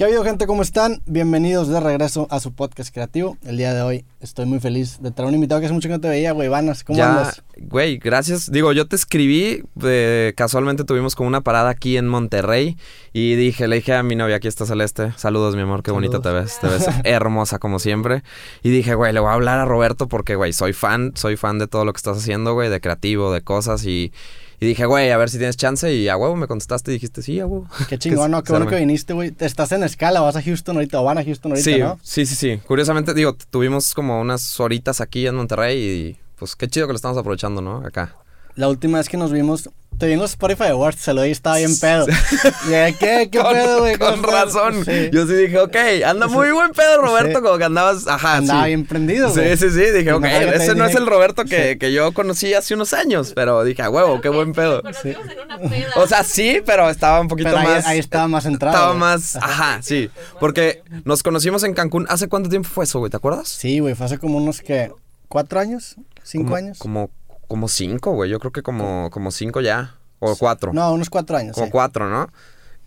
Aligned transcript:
¿Qué 0.00 0.04
ha 0.04 0.06
habido, 0.06 0.24
gente? 0.24 0.46
¿Cómo 0.46 0.62
están? 0.62 1.02
Bienvenidos 1.04 1.68
de 1.68 1.78
regreso 1.78 2.26
a 2.30 2.40
su 2.40 2.54
podcast 2.54 2.90
creativo. 2.90 3.36
El 3.44 3.58
día 3.58 3.74
de 3.74 3.82
hoy 3.82 4.06
estoy 4.20 4.46
muy 4.46 4.58
feliz 4.58 4.98
de 5.02 5.10
traer 5.10 5.28
un 5.28 5.34
invitado 5.34 5.60
que 5.60 5.66
hace 5.66 5.74
mucho 5.74 5.90
que 5.90 5.92
no 5.92 6.00
te 6.00 6.08
veía, 6.08 6.32
güey. 6.32 6.48
Vanas, 6.48 6.84
¿cómo 6.84 6.96
ya, 6.96 7.10
andas? 7.10 7.42
Güey, 7.58 7.98
gracias. 7.98 8.50
Digo, 8.50 8.72
yo 8.72 8.88
te 8.88 8.96
escribí, 8.96 9.62
eh, 9.82 10.32
casualmente 10.38 10.84
tuvimos 10.84 11.14
como 11.14 11.28
una 11.28 11.42
parada 11.42 11.68
aquí 11.68 11.98
en 11.98 12.08
Monterrey 12.08 12.78
y 13.12 13.34
dije, 13.34 13.68
le 13.68 13.76
dije 13.76 13.92
a 13.92 14.02
mi 14.02 14.16
novia, 14.16 14.36
aquí 14.36 14.48
está 14.48 14.64
Celeste, 14.64 15.12
saludos 15.18 15.54
mi 15.54 15.60
amor, 15.60 15.82
qué 15.82 15.90
bonita 15.90 16.22
te 16.22 16.30
ves, 16.30 16.58
te 16.62 16.68
ves 16.68 16.86
hermosa 17.04 17.58
como 17.58 17.78
siempre. 17.78 18.22
Y 18.62 18.70
dije, 18.70 18.94
güey, 18.94 19.12
le 19.12 19.20
voy 19.20 19.28
a 19.28 19.34
hablar 19.34 19.58
a 19.58 19.66
Roberto 19.66 20.08
porque, 20.08 20.34
güey, 20.34 20.54
soy 20.54 20.72
fan, 20.72 21.12
soy 21.14 21.36
fan 21.36 21.58
de 21.58 21.66
todo 21.66 21.84
lo 21.84 21.92
que 21.92 21.98
estás 21.98 22.16
haciendo, 22.16 22.54
güey, 22.54 22.70
de 22.70 22.80
creativo, 22.80 23.34
de 23.34 23.42
cosas 23.42 23.84
y... 23.84 24.14
Y 24.62 24.66
dije, 24.66 24.84
güey, 24.84 25.10
a 25.10 25.16
ver 25.16 25.30
si 25.30 25.38
tienes 25.38 25.56
chance. 25.56 25.90
Y 25.92 26.08
a 26.08 26.18
huevo 26.18 26.36
me 26.36 26.46
contestaste 26.46 26.90
y 26.90 26.94
dijiste, 26.94 27.22
sí, 27.22 27.40
a 27.40 27.46
huevo. 27.46 27.66
Qué 27.88 27.98
chingón, 27.98 28.30
¿no? 28.30 28.44
Qué 28.44 28.52
bueno 28.52 28.66
que 28.66 28.76
viniste, 28.76 29.14
güey. 29.14 29.34
Estás 29.40 29.72
en 29.72 29.82
escala, 29.82 30.20
vas 30.20 30.36
a 30.36 30.42
Houston 30.42 30.76
ahorita 30.76 31.00
o 31.00 31.04
van 31.04 31.16
a 31.16 31.24
Houston 31.24 31.52
ahorita, 31.52 31.70
sí, 31.70 31.78
¿no? 31.78 31.98
Sí, 32.02 32.26
sí, 32.26 32.34
sí. 32.34 32.60
Curiosamente, 32.66 33.14
digo, 33.14 33.34
tuvimos 33.50 33.94
como 33.94 34.20
unas 34.20 34.60
horitas 34.60 35.00
aquí 35.00 35.26
en 35.26 35.34
Monterrey 35.34 35.78
y 35.78 36.16
pues 36.36 36.56
qué 36.56 36.68
chido 36.68 36.86
que 36.86 36.92
lo 36.92 36.96
estamos 36.96 37.16
aprovechando, 37.16 37.62
¿no? 37.62 37.78
Acá. 37.78 38.16
La 38.54 38.68
última 38.68 38.98
vez 38.98 39.08
que 39.08 39.16
nos 39.16 39.32
vimos, 39.32 39.70
te 40.00 40.06
vi 40.06 40.14
en 40.14 40.18
los 40.18 40.30
Spotify 40.32 40.64
Awards, 40.70 40.98
se 41.00 41.14
lo 41.14 41.22
di, 41.22 41.30
estaba 41.30 41.58
bien 41.58 41.78
pedo. 41.78 42.06
Y 42.64 42.66
dije, 42.68 42.96
¿qué? 42.98 43.28
¿Qué 43.30 43.38
con, 43.38 43.52
pedo, 43.52 43.78
güey? 43.80 43.96
Con 43.96 44.22
razón. 44.22 44.84
Sí. 44.84 45.10
Yo 45.12 45.26
sí 45.26 45.34
dije, 45.34 45.58
ok, 45.60 45.76
anda 46.04 46.26
muy 46.26 46.50
buen 46.50 46.72
pedo, 46.72 47.00
Roberto, 47.00 47.38
Sí. 47.38 47.44
como 47.44 47.58
que 47.58 47.64
andabas, 47.64 48.06
ajá, 48.08 48.36
Andaba 48.38 48.62
sí. 48.62 48.68
bien 48.68 48.86
prendido, 48.86 49.28
Sí, 49.28 49.40
güey. 49.40 49.56
sí, 49.56 49.70
sí, 49.70 49.80
dije, 49.92 50.10
Y 50.10 50.12
ok, 50.12 50.24
ese 50.24 50.74
no 50.74 50.84
es 50.84 50.90
dije- 50.90 50.98
el 51.02 51.06
Roberto 51.06 51.44
que, 51.44 51.78
que 51.78 51.92
yo 51.92 52.12
conocí 52.12 52.52
hace 52.54 52.74
unos 52.74 52.92
años, 52.94 53.32
pero 53.34 53.62
dije, 53.62 53.82
a 53.82 53.90
huevo, 53.90 54.20
qué 54.20 54.28
buen 54.30 54.52
pedo. 54.52 54.82
Conocimos 54.82 55.22
en 55.30 55.38
una 55.44 55.58
peda. 55.58 55.90
O 55.96 56.06
sea, 56.06 56.24
sí, 56.24 56.60
pero 56.66 56.90
estaba 56.90 57.20
un 57.20 57.28
poquito 57.28 57.50
Pero 57.50 57.60
ahí, 57.60 57.66
más... 57.66 57.86
ahí 57.86 57.98
estaba 57.98 58.26
más 58.26 58.44
centrado. 58.44 58.74
Estaba 58.74 58.92
güey. 58.92 59.00
más, 59.00 59.36
ajá, 59.36 59.78
sí. 59.82 60.10
Porque 60.40 60.82
nos 61.04 61.22
conocimos 61.22 61.62
en 61.62 61.74
Cancún. 61.74 62.06
¿Hace 62.08 62.26
cuánto 62.28 62.48
tiempo 62.48 62.68
fue 62.68 62.84
eso, 62.84 62.98
güey? 62.98 63.10
¿Te 63.10 63.16
acuerdas? 63.18 63.48
Sí, 63.48 63.78
güey, 63.80 63.94
fue 63.94 64.06
hace 64.06 64.18
como 64.18 64.38
unos, 64.38 64.60
que 64.60 64.90
¿Cuatro 65.28 65.60
años? 65.60 65.94
¿Cinco 66.24 66.44
Como- 66.46 66.56
años? 66.56 66.78
Como, 66.78 67.10
como 67.46 67.68
cinco, 67.68 68.12
güey. 68.14 68.28
Yo 68.30 68.40
creo 68.40 68.50
que 68.50 68.62
como, 68.62 69.10
como 69.10 69.30
cinco 69.30 69.60
ya. 69.60 69.94
O 70.20 70.36
cuatro. 70.36 70.72
No, 70.72 70.92
unos 70.92 71.10
cuatro 71.10 71.36
años. 71.36 71.56
sí. 71.56 71.70
cuatro, 71.70 72.08
¿no? 72.08 72.28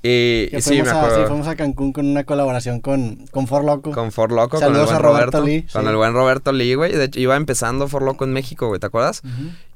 Y, 0.06 0.50
Que 0.50 0.62
sí, 0.62 0.72
me 0.72 0.76
fuimos 0.84 0.90
a- 0.94 1.00
acuerdo. 1.00 1.22
sí, 1.22 1.28
fuimos 1.30 1.48
a 1.48 1.56
Cancún 1.56 1.94
con 1.94 2.06
una 2.06 2.26
colaboración 2.26 2.82
con, 2.82 3.26
con 3.32 3.48
For 3.48 3.64
Loco. 3.64 3.92
Con 3.92 4.12
For 4.12 4.32
Loco, 4.34 4.60
Saludos 4.60 4.88
con 4.88 4.96
el 4.98 5.02
buen 5.02 5.14
Roberto 5.14 5.38
Roberto. 5.40 5.46
Lee, 5.48 5.62
Con 5.72 5.84
sí. 5.84 5.88
el 5.90 5.96
buen 5.96 6.14
Roberto 6.14 6.52
Lee, 6.52 6.76
güey. 6.76 6.92
De 6.92 7.06
hecho, 7.06 7.20
iba 7.22 7.38
empezando 7.38 7.88
For 7.88 8.02
Loco 8.04 8.26
en 8.26 8.34
México, 8.34 8.68
güey. 8.68 8.82
¿Te 8.82 8.88
acuerdas? 8.88 9.22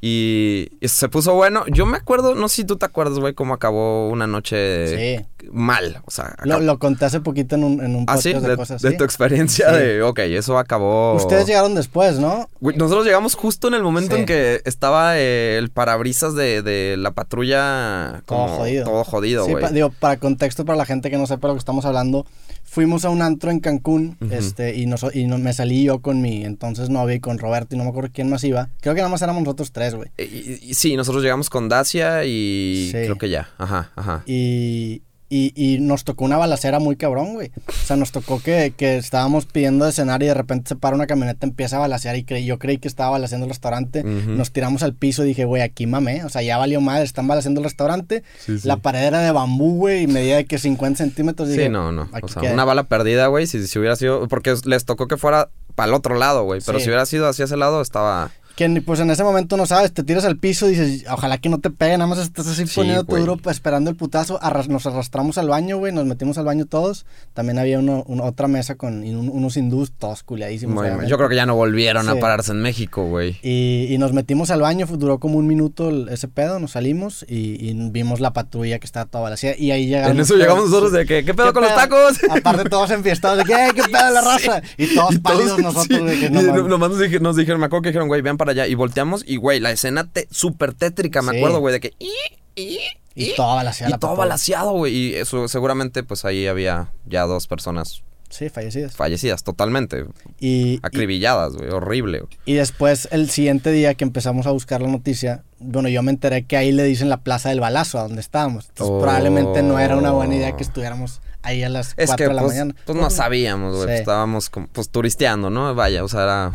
Y, 0.02 0.70
y 0.80 0.88
se 0.90 1.10
puso 1.10 1.34
bueno. 1.34 1.64
Yo 1.68 1.86
me 1.86 1.98
acuerdo, 1.98 2.36
no 2.36 2.50
sé 2.50 2.58
si 2.58 2.64
tú 2.66 2.76
te 2.78 2.86
acuerdas, 2.86 3.18
güey, 3.20 3.34
cómo 3.34 3.54
acabó 3.54 4.10
una 4.10 4.28
noche 4.28 5.18
Sí. 5.18 5.26
mal. 5.52 6.02
O 6.06 6.12
sea, 6.12 6.36
Lo, 6.44 6.60
lo 6.60 6.78
conté 6.78 7.06
hace 7.06 7.20
poquito 7.22 7.56
en 7.56 7.64
un, 7.64 7.82
en 7.84 7.96
un 7.96 8.02
Ah, 8.04 8.14
podcast 8.16 8.24
sí, 8.24 8.34
de, 8.34 8.42
de, 8.42 8.56
cosas 8.58 8.82
de 8.82 8.92
tu 8.92 9.04
experiencia 9.06 9.72
de, 9.72 10.04
ok, 10.04 10.20
eso 10.20 10.58
acabó. 10.60 11.14
Ustedes 11.16 11.48
llegaron 11.48 11.74
después, 11.74 12.20
¿no? 12.20 12.48
Güey, 12.60 12.76
nosotros 12.78 13.06
llegamos 13.06 13.34
justo 13.36 13.70
en 13.70 13.74
el 13.76 13.82
momento 13.82 14.16
en 14.18 14.26
que 14.26 14.62
estaba 14.66 15.18
eh, 15.18 15.58
el 15.58 15.70
parabrisas 15.70 16.36
de, 16.36 16.62
de 16.62 16.96
la 16.98 17.12
patrulla 17.12 18.22
Todo 18.26 18.40
como 18.46 18.58
jodido. 18.58 18.86
Todo 18.86 19.04
jodido, 19.04 19.46
Sí, 19.46 19.52
güey. 19.52 19.64
pa- 19.64 19.72
digo, 19.72 19.90
para 19.90 20.17
contexto, 20.20 20.66
para 20.66 20.78
la 20.78 20.86
gente 20.86 21.10
que 21.10 21.18
no 21.18 21.28
sepa 21.28 21.48
lo 21.48 21.54
que 21.56 21.60
estamos 21.60 21.86
hablando, 21.86 22.26
fuimos 22.64 23.06
a 23.06 23.10
un 23.10 23.22
antro 23.22 23.52
en 23.52 23.60
Cancún, 23.60 24.18
este, 24.32 24.76
y, 24.76 24.86
nos, 24.86 25.06
y 25.16 25.26
no- 25.28 25.38
me 25.38 25.54
salí 25.54 25.84
yo 25.84 26.00
con 26.00 26.22
mi 26.22 26.44
entonces 26.46 26.90
novia 26.90 27.16
y 27.16 27.20
con 27.20 27.38
Roberto, 27.40 27.76
y 27.76 27.78
no 27.78 27.84
me 27.84 27.90
acuerdo 27.92 28.10
quién 28.14 28.30
más 28.30 28.44
iba. 28.44 28.70
Creo 28.82 28.94
que 28.96 29.02
nada 29.02 29.10
más 29.12 29.22
éramos 29.22 29.44
nosotros 29.44 29.72
tres, 29.72 29.96
güey. 29.96 30.10
Y 30.18 30.74
sí, 30.74 30.96
nosotros 30.96 31.24
llegamos 31.24 31.50
con 31.50 31.70
Dacia 31.70 32.24
y 32.26 32.86
Sí. 32.92 32.98
creo 32.98 33.18
que 33.18 33.30
ya. 33.30 33.50
Ajá, 33.58 33.92
ajá. 33.96 34.24
Y, 34.26 35.02
y, 35.30 35.52
y 35.56 35.80
nos 35.80 36.04
tocó 36.06 36.24
una 36.26 36.38
balacera 36.38 36.80
muy 36.80 36.96
cabrón, 36.96 37.34
güey. 37.34 37.52
O 37.68 37.72
sea, 37.86 37.96
nos 37.98 38.12
tocó 38.12 38.42
que, 38.42 38.74
que 38.78 38.98
estábamos 38.98 39.46
pidiendo 39.46 39.84
de 39.86 39.92
cenar 39.92 40.24
y 40.24 40.28
de 40.28 40.34
repente 40.34 40.70
se 40.70 40.76
para 40.78 40.96
una 40.96 41.06
camioneta, 41.08 41.46
empieza 41.46 41.76
a 41.76 41.80
balacear 41.80 42.16
y 42.16 42.24
creí, 42.24 42.46
yo 42.46 42.60
creí 42.60 42.78
que 42.78 42.88
estaba 42.88 43.10
balaceando 43.12 43.46
el 43.46 43.50
restaurante. 43.50 44.04
Nos 44.04 44.52
tiramos 44.52 44.84
al 44.84 44.94
piso 44.94 45.24
y 45.26 45.28
dije, 45.30 45.46
güey, 45.46 45.62
aquí 45.62 45.86
mamé. 45.86 46.24
O 46.24 46.30
sea, 46.30 46.42
ya 46.42 46.58
valió 46.58 46.80
madre, 46.82 47.04
están 47.04 47.28
balaceando 47.28 47.60
el 47.60 47.66
restaurante. 47.66 48.24
Sí, 48.40 48.60
sí. 48.60 48.68
La 48.68 48.78
pared 48.78 49.04
era 49.04 49.20
de 49.22 49.32
bambú, 49.32 49.76
güey, 49.78 50.04
y 50.04 50.08
medía 50.08 50.38
de 50.38 50.46
que 50.46 50.58
50 50.58 50.98
centímetros. 50.98 51.50
Sí, 51.50 51.68
no, 51.70 51.92
no. 51.92 52.10
O 52.22 52.28
sea, 52.28 52.42
queda. 52.42 52.54
una 52.54 52.64
bala 52.66 52.84
perdida, 52.84 53.28
güey, 53.28 53.48
si, 53.48 53.66
si 53.68 53.80
hubiera 53.80 53.96
sido... 53.96 54.28
Porque 54.28 54.56
les 54.66 54.86
tocó 54.86 55.08
que 55.08 55.18
fuera 55.18 55.50
para 55.76 55.90
el 55.90 55.94
otro 55.94 56.16
lado, 56.16 56.44
güey. 56.44 56.62
Pero 56.66 56.80
Sí. 56.80 56.86
si 56.86 56.90
hubiera 56.90 57.06
sido 57.06 57.28
hacia 57.28 57.46
ese 57.46 57.58
lado, 57.58 57.82
estaba... 57.82 58.32
Que 58.58 58.82
pues 58.82 59.00
en 59.00 59.12
ese 59.12 59.24
momento 59.24 59.56
no 59.56 59.68
sabes, 59.68 59.94
te 59.94 60.04
tiras 60.04 60.26
al 60.26 60.38
piso 60.38 60.66
y 60.68 60.72
dices, 60.72 61.06
ojalá 61.12 61.38
que 61.38 61.48
no 61.48 61.60
te 61.60 61.70
peguen, 61.70 62.00
nada 62.00 62.08
más 62.10 62.18
estás 62.18 62.48
así 62.48 62.66
Sí, 62.66 62.74
poniéndote 62.76 63.12
güey. 63.12 63.22
duro, 63.24 63.40
esperando 63.52 63.92
el 63.92 63.96
putazo. 63.96 64.40
Arras- 64.42 64.68
nos 64.68 64.88
arrastramos 64.88 65.38
al 65.38 65.48
baño, 65.48 65.78
güey, 65.78 65.94
nos 65.94 66.06
metimos 66.08 66.40
al 66.40 66.46
baño 66.46 66.66
todos. 66.66 67.06
También 67.36 67.60
había 67.60 67.78
uno, 67.78 68.04
un- 68.08 68.20
otra 68.20 68.48
mesa 68.48 68.74
con 68.74 69.04
un- 69.04 69.30
unos 69.30 69.56
hindús, 69.58 69.92
todos 69.96 70.24
culiadísimos. 70.24 70.84
Yo 71.08 71.18
creo 71.18 71.30
que 71.30 71.36
ya 71.36 71.46
no 71.46 71.54
volvieron 71.56 72.06
Sí. 72.06 72.10
a 72.12 72.20
pararse 72.20 72.52
en 72.52 72.64
México, 72.64 73.06
güey. 73.06 73.38
Y, 73.44 73.86
y 73.92 73.98
nos 74.00 74.12
metimos 74.14 74.50
al 74.50 74.62
baño, 74.62 74.88
duró 74.88 75.20
como 75.20 75.38
un 75.38 75.46
minuto 75.46 75.90
el- 75.90 76.10
ese 76.10 76.28
pedo, 76.28 76.60
nos 76.60 76.72
salimos 76.72 77.26
y, 77.30 77.64
y 77.64 77.74
vimos 77.92 78.20
la 78.20 78.34
patrulla 78.34 78.80
que 78.80 78.88
estaba 78.88 79.06
toda 79.06 79.26
balacera. 79.26 79.56
Y 79.56 79.70
ahí 79.70 79.86
llegaron. 79.86 80.16
En 80.16 80.20
eso 80.24 80.30
todos- 80.34 80.42
llegamos 80.42 80.66
nosotros 80.72 80.92
de 80.94 81.06
que, 81.06 81.24
¿qué 81.24 81.36
pedo 81.36 81.48
¿Qué 81.48 81.54
con 81.54 81.62
los 81.62 81.74
pedo? 81.74 81.82
tacos? 81.82 82.18
Aparte 82.32 82.68
todos 82.68 82.90
enfiestados 82.90 83.38
de 83.38 83.44
que, 83.46 83.54
"Eh, 83.54 83.70
¿qué 83.76 83.84
pedo 83.92 84.10
la 84.12 84.22
raza? 84.22 84.64
Y 84.80 84.96
todos 84.96 85.20
pálidos 85.20 85.60
nosotros 85.60 86.00
sí. 86.00 86.04
de 86.06 86.20
que 86.22 86.30
no 86.32 86.42
nomás 86.68 86.90
nos, 86.90 87.00
dije- 87.00 87.20
nos 87.20 87.36
dijeron, 87.36 87.60
me 87.60 87.68
acuerdo 87.68 87.84
que 87.84 87.90
dijeron, 87.90 88.08
güey, 88.08 88.24
vean 88.24 88.36
para 88.38 88.47
allá. 88.52 88.68
Y 88.68 88.76
volteamos 88.76 89.24
y, 89.28 89.38
güey, 89.38 89.60
la 89.60 89.72
escena 89.72 90.10
te, 90.12 90.28
súper 90.32 90.74
tétrica, 90.74 91.22
me 91.22 91.32
Sí. 91.34 91.38
acuerdo, 91.38 91.60
güey, 91.60 91.74
de 91.74 91.80
que... 91.80 91.94
"Y, 92.00 92.12
y, 92.56 92.80
Y 93.16 93.34
todo 93.36 93.56
balaceado 93.56 93.96
Y 93.96 94.00
todo 94.00 94.16
balaseado, 94.16 94.72
güey. 94.74 94.94
Y 94.96 95.16
eso 95.16 95.48
seguramente, 95.48 96.04
pues 96.04 96.24
ahí 96.26 96.46
había 96.48 96.92
ya 97.08 97.24
dos 97.24 97.48
personas 97.48 98.04
Sí, 98.30 98.50
fallecidos. 98.50 98.94
fallecidas, 98.94 99.44
totalmente. 99.44 100.06
Y, 100.40 100.80
Acribilladas, 100.84 101.54
güey. 101.54 101.70
Horrible. 101.72 102.24
y 102.46 102.54
después, 102.54 103.08
el 103.12 103.30
siguiente 103.30 103.72
día 103.72 103.94
que 103.96 104.04
empezamos 104.04 104.46
a 104.48 104.52
buscar 104.52 104.82
la 104.82 104.90
noticia, 104.90 105.44
bueno, 105.60 105.90
yo 105.90 106.04
me 106.04 106.12
enteré 106.12 106.46
que 106.46 106.58
ahí 106.58 106.72
le 106.72 106.84
dicen 106.84 107.10
la 107.10 107.18
plaza 107.18 107.50
del 107.50 107.60
balazo, 107.60 107.98
a 108.00 108.04
donde 108.04 108.22
estábamos. 108.22 108.68
Entonces, 108.70 108.94
Oh. 108.96 109.02
probablemente 109.02 109.64
no 109.64 109.80
era 109.80 109.96
una 109.98 110.12
buena 110.12 110.36
idea 110.36 110.56
que 110.56 110.62
estuviéramos 110.64 111.22
ahí 111.42 111.64
a 111.64 111.70
las 111.70 111.94
Es 111.98 112.08
4 112.08 112.16
que, 112.18 112.28
de 112.28 112.34
la 112.36 112.42
pues, 112.42 112.54
mañana. 112.54 112.76
pues 112.86 112.98
no 113.00 113.10
sabíamos, 113.10 113.72
güey. 113.76 113.82
Sí. 113.82 113.88
pues, 113.88 114.00
estábamos, 114.02 114.50
como, 114.50 114.68
pues, 114.68 114.90
turisteando, 114.90 115.50
¿no? 115.50 115.74
Vaya, 115.74 116.04
o 116.04 116.08
sea, 116.10 116.24
era... 116.24 116.52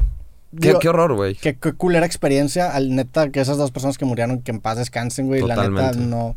Qué, 0.61 0.69
Digo, 0.69 0.79
qué 0.81 0.89
horror, 0.89 1.15
güey. 1.15 1.35
Qué, 1.35 1.57
qué 1.57 1.73
culera 1.73 2.05
experiencia, 2.05 2.71
al 2.71 2.95
neta, 2.95 3.31
que 3.31 3.41
esas 3.41 3.57
dos 3.57 3.71
personas 3.71 3.97
que 3.97 4.05
murieron, 4.05 4.43
que 4.43 4.51
en 4.51 4.61
paz 4.61 4.77
descansen, 4.79 5.27
güey. 5.27 5.41
La 5.43 5.57
neta, 5.57 5.93
no. 5.93 6.37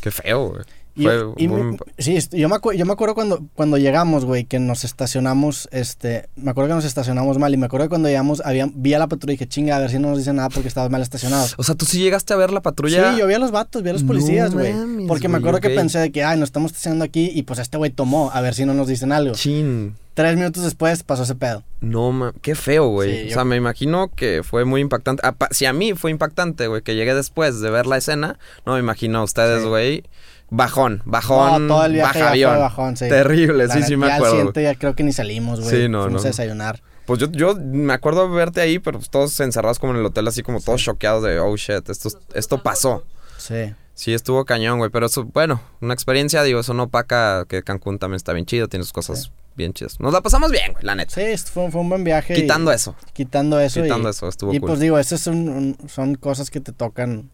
Qué 0.00 0.10
feo, 0.10 0.50
güey. 0.50 0.64
Y, 0.96 1.02
Fue 1.04 1.24
y 1.36 1.48
muy- 1.48 1.76
sí, 1.98 2.16
yo 2.30 2.48
me, 2.48 2.56
yo 2.76 2.86
me 2.86 2.92
acuerdo 2.92 3.14
cuando, 3.16 3.40
cuando 3.54 3.78
llegamos, 3.78 4.24
güey, 4.24 4.44
que 4.44 4.60
nos 4.60 4.84
estacionamos, 4.84 5.68
este, 5.72 6.28
me 6.36 6.52
acuerdo 6.52 6.68
que 6.68 6.74
nos 6.76 6.84
estacionamos 6.84 7.36
mal 7.38 7.52
y 7.52 7.56
me 7.56 7.66
acuerdo 7.66 7.86
que 7.86 7.90
cuando 7.90 8.08
llegamos, 8.08 8.40
había, 8.44 8.68
vi 8.72 8.94
a 8.94 9.00
la 9.00 9.08
patrulla 9.08 9.32
y 9.32 9.36
dije, 9.36 9.48
chinga, 9.48 9.76
a 9.76 9.80
ver 9.80 9.90
si 9.90 9.98
no 9.98 10.08
nos 10.10 10.18
dicen 10.18 10.36
nada 10.36 10.50
porque 10.50 10.68
estabas 10.68 10.90
mal 10.90 11.02
estacionado. 11.02 11.46
O 11.56 11.64
sea, 11.64 11.74
tú 11.74 11.84
sí 11.84 11.98
llegaste 11.98 12.32
a 12.32 12.36
ver 12.36 12.52
la 12.52 12.62
patrulla. 12.62 13.12
Sí, 13.12 13.18
yo 13.18 13.26
vi 13.26 13.34
a 13.34 13.38
los 13.40 13.50
vatos, 13.50 13.82
vi 13.82 13.90
a 13.90 13.92
los 13.92 14.04
policías, 14.04 14.54
güey. 14.54 14.72
porque 15.08 15.28
me 15.28 15.38
güey, 15.38 15.42
acuerdo 15.48 15.60
que 15.60 15.70
pensé 15.70 15.98
de 15.98 16.12
que, 16.12 16.22
ay, 16.22 16.38
nos 16.38 16.48
estamos 16.48 16.70
estacionando 16.70 17.04
aquí 17.04 17.30
y 17.34 17.42
pues 17.42 17.58
este 17.58 17.76
güey 17.76 17.90
tomó, 17.90 18.30
a 18.32 18.40
ver 18.40 18.54
si 18.54 18.64
no 18.64 18.72
nos 18.74 18.86
dicen 18.86 19.10
algo. 19.12 19.34
Chin. 19.34 19.96
Tres 20.14 20.36
minutos 20.36 20.62
después 20.62 21.02
pasó 21.02 21.24
ese 21.24 21.34
pedo. 21.34 21.64
No, 21.80 22.12
ma... 22.12 22.32
qué 22.40 22.54
feo, 22.54 22.86
güey. 22.86 23.10
Sí, 23.12 23.22
o 23.24 23.28
yo- 23.30 23.34
sea, 23.34 23.44
me 23.44 23.56
imagino 23.56 24.12
que 24.14 24.42
fue 24.44 24.64
muy 24.64 24.80
impactante. 24.80 25.24
Si 25.50 25.66
a 25.66 25.72
mí 25.72 25.94
fue 25.94 26.12
impactante, 26.12 26.68
güey, 26.68 26.82
que 26.82 26.94
llegué 26.94 27.14
después 27.16 27.60
de 27.60 27.68
ver 27.70 27.86
la 27.86 27.96
escena, 27.96 28.38
no 28.64 28.74
me 28.74 28.78
imagino 28.78 29.18
a 29.18 29.24
ustedes, 29.24 29.62
Sí. 29.64 30.04
Bajón, 30.50 31.02
bajón, 31.04 31.66
No, 31.66 31.74
todo 31.74 31.86
el 31.86 31.92
viaje 31.94 32.18
baja 32.18 32.18
ya 32.18 32.24
fue 32.24 32.30
avión. 32.30 32.58
bajón, 32.60 32.96
sí. 32.96 33.08
Terrible, 33.08 33.66
La 33.66 33.74
sí, 33.74 33.82
sí 33.82 33.96
me 33.96 34.06
acuerdo. 34.06 34.24
al 34.26 34.30
siguiente 34.38 34.62
ya 34.62 34.74
creo 34.76 34.94
que 34.94 35.02
ni 35.02 35.12
salimos, 35.12 35.60
güey. 35.60 35.70
Sí, 35.82 35.88
no, 35.88 36.02
Fuimos 36.04 36.22
no. 36.22 36.26
a 36.26 36.30
desayunar. 36.30 36.82
Pues 37.06 37.20
yo, 37.20 37.30
yo 37.30 37.54
me 37.56 37.92
acuerdo 37.92 38.30
verte 38.30 38.60
ahí, 38.60 38.78
pero 38.78 38.98
pues 38.98 39.10
todos 39.10 39.38
encerrados 39.40 39.78
como 39.78 39.92
en 39.94 40.00
el 40.00 40.06
hotel, 40.06 40.26
así 40.28 40.42
como 40.42 40.60
todos 40.60 40.80
choqueados 40.82 41.22
de, 41.24 41.38
oh 41.40 41.56
shit, 41.56 41.88
esto, 41.88 42.08
esto 42.34 42.62
pasó. 42.62 43.04
Sí. 43.36 43.74
Sí, 43.94 44.12
estuvo 44.14 44.44
cañón, 44.44 44.78
güey, 44.78 44.90
pero 44.90 45.06
eso, 45.06 45.24
bueno, 45.24 45.60
una 45.80 45.94
experiencia, 45.94 46.42
digo, 46.42 46.60
eso 46.60 46.74
no 46.74 46.84
opaca 46.84 47.44
que 47.48 47.62
Cancún 47.62 47.98
también 47.98 48.16
está 48.16 48.32
bien 48.32 48.46
chido, 48.46 48.68
tiene 48.68 48.82
sus 48.84 48.92
cosas 48.92 49.24
Sí. 49.24 49.30
bien 49.54 49.72
chidas. 49.72 50.00
Nos 50.00 50.12
la 50.12 50.20
pasamos 50.20 50.50
bien, 50.50 50.72
güey, 50.72 50.84
la 50.84 50.94
neta. 50.94 51.14
Sí, 51.14 51.36
fue, 51.52 51.70
fue 51.70 51.80
un 51.82 51.88
buen 51.90 52.02
viaje. 52.04 52.32
y- 52.36 52.42
Quitando 52.42 52.72
eso, 52.72 52.96
Quitando 53.12 53.60
eso. 53.60 53.82
quitando 53.82 54.08
y, 54.08 54.10
eso, 54.10 54.28
estuvo 54.28 54.52
y 54.54 54.58
cool. 54.60 54.68
pues 54.70 54.80
digo, 54.80 54.98
esas 54.98 55.20
son, 55.20 55.76
son 55.88 56.14
cosas 56.16 56.50
que 56.50 56.60
te 56.60 56.72
tocan, 56.72 57.30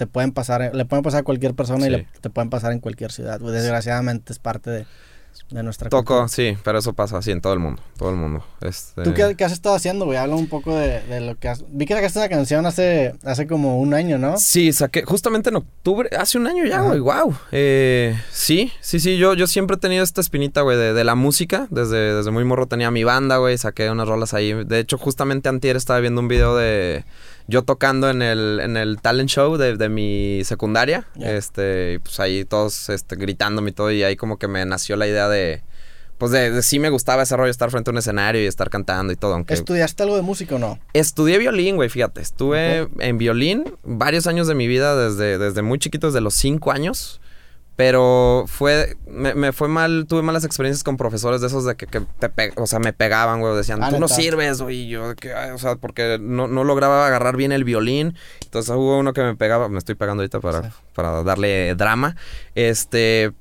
te 0.00 0.06
pueden 0.06 0.32
pasar, 0.32 0.74
le 0.74 0.84
pueden 0.86 1.02
pasar 1.02 1.20
a 1.20 1.22
cualquier 1.24 1.52
persona 1.52 1.86
y 1.86 1.90
le, 1.90 2.08
te 2.22 2.30
pueden 2.30 2.48
pasar 2.48 2.72
en 2.72 2.78
cualquier 2.78 3.12
ciudad. 3.12 3.38
Desgraciadamente 3.38 4.32
es 4.32 4.38
parte 4.38 4.70
de, 4.70 4.86
de 5.50 5.62
nuestra 5.62 5.90
Toco, 5.90 6.04
cultura. 6.04 6.28
sí, 6.28 6.56
pero 6.64 6.78
eso 6.78 6.94
pasa 6.94 7.18
así 7.18 7.30
en 7.32 7.42
todo 7.42 7.52
el 7.52 7.58
mundo, 7.58 7.82
todo 7.98 8.08
el 8.08 8.16
mundo. 8.16 8.42
Este... 8.62 9.02
¿Tú 9.02 9.12
qué, 9.12 9.34
qué 9.36 9.44
has 9.44 9.52
estado 9.52 9.74
haciendo, 9.74 10.06
güey? 10.06 10.16
Habla 10.16 10.36
un 10.36 10.46
poco 10.48 10.74
de, 10.74 11.00
de 11.02 11.20
lo 11.20 11.34
que 11.38 11.50
has... 11.50 11.66
Vi 11.68 11.84
que 11.84 11.92
sacaste 11.92 12.18
una 12.18 12.30
canción 12.30 12.64
hace, 12.64 13.14
hace 13.24 13.46
como 13.46 13.78
un 13.78 13.92
año, 13.92 14.16
¿no? 14.16 14.38
Sí, 14.38 14.72
saqué 14.72 15.02
justamente 15.04 15.50
en 15.50 15.56
octubre, 15.56 16.08
hace 16.18 16.38
un 16.38 16.46
año 16.46 16.64
ya, 16.64 16.80
güey, 16.80 17.00
wow. 17.00 17.36
Eh, 17.52 18.18
sí, 18.32 18.72
sí, 18.80 19.00
sí, 19.00 19.18
yo, 19.18 19.34
yo 19.34 19.46
siempre 19.46 19.76
he 19.76 19.78
tenido 19.78 20.02
esta 20.02 20.22
espinita, 20.22 20.62
güey, 20.62 20.78
de, 20.78 20.94
de 20.94 21.04
la 21.04 21.14
música. 21.14 21.66
Desde, 21.68 22.14
desde 22.14 22.30
muy 22.30 22.44
morro 22.44 22.66
tenía 22.68 22.90
mi 22.90 23.04
banda, 23.04 23.36
güey, 23.36 23.58
saqué 23.58 23.90
unas 23.90 24.08
rolas 24.08 24.32
ahí. 24.32 24.64
De 24.64 24.78
hecho, 24.78 24.96
justamente 24.96 25.50
antier 25.50 25.76
estaba 25.76 26.00
viendo 26.00 26.22
un 26.22 26.28
video 26.28 26.56
de 26.56 27.04
yo 27.46 27.62
tocando 27.62 28.10
en 28.10 28.22
el, 28.22 28.60
en 28.62 28.76
el 28.76 29.00
talent 29.00 29.30
show 29.30 29.56
de, 29.56 29.76
de 29.76 29.88
mi 29.88 30.42
secundaria. 30.44 31.06
Este, 31.20 31.94
y 31.94 31.98
pues 31.98 32.20
ahí 32.20 32.44
todos 32.44 32.88
este, 32.88 33.16
gritándome 33.16 33.70
y 33.70 33.72
todo, 33.72 33.90
y 33.90 34.02
ahí 34.02 34.16
como 34.16 34.38
que 34.38 34.48
me 34.48 34.64
nació 34.66 34.96
la 34.96 35.06
idea 35.06 35.28
de 35.28 35.62
pues 36.20 36.32
de, 36.32 36.62
sí 36.62 36.78
me 36.78 36.90
gustaba 36.90 37.22
ese 37.22 37.34
rollo, 37.34 37.50
estar 37.50 37.70
frente 37.70 37.88
a 37.88 37.92
un 37.92 37.98
escenario 37.98 38.42
y 38.42 38.44
estar 38.44 38.68
cantando 38.68 39.10
y 39.10 39.16
todo. 39.16 39.32
Aunque 39.32 39.54
¿Estudiaste 39.54 40.02
algo 40.02 40.16
de 40.16 40.22
música 40.22 40.56
o 40.56 40.58
no? 40.58 40.78
Estudié 40.92 41.38
violín, 41.38 41.76
güey, 41.76 41.88
fíjate. 41.88 42.20
Estuve 42.20 42.88
en 42.98 43.16
violín 43.16 43.64
varios 43.84 44.26
años 44.26 44.46
de 44.46 44.54
mi 44.54 44.66
vida, 44.66 44.94
desde, 44.94 45.38
desde 45.38 45.62
muy 45.62 45.78
chiquito, 45.78 46.08
desde 46.08 46.20
los 46.20 46.34
cinco 46.34 46.72
años. 46.72 47.22
Pero 47.80 48.44
fue, 48.46 48.94
me, 49.06 49.52
fue 49.52 49.66
mal, 49.66 50.04
tuve 50.06 50.20
malas 50.20 50.44
experiencias 50.44 50.84
con 50.84 50.98
profesores 50.98 51.40
de 51.40 51.46
esos 51.46 51.64
de 51.64 51.76
que, 51.76 51.86
te 51.86 52.52
o 52.56 52.66
sea, 52.66 52.78
me 52.78 52.92
pegaban, 52.92 53.40
güey, 53.40 53.56
decían, 53.56 53.82
ah, 53.82 53.88
tú 53.88 53.98
no 53.98 54.06
sirves, 54.06 54.60
güey, 54.60 54.86
yo, 54.86 55.14
que, 55.14 55.32
o 55.32 55.56
sea, 55.56 55.76
porque 55.76 56.18
no, 56.20 56.46
no, 56.46 56.62
lograba 56.62 57.06
agarrar 57.06 57.38
bien 57.38 57.52
el 57.52 57.64
violín, 57.64 58.18
entonces 58.42 58.76
hubo 58.76 58.98
uno 58.98 59.14
que 59.14 59.22
me 59.22 59.34
pegaba, 59.34 59.70
me 59.70 59.78
estoy 59.78 59.94
pegando 59.94 60.20
ahorita 60.20 60.40
para, 60.40 60.74
para 60.94 61.22
darle 61.22 61.74
drama, 61.74 62.16
este, 62.54 63.32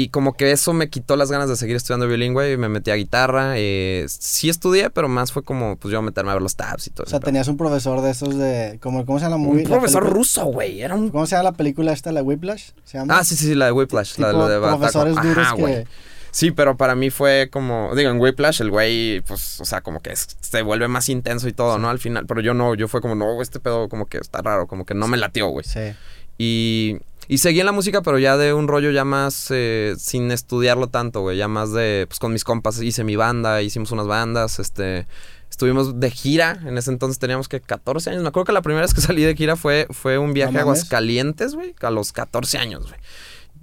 y 0.00 0.10
como 0.10 0.34
que 0.34 0.52
eso 0.52 0.72
me 0.72 0.88
quitó 0.90 1.16
las 1.16 1.28
ganas 1.28 1.48
de 1.48 1.56
seguir 1.56 1.74
estudiando 1.74 2.06
bilingüe 2.06 2.52
y 2.52 2.56
me 2.56 2.68
metí 2.68 2.92
a 2.92 2.94
guitarra. 2.94 3.54
Eh, 3.56 4.06
sí 4.08 4.48
estudié, 4.48 4.90
pero 4.90 5.08
más 5.08 5.32
fue 5.32 5.42
como, 5.42 5.74
pues 5.74 5.90
yo 5.90 6.00
meterme 6.02 6.30
a 6.30 6.34
ver 6.34 6.42
los 6.42 6.54
tabs 6.54 6.86
y 6.86 6.90
todo. 6.90 7.04
O 7.04 7.10
sea, 7.10 7.18
tenías 7.18 7.48
un 7.48 7.56
profesor 7.56 8.00
de 8.00 8.12
esos 8.12 8.38
de, 8.38 8.78
como, 8.80 9.04
¿cómo 9.04 9.18
se 9.18 9.24
llama? 9.24 9.36
un 9.36 9.64
profesor 9.64 10.08
ruso, 10.08 10.44
güey. 10.44 10.82
Era 10.82 10.94
un... 10.94 11.10
¿Cómo 11.10 11.26
se 11.26 11.34
llama 11.34 11.50
la 11.50 11.56
película 11.56 11.92
esta, 11.92 12.12
la 12.12 12.22
Whiplash? 12.22 12.70
¿Se 12.84 12.96
llama? 12.96 13.18
Ah, 13.18 13.24
sí, 13.24 13.34
sí, 13.34 13.56
la 13.56 13.66
de 13.66 13.72
Whiplash. 13.72 14.18
la, 14.18 14.28
de 14.28 14.60
profesores 14.60 15.16
duros 15.20 15.48
que... 15.56 15.86
Sí, 16.30 16.52
pero 16.52 16.76
para 16.76 16.94
mí 16.94 17.10
fue 17.10 17.48
como, 17.50 17.92
digo, 17.96 18.10
en 18.10 18.20
Whiplash 18.20 18.60
el 18.60 18.70
güey, 18.70 19.20
pues, 19.22 19.60
o 19.60 19.64
sea, 19.64 19.80
como 19.80 19.98
que 19.98 20.14
se 20.14 20.62
vuelve 20.62 20.86
más 20.86 21.08
intenso 21.08 21.48
y 21.48 21.52
todo, 21.52 21.78
¿no? 21.78 21.88
Al 21.88 21.98
final, 21.98 22.24
pero 22.26 22.40
yo 22.40 22.54
no, 22.54 22.76
yo 22.76 22.86
fue 22.86 23.00
como, 23.00 23.16
no, 23.16 23.42
este 23.42 23.58
pedo 23.58 23.88
como 23.88 24.06
que 24.06 24.18
está 24.18 24.42
raro, 24.42 24.68
como 24.68 24.84
que 24.84 24.94
no 24.94 25.08
me 25.08 25.16
latió, 25.16 25.48
güey. 25.48 25.64
Sí. 25.64 25.96
Y 26.36 26.98
y 27.28 27.38
seguí 27.38 27.60
en 27.60 27.66
la 27.66 27.72
música, 27.72 28.00
pero 28.00 28.18
ya 28.18 28.38
de 28.38 28.54
un 28.54 28.68
rollo 28.68 28.90
ya 28.90 29.04
más 29.04 29.48
eh, 29.50 29.94
sin 29.98 30.30
estudiarlo 30.30 30.88
tanto, 30.88 31.20
güey. 31.20 31.36
Ya 31.36 31.46
más 31.46 31.72
de, 31.72 32.06
pues 32.08 32.18
con 32.18 32.32
mis 32.32 32.42
compas 32.42 32.80
hice 32.80 33.04
mi 33.04 33.16
banda, 33.16 33.62
hicimos 33.62 33.92
unas 33.92 34.06
bandas, 34.06 34.58
este... 34.58 35.06
Estuvimos 35.50 35.98
de 35.98 36.10
gira, 36.10 36.60
en 36.66 36.76
ese 36.76 36.90
entonces 36.90 37.18
teníamos 37.18 37.48
que 37.48 37.62
14 37.62 38.10
años. 38.10 38.22
Me 38.22 38.28
acuerdo 38.28 38.44
que 38.44 38.52
la 38.52 38.60
primera 38.60 38.82
vez 38.82 38.92
que 38.92 39.00
salí 39.02 39.22
de 39.22 39.34
gira 39.34 39.56
fue, 39.56 39.86
fue 39.90 40.18
un 40.18 40.34
viaje 40.34 40.58
a 40.58 40.60
Aguascalientes, 40.60 41.54
güey, 41.54 41.74
a 41.80 41.90
los 41.90 42.12
14 42.12 42.58
años, 42.58 42.82
güey. 42.86 43.00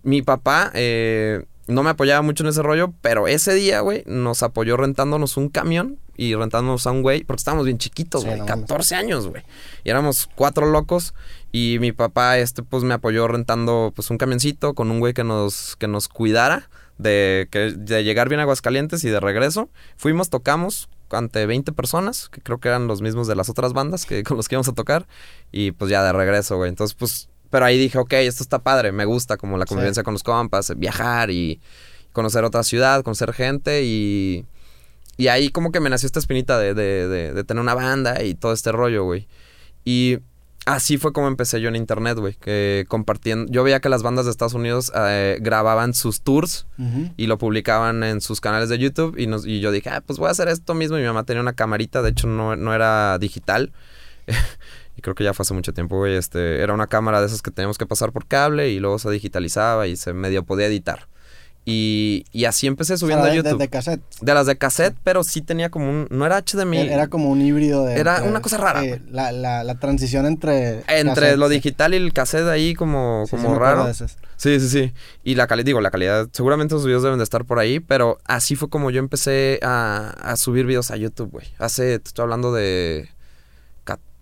Mi 0.02 0.22
papá 0.22 0.72
eh, 0.74 1.46
no 1.68 1.84
me 1.84 1.90
apoyaba 1.90 2.22
mucho 2.22 2.44
en 2.44 2.50
ese 2.50 2.62
rollo, 2.62 2.94
pero 3.02 3.28
ese 3.28 3.54
día, 3.54 3.80
güey, 3.82 4.04
nos 4.06 4.44
apoyó 4.44 4.78
rentándonos 4.78 5.38
un 5.38 5.50
camión 5.50 5.98
y 6.18 6.36
rentándonos 6.36 6.86
a 6.88 6.92
un 6.92 7.02
güey, 7.02 7.24
porque 7.24 7.40
estábamos 7.40 7.66
bien 7.66 7.78
chiquitos, 7.78 8.24
güey, 8.26 8.40
14 8.46 8.96
años, 8.96 9.28
güey. 9.28 9.44
Y 9.84 9.90
éramos 9.90 10.30
cuatro 10.36 10.68
locos 10.68 11.14
y 11.52 11.78
mi 11.80 11.92
papá, 11.92 12.38
este, 12.38 12.64
pues 12.64 12.84
me 12.84 12.94
apoyó 12.94 13.28
rentando 13.28 13.92
pues 13.96 14.10
un 14.10 14.18
camioncito 14.18 14.74
con 14.74 14.92
un 14.92 15.00
güey 15.00 15.14
que 15.14 15.24
nos, 15.24 15.76
que 15.78 15.88
nos 15.88 16.08
cuidara 16.08 16.70
de, 16.98 17.48
que, 17.52 17.72
de 17.72 18.04
llegar 18.04 18.30
bien 18.30 18.40
a 18.40 18.44
Aguascalientes 18.44 19.04
y 19.04 19.10
de 19.10 19.20
regreso. 19.20 19.70
Fuimos, 19.98 20.30
tocamos 20.30 20.90
ante 21.12 21.46
20 21.46 21.72
personas, 21.72 22.30
que 22.30 22.42
creo 22.42 22.60
que 22.60 22.68
eran 22.70 22.88
los 22.88 23.02
mismos 23.02 23.28
de 23.28 23.36
las 23.36 23.50
otras 23.50 23.74
bandas 23.74 24.06
que, 24.06 24.24
con 24.26 24.38
los 24.38 24.48
que 24.48 24.56
íbamos 24.56 24.70
a 24.70 24.74
tocar. 24.74 25.08
Y 25.52 25.72
pues 25.72 25.90
ya 25.92 26.04
de 26.04 26.14
regreso, 26.14 26.58
güey. 26.58 26.70
Entonces, 26.70 26.96
pues, 26.96 27.30
pero 27.56 27.68
ahí 27.68 27.78
dije, 27.78 27.98
ok, 27.98 28.12
esto 28.16 28.44
está 28.44 28.60
padre, 28.60 28.92
me 28.92 29.06
gusta 29.06 29.38
como 29.38 29.58
la 29.58 29.64
convivencia 29.64 30.04
con 30.04 30.14
los 30.14 30.24
compas, 30.24 30.74
viajar 30.76 31.32
y 31.32 31.62
conocer 32.12 32.44
otra 32.44 32.64
ciudad, 32.64 33.02
conocer 33.02 33.32
gente 33.32 33.86
y... 33.86 34.46
Y 35.16 35.28
ahí 35.30 35.48
como 35.48 35.72
que 35.72 35.80
me 35.80 35.90
nació 35.90 36.08
esta 36.08 36.20
espinita 36.20 36.60
de, 36.60 36.74
de, 36.74 37.08
de, 37.08 37.32
de 37.32 37.44
tener 37.46 37.62
una 37.62 37.74
banda 37.74 38.22
y 38.24 38.36
todo 38.36 38.52
este 38.52 38.74
rollo, 38.74 39.06
güey. 39.06 39.30
Y 39.86 40.18
Así 40.66 40.98
fue 40.98 41.14
como 41.14 41.30
empecé 41.30 41.62
yo 41.62 41.70
en 41.70 41.78
internet, 41.78 42.18
güey. 42.18 42.34
Que 42.34 42.84
compartiendo. 42.90 43.50
Yo 43.50 43.64
veía 43.64 43.80
que 43.80 43.88
las 43.88 44.04
bandas 44.04 44.26
de 44.26 44.32
Estados 44.32 44.54
Unidos 44.54 44.92
eh, 44.94 45.38
grababan 45.40 45.94
sus 45.94 46.24
tours 46.24 46.68
y 47.16 47.28
lo 47.28 47.38
publicaban 47.38 48.04
en 48.04 48.20
sus 48.20 48.42
canales 48.42 48.68
de 48.68 48.80
YouTube. 48.80 49.18
Y, 49.18 49.28
nos, 49.28 49.46
y 49.46 49.62
yo 49.62 49.72
dije, 49.72 49.92
ah, 49.92 50.04
pues 50.06 50.20
voy 50.20 50.28
a 50.28 50.32
hacer 50.32 50.50
esto 50.50 50.74
mismo. 50.74 50.98
Y 50.98 51.02
mi 51.02 51.08
mamá 51.08 51.24
tenía 51.24 51.42
una 51.42 51.54
camarita, 51.54 52.02
de 52.02 52.10
hecho, 52.10 52.28
no, 52.28 52.58
no 52.58 52.74
era 52.74 53.18
digital. 53.18 53.72
y 54.96 55.02
creo 55.02 55.16
que 55.16 55.24
ya 55.24 55.34
fue 55.34 55.44
hace 55.44 55.54
mucho 55.54 55.74
tiempo, 55.74 55.98
güey. 55.98 56.16
Este, 56.16 56.62
era 56.62 56.74
una 56.74 56.88
cámara 56.88 57.20
de 57.20 57.28
esas 57.28 57.42
que 57.42 57.52
teníamos 57.52 57.78
que 57.78 57.86
pasar 57.86 58.12
por 58.12 58.28
cable 58.28 58.70
y 58.70 58.80
luego 58.80 59.00
se 59.00 59.10
digitalizaba 59.10 59.88
y 59.88 59.96
se 59.96 60.14
medio 60.14 60.44
podía 60.44 60.68
editar. 60.68 61.08
Y, 61.68 62.26
y 62.32 62.46
así 62.46 62.68
empecé 62.68 62.96
subiendo 62.96 63.26
a 63.26 63.34
YouTube. 63.34 63.58
De, 63.58 63.68
cassette. 63.70 64.02
De 64.22 64.34
las 64.36 64.46
de 64.46 64.56
cassette, 64.56 64.96
pero 65.04 65.24
sí 65.24 65.42
tenía 65.42 65.72
como 65.72 65.90
un. 65.90 66.08
No 66.12 66.24
era 66.28 66.40
HDMI. 66.40 66.78
Era 66.78 67.08
como 67.08 67.32
un 67.32 67.42
híbrido 67.42 67.86
de. 67.86 68.00
Era 68.00 68.22
una 68.22 68.40
cosa 68.40 68.58
rara. 68.58 68.84
la, 69.10 69.32
la, 69.32 69.64
la, 69.64 69.76
transición 69.80 70.28
entre. 70.28 70.84
Entre 70.88 71.36
lo 71.38 71.50
digital 71.50 71.96
y 71.96 71.98
el 71.98 72.14
cassette 72.14 72.48
ahí, 72.50 72.76
como, 72.76 73.26
como 73.32 73.56
raro. 73.56 73.92
Sí, 73.96 74.60
sí, 74.60 74.70
sí. 74.70 74.94
Y 75.24 75.34
la 75.34 75.48
calidad, 75.48 75.66
digo, 75.66 75.82
la 75.82 75.90
calidad. 75.90 76.28
Seguramente 76.34 76.76
los 76.76 76.86
videos 76.86 77.02
deben 77.02 77.18
de 77.18 77.24
estar 77.24 77.46
por 77.46 77.58
ahí, 77.58 77.80
pero 77.80 78.20
así 78.26 78.56
fue 78.56 78.70
como 78.70 78.92
yo 78.92 79.00
empecé 79.00 79.60
a, 79.64 80.14
a 80.22 80.38
subir 80.38 80.68
videos 80.68 80.92
a 80.92 80.98
YouTube, 80.98 81.32
güey. 81.32 81.48
Hace, 81.58 81.98
te 81.98 82.10
estoy 82.10 82.22
hablando 82.22 82.54
de 82.54 83.10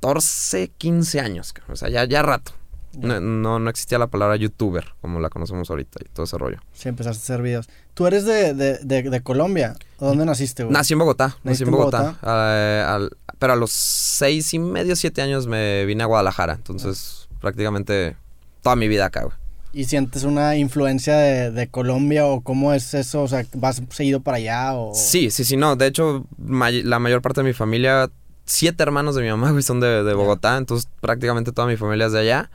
14, 0.03 0.71
15 0.77 1.19
años. 1.19 1.53
O 1.69 1.75
sea, 1.75 1.89
ya, 1.89 2.05
ya 2.05 2.21
rato. 2.21 2.51
No, 2.95 3.57
no, 3.59 3.69
existía 3.71 3.97
la 3.97 4.05
palabra 4.05 4.35
youtuber 4.35 4.85
como 5.01 5.19
la 5.19 5.29
conocemos 5.29 5.67
ahorita 5.69 5.99
y 6.05 6.09
todo 6.09 6.25
ese 6.25 6.37
rollo. 6.37 6.59
Sí, 6.73 6.89
empezaste 6.89 7.19
a 7.19 7.23
hacer 7.23 7.41
videos. 7.41 7.67
¿Tú 7.95 8.05
eres 8.05 8.23
de, 8.25 8.53
de, 8.53 8.77
de, 8.83 9.21
Colombia? 9.21 9.75
¿Dónde 9.99 10.25
naciste, 10.25 10.63
güey? 10.63 10.73
Nací 10.73 10.93
en 10.93 10.99
Bogotá. 10.99 11.35
Nací 11.43 11.63
en 11.63 11.71
Bogotá. 11.71 12.19
Eh, 12.21 13.09
pero 13.39 13.53
a 13.53 13.55
los 13.55 13.71
seis 13.71 14.53
y 14.53 14.59
medio, 14.59 14.95
siete 14.95 15.23
años 15.23 15.47
me 15.47 15.85
vine 15.85 16.03
a 16.03 16.05
Guadalajara. 16.05 16.53
Entonces, 16.53 17.27
prácticamente 17.41 18.15
toda 18.61 18.75
mi 18.75 18.87
vida 18.87 19.05
acá, 19.05 19.23
güey. 19.23 19.35
¿Y 19.75 19.85
sientes 19.85 20.23
una 20.23 20.55
influencia 20.55 21.17
de, 21.17 21.67
Colombia 21.67 22.27
o 22.27 22.41
cómo 22.41 22.73
es 22.73 22.93
eso? 22.93 23.23
O 23.23 23.27
sea, 23.27 23.43
¿vas 23.55 23.81
seguido 23.89 24.19
para 24.19 24.37
allá 24.37 24.75
o...? 24.75 24.93
Sí, 24.93 25.31
sí, 25.31 25.43
sí, 25.43 25.57
no. 25.57 25.75
De 25.75 25.87
hecho, 25.87 26.27
la 26.37 26.99
mayor 26.99 27.23
parte 27.23 27.41
de 27.41 27.47
mi 27.47 27.53
familia, 27.53 28.11
siete 28.45 28.83
hermanos 28.83 29.15
de 29.15 29.21
mi 29.21 29.29
mamá, 29.29 29.51
güey, 29.51 29.63
son 29.63 29.79
de, 29.79 30.03
de 30.03 30.13
Bogotá. 30.13 30.57
Entonces, 30.57 30.89
prácticamente 31.01 31.51
toda 31.51 31.67
mi 31.67 31.77
familia 31.77 32.07
es 32.07 32.13
de 32.13 32.19
allá. 32.19 32.51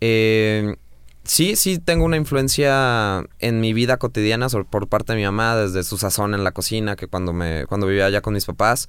Eh, 0.00 0.76
sí, 1.24 1.56
sí 1.56 1.78
tengo 1.78 2.04
una 2.04 2.16
influencia 2.16 3.24
en 3.38 3.60
mi 3.60 3.72
vida 3.72 3.98
cotidiana 3.98 4.48
por 4.48 4.88
parte 4.88 5.12
de 5.12 5.18
mi 5.18 5.24
mamá, 5.24 5.56
desde 5.56 5.84
su 5.84 5.98
sazón 5.98 6.34
en 6.34 6.44
la 6.44 6.52
cocina, 6.52 6.96
que 6.96 7.06
cuando, 7.06 7.32
me, 7.32 7.66
cuando 7.66 7.86
vivía 7.86 8.06
allá 8.06 8.20
con 8.20 8.34
mis 8.34 8.46
papás. 8.46 8.88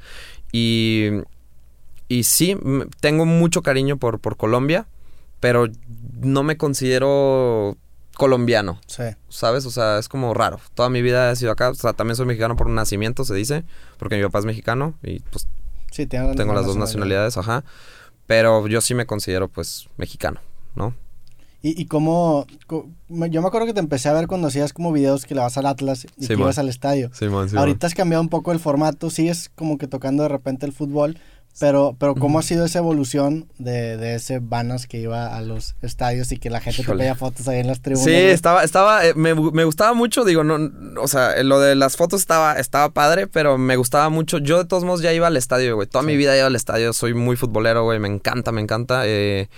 Y, 0.52 1.10
y 2.08 2.24
sí, 2.24 2.58
tengo 3.00 3.26
mucho 3.26 3.62
cariño 3.62 3.98
por, 3.98 4.20
por 4.20 4.38
Colombia, 4.38 4.88
pero 5.40 5.68
no 6.22 6.44
me 6.44 6.58
considero 6.58 7.78
colombiano. 8.16 8.80
Sí. 8.86 9.04
¿Sabes? 9.30 9.66
O 9.66 9.72
sea, 9.72 9.98
es 9.98 10.08
como 10.08 10.34
raro. 10.34 10.60
Toda 10.76 10.90
mi 10.90 11.02
vida 11.02 11.32
he 11.32 11.36
sido 11.36 11.52
acá. 11.52 11.70
O 11.70 11.74
sea, 11.74 11.94
también 11.94 12.16
soy 12.16 12.28
mexicano 12.28 12.56
por 12.56 12.70
nacimiento, 12.70 13.26
se 13.26 13.34
dice. 13.34 13.64
Porque 13.98 14.18
mi 14.18 14.24
papá 14.24 14.40
es 14.40 14.46
mexicano 14.46 14.94
y 15.02 15.22
pues 15.22 15.48
sí, 15.92 16.08
tengo, 16.08 16.34
tengo 16.34 16.54
las 16.54 16.66
dos 16.66 16.78
nacionalidades, 16.78 17.38
ajá. 17.38 17.64
Pero 18.26 18.68
yo 18.68 18.82
sí 18.82 18.96
me 18.96 19.06
considero 19.06 19.48
pues 19.48 19.88
mexicano. 19.98 20.40
¿no? 20.76 20.94
Y, 21.64 21.80
y 21.80 21.86
cómo, 21.86 22.48
yo 22.70 23.42
me 23.42 23.48
acuerdo 23.48 23.68
que 23.68 23.74
te 23.74 23.80
empecé 23.80 24.10
a 24.10 24.14
ver 24.14 24.26
cuando 24.26 24.48
hacías 24.48 24.74
como 24.74 24.92
videos 24.92 25.26
que 25.26 25.36
le 25.36 25.42
vas 25.42 25.58
al 25.58 25.68
Atlas 25.68 26.08
y 26.18 26.28
que 26.28 26.34
ibas 26.34 26.58
al 26.58 26.70
estadio. 26.70 27.12
Ahorita 27.56 27.86
has 27.86 27.94
cambiado 27.94 28.22
un 28.22 28.30
poco 28.30 28.52
el 28.52 28.60
formato, 28.60 29.12
sigues 29.12 29.52
como 29.54 29.78
que 29.78 29.88
tocando 29.88 30.24
de 30.24 30.30
repente 30.30 30.66
el 30.66 30.72
fútbol, 30.72 31.20
pero, 31.60 31.96
pero 32.00 32.16
¿cómo 32.16 32.40
ha 32.40 32.42
sido 32.42 32.66
esa 32.66 32.80
evolución 32.80 33.48
de, 33.58 33.98
de, 33.98 34.16
ese 34.16 34.40
Vanas 34.40 34.88
que 34.88 35.00
iba 35.00 35.36
a 35.36 35.42
los 35.42 35.76
estadios 35.82 36.32
y 36.32 36.38
que 36.38 36.50
la 36.50 36.60
gente 36.60 36.84
te 36.84 36.94
veía 36.94 37.16
fotos 37.16 37.48
ahí 37.48 37.60
en 37.60 37.68
las 37.68 37.82
tribunas? 37.82 38.06
Sí, 38.06 38.14
estaba, 38.14 38.64
estaba, 38.64 39.06
eh, 39.06 39.14
me, 39.16 39.36
me, 39.36 39.64
gustaba 39.64 39.94
mucho, 39.94 40.24
digo, 40.24 40.44
no, 40.44 40.72
o 41.02 41.08
sea, 41.08 41.42
lo 41.44 41.60
de 41.60 41.76
las 41.76 41.98
fotos 41.98 42.22
estaba, 42.22 42.54
estaba 42.54 42.90
padre, 42.90 43.28
pero 43.28 43.58
me 43.58 43.76
gustaba 43.76 44.10
mucho. 44.10 44.38
Yo 44.40 44.58
de 44.58 44.66
todos 44.66 44.84
modos 44.84 45.02
ya 45.02 45.14
iba 45.14 45.28
al 45.28 45.38
estadio, 45.38 45.76
güey. 45.76 45.88
Toda 45.88 46.04
mi 46.04 46.18
vida 46.18 46.36
iba 46.36 46.48
al 46.48 46.56
estadio, 46.56 46.94
soy 46.94 47.14
muy 47.14 47.36
futbolero, 47.36 47.84
güey, 47.84 48.00
me 48.00 48.08
encanta, 48.08 48.52
me 48.52 48.62
encanta. 48.62 49.04
Eh, 49.06 49.50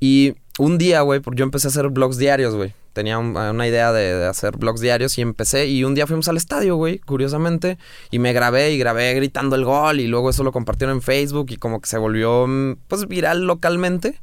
y 0.00 0.34
un 0.58 0.78
día, 0.78 1.02
güey, 1.02 1.20
yo 1.34 1.44
empecé 1.44 1.68
a 1.68 1.70
hacer 1.70 1.88
blogs 1.88 2.18
diarios, 2.18 2.54
güey. 2.54 2.72
Tenía 2.94 3.18
una 3.18 3.66
idea 3.66 3.92
de, 3.92 4.24
hacer 4.24 4.56
blogs 4.56 4.80
diarios 4.80 5.18
y 5.18 5.20
empecé. 5.20 5.66
Y 5.66 5.82
un 5.82 5.96
día 5.96 6.06
fuimos 6.06 6.28
al 6.28 6.36
estadio, 6.36 6.76
güey, 6.76 7.00
curiosamente. 7.00 7.76
Y 8.12 8.20
me 8.20 8.32
grabé 8.32 8.70
y 8.70 8.78
grabé 8.78 9.12
gritando 9.14 9.56
el 9.56 9.64
gol. 9.64 9.98
Y 9.98 10.06
luego 10.06 10.30
eso 10.30 10.44
lo 10.44 10.52
compartieron 10.52 10.96
en 10.96 11.02
Facebook 11.02 11.46
y 11.50 11.56
como 11.56 11.80
que 11.80 11.88
se 11.88 11.98
volvió, 11.98 12.46
mm, 12.46 12.76
pues, 12.86 13.08
viral 13.08 13.46
localmente. 13.46 14.20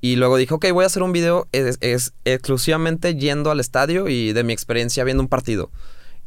Y 0.00 0.16
luego 0.16 0.36
dije, 0.38 0.52
ok, 0.52 0.66
voy 0.72 0.82
a 0.82 0.86
hacer 0.86 1.04
un 1.04 1.12
video 1.12 1.46
es, 1.52 1.78
exclusivamente 2.24 3.14
yendo 3.14 3.52
al 3.52 3.60
estadio 3.60 4.08
y 4.08 4.32
de 4.32 4.42
mi 4.42 4.52
experiencia 4.52 5.04
viendo 5.04 5.22
un 5.22 5.28
partido. 5.28 5.70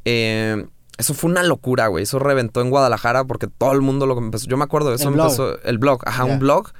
Eh, 0.05 0.65
eso 0.97 1.13
fue 1.13 1.29
una 1.31 1.43
locura, 1.43 1.87
güey. 1.87 2.03
Eso 2.03 2.17
reventó 2.17 2.61
en 2.61 2.69
Guadalajara 2.69 3.25
porque 3.25 3.47
todo 3.47 3.73
el 3.73 3.81
mundo 3.81 4.05
lo 4.05 4.17
empezó. 4.17 4.47
Yo 4.47 4.55
me 4.55 4.63
acuerdo 4.63 4.89
de 4.91 4.95
eso. 4.95 5.09
El 5.09 5.15
empezó 5.19 5.47
blog. 5.47 5.59
el 5.65 5.77
blog. 5.79 6.01
Ajá, 6.07 6.23
un 6.23 6.39
blog 6.39 6.71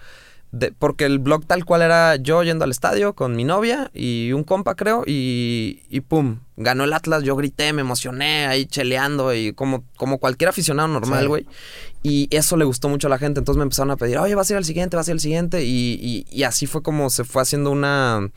porque 0.77 1.05
el 1.05 1.19
blog 1.19 1.45
tal 1.45 1.65
cual 1.65 1.81
era 1.81 2.15
yo 2.17 2.43
yendo 2.43 2.63
al 2.63 2.71
estadio 2.71 3.13
con 3.13 3.35
mi 3.35 3.43
novia 3.43 3.89
y 3.93 4.31
un 4.33 4.43
compa, 4.43 4.75
creo, 4.75 5.03
y, 5.05 5.81
y 5.89 6.01
pum, 6.01 6.39
ganó 6.57 6.83
el 6.83 6.93
Atlas, 6.93 7.23
yo 7.23 7.35
grité, 7.35 7.73
me 7.73 7.81
emocioné 7.81 8.45
ahí 8.45 8.65
cheleando 8.65 9.33
y 9.33 9.53
como, 9.53 9.83
como 9.97 10.19
cualquier 10.19 10.49
aficionado 10.49 10.87
normal, 10.87 11.27
güey. 11.27 11.47
Y 12.03 12.27
eso 12.31 12.55
le 12.57 12.65
gustó 12.65 12.89
mucho 12.89 13.07
a 13.07 13.09
la 13.09 13.17
gente, 13.17 13.39
entonces 13.39 13.57
me 13.57 13.63
empezaron 13.63 13.91
a 13.91 13.97
pedir, 13.97 14.17
oye, 14.19 14.35
vas 14.35 14.49
a 14.49 14.53
ir 14.53 14.57
al 14.57 14.65
siguiente, 14.65 14.95
vas 14.95 15.07
a 15.07 15.11
ir 15.11 15.15
al 15.15 15.19
siguiente, 15.21 15.63
y, 15.63 15.97
y, 15.99 16.25
y 16.29 16.43
así 16.43 16.67
fue 16.67 16.83
como 16.83 17.09
se 17.09 17.23
fue 17.23 17.41
haciendo 17.41 17.71
una 17.71 18.29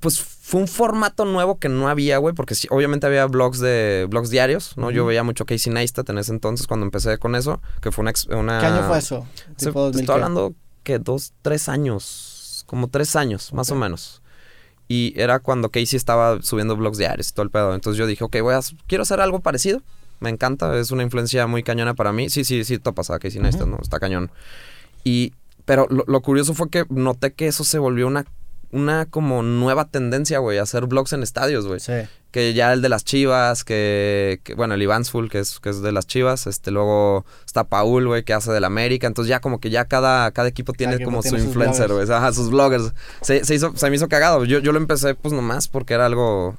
pues 0.00 0.20
fue 0.50 0.60
un 0.60 0.66
formato 0.66 1.24
nuevo 1.24 1.60
que 1.60 1.68
no 1.68 1.88
había, 1.88 2.18
güey, 2.18 2.34
porque 2.34 2.56
obviamente 2.70 3.06
había 3.06 3.24
blogs 3.26 3.60
de 3.60 4.08
blogs 4.10 4.30
diarios, 4.30 4.76
¿no? 4.76 4.90
Yo 4.90 5.06
veía 5.06 5.22
mucho 5.22 5.46
Casey 5.46 5.72
Neistat 5.72 6.10
en 6.10 6.18
ese 6.18 6.32
entonces 6.32 6.66
cuando 6.66 6.84
empecé 6.84 7.18
con 7.18 7.36
eso, 7.36 7.62
que 7.80 7.92
fue 7.92 8.02
una... 8.02 8.58
¿Qué 8.58 8.66
año 8.66 8.82
fue 8.88 8.98
eso? 8.98 9.28
estoy 9.56 10.04
hablando 10.08 10.52
que 10.82 10.98
dos, 10.98 11.34
tres 11.42 11.68
años, 11.68 12.64
como 12.66 12.88
tres 12.88 13.14
años, 13.14 13.52
más 13.52 13.70
o 13.70 13.76
menos. 13.76 14.22
Y 14.88 15.12
era 15.14 15.38
cuando 15.38 15.70
Casey 15.70 15.96
estaba 15.96 16.42
subiendo 16.42 16.76
blogs 16.76 16.98
diarios 16.98 17.28
y 17.28 17.32
todo 17.32 17.44
el 17.44 17.50
pedo. 17.50 17.72
Entonces 17.72 17.96
yo 17.96 18.08
dije, 18.08 18.24
ok, 18.24 18.38
voy 18.42 18.54
a, 18.54 18.60
quiero 18.88 19.02
hacer 19.02 19.20
algo 19.20 19.38
parecido. 19.38 19.82
Me 20.18 20.30
encanta, 20.30 20.76
es 20.80 20.90
una 20.90 21.04
influencia 21.04 21.46
muy 21.46 21.62
cañona 21.62 21.94
para 21.94 22.12
mí. 22.12 22.28
Sí, 22.28 22.42
sí, 22.42 22.64
sí, 22.64 22.80
topas 22.80 23.10
a 23.10 23.20
Casey 23.20 23.40
Neistat, 23.40 23.68
¿no? 23.68 23.78
Está 23.80 24.00
cañón. 24.00 24.32
Y, 25.04 25.32
pero 25.64 25.86
lo 25.88 26.20
curioso 26.22 26.54
fue 26.54 26.70
que 26.70 26.86
noté 26.88 27.34
que 27.34 27.46
eso 27.46 27.62
se 27.62 27.78
volvió 27.78 28.08
una 28.08 28.26
una 28.72 29.06
como 29.06 29.42
nueva 29.42 29.86
tendencia, 29.86 30.38
güey, 30.38 30.58
a 30.58 30.62
hacer 30.62 30.86
vlogs 30.86 31.12
en 31.12 31.22
estadios, 31.22 31.66
güey. 31.66 31.80
Sí. 31.80 31.92
Que 32.30 32.54
ya 32.54 32.72
el 32.72 32.80
de 32.80 32.88
las 32.88 33.04
Chivas, 33.04 33.64
que, 33.64 34.40
bueno, 34.56 34.74
el 34.74 34.82
Ivansful, 34.82 35.28
que 35.28 35.40
es, 35.40 35.58
que 35.58 35.70
es 35.70 35.82
de 35.82 35.90
las 35.90 36.06
Chivas, 36.06 36.46
este, 36.46 36.70
luego 36.70 37.24
está 37.44 37.64
Paul, 37.64 38.06
güey, 38.06 38.22
que 38.22 38.32
hace 38.32 38.52
del 38.52 38.64
América, 38.64 39.08
entonces 39.08 39.28
ya 39.28 39.40
como 39.40 39.58
que 39.58 39.70
ya 39.70 39.86
cada, 39.86 40.30
cada 40.30 40.48
equipo 40.48 40.72
tiene 40.72 41.02
como 41.02 41.22
su 41.22 41.36
influencer, 41.36 41.92
güey, 41.92 42.08
ajá, 42.08 42.32
sus 42.32 42.50
bloggers. 42.50 42.92
Se, 43.20 43.44
se, 43.44 43.56
hizo, 43.56 43.76
se 43.76 43.90
me 43.90 43.96
hizo 43.96 44.08
cagado, 44.08 44.44
yo, 44.44 44.60
yo 44.60 44.70
lo 44.70 44.78
empecé 44.78 45.16
pues 45.16 45.34
nomás 45.34 45.66
porque 45.66 45.94
era 45.94 46.06
algo 46.06 46.56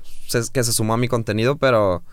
que 0.52 0.64
se 0.64 0.74
sumó 0.74 0.94
a 0.94 0.98
mi 0.98 1.08
contenido, 1.08 1.56
pero... 1.56 2.04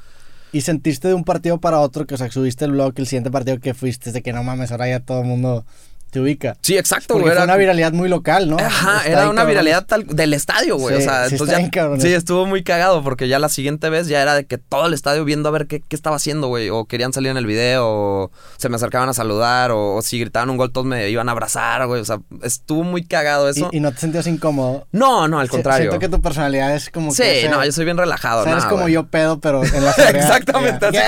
¿Y 0.52 0.62
sentiste 0.62 1.08
de 1.08 1.14
un 1.14 1.24
partido 1.24 1.58
para 1.58 1.80
otro 1.80 2.06
que, 2.06 2.14
o 2.14 2.16
sea, 2.16 2.30
subiste 2.30 2.64
el 2.64 2.72
blog, 2.72 2.94
el 2.96 3.06
siguiente 3.06 3.30
partido 3.30 3.58
que 3.58 3.74
fuiste, 3.74 4.12
de 4.12 4.22
que 4.22 4.32
no 4.32 4.44
mames, 4.44 4.70
ahora 4.70 4.88
ya 4.88 5.00
todo 5.00 5.20
el 5.20 5.26
mundo 5.26 5.66
te 6.10 6.20
ubica. 6.20 6.56
Sí, 6.62 6.76
exacto, 6.76 7.18
güey. 7.18 7.32
Era 7.32 7.44
una 7.44 7.56
viralidad 7.56 7.92
muy 7.92 8.08
local, 8.08 8.48
¿no? 8.48 8.58
Ajá, 8.58 9.02
era 9.06 9.28
una 9.28 9.44
viralidad 9.44 9.84
tal, 9.86 10.06
del 10.06 10.34
estadio, 10.34 10.76
güey. 10.76 10.96
o 10.96 11.00
sea, 11.00 11.26
entonces 11.26 11.70
ya, 11.70 11.96
sí, 11.98 12.12
estuvo 12.12 12.46
muy 12.46 12.62
cagado 12.62 13.02
porque 13.02 13.28
ya 13.28 13.38
la 13.38 13.48
siguiente 13.48 13.90
vez 13.90 14.08
ya 14.08 14.22
era 14.22 14.34
de 14.34 14.46
que 14.46 14.58
todo 14.58 14.86
el 14.86 14.94
estadio 14.94 15.24
viendo 15.24 15.48
a 15.48 15.52
ver 15.52 15.66
qué, 15.66 15.80
qué 15.80 15.96
estaba 15.96 16.16
haciendo, 16.16 16.48
güey. 16.48 16.70
O 16.70 16.86
querían 16.86 17.12
salir 17.12 17.30
en 17.30 17.36
el 17.36 17.46
video, 17.46 17.86
o 17.86 18.30
se 18.56 18.68
me 18.68 18.76
acercaban 18.76 19.08
a 19.08 19.14
saludar, 19.14 19.70
o, 19.72 20.00
si 20.02 20.18
gritaban 20.18 20.50
un 20.50 20.56
gol, 20.56 20.72
todos 20.72 20.86
me 20.86 21.10
iban 21.10 21.28
a 21.28 21.32
abrazar, 21.32 21.86
güey. 21.86 22.00
O 22.00 22.04
sea, 22.04 22.20
estuvo 22.42 22.82
muy 22.84 23.04
cagado 23.04 23.48
eso. 23.48 23.68
¿Y, 23.72 23.80
no 23.80 23.92
te 23.92 23.98
sentías 23.98 24.26
incómodo? 24.26 24.86
No, 24.92 25.28
no, 25.28 25.40
al 25.40 25.48
contrario. 25.48 25.90
Siento 25.90 25.98
que 25.98 26.08
tu 26.08 26.22
personalidad 26.22 26.74
es 26.74 26.90
como 26.90 27.10
sí, 27.10 27.22
que. 27.22 27.42
Sí, 27.42 27.48
no, 27.48 27.64
yo 27.64 27.72
soy 27.72 27.84
bien 27.84 27.98
relajado. 27.98 28.40
O 28.40 28.44
sea, 28.44 28.52
eres 28.52 28.64
como 28.64 28.88
yo 28.88 29.06
pedo, 29.06 29.40
pero 29.40 29.62
en 29.64 29.84
la 29.84 29.90
Exactamente, 30.08 30.86
así 30.86 30.98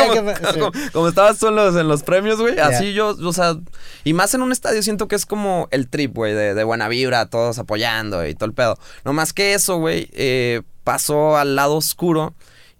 como, 0.59 0.73
como, 0.92 1.09
estabas 1.09 1.38
tú 1.38 1.49
en 1.49 1.57
los, 1.57 1.75
en 1.76 1.88
los 1.88 2.02
premios, 2.02 2.40
güey. 2.40 2.59
Así 2.59 2.92
yo, 2.92 3.16
o 3.23 3.33
sea, 3.33 3.57
y 4.04 4.12
más 4.12 4.35
en 4.35 4.42
un 4.42 4.52
estadio 4.52 4.83
siento 4.90 5.06
que 5.06 5.14
es 5.14 5.25
como 5.25 5.68
el 5.70 5.88
trip, 5.88 6.16
güey, 6.16 6.35
de, 6.35 6.64
buena 6.64 6.88
vibra, 6.88 7.26
todos 7.26 7.61
apoyando 7.61 8.26
y 8.26 8.35
todo 8.35 8.47
el 8.47 8.54
pedo. 8.54 8.76
No 9.04 9.12
más 9.12 9.32
que 9.32 9.54
eso, 9.54 9.78
güey, 9.78 10.09
eh, 10.14 10.62
pasó 10.82 11.37
al 11.37 11.54
lado 11.54 11.76
oscuro 11.76 12.35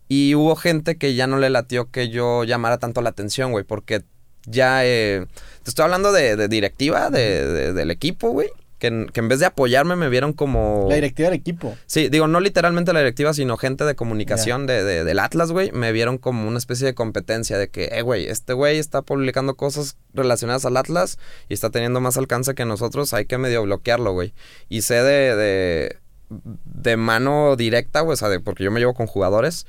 y 0.09 0.35
hubo 0.35 0.57
gente 0.57 0.99
que 0.99 1.14
ya 1.14 1.29
no 1.29 1.38
le 1.38 1.50
latió 1.50 1.88
que 1.88 2.09
yo 2.09 2.43
llamara 2.43 2.79
tanto 2.79 3.00
la 3.00 3.11
atención, 3.11 3.52
güey, 3.52 3.64
porque 3.64 4.02
ya... 4.45 4.85
Eh, 4.85 5.26
te 5.62 5.71
estoy 5.71 5.85
hablando 5.85 6.11
de, 6.11 6.49
directiva 6.49 7.11
del 7.11 7.90
equipo, 7.93 8.31
güey 8.31 8.49
que 8.81 8.87
en, 8.89 9.29
vez 9.29 9.39
de 9.39 9.47
apoyarme 9.47 9.95
me 9.95 10.09
vieron 10.09 10.33
como... 10.33 10.87
La 10.89 10.97
directiva 10.97 11.29
del 11.29 11.39
equipo. 11.39 11.77
Sí, 11.87 12.09
digo, 12.09 12.27
no 12.27 12.41
literalmente 12.41 12.93
la 12.93 13.01
directiva, 13.01 13.35
sino 13.35 13.57
gente 13.59 13.85
de 13.85 13.95
comunicación 13.95 14.67
de, 14.67 15.05
del 15.05 15.19
Atlas, 15.19 15.53
güey, 15.53 15.71
me 15.71 15.93
vieron 15.93 16.19
como 16.19 16.49
una 16.49 16.59
especie 16.59 16.87
de 16.87 16.95
competencia 16.95 17.59
de 17.59 17.69
que, 17.69 17.91
eh, 17.93 18.03
güey, 18.03 18.27
este 18.27 18.55
güey 18.55 18.79
está 18.79 19.03
publicando 19.03 19.55
cosas 19.55 19.97
relacionadas 20.15 20.65
al 20.65 20.79
Atlas 20.79 21.19
y 21.49 21.55
está 21.55 21.71
teniendo 21.71 22.01
más 22.01 22.17
alcance 22.17 22.55
que 22.55 22.65
nosotros, 22.65 23.13
hay 23.13 23.27
que 23.27 23.37
medio 23.37 23.63
bloquearlo, 23.63 24.13
güey. 24.13 24.33
Y 24.71 24.83
sé 24.83 24.95
de, 24.95 25.37
de, 25.37 25.97
de 26.65 26.97
mano 26.97 27.57
directa, 27.57 28.01
güey, 28.01 28.15
o 28.15 28.17
sea, 28.17 28.31
de, 28.31 28.41
porque 28.41 28.65
yo 28.65 28.71
me 28.71 28.81
llevo 28.81 28.95
con 28.95 29.07
jugadores 29.07 29.67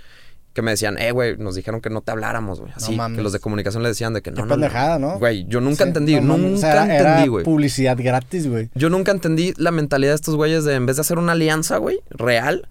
que 0.54 0.62
me 0.62 0.72
decían, 0.72 0.98
eh, 0.98 1.12
güey, 1.12 1.38
nos 1.38 1.56
dijeron 1.56 1.82
que 1.82 1.90
no 1.90 2.02
te 2.02 2.12
habláramos, 2.12 2.60
güey. 2.60 2.72
Así, 2.76 2.98
que 3.16 3.22
los 3.22 3.32
de 3.32 3.40
comunicación 3.40 3.84
le 3.84 3.90
decían 3.90 4.14
de 4.14 4.22
que 4.22 4.32
no. 4.32 4.44
Qué 4.44 4.50
pendejada, 4.50 5.00
¿no? 5.00 5.18
Güey, 5.18 5.46
yo 5.48 5.62
nunca 5.62 5.84
entendí, 5.84 6.20
nunca 6.20 6.84
entendí, 6.84 7.28
güey. 7.28 7.46
publicidad 7.46 7.98
gratis, 7.98 8.48
güey. 8.48 8.70
Yo 8.76 8.90
nunca 8.90 9.12
entendí 9.12 9.54
la 9.58 9.72
mentalidad 9.72 10.12
de 10.12 10.16
estos 10.16 10.36
güeyes 10.36 10.66
de 10.66 10.76
en 10.76 10.86
vez 10.86 10.98
de 10.98 11.02
hacer 11.02 11.18
una 11.18 11.32
alianza, 11.34 11.78
güey, 11.78 12.00
real, 12.10 12.68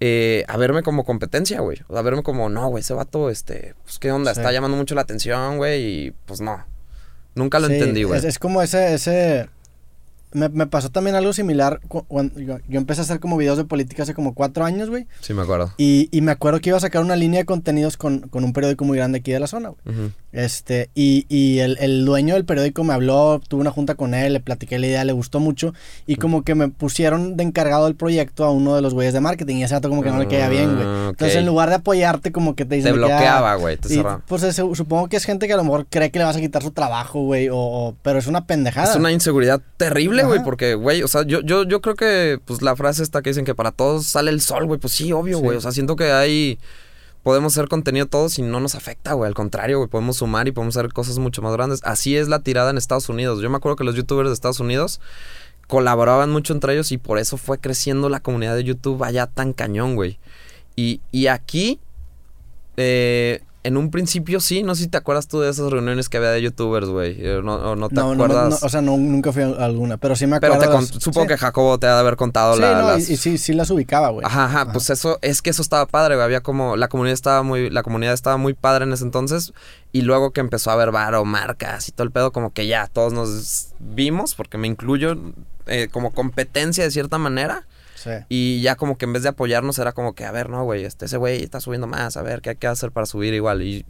eh, 0.00 0.44
a 0.48 0.56
verme 0.56 0.82
como 0.82 1.04
competencia, 1.04 1.60
güey. 1.60 1.78
O 1.88 1.96
a 1.98 2.02
verme 2.02 2.22
como, 2.22 2.48
no, 2.48 2.68
güey, 2.68 2.80
ese 2.80 2.94
vato, 2.94 3.30
este, 3.30 3.74
pues 3.84 3.98
qué 3.98 4.10
onda, 4.10 4.30
está 4.30 4.50
llamando 4.52 4.76
mucho 4.76 4.94
la 4.94 5.02
atención, 5.02 5.58
güey, 5.58 5.84
y 5.84 6.10
pues 6.24 6.40
no. 6.40 6.64
Nunca 7.34 7.60
lo 7.60 7.68
entendí, 7.68 8.02
güey. 8.02 8.18
Es, 8.18 8.24
es, 8.24 8.38
como 8.38 8.62
ese, 8.62 8.94
ese, 8.94 9.48
me, 10.32 10.48
me, 10.48 10.66
pasó 10.66 10.90
también 10.90 11.16
algo 11.16 11.32
similar 11.32 11.80
cuando 11.88 12.40
yo, 12.40 12.58
empecé 12.70 13.00
a 13.00 13.04
hacer 13.04 13.20
como 13.20 13.36
videos 13.36 13.58
de 13.58 13.64
política 13.64 14.02
hace 14.02 14.14
como 14.14 14.34
cuatro 14.34 14.64
años, 14.64 14.90
güey. 14.90 15.06
Sí, 15.20 15.34
me 15.34 15.42
acuerdo. 15.42 15.72
Y, 15.76 16.08
y, 16.10 16.20
me 16.20 16.32
acuerdo 16.32 16.60
que 16.60 16.70
iba 16.70 16.76
a 16.76 16.80
sacar 16.80 17.02
una 17.02 17.16
línea 17.16 17.40
de 17.40 17.46
contenidos 17.46 17.96
con, 17.96 18.20
con 18.28 18.44
un 18.44 18.52
periódico 18.52 18.84
muy 18.84 18.98
grande 18.98 19.18
aquí 19.18 19.32
de 19.32 19.40
la 19.40 19.46
zona, 19.46 19.70
güey. 19.70 20.12
Este, 20.30 20.90
y, 20.94 21.24
y 21.28 21.60
el, 21.60 21.78
el, 21.80 22.04
dueño 22.04 22.34
del 22.34 22.44
periódico 22.44 22.84
me 22.84 22.92
habló, 22.92 23.40
tuve 23.48 23.62
una 23.62 23.70
junta 23.70 23.94
con 23.94 24.12
él, 24.12 24.34
le 24.34 24.40
platiqué 24.40 24.78
la 24.78 24.86
idea, 24.86 25.04
le 25.04 25.12
gustó 25.12 25.40
mucho. 25.40 25.72
Y 26.06 26.16
como 26.16 26.42
que 26.42 26.54
me 26.54 26.68
pusieron 26.68 27.36
de 27.36 27.44
encargado 27.44 27.86
del 27.86 27.94
proyecto 27.94 28.44
a 28.44 28.50
uno 28.50 28.74
de 28.74 28.82
los 28.82 28.92
güeyes 28.92 29.14
de 29.14 29.20
marketing. 29.20 29.56
Y 29.56 29.64
ese 29.64 29.74
dato 29.74 29.88
como 29.88 30.02
que 30.02 30.10
no 30.10 30.18
le 30.18 30.28
caía 30.28 30.48
bien, 30.48 30.74
güey. 30.74 30.86
Ah, 30.86 31.06
Entonces, 31.10 31.36
en 31.36 31.46
lugar 31.46 31.70
de 31.70 31.76
apoyarte, 31.76 32.30
como 32.30 32.54
que 32.54 32.64
te 32.64 32.74
dicen. 32.74 32.92
Te 32.92 32.98
bloqueaba, 32.98 33.54
güey. 33.54 33.78
Te 33.78 34.04
Pues 34.26 34.42
supongo 34.54 35.08
que 35.08 35.16
es 35.16 35.24
gente 35.24 35.46
que 35.46 35.54
a 35.54 35.56
lo 35.56 35.64
mejor 35.64 35.86
cree 35.88 36.10
que 36.10 36.18
le 36.18 36.24
vas 36.26 36.36
a 36.36 36.40
quitar 36.40 36.62
su 36.62 36.72
trabajo, 36.72 37.22
güey. 37.22 37.48
O, 37.50 37.94
pero 38.02 38.18
es 38.18 38.26
una 38.26 38.44
pendejada. 38.44 38.90
Es 38.90 38.96
una 38.96 39.12
inseguridad 39.12 39.62
terrible, 39.76 40.17
güey. 40.24 40.42
Porque, 40.42 40.74
güey, 40.74 41.02
o 41.02 41.08
sea, 41.08 41.22
yo, 41.22 41.40
yo, 41.40 41.64
yo 41.64 41.80
creo 41.80 41.94
que, 41.94 42.40
pues 42.44 42.62
la 42.62 42.76
frase 42.76 43.02
está 43.02 43.22
que 43.22 43.30
dicen 43.30 43.44
que 43.44 43.54
para 43.54 43.72
todos 43.72 44.06
sale 44.06 44.30
el 44.30 44.40
sol, 44.40 44.66
güey. 44.66 44.78
Pues 44.80 44.94
sí, 44.94 45.12
obvio, 45.12 45.38
güey. 45.38 45.56
O 45.56 45.60
sea, 45.60 45.72
siento 45.72 45.96
que 45.96 46.12
hay 46.12 46.58
podemos 47.22 47.52
hacer 47.52 47.68
contenido 47.68 48.06
todos 48.06 48.38
y 48.38 48.42
no 48.42 48.58
nos 48.60 48.74
afecta, 48.74 49.12
güey. 49.12 49.28
Al 49.28 49.34
contrario, 49.34 49.78
güey, 49.78 49.90
podemos 49.90 50.16
sumar 50.16 50.48
y 50.48 50.52
podemos 50.52 50.76
hacer 50.76 50.92
cosas 50.92 51.18
mucho 51.18 51.42
más 51.42 51.52
grandes. 51.52 51.80
Así 51.84 52.16
es 52.16 52.28
la 52.28 52.38
tirada 52.40 52.70
en 52.70 52.78
Estados 52.78 53.08
Unidos. 53.08 53.42
Yo 53.42 53.50
me 53.50 53.56
acuerdo 53.56 53.76
que 53.76 53.84
los 53.84 53.94
youtubers 53.94 54.28
de 54.30 54.34
Estados 54.34 54.60
Unidos 54.60 55.00
colaboraban 55.66 56.30
mucho 56.30 56.54
entre 56.54 56.72
ellos 56.72 56.90
y 56.92 56.98
por 56.98 57.18
eso 57.18 57.36
fue 57.36 57.58
creciendo 57.58 58.08
la 58.08 58.20
comunidad 58.20 58.56
de 58.56 58.64
YouTube 58.64 59.04
allá 59.04 59.26
tan 59.26 59.52
cañón, 59.52 59.94
güey. 59.94 60.18
Y, 60.74 61.00
y 61.12 61.26
aquí 61.26 61.80
eh, 62.78 63.42
en 63.64 63.76
un 63.76 63.90
principio 63.90 64.40
sí, 64.40 64.62
no 64.62 64.74
sé 64.74 64.84
si 64.84 64.88
te 64.88 64.96
acuerdas 64.98 65.26
tú 65.26 65.40
de 65.40 65.50
esas 65.50 65.70
reuniones 65.70 66.08
que 66.08 66.16
había 66.16 66.30
de 66.30 66.40
youtubers, 66.40 66.88
güey. 66.88 67.16
Eh, 67.18 67.40
no, 67.42 67.74
no, 67.74 67.88
te 67.88 68.00
acuerdas. 68.00 68.62
o 68.62 68.68
sea, 68.68 68.80
nunca 68.80 69.32
fui 69.32 69.42
a 69.42 69.48
alguna, 69.64 69.96
pero 69.96 70.14
sí 70.14 70.26
me 70.26 70.36
acuerdo. 70.36 70.58
Pero 70.58 70.82
supongo 70.82 71.26
que 71.26 71.36
Jacobo 71.36 71.78
te 71.78 71.86
ha 71.86 71.94
de 71.94 72.00
haber 72.00 72.16
contado 72.16 72.54
sí, 72.54 72.60
las... 72.60 73.10
y, 73.10 73.16
sí, 73.16 73.36
sí 73.36 73.52
las 73.52 73.70
ubicaba, 73.70 74.10
güey. 74.10 74.24
Ajá, 74.24 74.44
ajá, 74.44 74.72
pues 74.72 74.90
eso, 74.90 75.18
es 75.22 75.42
que 75.42 75.50
eso 75.50 75.62
estaba 75.62 75.86
padre, 75.86 76.14
güey. 76.14 76.24
Había 76.24 76.40
como, 76.40 76.76
la 76.76 76.88
comunidad 76.88 77.14
estaba 77.14 77.42
muy, 77.42 77.68
la 77.68 77.82
comunidad 77.82 78.14
estaba 78.14 78.36
muy 78.36 78.54
padre 78.54 78.84
en 78.84 78.92
ese 78.92 79.04
entonces. 79.04 79.52
Y 79.90 80.02
luego 80.02 80.30
que 80.30 80.40
empezó 80.40 80.70
a 80.70 80.74
haber 80.74 80.92
varo, 80.92 81.24
marcas 81.24 81.88
y 81.88 81.92
todo 81.92 82.04
el 82.04 82.12
pedo, 82.12 82.32
como 82.32 82.52
que 82.52 82.66
ya 82.66 82.86
todos 82.86 83.12
nos 83.12 83.70
vimos, 83.80 84.34
porque 84.34 84.56
me 84.56 84.68
incluyo 84.68 85.16
eh, 85.66 85.88
como 85.90 86.12
competencia 86.12 86.84
de 86.84 86.90
cierta 86.90 87.18
manera. 87.18 87.66
Y 88.28 88.60
ya 88.60 88.76
como 88.76 88.98
que 88.98 89.04
en 89.04 89.12
vez 89.12 89.22
de 89.22 89.30
apoyarnos 89.30 89.78
era 89.78 89.92
como 89.92 90.14
que, 90.14 90.24
a 90.24 90.32
ver, 90.32 90.50
no, 90.50 90.64
güey, 90.64 90.84
este, 90.84 91.06
ese 91.06 91.16
güey 91.16 91.42
está 91.42 91.60
subiendo 91.60 91.86
más, 91.86 92.16
a 92.16 92.22
ver, 92.22 92.40
¿qué 92.40 92.50
hay 92.50 92.56
que 92.56 92.66
hacer 92.66 92.92
para 92.92 93.06
subir 93.06 93.34
igual? 93.34 93.62
Y 93.62 93.84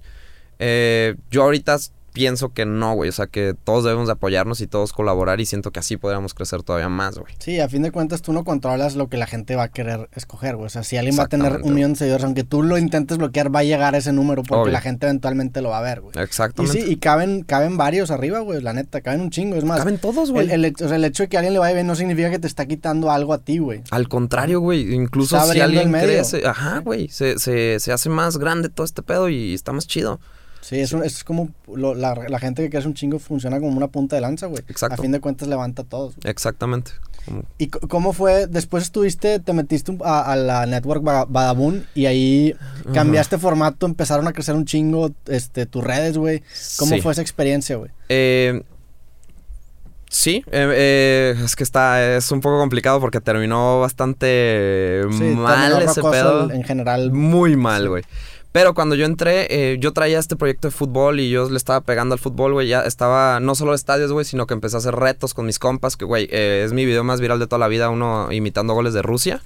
eh, 0.58 1.16
yo 1.30 1.44
ahorita 1.44 1.76
pienso 2.18 2.52
que 2.52 2.66
no, 2.66 2.94
güey. 2.94 3.10
O 3.10 3.12
sea, 3.12 3.28
que 3.28 3.54
todos 3.54 3.84
debemos 3.84 4.08
de 4.08 4.14
apoyarnos 4.14 4.60
y 4.60 4.66
todos 4.66 4.92
colaborar 4.92 5.40
y 5.40 5.46
siento 5.46 5.70
que 5.70 5.78
así 5.78 5.96
podríamos 5.96 6.34
crecer 6.34 6.64
todavía 6.64 6.88
más, 6.88 7.16
güey. 7.16 7.32
Sí, 7.38 7.60
a 7.60 7.68
fin 7.68 7.82
de 7.82 7.92
cuentas 7.92 8.22
tú 8.22 8.32
no 8.32 8.42
controlas 8.42 8.96
lo 8.96 9.08
que 9.08 9.16
la 9.16 9.28
gente 9.28 9.54
va 9.54 9.62
a 9.64 9.68
querer 9.68 10.08
escoger, 10.16 10.56
güey. 10.56 10.66
O 10.66 10.68
sea, 10.68 10.82
si 10.82 10.96
alguien 10.96 11.16
va 11.16 11.24
a 11.24 11.28
tener 11.28 11.60
un 11.62 11.74
millón 11.74 11.92
de 11.92 11.98
seguidores, 12.00 12.24
aunque 12.24 12.42
tú 12.42 12.64
lo 12.64 12.76
intentes 12.76 13.18
bloquear, 13.18 13.54
va 13.54 13.60
a 13.60 13.64
llegar 13.64 13.94
a 13.94 13.98
ese 13.98 14.12
número 14.12 14.42
porque 14.42 14.72
la 14.72 14.80
gente 14.80 15.06
eventualmente 15.06 15.62
lo 15.62 15.70
va 15.70 15.78
a 15.78 15.82
ver, 15.82 16.00
güey. 16.00 16.12
Exactamente. 16.18 16.76
Y 16.76 16.82
sí, 16.82 16.92
y 16.92 16.96
caben, 16.96 17.44
caben 17.44 17.76
varios 17.76 18.10
arriba, 18.10 18.40
güey, 18.40 18.60
la 18.60 18.72
neta, 18.72 19.00
caben 19.00 19.20
un 19.20 19.30
chingo. 19.30 19.54
Es 19.54 19.62
más, 19.62 19.78
caben 19.78 19.98
todos, 19.98 20.32
güey. 20.32 20.50
El, 20.50 20.74
o 20.74 20.88
sea, 20.88 20.96
el 20.96 21.04
hecho 21.04 21.22
de 21.22 21.28
que 21.28 21.36
a 21.36 21.40
alguien 21.40 21.52
le 21.52 21.60
vaya 21.60 21.74
bien 21.74 21.86
no 21.86 21.94
significa 21.94 22.30
que 22.30 22.40
te 22.40 22.48
está 22.48 22.66
quitando 22.66 23.12
algo 23.12 23.32
a 23.32 23.38
ti, 23.38 23.58
güey. 23.58 23.82
Al 23.92 24.08
contrario, 24.08 24.58
güey. 24.58 24.92
Incluso 24.92 25.40
si 25.52 25.60
alguien 25.60 25.92
crece, 25.92 26.44
ajá, 26.44 26.80
güey, 26.80 27.08
se, 27.08 27.38
se, 27.38 27.78
se 27.78 27.92
hace 27.92 28.08
más 28.08 28.38
grande 28.38 28.70
todo 28.70 28.84
este 28.84 29.02
pedo 29.02 29.28
y 29.28 29.54
está 29.54 29.72
más 29.72 29.86
chido. 29.86 30.18
Sí, 30.68 30.78
es, 30.80 30.92
es 30.92 31.24
como 31.24 31.48
la, 31.66 32.38
gente 32.38 32.62
que 32.62 32.68
crece 32.68 32.86
un 32.86 32.92
chingo 32.92 33.18
funciona 33.18 33.58
como 33.58 33.74
una 33.74 33.88
punta 33.88 34.16
de 34.16 34.20
lanza, 34.20 34.48
güey. 34.48 34.62
Exacto. 34.68 34.96
A 34.96 35.02
fin 35.02 35.12
de 35.12 35.18
cuentas 35.18 35.48
levanta 35.48 35.80
a 35.80 35.84
todos. 35.86 36.14
Exactamente. 36.24 36.90
¿Y 37.56 37.68
cómo 37.68 38.12
fue? 38.12 38.46
Después 38.46 38.82
estuviste, 38.82 39.38
te 39.38 39.54
metiste 39.54 39.96
a, 40.04 40.36
la 40.36 40.66
network 40.66 41.02
Badabun 41.02 41.86
y 41.94 42.04
ahí 42.04 42.54
cambiaste 42.92 43.38
formato, 43.38 43.86
empezaron 43.86 44.28
a 44.28 44.34
crecer 44.34 44.54
un 44.56 44.66
chingo 44.66 45.10
este, 45.24 45.64
tus 45.64 45.82
redes, 45.82 46.18
güey. 46.18 46.42
¿Cómo 46.78 46.98
fue 46.98 47.12
esa 47.12 47.22
experiencia, 47.22 47.76
güey? 47.76 47.90
Eh, 48.10 48.62
sí, 50.10 50.44
eh, 50.50 50.72
eh, 50.76 51.40
es 51.42 51.56
que 51.56 51.64
está, 51.64 52.16
es 52.16 52.30
un 52.30 52.42
poco 52.42 52.58
complicado 52.58 53.00
porque 53.00 53.22
terminó 53.22 53.80
bastante 53.80 55.00
mal 55.34 55.80
ese 55.80 56.02
pedo. 56.02 56.50
En 56.50 56.62
general. 56.62 57.10
Muy 57.10 57.56
mal, 57.56 57.88
güey. 57.88 58.04
Pero 58.50 58.74
cuando 58.74 58.94
yo 58.94 59.04
entré, 59.04 59.46
eh, 59.50 59.76
yo 59.78 59.92
traía 59.92 60.18
este 60.18 60.34
proyecto 60.36 60.68
de 60.68 60.72
fútbol 60.72 61.20
y 61.20 61.28
yo 61.28 61.50
le 61.50 61.56
estaba 61.56 61.82
pegando 61.82 62.14
al 62.14 62.18
fútbol, 62.18 62.54
güey. 62.54 62.68
Ya 62.68 62.80
estaba 62.80 63.40
no 63.40 63.54
solo 63.54 63.74
estadios, 63.74 64.10
güey, 64.10 64.24
sino 64.24 64.46
que 64.46 64.54
empecé 64.54 64.76
a 64.76 64.78
hacer 64.78 64.94
retos 64.94 65.34
con 65.34 65.46
mis 65.46 65.58
compas, 65.58 65.96
que, 65.96 66.04
güey, 66.04 66.28
eh, 66.30 66.62
es 66.64 66.72
mi 66.72 66.86
video 66.86 67.04
más 67.04 67.20
viral 67.20 67.38
de 67.38 67.46
toda 67.46 67.58
la 67.58 67.68
vida, 67.68 67.90
uno 67.90 68.32
imitando 68.32 68.72
goles 68.72 68.94
de 68.94 69.02
Rusia. 69.02 69.42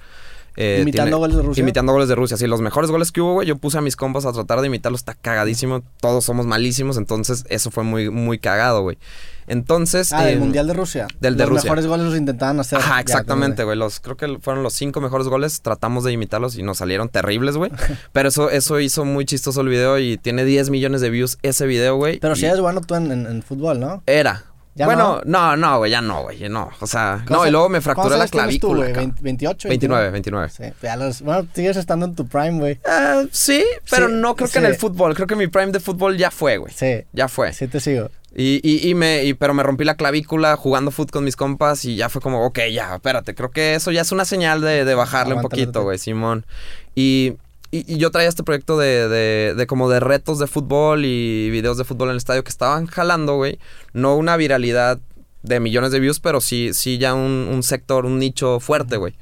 Eh, 0.57 0.81
imitando 0.83 1.19
goles 1.19 1.37
de 1.37 1.43
Rusia. 1.43 1.63
Imitando 1.63 1.93
goles 1.93 2.09
de 2.09 2.15
Rusia. 2.15 2.37
Sí, 2.37 2.47
los 2.47 2.61
mejores 2.61 2.91
goles 2.91 3.13
que 3.13 3.21
hubo, 3.21 3.35
güey, 3.35 3.49
yo 3.49 3.57
puse 3.57 3.79
a 3.79 3.81
mis 3.81 3.97
compas 3.97 4.27
a 4.27 4.33
tratar 4.33 4.61
de 4.61 4.67
imitarlos. 4.67 5.01
Está 5.01 5.15
cagadísimo. 5.15 5.83
Todos 6.01 6.25
somos 6.25 6.47
malísimos. 6.47 6.97
Entonces, 6.97 7.45
eso 7.49 7.71
fue 7.71 7.85
muy, 7.85 8.11
muy 8.11 8.39
cagado, 8.39 8.83
güey. 8.83 8.99
Entonces. 9.47 10.13
Ah, 10.13 10.25
del 10.25 10.39
Mundial 10.39 10.67
de 10.67 10.75
Rusia. 10.75 11.07
Del 11.21 11.37
de 11.37 11.47
los 11.47 11.65
mejores 11.65 11.87
goles 11.87 12.07
los 12.07 12.17
intentaban 12.17 12.61
hacer. 12.61 12.79
Ajá, 12.79 13.01
exactamente, 13.01 13.65
güey. 13.65 13.77
Los, 13.77 14.01
creo 14.01 14.17
que 14.17 14.39
fueron 14.41 14.63
los 14.63 14.75
cinco 14.75 15.01
mejores 15.01 15.29
goles. 15.29 15.63
Tratamos 15.63 16.05
de 16.05 16.13
imitarlos 16.13 16.57
y 16.57 16.63
nos 16.63 16.79
salieron 16.79 17.09
terribles, 17.09 17.57
güey. 17.57 17.71
Pero 18.13 18.29
eso, 18.29 18.51
eso 18.51 18.79
hizo 18.81 19.05
muy 19.05 19.25
chistoso 19.25 19.61
el 19.63 19.69
video 19.69 19.99
y 19.99 20.19
tiene 20.19 20.45
10 20.45 20.71
millones 20.71 21.01
de 21.01 21.11
views 21.11 21.39
ese 21.43 21.67
video, 21.67 21.97
güey. 21.97 22.19
Pero 22.19 22.37
si 22.37 22.47
eres 22.47 22.61
bueno 22.61 22.81
tú 22.81 22.95
en 22.95 23.43
fútbol, 23.43 23.81
¿no? 23.81 24.03
Era 24.07 24.52
bueno, 24.75 25.21
no, 25.25 25.57
no, 25.57 25.79
güey, 25.79 25.91
ya 25.91 26.00
no, 26.00 26.23
güey, 26.23 26.49
no. 26.49 26.71
O 26.81 26.87
sea, 26.87 27.25
no, 27.29 27.47
y 27.47 27.50
luego 27.50 27.69
me 27.69 27.81
fracturé 27.81 28.17
la 28.17 28.26
clavícula. 28.26 28.93
Tú, 28.93 28.95
güey? 28.95 29.07
¿28? 29.07 29.69
29, 29.69 30.11
29. 30.11 30.49
Sí, 30.49 30.64
ya 30.83 30.97
los, 30.97 31.21
bueno, 31.23 31.47
sigues 31.52 31.76
estando 31.76 32.07
en 32.07 32.14
tu 32.14 32.26
prime, 32.26 32.59
güey. 32.59 32.81
Uh, 32.85 33.29
sí, 33.31 33.64
pero 33.91 34.09
no 34.09 34.35
creo 34.35 34.49
que 34.49 34.59
en 34.59 34.67
el 34.67 34.76
fútbol. 34.76 35.14
Creo 35.14 35.26
que 35.26 35.37
mi 35.37 35.47
prime 35.47 35.73
de 35.73 35.81
fútbol 35.81 36.17
ya 36.17 36.31
fue, 36.31 36.57
güey. 36.57 36.73
Sí. 36.73 37.05
Ya 37.12 37.29
fue. 37.29 37.52
Sí, 37.52 37.69
te 37.69 37.81
sigo. 37.81 38.11
Y, 38.35 38.61
y, 38.62 38.88
y 38.88 38.95
me, 38.95 39.25
y, 39.25 39.35
pero 39.35 39.52
me 39.52 39.62
rompí 39.62 39.85
la 39.85 39.97
clavícula 39.97 40.57
jugando 40.57 40.91
fútbol 40.91 41.11
con 41.11 41.25
mis 41.25 41.37
compas 41.37 41.85
y 41.85 41.97
ya 41.97 42.09
fue 42.09 42.23
como, 42.23 42.47
ok, 42.47 42.61
ya, 42.73 42.95
espérate, 42.95 43.35
creo 43.35 43.50
que 43.50 43.75
eso 43.75 43.91
ya 43.91 44.00
es 44.00 44.11
una 44.11 44.25
señal 44.25 44.62
de, 44.62 44.87
de 44.87 44.95
bajarle 44.95 45.35
un 45.35 45.43
poquito, 45.43 45.83
güey, 45.83 45.99
Simón. 45.99 46.47
Y 46.95 47.35
y, 47.73 47.97
yo 47.97 48.11
traía 48.11 48.29
este 48.29 48.43
proyecto 48.43 48.79
de, 48.79 49.09
de, 49.55 49.67
como 49.67 49.88
de 49.88 49.99
retos 49.99 50.38
de 50.38 50.47
fútbol 50.47 51.07
y 51.07 51.50
videos 51.50 51.79
de 51.79 51.85
fútbol 51.85 52.09
en 52.09 52.12
el 52.12 52.19
estadio 52.19 52.45
que 52.45 52.50
estaban 52.50 52.87
jalando, 52.87 53.37
güey. 53.37 53.59
No 53.95 54.14
una 54.14 54.37
viralidad 54.37 55.00
de 55.43 55.59
millones 55.59 55.91
de 55.91 55.99
views, 55.99 56.21
pero 56.21 56.43
sí, 56.43 56.75
sí 56.75 56.99
ya 56.99 57.14
un, 57.14 57.49
un 57.50 57.62
sector, 57.62 58.05
un 58.05 58.19
nicho 58.19 58.61
fuerte, 58.61 58.99
güey. 58.99 59.17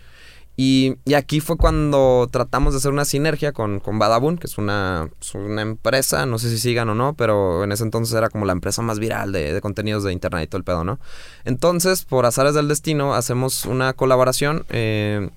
Y, 0.56 0.96
y, 1.06 1.14
aquí 1.14 1.40
fue 1.40 1.56
cuando 1.56 2.28
tratamos 2.30 2.74
de 2.74 2.78
hacer 2.78 2.90
una 2.90 3.04
sinergia 3.04 3.52
con, 3.52 3.78
con 3.78 3.98
Badabun, 3.98 4.36
que 4.36 4.48
es 4.48 4.58
una, 4.58 5.08
una 5.34 5.62
empresa, 5.62 6.26
no 6.26 6.38
sé 6.38 6.50
si 6.50 6.58
sigan 6.58 6.88
o 6.90 6.94
no, 6.94 7.14
pero 7.14 7.64
en 7.64 7.72
ese 7.72 7.84
entonces 7.84 8.14
era 8.14 8.28
como 8.28 8.44
la 8.44 8.52
empresa 8.52 8.82
más 8.82 8.98
viral 8.98 9.32
de, 9.32 9.54
de, 9.54 9.60
contenidos 9.60 10.02
de 10.04 10.12
internet 10.12 10.44
y 10.44 10.46
todo 10.48 10.58
el 10.58 10.64
pedo, 10.64 10.84
¿no? 10.84 10.98
Entonces, 11.44 12.04
por 12.04 12.26
azares 12.26 12.52
del 12.54 12.68
destino, 12.68 13.14
hacemos 13.14 13.64
una 13.64 13.92
colaboración. 13.94 14.66
Eh, 14.68 15.30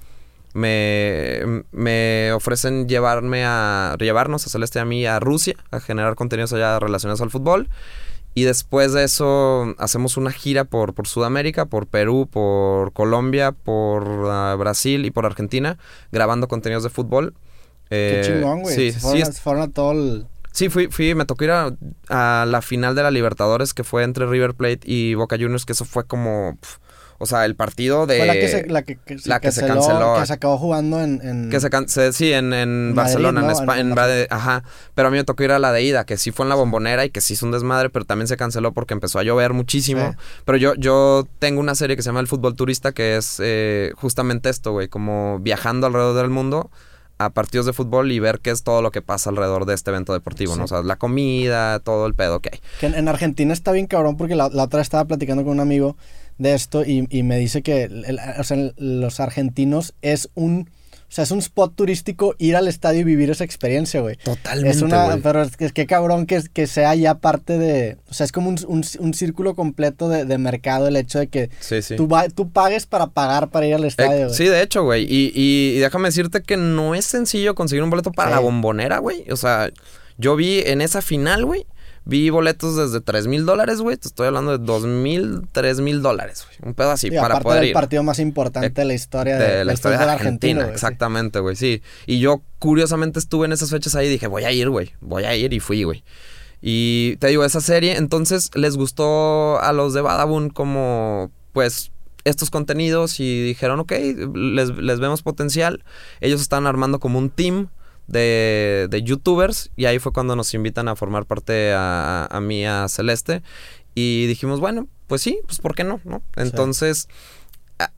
me, 0.54 1.64
me 1.72 2.32
ofrecen 2.34 2.88
llevarme 2.88 3.44
a 3.46 3.96
llevarnos 4.00 4.46
a 4.46 4.50
Celeste 4.50 4.80
a 4.80 4.86
mí 4.86 5.06
a 5.06 5.20
Rusia 5.20 5.56
a 5.72 5.80
generar 5.80 6.16
contenidos 6.16 6.54
allá 6.54 6.80
relacionados 6.80 7.22
al 7.22 7.32
fútbol. 7.32 7.70
Y 8.36 8.44
después 8.44 8.94
de 8.94 9.04
eso 9.04 9.76
hacemos 9.78 10.18
una 10.18 10.32
gira 10.32 10.64
por, 10.64 10.94
por 10.96 11.08
Sudamérica, 11.08 11.66
por 11.66 11.86
Perú, 11.86 12.28
por 12.32 12.92
Colombia, 12.92 13.52
por 13.52 14.28
ah, 14.28 14.56
Brasil 14.58 15.06
y 15.06 15.12
por 15.12 15.26
Argentina, 15.26 15.78
grabando 16.12 16.48
contenidos 16.48 16.84
de 16.84 16.90
fútbol. 16.90 17.36
Qué 17.90 18.22
eh, 18.22 18.24
chingón, 18.26 18.62
güey. 18.62 18.76
Sí, 18.76 18.92
sí, 18.92 19.24
fueron 19.40 19.62
a 19.62 19.68
todo 19.68 19.92
el... 19.92 20.26
Sí, 20.52 20.70
fui, 20.70 20.88
fui, 20.88 21.14
me 21.16 21.26
tocó 21.26 21.44
ir 21.44 21.52
a, 21.52 21.76
a, 22.10 22.46
la 22.48 22.62
final 22.62 22.96
de 22.96 23.04
la 23.04 23.12
Libertadores 23.12 23.74
que 23.74 23.84
fue 23.84 24.04
entre 24.04 24.26
River 24.26 24.54
Plate 24.56 24.82
y 24.84 25.14
Boca 25.14 25.36
Juniors, 25.38 25.66
que 25.66 25.74
eso 25.74 25.86
fue 25.86 26.06
como... 26.06 26.58
O 27.24 27.26
sea, 27.26 27.46
el 27.46 27.56
partido 27.56 28.06
de... 28.06 28.18
Fue 28.18 28.28
la 28.28 28.34
que 28.34 28.48
se, 28.48 28.68
la 28.68 28.82
que, 28.84 29.00
se, 29.18 29.30
la 29.30 29.40
que 29.40 29.52
se 29.52 29.66
canceló. 29.66 30.16
Que 30.20 30.26
se 30.26 30.34
acabó 30.34 30.58
jugando 30.58 31.02
en... 31.02 31.20
en 31.24 31.50
que 31.50 31.60
se, 31.60 31.70
canceló, 31.70 32.14
sí, 32.14 32.32
en, 32.32 32.54
en 32.54 32.94
Barcelona, 32.96 33.44
en 33.44 33.50
España. 33.50 33.96
ajá. 34.30 34.64
Pero 34.94 35.08
a 35.08 35.12
mí 35.12 35.18
me 35.18 35.24
tocó 35.24 35.44
ir 35.44 35.52
a 35.52 35.60
la 35.60 35.72
de 35.72 35.84
ida, 35.84 36.06
que 36.06 36.18
sí 36.18 36.32
fue 36.32 36.46
en 36.46 36.50
la 36.50 36.56
bombonera 36.56 37.06
y 37.06 37.10
que 37.10 37.22
sí 37.22 37.34
hizo 37.34 37.46
un 37.46 37.52
desmadre, 37.52 37.90
pero 37.90 38.06
también 38.06 38.28
se 38.28 38.38
canceló 38.38 38.74
porque 38.74 38.94
empezó 38.94 39.20
a 39.20 39.24
llover 39.24 39.54
muchísimo. 39.54 40.16
Pero 40.46 40.58
yo, 40.58 40.76
yo 40.76 41.28
tengo 41.40 41.60
una 41.60 41.76
serie 41.76 41.96
que 41.96 42.04
se 42.04 42.10
llama 42.10 42.20
El 42.20 42.28
Fútbol 42.28 42.56
Turista, 42.56 42.92
que 42.92 43.18
es 43.18 43.40
eh, 43.42 43.92
justamente 43.96 44.50
esto, 44.50 44.72
güey, 44.72 44.88
como 44.88 45.40
viajando 45.40 45.88
alrededor 45.88 46.18
del 46.18 46.30
mundo 46.30 46.70
a 47.18 47.30
partidos 47.30 47.66
de 47.66 47.74
fútbol 47.74 48.12
y 48.12 48.20
ver 48.20 48.40
qué 48.40 48.52
es 48.52 48.64
todo 48.64 48.82
lo 48.82 48.92
que 48.92 49.02
pasa 49.02 49.30
alrededor 49.30 49.66
de 49.66 49.74
este 49.74 49.92
evento 49.92 50.14
deportivo, 50.14 50.56
¿no? 50.56 50.66
O 50.66 50.68
sea, 50.68 50.82
la 50.82 50.96
comida, 50.98 51.80
todo 51.80 52.08
el 52.08 52.16
pedo 52.16 52.40
que 52.40 52.50
hay. 52.54 52.60
Que 52.80 52.88
en, 52.88 53.08
Argentina 53.08 53.54
está 53.54 53.72
bien 53.72 53.88
cabrón 53.88 54.18
porque 54.18 54.36
la, 54.36 54.50
la, 54.50 54.64
otra 54.64 54.82
estaba 54.82 55.06
platicando 55.06 55.44
con 55.44 55.54
un 55.54 55.60
amigo 55.60 55.96
de 56.38 56.54
esto 56.54 56.84
y, 56.86 57.08
y 57.10 57.24
me 57.24 57.38
dice 57.38 57.62
que 57.62 57.90
los 58.78 59.20
argentinos 59.20 59.94
es 60.02 60.30
un... 60.36 60.70
O 61.04 61.16
sea, 61.16 61.26
es 61.26 61.30
un 61.32 61.38
spot 61.38 61.76
turístico 61.76 62.34
ir 62.40 62.56
al 62.56 62.68
estadio 62.68 63.02
y 63.02 63.04
vivir 63.04 63.30
esa 63.30 63.44
experiencia, 63.44 64.02
güey. 64.02 64.16
Totalmente. 64.16 64.76
Es 64.76 64.82
una, 64.82 65.16
pero 65.22 65.44
es 65.44 65.56
que, 65.58 65.70
qué 65.70 65.86
cabrón 65.86 66.26
que, 66.26 66.42
que 66.52 66.66
sea 66.66 66.96
ya 66.96 67.20
parte 67.20 67.60
de. 67.60 67.98
O 68.10 68.16
sea, 68.16 68.26
es 68.26 68.32
como 68.32 68.50
un, 68.50 68.58
un, 68.68 69.14
círculo 69.14 69.54
completo 69.54 70.10
de, 70.10 70.26
de, 70.26 70.38
mercado 70.40 70.88
el 70.88 70.96
hecho 70.96 71.20
de 71.20 71.28
que 71.28 71.52
Tú, 71.98 72.10
tú 72.34 72.50
pagues 72.50 72.88
para 72.88 73.06
pagar 73.12 73.52
para 73.52 73.68
ir 73.68 73.76
al 73.76 73.84
estadio. 73.84 74.32
sí, 74.32 74.46
de 74.46 74.64
hecho, 74.64 74.86
güey. 74.86 75.04
Y, 75.04 75.32
y, 75.36 75.78
déjame 75.78 76.08
decirte 76.08 76.42
que 76.42 76.58
no 76.58 76.96
es 76.96 77.06
sencillo 77.06 77.54
conseguir 77.54 77.84
un 77.84 77.92
boleto 77.92 78.12
para 78.12 78.32
la 78.32 78.40
bombonera, 78.40 78.98
güey. 78.98 79.30
O 79.30 79.38
sea, 79.38 79.70
yo 80.18 80.36
vi 80.36 80.62
en 80.66 80.82
esa 80.82 81.04
final, 81.04 81.46
güey. 81.46 81.68
Vi 82.06 82.30
boletos 82.30 82.76
desde 82.76 83.00
3 83.00 83.28
mil 83.28 83.46
dólares, 83.46 83.80
güey. 83.80 83.96
Te 83.96 84.08
estoy 84.08 84.28
hablando 84.28 84.58
de 84.58 84.64
2 84.64 84.86
mil, 84.86 85.42
3 85.52 85.80
mil 85.80 86.02
dólares, 86.02 86.46
güey. 86.46 86.70
Un 86.70 86.74
pedo 86.74 86.92
así 86.92 87.10
para 87.10 87.40
poder 87.40 87.62
del 87.62 87.70
ir. 87.70 87.74
partido 87.74 88.04
más 88.04 88.20
importante 88.20 88.70
de 88.70 88.86
la 88.86 88.94
historia 88.94 89.38
de, 89.38 89.64
la 89.64 89.74
historia 89.74 90.00
de 90.00 90.12
Argentina. 90.12 90.68
exactamente, 90.68 91.40
güey, 91.40 91.56
sí. 91.56 91.82
Y 92.06 92.20
yo 92.20 92.42
curiosamente 92.60 93.20
estuve 93.20 93.46
en 93.46 93.54
esas 93.54 93.70
fechas 93.70 93.96
ahí 93.96 94.08
y 94.08 94.10
dije, 94.10 94.28
voy 94.28 94.44
a 94.44 94.52
ir, 94.52 94.70
güey. 94.70 94.92
Voy 95.00 95.24
a 95.24 95.36
ir 95.36 95.54
y 95.54 95.60
fui, 95.62 95.84
güey. 95.84 96.04
Y 96.62 97.16
te 97.18 97.28
digo, 97.28 97.46
esa 97.46 97.62
serie, 97.62 97.96
entonces 97.96 98.50
les 98.54 98.76
gustó 98.76 99.62
a 99.62 99.72
los 99.72 99.94
de 99.94 100.02
Badabun 100.02 100.50
como, 100.50 101.32
pues, 101.54 101.92
estos 102.26 102.50
contenidos 102.50 103.20
y 103.20 103.44
dijeron, 103.44 103.80
ok, 103.80 103.92
les, 104.34 104.70
les 104.70 105.00
vemos 105.00 105.22
potencial. 105.22 105.84
Ellos 106.22 106.42
están 106.42 106.68
armando 106.68 107.00
como 107.00 107.20
un 107.20 107.30
team 107.30 107.70
de, 108.08 108.88
de 108.90 109.04
youtubers 109.04 109.72
y 109.76 109.86
ahí 109.86 110.00
fue 110.00 110.12
cuando 110.12 110.36
nos 110.36 110.54
invitan 110.54 110.88
a 110.88 110.96
formar 110.96 111.26
parte 111.26 111.74
a, 111.74 112.28
a, 112.30 112.42
mí, 112.42 112.66
a 112.66 112.88
Celeste 112.90 113.42
y 113.96 114.26
dijimos, 114.28 114.60
bueno, 114.60 114.88
pues 115.08 115.22
sí, 115.22 115.40
pues 115.46 115.60
¿por 115.60 115.76
qué 115.76 115.84
no? 115.84 116.00
¿no? 116.04 116.22
Entonces... 116.36 117.08
Ah, 117.80 117.92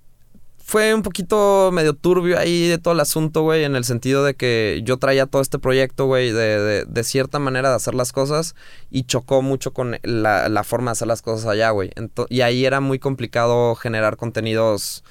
fue 0.58 0.96
un 0.96 1.04
poquito 1.04 1.70
medio 1.72 1.94
turbio 1.94 2.40
ahí 2.40 2.68
de 2.68 2.80
todo 2.80 2.96
el 2.96 3.00
asunto, 3.00 3.44
güey, 3.44 3.66
en 3.66 3.76
el 3.76 3.84
sentido 3.84 4.24
de 4.24 4.34
que 4.34 4.82
yo 4.84 4.98
traía 4.98 5.28
todo 5.28 5.44
este 5.44 5.60
proyecto, 5.60 6.08
güey, 6.08 6.32
de, 6.32 6.60
de, 6.60 6.86
de, 6.86 7.04
cierta 7.04 7.38
manera 7.38 7.70
de 7.70 7.76
hacer 7.76 7.94
las 7.94 8.12
cosas 8.12 8.56
y 8.90 9.04
chocó 9.04 9.44
mucho 9.44 9.74
con 9.74 10.00
la, 10.02 10.50
la 10.50 10.64
forma 10.64 10.90
de 10.90 10.94
hacer 10.94 11.08
las 11.08 11.22
cosas 11.22 11.46
allá, 11.46 11.70
güey. 11.70 11.92
y 12.30 12.42
ahí 12.42 12.66
era 12.66 12.80
muy 12.80 12.98
complicado 12.98 13.76
generar 13.76 14.18
contenidos 14.18 15.04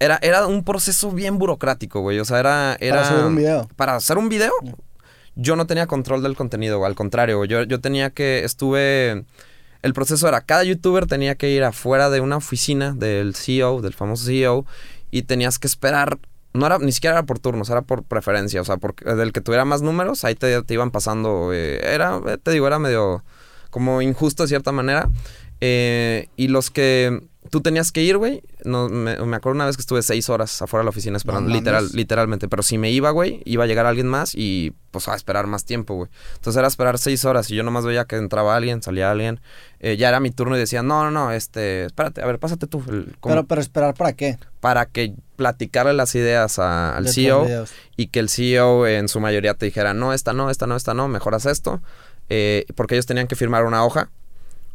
era, 0.00 0.18
era 0.22 0.46
un 0.46 0.64
proceso 0.64 1.12
bien 1.12 1.38
burocrático, 1.38 2.00
güey. 2.00 2.18
O 2.18 2.24
sea, 2.24 2.40
era, 2.40 2.76
era. 2.80 2.96
Para 2.96 3.06
hacer 3.06 3.24
un 3.26 3.36
video. 3.36 3.68
Para 3.76 3.96
hacer 3.96 4.18
un 4.18 4.28
video. 4.30 4.52
Yo 5.36 5.56
no 5.56 5.66
tenía 5.66 5.86
control 5.86 6.22
del 6.22 6.36
contenido, 6.36 6.78
güey. 6.78 6.88
Al 6.88 6.96
contrario. 6.96 7.44
Yo, 7.44 7.62
yo 7.64 7.80
tenía 7.80 8.10
que. 8.10 8.42
Estuve. 8.42 9.26
El 9.82 9.94
proceso 9.94 10.28
era, 10.28 10.42
cada 10.42 10.64
youtuber 10.64 11.06
tenía 11.06 11.36
que 11.36 11.50
ir 11.50 11.64
afuera 11.64 12.10
de 12.10 12.20
una 12.20 12.36
oficina 12.36 12.92
del 12.92 13.34
CEO, 13.34 13.80
del 13.80 13.94
famoso 13.94 14.26
CEO, 14.26 14.66
y 15.10 15.22
tenías 15.22 15.58
que 15.58 15.66
esperar. 15.66 16.18
No 16.52 16.66
era, 16.66 16.78
ni 16.78 16.92
siquiera 16.92 17.16
era 17.16 17.22
por 17.24 17.38
turnos, 17.38 17.70
era 17.70 17.82
por 17.82 18.02
preferencia. 18.02 18.60
O 18.62 18.64
sea, 18.64 18.78
porque 18.78 19.04
del 19.04 19.32
que 19.32 19.42
tuviera 19.42 19.66
más 19.66 19.82
números, 19.82 20.24
ahí 20.24 20.34
te, 20.34 20.62
te 20.62 20.74
iban 20.74 20.90
pasando. 20.90 21.52
Eh, 21.52 21.80
era, 21.82 22.20
te 22.42 22.50
digo, 22.50 22.66
era 22.66 22.78
medio 22.78 23.22
como 23.68 24.00
injusto 24.00 24.44
de 24.44 24.48
cierta 24.48 24.72
manera. 24.72 25.10
Eh, 25.60 26.28
y 26.36 26.48
los 26.48 26.70
que 26.70 27.20
tú 27.50 27.60
tenías 27.60 27.90
que 27.90 28.02
ir, 28.02 28.16
güey. 28.16 28.42
No, 28.64 28.88
me, 28.88 29.12
acuerdo 29.12 29.56
una 29.56 29.66
vez 29.66 29.76
que 29.76 29.80
estuve 29.80 30.02
seis 30.02 30.28
horas 30.28 30.60
afuera 30.62 30.82
de 30.82 30.84
la 30.84 30.90
oficina 30.90 31.16
esperando, 31.16 31.50
literal, 31.50 31.88
literalmente. 31.92 32.48
Pero 32.48 32.62
si 32.62 32.78
me 32.78 32.90
iba, 32.90 33.10
güey, 33.10 33.42
iba 33.44 33.64
a 33.64 33.66
llegar 33.66 33.86
alguien 33.86 34.06
más 34.06 34.34
y 34.34 34.74
pues 34.90 35.08
a 35.08 35.14
esperar 35.14 35.46
más 35.46 35.64
tiempo, 35.64 35.94
güey. 35.94 36.10
Entonces 36.34 36.58
era 36.58 36.68
esperar 36.68 36.98
seis 36.98 37.24
horas 37.24 37.50
y 37.50 37.56
yo 37.56 37.62
nomás 37.62 37.84
veía 37.84 38.04
que 38.04 38.16
entraba 38.16 38.56
alguien, 38.56 38.82
salía 38.82 39.10
alguien. 39.10 39.40
Eh, 39.80 39.96
ya 39.96 40.08
era 40.08 40.20
mi 40.20 40.30
turno 40.30 40.56
y 40.56 40.58
decía, 40.58 40.82
no, 40.82 41.04
no, 41.04 41.10
no, 41.10 41.32
este, 41.32 41.86
espérate, 41.86 42.22
a 42.22 42.26
ver, 42.26 42.38
pásate 42.38 42.66
tú. 42.66 42.82
pero, 43.22 43.44
pero 43.44 43.60
esperar 43.60 43.94
para 43.94 44.12
qué? 44.12 44.38
Para 44.60 44.86
que 44.86 45.14
platicarle 45.36 45.94
las 45.94 46.14
ideas 46.14 46.58
al 46.58 47.08
CEO 47.08 47.46
y 47.96 48.08
que 48.08 48.20
el 48.20 48.28
CEO 48.28 48.86
en 48.86 49.08
su 49.08 49.20
mayoría 49.20 49.54
te 49.54 49.66
dijera, 49.66 49.94
no, 49.94 50.12
esta 50.12 50.32
no, 50.34 50.50
esta 50.50 50.66
no, 50.66 50.76
esta 50.76 50.94
no, 50.94 51.08
mejoras 51.08 51.46
esto. 51.46 51.80
Eh, 52.28 52.64
porque 52.76 52.94
ellos 52.94 53.06
tenían 53.06 53.26
que 53.26 53.34
firmar 53.34 53.64
una 53.64 53.84
hoja 53.84 54.08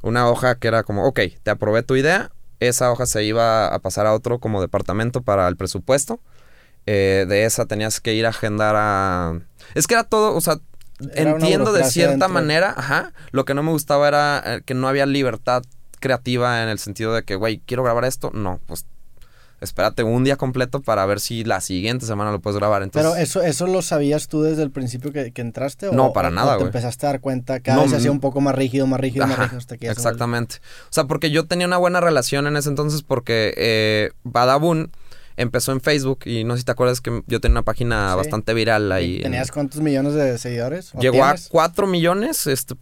una 0.05 0.29
hoja 0.29 0.55
que 0.55 0.67
era 0.67 0.83
como, 0.83 1.05
ok, 1.05 1.19
te 1.41 1.49
aprobé 1.49 1.81
tu 1.81 1.95
idea, 1.95 2.31
esa 2.59 2.91
hoja 2.91 3.07
se 3.07 3.23
iba 3.23 3.73
a 3.73 3.79
pasar 3.79 4.05
a 4.05 4.13
otro 4.13 4.39
como 4.39 4.61
departamento 4.61 5.23
para 5.23 5.47
el 5.47 5.57
presupuesto. 5.57 6.19
Eh, 6.85 7.25
de 7.27 7.45
esa 7.45 7.65
tenías 7.65 7.99
que 7.99 8.13
ir 8.13 8.27
a 8.27 8.29
agendar 8.29 8.75
a... 8.77 9.39
Es 9.73 9.87
que 9.87 9.95
era 9.95 10.03
todo, 10.03 10.35
o 10.35 10.41
sea, 10.41 10.59
entiendo 11.15 11.73
de 11.73 11.83
cierta 11.85 12.27
manera, 12.27 12.75
ajá, 12.77 13.13
lo 13.31 13.45
que 13.45 13.55
no 13.55 13.63
me 13.63 13.71
gustaba 13.71 14.07
era 14.07 14.43
eh, 14.45 14.61
que 14.63 14.75
no 14.75 14.87
había 14.87 15.07
libertad 15.07 15.63
creativa 15.99 16.61
en 16.61 16.69
el 16.69 16.77
sentido 16.77 17.15
de 17.15 17.23
que, 17.23 17.35
güey, 17.35 17.63
quiero 17.65 17.83
grabar 17.83 18.05
esto, 18.05 18.29
no, 18.31 18.59
pues 18.67 18.85
espérate 19.65 20.03
un 20.03 20.23
día 20.23 20.37
completo 20.37 20.81
para 20.81 21.05
ver 21.05 21.19
si 21.19 21.43
la 21.43 21.59
siguiente 21.59 22.05
semana 22.05 22.31
lo 22.31 22.39
puedes 22.39 22.57
grabar. 22.57 22.83
Entonces, 22.83 23.11
Pero 23.11 23.21
eso, 23.21 23.41
eso 23.41 23.67
lo 23.67 23.81
sabías 23.81 24.27
tú 24.27 24.41
desde 24.41 24.63
el 24.63 24.71
principio 24.71 25.11
que, 25.11 25.31
entraste 25.35 25.89
o 25.89 25.91
no 25.91 26.13
para 26.13 26.31
nada, 26.31 26.55
o 26.55 26.59
te 26.59 26.63
empezaste 26.63 27.05
a 27.05 27.09
dar 27.09 27.19
cuenta 27.19 27.59
cada 27.59 27.81
vez 27.81 27.91
se 27.91 27.97
hacía 27.97 28.11
un 28.11 28.19
poco 28.19 28.41
más 28.41 28.55
rígido, 28.55 28.87
más 28.87 28.99
rígido, 28.99 29.27
más 29.27 29.37
rígido 29.37 29.57
hasta 29.57 29.77
que 29.77 29.87
exactamente. 29.87 30.55
O 30.85 30.93
sea, 30.93 31.05
porque 31.05 31.29
yo 31.29 31.45
tenía 31.45 31.67
una 31.67 31.77
buena 31.77 31.99
relación 31.99 32.47
en 32.47 32.55
ese 32.57 32.69
entonces 32.69 33.03
porque 33.03 33.53
eh, 33.57 34.11
Badabun 34.23 34.91
empezó 35.37 35.71
en 35.71 35.81
Facebook 35.81 36.19
y 36.25 36.43
no 36.43 36.53
sé 36.53 36.59
si 36.59 36.65
te 36.65 36.71
acuerdas 36.71 37.01
que 37.01 37.23
yo 37.27 37.39
tenía 37.39 37.53
una 37.53 37.63
página 37.63 38.15
bastante 38.15 38.53
viral 38.53 38.91
ahí. 38.91 39.21
¿Tenías 39.21 39.51
cuántos 39.51 39.81
millones 39.81 40.13
de 40.13 40.37
seguidores? 40.37 40.91
Llegó 40.99 41.23
a 41.23 41.35
cuatro 41.49 41.87
millones. 41.87 42.47
Este, 42.47 42.75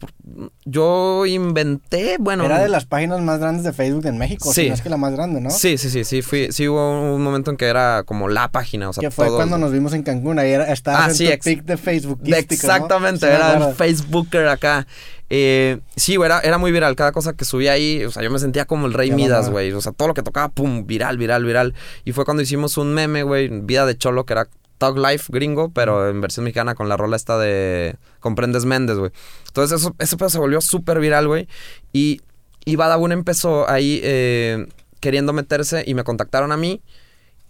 yo 0.65 1.25
inventé, 1.25 2.17
bueno. 2.19 2.45
Era 2.45 2.61
de 2.61 2.69
las 2.69 2.85
páginas 2.85 3.21
más 3.21 3.39
grandes 3.39 3.63
de 3.63 3.73
Facebook 3.73 4.05
en 4.05 4.17
México. 4.17 4.53
Sí. 4.53 4.67
es 4.67 4.81
que 4.81 4.89
la 4.89 4.97
más 4.97 5.13
grande, 5.13 5.41
¿no? 5.41 5.49
Sí, 5.49 5.77
sí, 5.77 5.89
sí, 5.89 6.03
sí. 6.03 6.21
Fui, 6.21 6.51
sí 6.51 6.67
hubo 6.67 7.15
un 7.15 7.21
momento 7.21 7.51
en 7.51 7.57
que 7.57 7.65
era 7.65 8.03
como 8.03 8.27
la 8.27 8.51
página. 8.51 8.89
O 8.89 8.93
sea, 8.93 9.01
que 9.01 9.11
fue 9.11 9.27
cuando 9.29 9.57
nos 9.57 9.71
vimos 9.71 9.93
en 9.93 10.03
Cancún. 10.03 10.39
Ahí 10.39 10.51
era, 10.51 10.71
estaba 10.71 11.05
ah, 11.05 11.11
en 11.11 11.17
tu 11.17 11.43
pic 11.43 11.63
de 11.63 11.77
Facebook. 11.77 12.19
Exactamente, 12.23 13.25
era 13.27 13.69
el 13.69 13.75
Facebooker 13.75 14.47
acá. 14.47 14.87
Eh, 15.35 15.79
sí, 15.95 16.15
güey, 16.15 16.27
era, 16.27 16.41
era, 16.41 16.59
muy 16.59 16.71
viral. 16.71 16.95
Cada 16.95 17.11
cosa 17.11 17.33
que 17.33 17.43
subía 17.43 17.71
ahí, 17.71 18.05
o 18.05 18.11
sea, 18.11 18.21
yo 18.21 18.29
me 18.29 18.37
sentía 18.37 18.65
como 18.65 18.85
el 18.85 18.93
rey 18.93 19.09
Midas, 19.09 19.49
güey. 19.49 19.71
O 19.71 19.81
sea, 19.81 19.91
todo 19.91 20.07
lo 20.07 20.13
que 20.13 20.21
tocaba, 20.21 20.49
pum, 20.49 20.85
viral, 20.85 21.17
viral, 21.17 21.43
viral. 21.43 21.73
Y 22.05 22.11
fue 22.11 22.23
cuando 22.23 22.43
hicimos 22.43 22.77
un 22.77 22.93
meme, 22.93 23.23
güey, 23.23 23.47
Vida 23.47 23.87
de 23.87 23.97
Cholo, 23.97 24.27
que 24.27 24.33
era 24.33 24.47
Talk 24.77 24.95
Life 24.95 25.33
gringo, 25.33 25.71
pero 25.71 26.07
en 26.07 26.21
versión 26.21 26.43
mexicana 26.43 26.75
con 26.75 26.87
la 26.87 26.97
rola 26.97 27.15
esta 27.15 27.39
de 27.39 27.95
Comprendes 28.19 28.65
Méndez, 28.65 28.97
güey. 28.97 29.11
Entonces 29.47 29.81
eso, 29.81 29.95
ese 29.97 30.17
pedo 30.17 30.29
se 30.29 30.37
volvió 30.37 30.61
súper 30.61 30.99
viral, 30.99 31.27
güey. 31.27 31.47
Y, 31.93 32.21
y 32.63 32.75
Badabun 32.75 33.11
empezó 33.11 33.67
ahí 33.67 34.01
eh, 34.03 34.67
queriendo 34.99 35.33
meterse 35.33 35.83
y 35.87 35.95
me 35.95 36.03
contactaron 36.03 36.51
a 36.51 36.57
mí. 36.57 36.83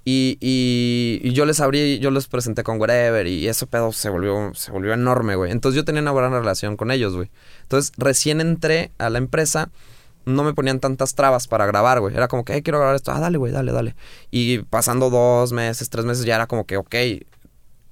Y, 0.05 0.37
y, 0.41 1.31
yo 1.31 1.45
les 1.45 1.61
abrí, 1.61 1.99
yo 1.99 2.11
les 2.11 2.27
presenté 2.27 2.63
con 2.63 2.79
Wherever 2.79 3.25
y 3.25 3.47
ese 3.47 3.65
pedo 3.67 3.93
se 3.93 4.09
volvió, 4.09 4.51
se 4.53 4.71
volvió 4.71 4.93
enorme, 4.93 5.35
güey. 5.35 5.51
Entonces 5.51 5.77
yo 5.77 5.85
tenía 5.85 6.01
una 6.01 6.11
buena 6.11 6.29
relación 6.29 6.75
con 6.75 6.91
ellos, 6.91 7.15
güey. 7.15 7.31
Entonces 7.61 7.93
recién 7.97 8.41
entré 8.41 8.91
a 8.97 9.09
la 9.09 9.17
empresa, 9.17 9.69
no 10.25 10.43
me 10.43 10.53
ponían 10.53 10.79
tantas 10.79 11.15
trabas 11.15 11.47
para 11.47 11.65
grabar, 11.65 12.01
güey. 12.01 12.15
Era 12.15 12.27
como 12.27 12.43
que, 12.43 12.61
quiero 12.63 12.79
grabar 12.79 12.95
esto. 12.95 13.11
Ah, 13.11 13.19
dale, 13.21 13.37
güey, 13.37 13.53
dale, 13.53 13.71
dale. 13.71 13.95
Y 14.29 14.59
pasando 14.59 15.09
dos 15.09 15.53
meses, 15.53 15.89
tres 15.89 16.03
meses, 16.03 16.25
ya 16.25 16.35
era 16.35 16.47
como 16.47 16.65
que, 16.65 16.75
ok, 16.75 16.95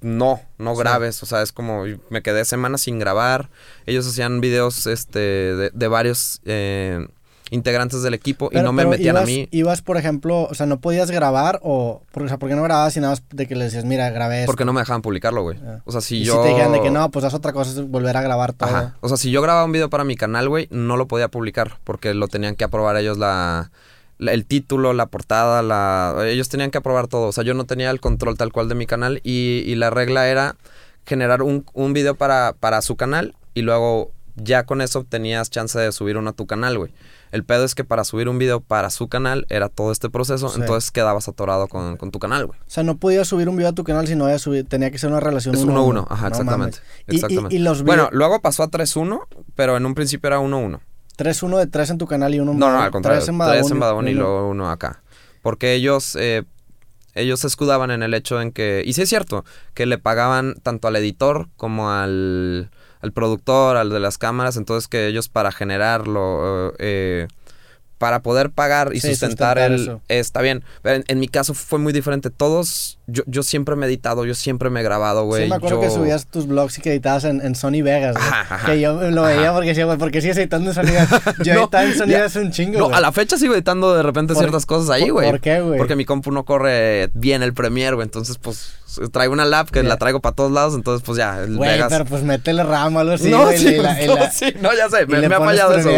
no, 0.02 0.42
no 0.58 0.74
grabes. 0.76 1.22
O 1.22 1.26
sea, 1.26 1.40
es 1.40 1.52
como, 1.52 1.84
me 2.10 2.22
quedé 2.22 2.44
semanas 2.44 2.82
sin 2.82 2.98
grabar. 2.98 3.48
Ellos 3.86 4.06
hacían 4.06 4.42
videos, 4.42 4.86
este, 4.86 5.18
de, 5.18 5.70
de 5.72 5.88
varios... 5.88 6.42
Eh, 6.44 7.06
integrantes 7.52 8.02
del 8.02 8.14
equipo 8.14 8.48
y 8.50 8.56
no 8.56 8.72
me 8.72 8.86
metían 8.86 9.16
a 9.16 9.22
mí. 9.22 9.46
Ibas, 9.50 9.82
por 9.82 9.98
ejemplo, 9.98 10.48
o 10.50 10.54
sea, 10.54 10.66
no 10.66 10.80
podías 10.80 11.10
grabar 11.10 11.60
o, 11.62 12.02
o 12.12 12.28
sea, 12.28 12.38
¿por 12.38 12.48
qué 12.48 12.56
no 12.56 12.62
grababas 12.62 12.96
y 12.96 13.00
nada 13.00 13.12
más 13.12 13.22
de 13.30 13.46
que 13.46 13.54
le 13.54 13.66
decías, 13.66 13.84
mira, 13.84 14.08
grabé 14.10 14.40
esto? 14.40 14.46
Porque 14.46 14.64
no 14.64 14.72
me 14.72 14.80
dejaban 14.80 15.02
publicarlo, 15.02 15.42
güey. 15.42 15.58
Ah. 15.64 15.80
O 15.84 15.92
sea, 15.92 16.00
si 16.00 16.24
yo... 16.24 16.36
si 16.36 16.42
te 16.42 16.48
dijeran 16.48 16.72
de 16.72 16.80
que 16.80 16.90
no, 16.90 17.10
pues 17.10 17.24
haz 17.24 17.34
otra 17.34 17.52
cosa, 17.52 17.70
es 17.70 17.86
volver 17.86 18.16
a 18.16 18.22
grabar 18.22 18.54
todo. 18.54 18.70
Ajá. 18.70 18.96
O 19.00 19.08
sea, 19.08 19.18
si 19.18 19.30
yo 19.30 19.42
grababa 19.42 19.66
un 19.66 19.72
video 19.72 19.90
para 19.90 20.02
mi 20.04 20.16
canal, 20.16 20.48
güey, 20.48 20.66
no 20.70 20.96
lo 20.96 21.06
podía 21.06 21.28
publicar 21.28 21.78
porque 21.84 22.14
lo 22.14 22.26
tenían 22.26 22.56
que 22.56 22.64
aprobar 22.64 22.96
ellos 22.96 23.18
la... 23.18 23.70
el 24.18 24.46
título, 24.46 24.94
la 24.94 25.06
portada, 25.06 25.62
la... 25.62 26.16
Ellos 26.24 26.48
tenían 26.48 26.70
que 26.70 26.78
aprobar 26.78 27.06
todo. 27.06 27.26
O 27.26 27.32
sea, 27.32 27.44
yo 27.44 27.52
no 27.52 27.66
tenía 27.66 27.90
el 27.90 28.00
control 28.00 28.38
tal 28.38 28.50
cual 28.50 28.70
de 28.70 28.74
mi 28.74 28.86
canal 28.86 29.20
y, 29.24 29.62
y 29.66 29.74
la 29.74 29.90
regla 29.90 30.26
era 30.28 30.56
generar 31.04 31.42
un, 31.42 31.66
un 31.74 31.92
video 31.92 32.14
para, 32.14 32.54
para 32.58 32.80
su 32.80 32.96
canal 32.96 33.34
y 33.54 33.60
luego 33.60 34.12
ya 34.36 34.64
con 34.64 34.80
eso 34.80 35.04
tenías 35.04 35.50
chance 35.50 35.78
de 35.78 35.92
subir 35.92 36.16
uno 36.16 36.30
a 36.30 36.32
tu 36.32 36.46
canal, 36.46 36.78
güey. 36.78 36.92
El 37.32 37.44
pedo 37.44 37.64
es 37.64 37.74
que 37.74 37.82
para 37.82 38.04
subir 38.04 38.28
un 38.28 38.38
video 38.38 38.60
para 38.60 38.90
su 38.90 39.08
canal 39.08 39.46
era 39.48 39.68
todo 39.70 39.90
este 39.90 40.10
proceso, 40.10 40.52
entonces 40.54 40.90
quedabas 40.90 41.28
atorado 41.28 41.66
con, 41.66 41.96
tu 42.10 42.18
canal, 42.18 42.46
güey. 42.46 42.58
O 42.60 42.70
sea, 42.70 42.82
no 42.82 42.98
podías 42.98 43.26
subir 43.26 43.48
un 43.48 43.56
video 43.56 43.70
a 43.70 43.72
tu 43.72 43.84
canal 43.84 44.06
si 44.06 44.14
no 44.14 44.24
había 44.24 44.38
subido, 44.38 44.64
tenía 44.64 44.90
que 44.90 44.98
ser 44.98 45.10
una 45.10 45.20
relación 45.20 45.54
1-1. 45.54 45.62
Uno, 45.62 45.84
uno, 45.84 46.06
ajá, 46.10 46.28
exactamente. 46.28 46.78
exactamente. 47.06 47.54
Y, 47.54 47.58
los 47.58 47.82
bueno, 47.82 48.10
luego 48.12 48.40
pasó 48.42 48.62
a 48.62 48.70
3-1, 48.70 49.26
pero 49.54 49.76
en 49.76 49.86
un 49.86 49.94
principio 49.94 50.28
era 50.28 50.40
1-1. 50.40 50.80
3-1 51.16 51.58
de 51.58 51.66
3 51.66 51.90
en 51.90 51.98
tu 51.98 52.06
canal 52.06 52.34
y 52.34 52.40
1 52.40 52.52
en 52.52 52.58
No, 52.58 52.70
no, 52.70 52.82
al 52.82 52.90
contrario. 52.90 53.20
3 53.20 53.30
en 53.30 53.78
Badabun, 53.78 54.08
y, 54.08 54.14
luego 54.14 54.48
1 54.48 54.70
acá. 54.70 55.02
Porque 55.42 55.74
ellos... 55.74 56.16
Eh, 56.16 56.44
ellos 57.14 57.40
se 57.40 57.46
escudaban 57.46 57.90
en 57.90 58.02
el 58.02 58.14
hecho 58.14 58.40
en 58.40 58.52
que, 58.52 58.82
y 58.86 58.94
sí 58.94 59.02
es 59.02 59.08
cierto, 59.10 59.44
que 59.74 59.84
le 59.84 59.98
pagaban 59.98 60.54
tanto 60.62 60.88
al 60.88 60.96
editor 60.96 61.48
como 61.56 61.90
al, 61.90 62.70
al 63.02 63.12
productor, 63.12 63.76
al 63.76 63.90
de 63.90 64.00
las 64.00 64.16
cámaras, 64.16 64.56
entonces 64.56 64.88
que 64.88 65.06
ellos 65.08 65.28
para 65.28 65.52
generarlo, 65.52 66.72
eh, 66.78 67.26
para 67.98 68.22
poder 68.22 68.50
pagar 68.50 68.94
y 68.94 69.00
sustentar, 69.00 69.58
el... 69.58 69.98
Está 70.08 70.40
bien. 70.40 70.64
Pero 70.82 71.04
en, 71.06 71.20
mi 71.20 71.28
caso 71.28 71.54
fue 71.54 71.78
muy 71.78 71.92
diferente. 71.92 72.30
Todos, 72.30 72.98
yo, 73.06 73.24
yo 73.26 73.42
siempre 73.42 73.74
me 73.74 73.86
he 73.86 73.88
editado, 73.88 74.24
yo 74.24 74.34
siempre 74.34 74.70
me 74.70 74.80
he 74.80 74.82
grabado, 74.82 75.24
güey. 75.24 75.44
Sí, 75.44 75.50
me 75.50 75.56
acuerdo 75.56 75.80
que 75.80 75.90
subías 75.90 76.26
tus 76.26 76.46
blogs 76.46 76.78
y 76.78 76.82
que 76.82 76.90
editabas 76.90 77.24
en, 77.24 77.54
Sony 77.54 77.82
Vegas, 77.82 78.16
Que 78.66 78.80
yo 78.80 79.10
lo 79.10 79.22
veía 79.22 79.52
porque 79.52 79.70
decía, 79.70 79.84
güey, 79.84 79.98
¿por 79.98 80.10
qué 80.10 80.20
sigues 80.20 80.36
editando 80.36 80.70
en 80.70 80.74
Sony 80.74 80.92
Vegas? 80.92 81.08
Yo 81.44 81.52
editaba 81.54 81.84
en 81.84 81.94
Sony 81.94 82.06
Vegas 82.06 82.36
un 82.36 82.50
chingo, 82.50 82.78
No, 82.78 82.94
a 82.94 83.00
la 83.00 83.12
fecha 83.12 83.36
sigo 83.36 83.54
editando 83.54 83.94
de 83.94 84.02
repente 84.02 84.34
ciertas 84.34 84.66
cosas 84.66 84.90
ahí, 84.90 85.10
güey. 85.10 85.30
¿Por 85.30 85.40
qué, 85.40 85.60
güey? 85.60 85.78
Porque 85.78 85.96
mi 85.96 86.04
compu 86.04 86.30
no 86.30 86.44
corre 86.44 87.10
bien 87.14 87.42
el 87.42 87.52
Premiere, 87.52 87.94
güey. 87.94 88.04
Entonces, 88.04 88.38
pues 88.38 88.72
traigo 89.10 89.32
una 89.32 89.44
lap 89.44 89.70
que 89.70 89.82
la 89.82 89.96
traigo 89.96 90.20
para 90.20 90.34
todos 90.34 90.52
lados, 90.52 90.74
entonces 90.74 91.02
pues 91.04 91.18
ya, 91.18 91.42
el 91.42 91.56
güey, 91.56 91.80
pero 91.88 92.04
pues 92.04 92.22
métele 92.22 92.62
RAM 92.62 92.96
o 92.96 93.00
algo 93.00 93.12
así, 93.12 93.30
no, 93.30 93.50
sí, 93.52 93.76
no, 94.06 94.16
sí, 94.30 94.54
no, 94.60 94.74
ya 94.74 94.88
sé, 94.88 95.06
me, 95.06 95.34
ha 95.34 95.40
fallado 95.40 95.76
eso, 95.76 95.90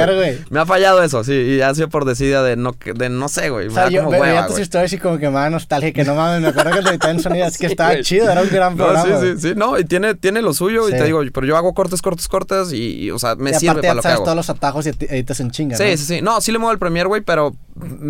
Me 0.50 0.60
ha 0.60 0.66
fallado 0.66 1.02
eso, 1.02 1.24
sí, 1.24 1.32
y 1.32 1.60
ha 1.60 1.74
sido 1.74 1.88
por 1.88 2.04
decida 2.04 2.42
de 2.42 2.56
no, 2.56 2.76
de 2.94 3.08
no 3.08 3.28
sé, 3.28 3.50
güey. 3.50 3.68
O 3.68 3.70
sea, 3.70 3.88
yo 3.88 4.08
veía 4.08 4.46
tus 4.46 4.58
historias 4.58 4.92
y 4.92 4.98
como 4.98 5.18
que 5.18 5.28
me 5.28 5.36
da 5.36 5.50
nostalgia, 5.50 5.92
que 5.92 6.04
no 6.04 6.14
mames, 6.14 6.40
me 6.42 6.48
acuerdo 6.48 6.90
que 6.90 6.93
sonido, 7.20 7.46
es 7.46 7.58
que 7.58 7.66
estaba 7.74 8.00
chido, 8.00 8.30
era 8.30 8.42
un 8.42 8.48
gran 8.48 8.76
programa. 8.76 9.08
No, 9.08 9.20
sí, 9.20 9.26
sí, 9.34 9.48
sí, 9.48 9.54
no, 9.56 9.78
y 9.78 9.84
tiene, 9.84 10.14
tiene 10.14 10.42
lo 10.42 10.54
suyo, 10.54 10.88
y 10.88 10.92
te 10.92 11.04
digo, 11.04 11.22
pero 11.32 11.46
yo 11.46 11.56
hago 11.56 11.74
cortes, 11.74 12.02
cortes, 12.02 12.28
cortes, 12.28 12.72
y, 12.72 13.10
o 13.10 13.18
sea, 13.18 13.36
me 13.36 13.50
y 13.50 13.54
sirve 13.54 13.82
para 13.82 13.94
lo 13.94 14.02
que 14.02 14.08
hago. 14.08 14.24
todos 14.24 14.36
los 14.36 14.50
atajos 14.50 14.86
y 14.86 14.90
editas 14.90 15.40
en 15.40 15.50
chinga, 15.50 15.76
Sí, 15.76 15.96
sí, 15.96 16.04
sí, 16.04 16.22
no, 16.22 16.40
sí 16.40 16.52
le 16.52 16.58
muevo 16.58 16.72
el 16.72 16.78
Premiere, 16.78 17.08
güey, 17.08 17.22
pero 17.22 17.54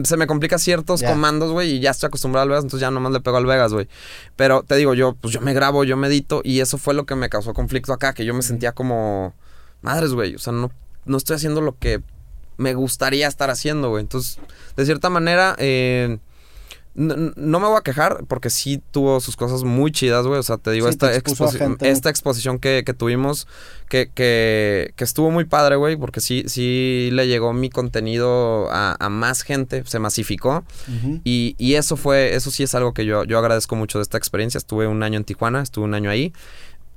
se 0.04 0.16
me 0.16 0.26
complica 0.26 0.58
ciertos 0.58 1.02
comandos, 1.02 1.52
güey, 1.52 1.72
y 1.72 1.80
ya 1.80 1.90
estoy 1.90 2.08
acostumbrado 2.08 2.42
al 2.42 2.48
Vegas, 2.50 2.64
entonces 2.64 2.80
ya 2.80 2.90
nomás 2.90 3.12
le 3.12 3.20
pego 3.20 3.36
al 3.36 3.46
Vegas, 3.46 3.72
güey. 3.72 3.88
Pero 4.36 4.62
te 4.62 4.76
digo, 4.76 4.94
yo, 4.94 5.14
pues 5.14 5.32
yo 5.32 5.40
me 5.40 5.54
grabo, 5.54 5.84
yo 5.84 5.96
medito, 5.96 6.40
y 6.44 6.60
eso 6.60 6.78
fue 6.78 6.94
lo 6.94 7.06
que 7.06 7.14
me 7.14 7.28
causó 7.28 7.54
conflicto 7.54 7.92
acá, 7.92 8.14
que 8.14 8.24
yo 8.24 8.34
me 8.34 8.42
sentía 8.42 8.72
como, 8.72 9.34
madres, 9.82 10.12
güey, 10.12 10.34
o 10.34 10.38
sea, 10.38 10.52
no, 10.52 10.70
no 11.04 11.16
estoy 11.16 11.36
haciendo 11.36 11.60
lo 11.60 11.78
que 11.78 12.02
me 12.56 12.74
gustaría 12.74 13.26
estar 13.26 13.50
haciendo, 13.50 13.90
güey. 13.90 14.02
Entonces, 14.02 14.38
de 14.76 14.84
cierta 14.84 15.10
manera, 15.10 15.56
eh, 15.58 16.18
no, 16.94 17.58
me 17.60 17.66
voy 17.66 17.76
a 17.76 17.80
quejar 17.80 18.24
porque 18.28 18.50
sí 18.50 18.80
tuvo 18.92 19.20
sus 19.20 19.36
cosas 19.36 19.64
muy 19.64 19.90
chidas, 19.90 20.26
güey. 20.26 20.38
O 20.38 20.42
sea, 20.42 20.58
te 20.58 20.70
digo, 20.70 20.88
esta, 20.88 21.12
esta 21.12 22.08
exposición 22.10 22.58
que, 22.58 22.84
tuvimos, 22.96 23.48
que, 23.88 24.10
que, 24.14 24.94
estuvo 24.98 25.30
muy 25.30 25.44
padre, 25.44 25.74
güey, 25.76 25.96
porque 25.96 26.20
sí, 26.20 26.44
sí 26.46 27.08
le 27.12 27.26
llegó 27.26 27.52
mi 27.52 27.68
contenido 27.68 28.68
a, 28.70 29.08
más 29.10 29.42
gente, 29.42 29.82
se 29.86 29.98
masificó. 29.98 30.64
y, 31.24 31.56
y, 31.58 31.74
eso 31.74 31.96
fue, 31.96 32.36
eso 32.36 32.50
sí 32.52 32.62
es 32.62 32.74
algo 32.74 32.94
que 32.94 33.04
yo, 33.04 33.24
yo 33.24 33.38
agradezco 33.38 33.74
mucho 33.74 33.98
de 33.98 34.02
esta 34.02 34.16
experiencia. 34.16 34.58
Estuve 34.58 34.86
un 34.86 35.02
año 35.02 35.18
en 35.18 35.24
Tijuana, 35.24 35.62
estuve 35.62 35.84
un 35.84 35.94
año 35.94 36.10
ahí. 36.10 36.32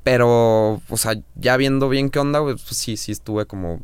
Pero, 0.03 0.81
o 0.88 0.97
sea, 0.97 1.15
ya 1.36 1.57
viendo 1.57 1.89
bien 1.89 2.10
qué 2.12 2.19
onda, 2.19 2.41
pues 2.41 2.62
sí, 2.62 2.97
sí 2.97 3.12
estuve 3.12 3.45
como 3.45 3.81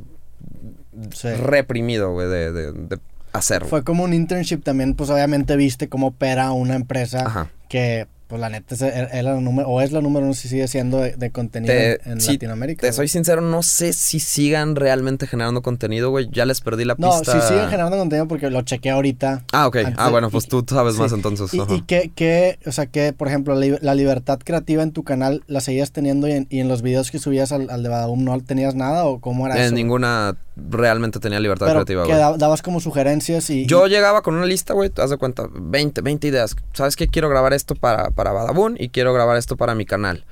reprimido, 1.40 2.12
güey, 2.12 2.28
de, 2.28 2.52
de 2.52 3.00
hacer. 3.34 3.66
Fue 3.66 3.84
como 3.84 4.04
un 4.04 4.14
internship 4.14 4.60
también, 4.60 4.96
pues 4.96 5.10
obviamente 5.10 5.56
viste 5.56 5.90
cómo 5.90 6.08
opera 6.08 6.52
una 6.52 6.76
empresa 6.76 7.50
que 7.68 8.08
pues 8.34 8.42
la 8.42 8.50
neta 8.50 8.74
es, 8.74 9.24
la 9.24 9.36
número, 9.36 9.70
o 9.70 9.80
es 9.80 9.92
la 9.92 10.02
número 10.02 10.26
uno 10.26 10.34
si 10.34 10.48
sigue 10.48 10.68
siendo 10.68 10.98
de, 11.00 11.30
contenido 11.30 11.72
en, 11.72 12.18
Latinoamérica. 12.18 12.82
Te 12.82 12.92
soy 12.92 13.08
sincero, 13.08 13.42
no 13.42 13.62
sé 13.62 13.94
si 13.94 14.20
sigan 14.20 14.76
realmente 14.76 15.28
generando 15.28 15.62
contenido, 15.62 16.10
güey. 16.10 16.30
Ya 16.32 16.48
les 16.48 16.60
perdí 16.60 16.84
la 16.84 16.96
pista. 16.96 17.12
No, 17.12 17.42
si 17.42 17.48
siguen 17.48 17.70
generando 17.70 17.96
contenido 17.96 18.28
porque 18.28 18.50
lo 18.50 18.64
chequeé 18.64 18.92
ahorita. 18.92 19.44
Ah, 19.52 19.68
ok. 19.68 19.78
Ah, 19.98 20.10
bueno, 20.10 20.32
pues 20.32 20.48
tú 20.48 20.66
sabes 20.68 20.96
más 20.96 21.12
entonces. 21.12 21.54
Y, 21.54 21.62
y 21.76 21.82
que, 21.82 22.58
o 22.66 22.72
sea, 22.72 22.88
que, 22.88 23.14
por 23.14 23.28
ejemplo, 23.28 23.54
la, 23.54 23.94
libertad 23.94 24.40
creativa 24.44 24.82
en 24.82 24.94
tu 24.94 25.04
canal 25.04 25.44
la 25.46 25.62
seguías 25.62 25.92
teniendo 25.92 26.28
y 26.28 26.48
en, 26.50 26.68
los 26.68 26.82
videos 26.82 27.12
que 27.12 27.20
subías 27.20 27.52
al, 27.52 27.84
de 27.84 27.90
Badabum 27.90 28.24
no 28.24 28.40
tenías 28.42 28.74
nada 28.74 29.06
o 29.06 29.20
cómo 29.20 29.46
era 29.46 29.58
en 29.58 29.62
eso? 29.66 29.76
ninguna 29.76 30.36
realmente 30.56 31.20
tenía 31.20 31.40
libertad 31.40 31.70
creativa, 31.70 32.04
güey. 32.04 32.16
que 32.16 32.38
dabas 32.38 32.62
como 32.62 32.80
sugerencias 32.80 33.50
y... 33.50 33.66
Yo 33.66 33.88
llegaba 33.88 34.22
con 34.22 34.36
una 34.36 34.46
lista, 34.46 34.74
güey, 34.74 34.92
haz 34.98 35.10
de 35.10 35.18
cuenta, 35.18 35.48
20, 35.52 36.02
20 36.02 36.28
ideas. 36.28 36.56
¿Sabes 36.74 36.96
qué? 36.96 37.08
Quiero 37.08 37.30
grabar 37.30 37.54
esto 37.54 37.76
para, 37.76 38.12
para 38.12 38.32
Badabun 38.32 38.76
y 38.80 38.90
quiero 38.90 39.14
grabar 39.14 39.38
esto 39.38 39.58
para 39.58 39.74
mi 39.74 39.86
canal. 39.86 40.26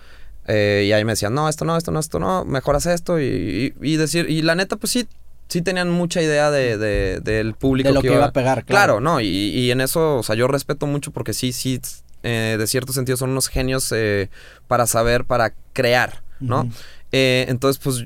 Eh, 0.48 0.86
y 0.88 0.92
ahí 0.92 1.06
me 1.06 1.14
decían, 1.14 1.34
no, 1.34 1.50
esto 1.50 1.66
no, 1.66 1.78
esto 1.78 1.92
no, 1.92 2.00
esto 2.00 2.20
no, 2.20 2.46
mejoras 2.46 2.86
esto 2.86 3.20
y, 3.20 3.72
decir, 3.98 4.30
y 4.30 4.42
la 4.42 4.56
neta, 4.56 4.76
pues 4.76 4.92
sí, 4.92 5.08
sí 5.48 5.62
tenían 5.62 5.90
mucha 5.90 6.22
idea 6.22 6.52
de, 6.52 6.78
del 7.22 7.54
público. 7.54 7.90
De 7.90 7.94
lo 7.96 8.02
que, 8.02 8.14
iba, 8.14 8.26
a 8.26 8.32
pegar, 8.32 8.66
claro. 8.66 9.00
no, 9.00 9.22
y, 9.22 9.72
en 9.72 9.82
eso, 9.82 10.18
o 10.18 10.24
sea, 10.24 10.36
yo 10.36 10.48
respeto 10.48 10.88
mucho 10.88 11.12
porque 11.12 11.34
sí, 11.34 11.52
sí, 11.52 11.80
eh, 12.24 12.56
de 12.60 12.68
cierto 12.68 12.94
sentido 12.94 13.18
son 13.18 13.32
unos 13.32 13.48
genios 13.48 13.92
eh, 13.92 14.30
para 14.68 14.88
saber, 14.88 15.26
para 15.26 15.54
crear, 15.74 16.24
¿no? 16.40 16.70
entonces, 17.12 17.82
pues 17.84 18.06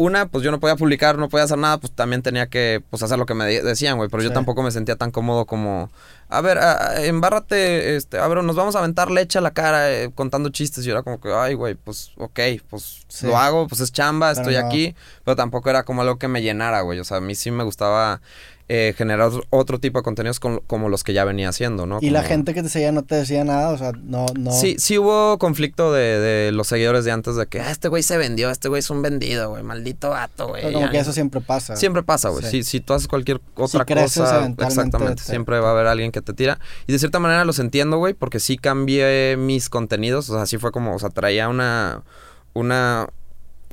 una, 0.00 0.24
pues 0.24 0.42
yo 0.42 0.50
no 0.50 0.60
podía 0.60 0.76
publicar, 0.76 1.18
no 1.18 1.28
podía 1.28 1.44
hacer 1.44 1.58
nada, 1.58 1.76
pues 1.76 1.92
también 1.92 2.22
tenía 2.22 2.46
que 2.46 2.82
pues 2.88 3.02
hacer 3.02 3.18
lo 3.18 3.26
que 3.26 3.34
me 3.34 3.44
decían, 3.44 3.98
güey, 3.98 4.08
pero 4.08 4.22
yo 4.22 4.32
tampoco 4.32 4.62
me 4.62 4.70
sentía 4.70 4.96
tan 4.96 5.10
cómodo 5.10 5.44
como, 5.44 5.90
a 6.30 6.40
ver, 6.40 6.58
embárrate, 7.00 7.96
este, 7.96 8.18
a 8.18 8.26
ver, 8.26 8.42
nos 8.42 8.56
vamos 8.56 8.74
a 8.76 8.78
aventar 8.78 9.10
leche 9.10 9.36
a 9.36 9.42
la 9.42 9.50
cara 9.50 9.92
eh, 9.92 10.10
contando 10.14 10.48
chistes 10.48 10.84
y 10.84 10.86
yo 10.86 10.92
era 10.92 11.02
como 11.02 11.20
que, 11.20 11.30
ay, 11.34 11.52
güey, 11.52 11.74
pues 11.74 12.12
ok, 12.16 12.40
pues 12.70 13.02
lo 13.24 13.36
hago, 13.36 13.68
pues 13.68 13.82
es 13.82 13.92
chamba, 13.92 14.30
estoy 14.30 14.54
aquí, 14.54 14.94
pero 15.22 15.36
tampoco 15.36 15.68
era 15.68 15.82
como 15.82 16.00
algo 16.00 16.16
que 16.16 16.28
me 16.28 16.40
llenara, 16.40 16.80
güey, 16.80 16.98
o 16.98 17.04
sea, 17.04 17.18
a 17.18 17.20
mí 17.20 17.34
sí 17.34 17.50
me 17.50 17.62
gustaba 17.62 18.22
eh, 18.72 18.94
generar 18.96 19.32
otro 19.50 19.80
tipo 19.80 19.98
de 19.98 20.04
contenidos 20.04 20.38
como 20.38 20.88
los 20.88 21.02
que 21.02 21.12
ya 21.12 21.24
venía 21.24 21.48
haciendo, 21.48 21.86
¿no? 21.86 21.98
Y 22.00 22.10
la 22.10 22.22
gente 22.22 22.54
que 22.54 22.62
te 22.62 22.68
seguía 22.68 22.92
no 22.92 23.02
te 23.02 23.16
decía 23.16 23.42
nada, 23.42 23.70
o 23.70 23.76
sea, 23.76 23.90
no, 24.00 24.26
no. 24.38 24.52
Sí, 24.52 24.76
sí 24.78 24.96
hubo 24.96 25.38
conflicto 25.38 25.92
de, 25.92 26.52
los 26.52 26.68
seguidores 26.68 27.04
de 27.04 27.10
antes 27.10 27.34
de 27.34 27.48
que, 27.48 27.58
ah, 27.60 27.72
este 27.72 27.88
güey 27.88 28.04
se 28.04 28.16
vendió, 28.16 28.48
este 28.48 28.68
güey 28.68 28.78
es 28.78 28.88
un 28.88 29.02
vendido, 29.02 29.50
güey, 29.50 29.64
maldito 29.64 30.10
vato, 30.10 30.46
güey. 30.50 30.72
como 30.72 30.88
que 30.88 31.00
eso 31.00 31.12
siempre 31.12 31.40
pasa. 31.40 31.74
Siempre 31.74 32.04
pasa, 32.04 32.28
güey. 32.28 32.44
Si, 32.44 32.62
si 32.62 32.78
tú 32.78 32.92
haces 32.92 33.08
cualquier 33.08 33.40
otra 33.56 33.84
cosa, 33.84 34.46
exactamente, 34.56 35.24
siempre 35.24 35.58
va 35.58 35.70
a 35.70 35.72
haber 35.72 35.88
alguien 35.88 36.12
que 36.12 36.22
te 36.22 36.32
tira. 36.32 36.60
Y 36.86 36.92
de 36.92 37.00
cierta 37.00 37.18
manera 37.18 37.44
los 37.44 37.58
entiendo, 37.58 37.98
güey, 37.98 38.14
porque 38.14 38.38
sí 38.38 38.56
cambié 38.56 39.36
mis 39.36 39.68
contenidos, 39.68 40.30
o 40.30 40.36
sea, 40.36 40.46
sí 40.46 40.58
fue 40.58 40.70
como, 40.70 40.94
o 40.94 40.98
sea, 41.00 41.10
traía 41.10 41.48
una, 41.48 42.04
una, 42.52 43.08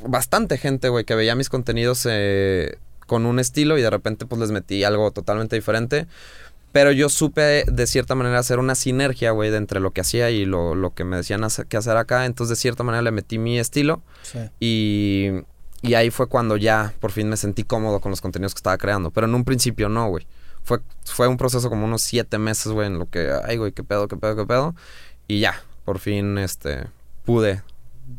bastante 0.01 0.57
gente, 0.57 0.89
güey, 0.89 1.05
que 1.05 1.13
veía 1.13 1.35
mis 1.35 1.49
contenidos 1.49 2.07
eh, 2.09 2.79
con 3.07 3.25
un 3.25 3.39
estilo 3.39 3.77
y 3.77 3.81
de 3.81 3.89
repente 3.89 4.27
pues 4.27 4.39
les 4.39 4.51
metí 4.51 4.83
algo 4.83 5.09
totalmente 5.11 5.55
diferente. 5.55 6.05
Pero 6.71 6.91
yo 6.91 7.09
supe 7.09 7.63
de 7.65 7.87
cierta 7.87 8.13
manera 8.13 8.37
hacer 8.37 8.59
una 8.59 8.75
sinergia, 8.75 9.31
güey, 9.31 9.49
de 9.49 9.57
entre 9.57 9.79
lo 9.79 9.91
que 9.91 10.01
hacía 10.01 10.29
y 10.29 10.45
lo, 10.45 10.93
que 10.95 11.05
me 11.05 11.17
decían 11.17 11.41
que 11.67 11.77
hacer 11.77 11.97
acá. 11.97 12.25
Entonces 12.25 12.57
de 12.57 12.61
cierta 12.61 12.83
manera 12.83 13.01
le 13.01 13.11
metí 13.11 13.39
mi 13.39 13.57
estilo. 13.57 14.01
Y, 14.59 15.29
y 15.81 15.93
ahí 15.95 16.11
fue 16.11 16.27
cuando 16.27 16.57
ya 16.57 16.93
por 16.99 17.11
fin 17.11 17.29
me 17.29 17.37
sentí 17.37 17.63
cómodo 17.63 17.99
con 17.99 18.11
los 18.11 18.21
contenidos 18.21 18.53
que 18.53 18.59
estaba 18.59 18.77
creando. 18.77 19.09
Pero 19.11 19.25
en 19.25 19.33
un 19.33 19.43
principio 19.45 19.89
no, 19.89 20.09
güey. 20.09 20.27
Fue, 20.63 20.79
fue 21.05 21.29
un 21.29 21.37
proceso 21.37 21.69
como 21.69 21.85
unos 21.85 22.01
siete 22.01 22.37
meses, 22.37 22.73
güey, 22.73 22.87
en 22.87 22.99
lo 22.99 23.09
que, 23.09 23.31
ay, 23.45 23.55
güey, 23.55 23.71
qué 23.71 23.83
pedo, 23.83 24.09
qué 24.09 24.17
pedo, 24.17 24.35
qué 24.35 24.45
pedo. 24.45 24.75
Y 25.25 25.39
ya, 25.39 25.63
por 25.85 25.99
fin, 25.99 26.37
este, 26.37 26.87
pude 27.23 27.63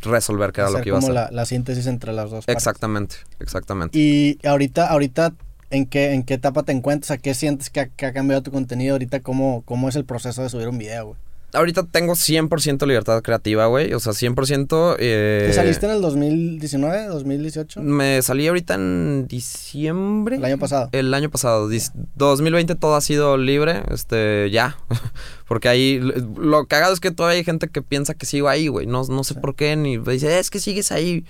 resolver 0.01 0.53
qué 0.53 0.61
era 0.61 0.71
lo 0.71 0.81
que 0.81 0.89
iba 0.89 0.99
a 0.99 1.01
hacer. 1.01 1.15
La, 1.15 1.31
la 1.31 1.47
síntesis 1.47 1.87
entre 1.87 2.13
las 2.13 2.31
dos. 2.31 2.45
Exactamente, 2.47 3.17
exactamente. 3.41 3.99
Y 3.99 4.39
ahorita, 4.47 4.89
ahorita, 4.89 5.35
¿en 5.71 5.87
qué, 5.87 6.13
en 6.13 6.23
qué 6.23 6.35
etapa 6.35 6.63
te 6.63 6.73
encuentras? 6.73 7.11
¿A 7.11 7.19
qué 7.19 7.35
sientes 7.35 7.71
que 7.71 7.81
ha, 7.81 7.87
que 7.89 8.07
ha 8.07 8.13
cambiado 8.13 8.43
tu 8.43 8.51
contenido 8.51 8.95
ahorita? 8.95 9.21
¿Cómo, 9.21 9.63
¿Cómo 9.65 9.89
es 9.89 9.97
el 9.97 10.05
proceso 10.05 10.43
de 10.43 10.51
subir 10.51 10.69
un 10.69 10.79
video, 10.79 11.07
güey? 11.07 11.19
Ahorita 11.53 11.85
tengo 11.85 12.15
100% 12.15 12.87
libertad 12.87 13.23
creativa, 13.23 13.67
güey. 13.67 13.93
O 13.95 14.01
sea, 14.01 14.13
100%. 14.13 14.97
Eh, 14.99 15.45
¿Te 15.49 15.53
saliste 15.55 15.87
en 15.87 15.93
el 15.93 16.01
2019, 16.01 17.07
2018? 17.07 17.81
Me 17.81 18.21
salí 18.23 18.47
ahorita 18.47 18.75
en 18.75 19.27
diciembre. 19.29 20.37
El 20.37 20.45
año 20.45 20.59
pasado. 20.59 20.89
El 20.93 21.13
año 21.15 21.31
pasado. 21.31 21.69
2020 22.17 22.75
todo 22.75 22.97
ha 22.97 23.01
sido 23.01 23.37
libre. 23.37 23.83
Este, 23.91 24.51
ya. 24.51 24.79
Porque 25.49 25.69
ahí. 25.69 26.01
Lo 26.37 26.67
cagado 26.67 26.93
es 26.93 27.01
que 27.01 27.11
todavía 27.11 27.39
hay 27.39 27.45
gente 27.45 27.69
que 27.69 27.83
piensa 27.83 28.15
que 28.15 28.27
sigo 28.27 28.49
ahí, 28.49 28.69
güey. 28.69 28.87
No, 28.87 29.05
no 29.05 29.25
sé 29.25 29.35
por 29.35 29.55
qué. 29.55 29.77
Ni 29.77 29.97
dice, 29.99 30.39
es 30.39 30.51
que 30.51 30.61
sigues 30.61 30.93
ahí. 30.93 31.25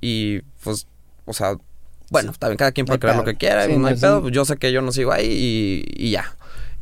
Y 0.00 0.40
pues, 0.62 0.86
o 1.24 1.32
sea. 1.32 1.56
Bueno, 2.10 2.32
también 2.38 2.58
cada 2.58 2.70
quien 2.70 2.86
puede 2.86 3.00
creer 3.00 3.16
lo 3.16 3.24
que 3.24 3.34
quiera. 3.34 3.66
no 3.66 3.86
hay 3.86 3.94
pedo. 3.94 4.28
Yo 4.28 4.44
sé 4.44 4.56
que 4.56 4.72
yo 4.72 4.82
no 4.82 4.92
sigo 4.92 5.10
ahí 5.10 5.26
y, 5.26 6.06
y 6.06 6.10
ya. 6.10 6.36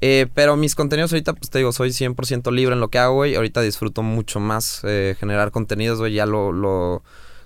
Eh, 0.04 0.26
pero 0.34 0.56
mis 0.56 0.74
contenidos 0.74 1.12
ahorita, 1.12 1.32
pues 1.32 1.48
te 1.48 1.58
digo, 1.58 1.70
soy 1.70 1.90
100% 1.90 2.50
libre 2.50 2.74
en 2.74 2.80
lo 2.80 2.88
que 2.88 2.98
hago, 2.98 3.14
güey. 3.14 3.36
Ahorita 3.36 3.60
disfruto 3.60 4.02
mucho 4.02 4.40
más 4.40 4.80
eh, 4.82 5.14
generar 5.18 5.52
contenidos, 5.52 6.00
güey. 6.00 6.14
Ya 6.14 6.26
lo, 6.26 6.50
lo 6.50 7.04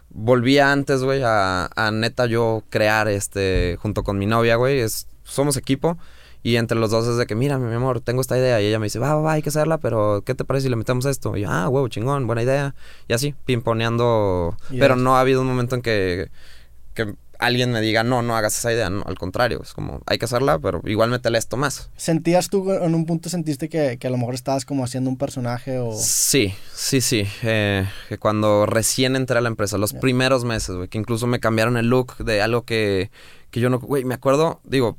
volví 0.09 0.59
antes, 0.59 1.03
güey, 1.03 1.23
a, 1.23 1.69
a, 1.77 1.91
neta 1.91 2.25
yo 2.25 2.65
crear 2.71 3.09
este 3.09 3.77
junto 3.83 4.05
con 4.05 4.17
mi 4.17 4.25
novia, 4.25 4.57
güey. 4.57 4.81
Es, 4.81 5.07
somos 5.23 5.59
equipo. 5.59 5.99
Y 6.43 6.57
entre 6.57 6.79
los 6.79 6.91
dos 6.91 7.07
es 7.07 7.19
de 7.19 7.27
que, 7.27 7.35
mira, 7.35 7.59
mi 7.59 7.75
amor, 7.75 8.01
tengo 8.01 8.23
esta 8.23 8.39
idea. 8.39 8.59
Y 8.63 8.67
ella 8.67 8.79
me 8.79 8.87
dice, 8.87 9.01
va, 9.01 9.15
va, 9.17 9.21
va, 9.21 9.33
hay 9.33 9.43
que 9.43 9.51
hacerla, 9.51 9.77
pero 9.77 10.23
¿qué 10.25 10.35
te 10.35 10.47
parece 10.47 10.65
si 10.65 10.71
le 10.71 10.77
metemos 10.77 11.05
esto? 11.05 11.37
Y 11.37 11.43
yo, 11.43 11.51
ah, 11.51 11.69
huevo, 11.69 11.89
chingón, 11.89 12.27
buena 12.27 12.43
idea. 12.43 12.75
Y 13.07 13.13
así, 13.13 13.35
pimponeando. 13.45 14.57
Pero 14.71 14.97
no 14.97 15.17
ha 15.17 15.21
habido 15.21 15.43
un 15.43 15.47
momento 15.47 15.75
en 15.75 15.83
que, 15.83 16.31
que 16.95 17.17
alguien 17.39 17.73
me 17.73 17.81
diga, 17.81 18.03
no, 18.05 18.23
no 18.23 18.37
hagas 18.37 18.59
esa 18.59 18.73
idea, 18.73 18.91
no, 18.91 19.03
al 19.07 19.19
contrario, 19.19 19.61
es 19.63 19.73
como, 19.73 20.01
hay 20.07 20.19
que 20.19 20.25
hacerla, 20.25 20.59
pero 20.59 20.81
igual 20.85 21.11
métele 21.11 21.39
esto 21.39 21.57
más. 21.57 21.91
¿Sentías 21.97 22.49
tú, 22.49 22.73
en 22.73 22.95
un 22.95 23.07
punto 23.07 23.29
sentiste 23.29 23.69
que, 23.69 23.99
a 24.03 24.11
lo 24.11 24.17
mejor 24.17 24.35
estabas 24.35 24.65
como 24.65 24.85
haciendo 24.85 25.11
un 25.11 25.17
personaje 25.17 25.79
o...? 25.79 25.93
Sí, 25.93 26.55
sí, 26.75 27.01
sí, 27.01 27.27
eh, 27.43 27.87
que 28.09 28.19
cuando 28.19 28.67
recién 28.67 29.17
entré 29.17 29.39
a 29.39 29.41
la 29.41 29.49
empresa, 29.49 29.79
los 29.79 29.93
primeros 29.93 30.45
meses, 30.45 30.77
güey, 30.77 30.89
que 30.89 30.99
incluso 30.99 31.27
me 31.27 31.41
cambiaron 31.41 31.77
el 31.77 31.89
look 31.89 32.17
de 32.19 32.43
algo 32.43 32.63
que, 32.63 33.11
que 33.51 33.61
yo 33.61 33.71
no, 33.71 33.79
güey, 33.79 34.05
me 34.05 34.15
acuerdo, 34.15 34.61
digo, 34.65 34.99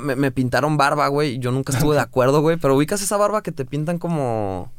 me, 0.00 0.16
me 0.16 0.30
pintaron 0.30 0.76
barba, 0.76 1.08
güey, 1.08 1.38
yo 1.38 1.50
nunca 1.50 1.72
estuve 1.72 1.94
de 1.94 2.00
acuerdo, 2.02 2.40
güey, 2.40 2.56
pero 2.56 2.76
ubicas 2.76 3.02
esa 3.02 3.16
barba 3.16 3.42
que 3.42 3.52
te 3.52 3.64
pintan 3.64 3.98
como... 3.98 4.72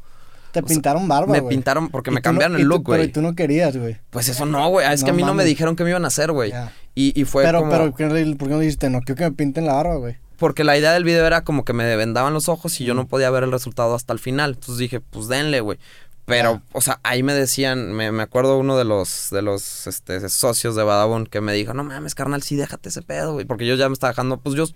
Te 0.62 0.62
pintaron 0.62 1.06
barba, 1.06 1.32
Me 1.32 1.42
pintaron 1.42 1.88
porque 1.90 2.10
me 2.10 2.22
cambiaron 2.22 2.56
el 2.56 2.66
look, 2.66 2.84
güey. 2.84 3.00
Pero 3.00 3.12
tú 3.12 3.22
no 3.22 3.34
querías, 3.34 3.76
güey. 3.76 3.98
Pues 4.10 4.28
eso 4.28 4.46
no, 4.46 4.68
güey. 4.68 4.90
Es 4.92 5.04
que 5.04 5.10
a 5.10 5.12
mí 5.12 5.22
no 5.22 5.34
me 5.34 5.44
dijeron 5.44 5.76
que 5.76 5.84
me 5.84 5.90
iban 5.90 6.04
a 6.04 6.08
hacer, 6.08 6.32
güey. 6.32 6.52
Y, 6.94 7.24
fue 7.24 7.44
pero, 7.44 7.60
como... 7.60 7.70
Pero, 7.70 7.90
¿por 7.90 7.96
qué 8.48 8.54
no 8.54 8.58
dijiste, 8.58 8.88
no 8.88 9.00
quiero 9.00 9.18
que 9.18 9.24
me 9.24 9.32
pinten 9.32 9.66
la 9.66 9.74
barba, 9.74 9.96
güey? 9.96 10.16
Porque 10.38 10.64
la 10.64 10.76
idea 10.76 10.92
del 10.92 11.04
video 11.04 11.26
era 11.26 11.44
como 11.44 11.64
que 11.64 11.72
me 11.72 11.96
vendaban 11.96 12.32
los 12.34 12.48
ojos 12.48 12.80
y 12.80 12.84
yo 12.84 12.94
no 12.94 13.06
podía 13.06 13.30
ver 13.30 13.42
el 13.42 13.52
resultado 13.52 13.94
hasta 13.94 14.12
el 14.12 14.18
final. 14.18 14.52
Entonces 14.54 14.78
dije, 14.78 15.00
pues 15.00 15.28
denle, 15.28 15.60
güey. 15.60 15.78
Pero, 16.26 16.60
o 16.72 16.80
sea, 16.80 16.98
ahí 17.04 17.22
me 17.22 17.34
decían, 17.34 17.92
me, 17.92 18.10
me, 18.10 18.24
acuerdo 18.24 18.58
uno 18.58 18.76
de 18.76 18.84
los, 18.84 19.28
de 19.30 19.42
los 19.42 19.86
este, 19.86 20.28
socios 20.28 20.74
de 20.74 20.82
Badabun 20.82 21.26
que 21.26 21.40
me 21.40 21.52
dijo, 21.52 21.72
no 21.72 21.84
mames, 21.84 22.16
carnal, 22.16 22.42
sí, 22.42 22.56
déjate 22.56 22.88
ese 22.88 23.02
pedo, 23.02 23.34
güey. 23.34 23.46
Porque 23.46 23.64
yo 23.64 23.76
ya 23.76 23.88
me 23.88 23.92
estaba 23.92 24.10
dejando, 24.10 24.38
pues 24.38 24.56
yo, 24.56 24.66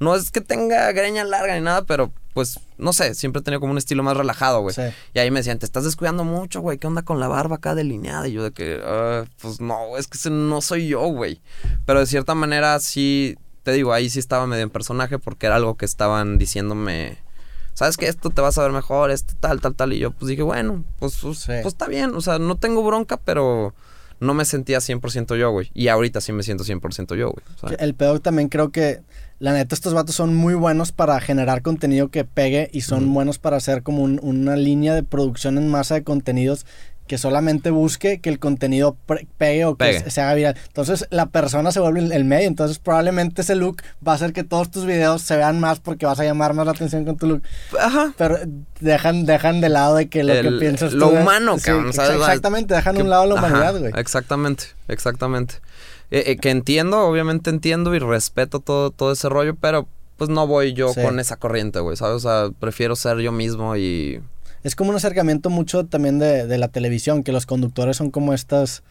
no 0.00 0.14
es 0.14 0.30
que 0.30 0.40
tenga 0.40 0.90
greña 0.92 1.24
larga 1.24 1.54
ni 1.54 1.60
nada, 1.60 1.84
pero 1.84 2.12
pues, 2.34 2.58
no 2.78 2.92
sé, 2.92 3.14
siempre 3.14 3.40
he 3.40 3.42
tenido 3.42 3.60
como 3.60 3.72
un 3.72 3.78
estilo 3.78 4.02
más 4.02 4.16
relajado, 4.16 4.60
güey. 4.60 4.74
Y 5.14 5.18
ahí 5.20 5.30
me 5.30 5.38
decían, 5.40 5.58
te 5.60 5.66
estás 5.66 5.84
descuidando 5.84 6.24
mucho, 6.24 6.60
güey, 6.60 6.78
¿qué 6.78 6.88
onda 6.88 7.02
con 7.02 7.20
la 7.20 7.28
barba 7.28 7.56
acá 7.56 7.76
delineada? 7.76 8.26
Y 8.26 8.32
yo 8.32 8.42
de 8.42 8.50
que, 8.50 8.80
ah, 8.84 9.24
pues 9.40 9.60
no, 9.60 9.96
es 9.96 10.08
que 10.08 10.30
no 10.30 10.60
soy 10.60 10.88
yo, 10.88 11.00
güey. 11.06 11.40
Pero 11.86 12.00
de 12.00 12.06
cierta 12.06 12.34
manera 12.34 12.78
sí, 12.80 13.36
te 13.62 13.72
digo, 13.72 13.92
ahí 13.92 14.10
sí 14.10 14.18
estaba 14.18 14.46
medio 14.48 14.64
en 14.64 14.70
personaje 14.70 15.18
porque 15.18 15.46
era 15.46 15.56
algo 15.56 15.76
que 15.76 15.84
estaban 15.84 16.36
diciéndome, 16.36 17.18
¿sabes 17.72 17.96
que 17.96 18.08
Esto 18.08 18.30
te 18.30 18.40
vas 18.40 18.58
a 18.58 18.62
ver 18.62 18.72
mejor, 18.72 19.12
esto 19.12 19.34
tal, 19.38 19.60
tal, 19.60 19.76
tal. 19.76 19.92
Y 19.92 20.00
yo 20.00 20.10
pues 20.10 20.28
dije, 20.28 20.42
bueno, 20.42 20.84
pues, 20.98 21.16
pues, 21.22 21.44
pues 21.46 21.66
está 21.66 21.86
bien, 21.86 22.16
o 22.16 22.20
sea, 22.20 22.40
no 22.40 22.56
tengo 22.56 22.82
bronca, 22.82 23.16
pero 23.16 23.74
no 24.20 24.34
me 24.34 24.44
sentía 24.44 24.78
100% 24.78 25.36
yo, 25.36 25.50
güey. 25.50 25.70
Y 25.74 25.88
ahorita 25.88 26.20
sí 26.20 26.32
me 26.32 26.42
siento 26.42 26.64
100% 26.64 27.16
yo, 27.16 27.32
güey. 27.32 27.76
El 27.78 27.94
peor 27.94 28.20
también 28.20 28.48
creo 28.48 28.70
que 28.70 29.00
la 29.38 29.52
neta, 29.52 29.74
estos 29.74 29.94
vatos 29.94 30.14
son 30.14 30.34
muy 30.34 30.54
buenos 30.54 30.92
para 30.92 31.20
generar 31.20 31.62
contenido 31.62 32.08
que 32.08 32.24
pegue 32.24 32.70
y 32.72 32.82
son 32.82 33.12
buenos 33.12 33.38
para 33.38 33.56
hacer 33.56 33.82
como 33.82 34.04
una 34.04 34.56
línea 34.56 34.94
de 34.94 35.02
producción 35.02 35.58
en 35.58 35.68
masa 35.68 35.96
de 35.96 36.04
contenidos 36.04 36.66
que 37.06 37.18
solamente 37.18 37.70
busque 37.70 38.20
que 38.20 38.30
el 38.30 38.38
contenido 38.38 38.96
pegue 39.36 39.64
o 39.66 39.76
que 39.76 40.10
se 40.10 40.20
haga 40.20 40.34
viral. 40.34 40.56
Entonces 40.66 41.06
la 41.10 41.26
persona 41.26 41.70
se 41.70 41.80
vuelve 41.80 42.00
el 42.00 42.24
medio. 42.24 42.48
Entonces 42.48 42.78
probablemente 42.78 43.42
ese 43.42 43.54
look 43.54 43.82
va 44.06 44.12
a 44.12 44.14
hacer 44.14 44.32
que 44.32 44.44
todos 44.44 44.70
tus 44.70 44.86
videos 44.86 45.22
se 45.22 45.36
vean 45.36 45.60
más 45.60 45.80
porque 45.80 46.06
vas 46.06 46.18
a 46.20 46.24
llamar 46.24 46.54
más 46.54 46.66
la 46.66 46.72
atención 46.72 47.04
con 47.04 47.16
tu 47.16 47.26
look. 47.26 47.42
Ajá. 47.78 48.14
Pero 48.16 48.38
dejan, 48.80 49.26
dejan 49.26 49.60
de 49.60 49.68
lado 49.68 49.96
de 49.96 50.08
que 50.08 50.24
lo 50.24 50.32
que 50.32 50.58
piensas 50.58 50.94
Lo 50.94 51.08
humano, 51.08 51.56
cabrón. 51.62 51.88
Exactamente, 51.88 52.74
dejan 52.74 52.96
de 52.96 53.02
un 53.02 53.10
lado 53.10 53.26
la 53.26 53.34
humanidad, 53.34 53.78
güey. 53.78 53.92
Exactamente, 53.96 54.64
exactamente. 54.88 55.56
Eh, 56.10 56.24
eh, 56.26 56.36
que 56.36 56.50
entiendo, 56.50 57.00
obviamente 57.00 57.50
entiendo 57.50 57.94
y 57.94 57.98
respeto 57.98 58.60
todo, 58.60 58.90
todo 58.90 59.12
ese 59.12 59.28
rollo, 59.28 59.56
pero 59.56 59.88
pues 60.16 60.30
no 60.30 60.46
voy 60.46 60.74
yo 60.74 60.94
con 60.94 61.18
esa 61.18 61.36
corriente, 61.36 61.80
güey, 61.80 61.96
¿sabes? 61.96 62.16
O 62.16 62.20
sea, 62.20 62.50
prefiero 62.60 62.96
ser 62.96 63.18
yo 63.18 63.32
mismo 63.32 63.76
y... 63.76 64.22
Es 64.64 64.74
como 64.74 64.90
un 64.90 64.96
acercamiento 64.96 65.50
mucho 65.50 65.84
también 65.86 66.18
de, 66.18 66.46
de 66.46 66.58
la 66.58 66.68
televisión, 66.68 67.22
que 67.22 67.32
los 67.32 67.46
conductores 67.46 67.96
son 67.96 68.10
como 68.10 68.32
estas, 68.34 68.82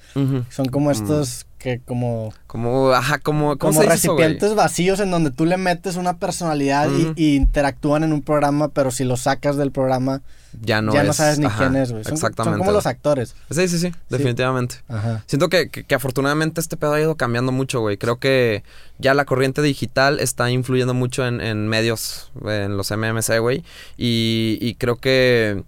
son 0.50 0.68
como 0.72 0.92
estos 0.92 1.46
que 1.64 1.80
como... 1.80 2.34
Como, 2.46 2.92
ajá, 2.92 3.20
como... 3.20 3.58
como 3.58 3.82
recipientes 3.82 4.54
vacíos 4.54 5.00
en 5.00 5.10
donde 5.10 5.32
tú 5.32 5.46
le 5.46 5.56
metes 5.56 5.96
una 5.96 6.18
personalidad 6.18 6.90
y, 7.16 7.36
interactúan 7.36 8.04
en 8.04 8.12
un 8.12 8.22
programa, 8.22 8.68
pero 8.68 8.92
si 8.92 9.06
lo 9.06 9.16
sacas 9.16 9.56
del 9.56 9.72
programa... 9.72 10.22
Ya 10.62 10.82
no, 10.82 10.94
ya 10.94 11.04
no 11.04 11.14
sabes 11.14 11.40
ni 11.40 11.48
quién 11.48 11.76
es, 11.78 11.92
güey. 11.92 12.02
Exactamente. 12.02 12.44
Son 12.44 12.60
como 12.60 12.72
los 12.74 12.86
actores. 12.86 13.34
Sí, 13.50 13.68
sí, 13.68 13.80
sí, 13.80 13.92
definitivamente. 14.10 14.76
Ajá. 14.88 15.24
Siento 15.26 15.50
que, 15.50 15.70
que, 15.70 15.96
afortunadamente 15.96 16.62
este 16.62 16.78
pedo 16.78 16.94
ha 16.94 17.02
ido 17.02 17.16
cambiando 17.16 17.52
mucho, 17.52 17.80
güey. 17.80 17.98
Creo 17.98 18.20
que 18.20 18.64
ya 19.00 19.16
la 19.16 19.26
corriente 19.26 19.64
digital 19.64 20.20
está 20.20 20.52
influyendo 20.52 20.94
mucho 20.94 21.26
en, 21.26 21.42
en 21.42 21.68
medios, 21.68 22.32
en 22.46 22.78
los 22.78 22.92
MMC, 22.92 23.40
güey. 23.40 23.64
Y, 23.98 24.60
y 24.62 24.76
creo 24.76 24.98
que 24.98 25.64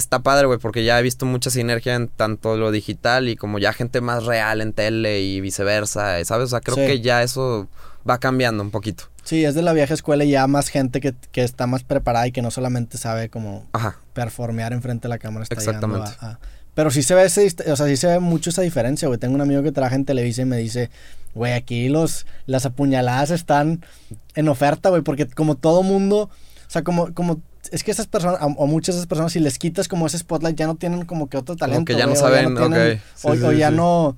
está 0.00 0.20
padre, 0.20 0.46
güey, 0.46 0.58
porque 0.58 0.84
ya 0.84 0.98
he 0.98 1.02
visto 1.02 1.26
mucha 1.26 1.50
sinergia 1.50 1.94
en 1.94 2.08
tanto 2.08 2.56
lo 2.56 2.72
digital 2.72 3.28
y 3.28 3.36
como 3.36 3.58
ya 3.58 3.72
gente 3.72 4.00
más 4.00 4.24
real 4.24 4.60
en 4.60 4.72
tele 4.72 5.20
y 5.20 5.40
viceversa, 5.40 6.24
¿sabes? 6.24 6.46
O 6.46 6.48
sea, 6.48 6.60
creo 6.60 6.76
que 6.76 7.00
ya 7.00 7.22
eso 7.22 7.68
va 8.08 8.18
cambiando 8.18 8.62
un 8.62 8.70
poquito. 8.70 9.04
Sí, 9.22 9.44
es 9.44 9.54
de 9.54 9.62
la 9.62 9.72
vieja 9.72 9.94
escuela 9.94 10.24
y 10.24 10.30
ya 10.30 10.46
más 10.46 10.68
gente 10.68 11.00
que, 11.00 11.14
está 11.34 11.66
más 11.66 11.84
preparada 11.84 12.26
y 12.26 12.32
que 12.32 12.42
no 12.42 12.50
solamente 12.50 12.98
sabe 12.98 13.28
como 13.28 13.66
performear 14.14 14.72
enfrente 14.72 15.02
de 15.02 15.10
la 15.10 15.18
cámara. 15.18 15.44
Está 15.44 15.54
Exactamente. 15.54 16.10
pero 16.74 16.90
sí 16.90 17.02
se 17.02 17.14
ve 17.14 17.24
ese, 17.24 17.54
o 17.70 17.76
sea, 17.76 17.86
sí 17.86 17.96
se 17.96 18.06
ve 18.06 18.18
mucho 18.18 18.50
esa 18.50 18.62
diferencia, 18.62 19.08
güey. 19.08 19.20
Tengo 19.20 19.34
un 19.34 19.40
amigo 19.40 19.62
que 19.62 19.72
trabaja 19.72 19.96
en 19.96 20.04
Televisa 20.04 20.42
y 20.42 20.46
me 20.46 20.56
dice, 20.56 20.90
güey, 21.34 21.52
aquí 21.52 21.88
los, 21.88 22.26
las 22.46 22.66
apuñaladas 22.66 23.30
están 23.30 23.84
en 24.34 24.48
oferta, 24.48 24.88
güey, 24.88 25.02
porque 25.02 25.26
como 25.26 25.54
todo 25.54 25.82
mundo, 25.82 26.22
o 26.22 26.70
sea, 26.70 26.82
como, 26.82 27.12
como 27.14 27.40
es 27.70 27.84
que 27.84 27.90
esas 27.90 28.06
personas, 28.06 28.40
o 28.40 28.66
muchas 28.66 28.94
de 28.94 29.00
esas 29.00 29.06
personas, 29.06 29.32
si 29.32 29.40
les 29.40 29.58
quitas 29.58 29.88
como 29.88 30.06
ese 30.06 30.18
spotlight, 30.18 30.56
ya 30.56 30.66
no 30.66 30.74
tienen 30.74 31.04
como 31.04 31.28
que 31.28 31.36
otro 31.36 31.56
talento. 31.56 31.84
que 31.84 31.96
ya 31.96 32.06
no 32.06 32.16
saben, 32.16 32.56
o, 33.22 33.52
ya 33.52 33.70
no, 33.70 34.16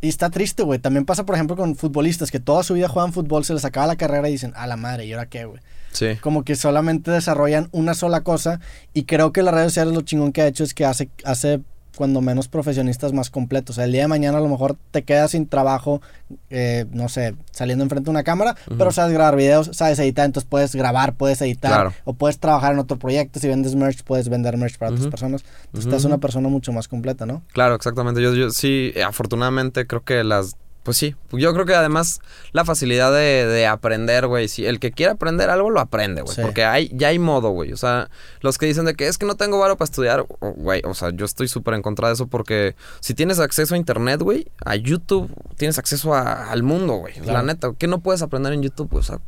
Y 0.00 0.08
está 0.08 0.30
triste, 0.30 0.62
güey. 0.62 0.78
También 0.78 1.04
pasa, 1.04 1.24
por 1.24 1.34
ejemplo, 1.34 1.56
con 1.56 1.76
futbolistas 1.76 2.30
que 2.30 2.40
toda 2.40 2.62
su 2.62 2.74
vida 2.74 2.88
juegan 2.88 3.12
fútbol, 3.12 3.44
se 3.44 3.54
les 3.54 3.64
acaba 3.64 3.86
la 3.86 3.96
carrera 3.96 4.28
y 4.28 4.32
dicen, 4.32 4.52
a 4.56 4.66
la 4.66 4.76
madre, 4.76 5.06
¿y 5.06 5.12
ahora 5.12 5.26
qué, 5.26 5.44
güey? 5.44 5.60
Sí. 5.92 6.16
Como 6.20 6.44
que 6.44 6.54
solamente 6.56 7.10
desarrollan 7.10 7.68
una 7.72 7.94
sola 7.94 8.22
cosa. 8.22 8.60
Y 8.92 9.04
creo 9.04 9.32
que 9.32 9.42
las 9.42 9.54
redes 9.54 9.72
sociales 9.72 9.94
lo 9.94 10.02
chingón 10.02 10.32
que 10.32 10.42
ha 10.42 10.46
hecho 10.46 10.64
es 10.64 10.74
que 10.74 10.84
hace, 10.84 11.08
hace 11.24 11.60
cuando 11.98 12.20
menos 12.20 12.46
profesionistas 12.46 13.12
más 13.12 13.28
completos. 13.28 13.74
O 13.74 13.76
sea, 13.78 13.84
el 13.84 13.90
día 13.90 14.02
de 14.02 14.06
mañana 14.06 14.38
a 14.38 14.40
lo 14.40 14.48
mejor 14.48 14.76
te 14.92 15.02
quedas 15.02 15.32
sin 15.32 15.48
trabajo, 15.48 16.00
eh, 16.48 16.84
no 16.92 17.08
sé, 17.08 17.34
saliendo 17.50 17.82
enfrente 17.82 18.04
de 18.04 18.10
una 18.12 18.22
cámara, 18.22 18.54
pero 18.78 18.92
sabes 18.92 19.12
grabar 19.12 19.34
videos, 19.34 19.70
sabes 19.72 19.98
editar, 19.98 20.24
entonces 20.24 20.48
puedes 20.48 20.76
grabar, 20.76 21.14
puedes 21.14 21.42
editar, 21.42 21.92
o 22.04 22.12
puedes 22.12 22.38
trabajar 22.38 22.72
en 22.74 22.78
otro 22.78 23.00
proyecto. 23.00 23.40
Si 23.40 23.48
vendes 23.48 23.74
merch, 23.74 24.04
puedes 24.04 24.28
vender 24.28 24.56
merch 24.56 24.78
para 24.78 24.92
otras 24.92 25.08
personas. 25.08 25.44
Entonces, 25.64 25.86
estás 25.86 26.04
una 26.04 26.18
persona 26.18 26.48
mucho 26.48 26.72
más 26.72 26.86
completa, 26.86 27.26
¿no? 27.26 27.42
Claro, 27.52 27.74
exactamente. 27.74 28.22
Yo, 28.22 28.32
yo 28.32 28.50
sí, 28.50 28.94
afortunadamente 29.04 29.88
creo 29.88 30.04
que 30.04 30.22
las 30.22 30.54
pues 30.88 30.96
sí, 30.96 31.14
yo 31.32 31.52
creo 31.52 31.66
que 31.66 31.74
además 31.74 32.22
la 32.52 32.64
facilidad 32.64 33.12
de, 33.12 33.66
aprender, 33.66 34.26
güey, 34.26 34.48
si 34.48 34.64
el 34.64 34.80
que 34.80 34.90
quiere 34.90 35.12
aprender 35.12 35.50
algo 35.50 35.68
lo 35.68 35.80
aprende, 35.80 36.22
güey, 36.22 36.34
porque 36.40 36.64
hay, 36.64 36.90
ya 36.94 37.08
hay 37.08 37.18
modo, 37.18 37.50
güey, 37.50 37.74
o 37.74 37.76
sea, 37.76 38.08
los 38.40 38.56
que 38.56 38.64
dicen 38.64 38.86
de 38.86 38.94
que 38.94 39.06
es 39.06 39.18
que 39.18 39.26
no 39.26 39.34
tengo 39.34 39.58
varo 39.58 39.76
para 39.76 39.84
estudiar, 39.84 40.24
güey, 40.40 40.80
o 40.86 40.94
sea, 40.94 41.10
yo 41.10 41.26
estoy 41.26 41.46
súper 41.46 41.74
en 41.74 41.82
contra 41.82 42.08
de 42.08 42.14
eso 42.14 42.26
porque 42.26 42.74
si 43.00 43.12
tienes 43.12 43.38
acceso 43.38 43.74
a 43.74 43.76
internet, 43.76 44.22
güey, 44.22 44.46
a 44.64 44.76
YouTube, 44.76 45.30
tienes 45.58 45.76
acceso 45.76 46.14
al 46.14 46.62
mundo, 46.62 46.94
güey, 46.94 47.20
la 47.20 47.42
neta, 47.42 47.74
¿qué 47.76 47.86
no 47.86 48.00
puedes 48.00 48.22
aprender 48.22 48.54
en 48.54 48.62
YouTube? 48.62 48.94
O 48.94 49.02
sea, 49.02 49.20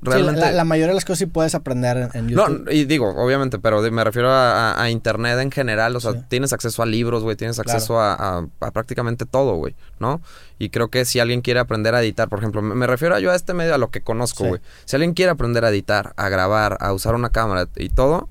Realmente... 0.00 0.52
la, 0.52 0.64
mayoría 0.64 0.88
de 0.88 0.94
las 0.94 1.04
cosas 1.04 1.18
sí 1.18 1.26
puedes 1.26 1.56
aprender 1.56 2.10
en, 2.14 2.28
YouTube. 2.28 2.64
No, 2.64 2.70
y 2.70 2.84
digo, 2.84 3.08
obviamente, 3.16 3.58
pero 3.58 3.82
me 3.90 4.04
refiero 4.04 4.28
a, 4.30 4.88
Internet 4.90 5.40
en 5.40 5.50
general. 5.50 5.96
O 5.96 6.00
sea, 6.00 6.28
tienes 6.28 6.52
acceso 6.52 6.82
a 6.82 6.86
libros, 6.86 7.24
güey, 7.24 7.36
tienes 7.36 7.58
acceso 7.58 8.00
a, 8.00 8.46
prácticamente 8.72 9.26
todo, 9.26 9.56
güey, 9.56 9.74
¿no? 9.98 10.20
Y 10.58 10.70
creo 10.70 10.88
que 10.88 11.04
si 11.04 11.18
alguien 11.18 11.40
quiere 11.40 11.60
aprender 11.60 11.94
a 11.94 12.02
editar, 12.02 12.28
por 12.28 12.38
ejemplo, 12.38 12.62
me, 12.62 12.86
refiero 12.86 13.16
a 13.16 13.20
yo 13.20 13.32
a 13.32 13.34
este 13.34 13.54
medio, 13.54 13.74
a 13.74 13.78
lo 13.78 13.90
que 13.90 14.02
conozco, 14.02 14.44
güey. 14.46 14.60
Si 14.84 14.94
alguien 14.94 15.14
quiere 15.14 15.32
aprender 15.32 15.64
a 15.64 15.70
editar, 15.70 16.12
a 16.16 16.28
grabar, 16.28 16.76
a 16.80 16.92
usar 16.92 17.14
una 17.14 17.30
cámara 17.30 17.68
y 17.76 17.88
todo, 17.88 18.28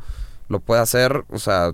lo 0.48 0.60
puede 0.62 0.82
hacer, 0.82 1.26
o 1.30 1.40
sea... 1.40 1.74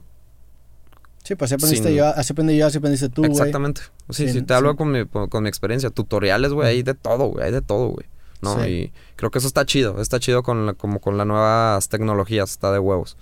Sí, 1.23 1.35
pues 1.35 1.49
así 1.49 1.55
aprendiste 1.55 1.95
yo, 1.95 2.07
así 2.07 2.33
aprendí 2.33 2.57
yo, 2.57 2.67
así 2.67 2.79
aprendiste 2.79 3.07
tú, 3.07 3.21
güey. 3.21 3.31
Exactamente. 3.31 3.81
Sí, 4.09 4.27
sí, 4.27 4.41
te 4.41 4.53
hablo 4.53 4.75
con 4.75 4.91
mi, 4.91 5.05
con 5.05 5.43
mi 5.43 5.47
experiencia. 5.47 5.89
Tutoriales, 5.89 6.51
güey, 6.51 6.67
hay 6.67 6.83
de 6.83 6.95
todo, 6.95 7.27
güey, 7.27 7.45
hay 7.45 7.51
de 7.51 7.61
todo, 7.61 7.87
güey. 7.87 8.05
¿No? 8.43 8.67
Y 8.67 8.91
creo 9.15 9.31
que 9.31 9.39
eso 9.39 9.47
está 9.47 9.65
chido, 9.65 10.01
está 10.01 10.19
chido 10.19 10.43
con 10.43 10.65
la, 10.65 10.73
como 10.73 10.99
con 10.99 11.17
las 11.17 11.25
nuevas 11.25 11.89
tecnologías, 11.89 12.51
está 12.51 12.71
de 12.71 12.79
huevos. 12.79 13.17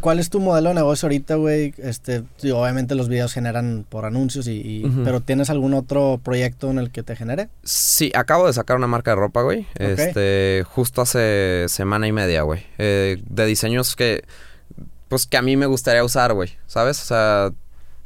¿Cuál 0.00 0.18
es 0.18 0.30
tu 0.30 0.40
modelo 0.40 0.70
de 0.70 0.76
negocio 0.76 1.06
ahorita, 1.06 1.34
güey? 1.34 1.74
Este, 1.76 2.24
obviamente 2.44 2.94
los 2.94 3.10
videos 3.10 3.34
generan 3.34 3.84
por 3.86 4.06
anuncios 4.06 4.48
y, 4.48 4.90
pero 5.04 5.20
¿tienes 5.20 5.50
algún 5.50 5.74
otro 5.74 6.18
proyecto 6.24 6.70
en 6.70 6.78
el 6.78 6.90
que 6.90 7.02
te 7.02 7.16
genere? 7.16 7.50
Sí, 7.64 8.10
acabo 8.14 8.46
de 8.46 8.54
sacar 8.54 8.78
una 8.78 8.86
marca 8.86 9.10
de 9.10 9.16
ropa, 9.16 9.42
güey. 9.42 9.66
Este, 9.74 10.64
justo 10.66 11.02
hace 11.02 11.66
semana 11.68 12.08
y 12.08 12.12
media, 12.12 12.42
güey. 12.42 12.64
Eh, 12.78 13.22
de 13.28 13.44
diseños 13.44 13.94
que 13.94 14.24
pues 15.08 15.26
que 15.26 15.36
a 15.36 15.42
mí 15.42 15.56
me 15.56 15.66
gustaría 15.66 16.02
usar, 16.02 16.32
güey, 16.32 16.56
¿sabes? 16.66 17.00
O 17.02 17.04
sea, 17.04 17.52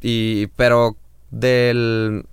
y 0.02 0.48
pero 0.48 0.96
del 1.30 2.26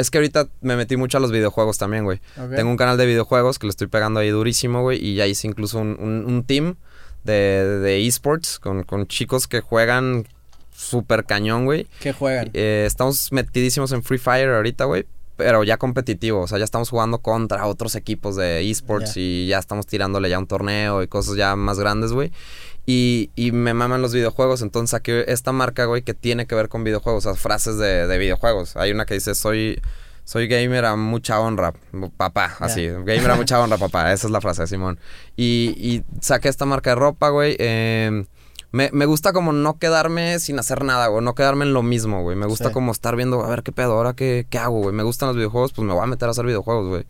es 0.00 0.10
que 0.10 0.18
ahorita 0.18 0.48
me 0.60 0.76
metí 0.76 0.96
mucho 0.96 1.18
a 1.18 1.20
los 1.20 1.30
videojuegos 1.30 1.78
también, 1.78 2.04
güey. 2.04 2.20
Tengo 2.56 2.70
un 2.70 2.76
canal 2.76 2.96
de 2.96 3.06
videojuegos 3.06 3.58
que 3.58 3.66
le 3.66 3.70
estoy 3.70 3.86
pegando 3.86 4.20
ahí 4.20 4.30
durísimo, 4.30 4.82
güey. 4.82 5.04
Y 5.04 5.14
ya 5.14 5.26
hice 5.26 5.46
incluso 5.46 5.78
un, 5.78 6.44
team 6.46 6.76
de, 7.24 8.06
esports 8.06 8.58
con, 8.58 9.06
chicos 9.06 9.46
que 9.46 9.60
juegan 9.60 10.26
súper 10.74 11.24
cañón, 11.24 11.66
güey. 11.66 11.86
¿Qué 12.00 12.12
juegan? 12.12 12.50
Eh, 12.54 12.84
estamos 12.86 13.30
metidísimos 13.32 13.92
en 13.92 14.02
Free 14.02 14.18
Fire 14.18 14.48
ahorita, 14.50 14.84
güey. 14.86 15.06
Pero 15.40 15.64
ya 15.64 15.78
competitivo, 15.78 16.42
o 16.42 16.46
sea, 16.46 16.58
ya 16.58 16.64
estamos 16.64 16.90
jugando 16.90 17.16
contra 17.22 17.66
otros 17.66 17.94
equipos 17.94 18.36
de 18.36 18.68
esports 18.68 19.16
y 19.16 19.46
ya 19.46 19.58
estamos 19.58 19.86
tirándole 19.86 20.28
ya 20.28 20.38
un 20.38 20.46
torneo 20.46 21.02
y 21.02 21.08
cosas 21.08 21.34
ya 21.36 21.56
más 21.56 21.78
grandes, 21.78 22.12
güey. 22.12 22.30
Y, 22.84 23.30
y, 23.36 23.52
me 23.52 23.72
maman 23.72 24.02
los 24.02 24.12
videojuegos, 24.12 24.60
entonces 24.60 24.90
saqué 24.90 25.24
esta 25.28 25.52
marca, 25.52 25.86
güey, 25.86 26.02
que 26.02 26.12
tiene 26.12 26.46
que 26.46 26.54
ver 26.54 26.68
con 26.68 26.84
videojuegos, 26.84 27.24
o 27.24 27.30
sea, 27.30 27.40
frases 27.40 27.78
de, 27.78 28.06
de 28.06 28.18
videojuegos. 28.18 28.76
Hay 28.76 28.90
una 28.90 29.06
que 29.06 29.14
dice, 29.14 29.34
soy, 29.34 29.80
soy 30.24 30.46
gamer 30.46 30.84
a 30.84 30.96
mucha 30.96 31.40
honra, 31.40 31.72
papá, 32.18 32.56
así, 32.58 32.86
gamer 32.86 33.30
a 33.30 33.36
mucha 33.36 33.58
honra, 33.62 33.78
papá, 33.78 34.12
esa 34.12 34.26
es 34.26 34.30
la 34.30 34.42
frase 34.42 34.62
de 34.62 34.68
Simón. 34.68 34.98
Y, 35.36 35.74
y 35.78 36.04
saqué 36.20 36.50
esta 36.50 36.66
marca 36.66 36.90
de 36.90 36.96
ropa, 36.96 37.30
güey, 37.30 37.56
eh, 37.58 38.26
me, 38.72 38.90
me, 38.92 39.04
gusta 39.04 39.32
como 39.32 39.52
no 39.52 39.78
quedarme 39.78 40.38
sin 40.38 40.58
hacer 40.58 40.84
nada, 40.84 41.08
güey. 41.08 41.24
No 41.24 41.34
quedarme 41.34 41.64
en 41.64 41.72
lo 41.72 41.82
mismo, 41.82 42.22
güey. 42.22 42.36
Me 42.36 42.46
gusta 42.46 42.70
como 42.70 42.92
estar 42.92 43.16
viendo, 43.16 43.44
a 43.44 43.48
ver 43.48 43.62
qué 43.64 43.72
pedo, 43.72 43.94
ahora 43.94 44.14
qué, 44.14 44.46
qué 44.48 44.58
hago, 44.58 44.80
güey. 44.80 44.94
Me 44.94 45.02
gustan 45.02 45.28
los 45.28 45.36
videojuegos, 45.36 45.72
pues 45.72 45.86
me 45.86 45.92
voy 45.92 46.02
a 46.04 46.06
meter 46.06 46.28
a 46.28 46.30
hacer 46.30 46.46
videojuegos, 46.46 46.88
güey. 46.88 47.04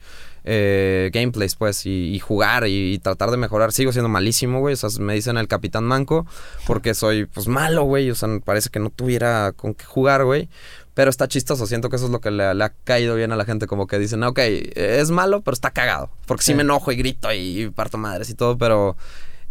Eh, 0.45 1.11
gameplays, 1.13 1.57
pues, 1.57 1.85
y, 1.85 2.19
jugar 2.19 2.67
y, 2.67 2.99
tratar 3.01 3.31
de 3.31 3.37
mejorar. 3.37 3.73
Sigo 3.73 3.93
siendo 3.93 4.09
malísimo, 4.09 4.61
güey. 4.61 4.73
O 4.73 4.77
sea, 4.77 4.89
me 5.01 5.15
dicen 5.15 5.37
el 5.37 5.49
Capitán 5.49 5.85
Manco 5.85 6.27
porque 6.67 6.95
soy, 6.95 7.27
pues, 7.27 7.47
malo, 7.47 7.85
güey. 7.85 8.11
O 8.11 8.15
sea, 8.15 8.29
parece 8.43 8.71
que 8.71 8.79
no 8.81 8.89
tuviera 8.89 9.53
con 9.53 9.75
qué 9.75 9.85
jugar, 9.85 10.25
güey. 10.25 10.49
Pero 10.95 11.11
está 11.11 11.29
chistoso. 11.29 11.67
Siento 11.67 11.91
que 11.91 11.97
eso 11.97 12.07
es 12.07 12.11
lo 12.11 12.21
que 12.21 12.31
le, 12.31 12.45
ha 12.45 12.73
caído 12.85 13.17
bien 13.17 13.33
a 13.33 13.37
la 13.37 13.45
gente. 13.45 13.67
Como 13.67 13.87
que 13.87 13.99
dicen, 13.99 14.23
ok, 14.23 14.39
es 14.39 15.11
malo, 15.11 15.43
pero 15.43 15.53
está 15.55 15.73
cagado. 15.73 16.09
Porque 16.27 16.43
sí, 16.43 16.55
me 16.55 16.63
enojo 16.63 16.91
y 16.91 16.97
grito 16.97 17.31
y 17.33 17.71
parto 17.71 17.99
madres 17.99 18.31
y 18.31 18.35
todo, 18.35 18.57
pero 18.57 18.97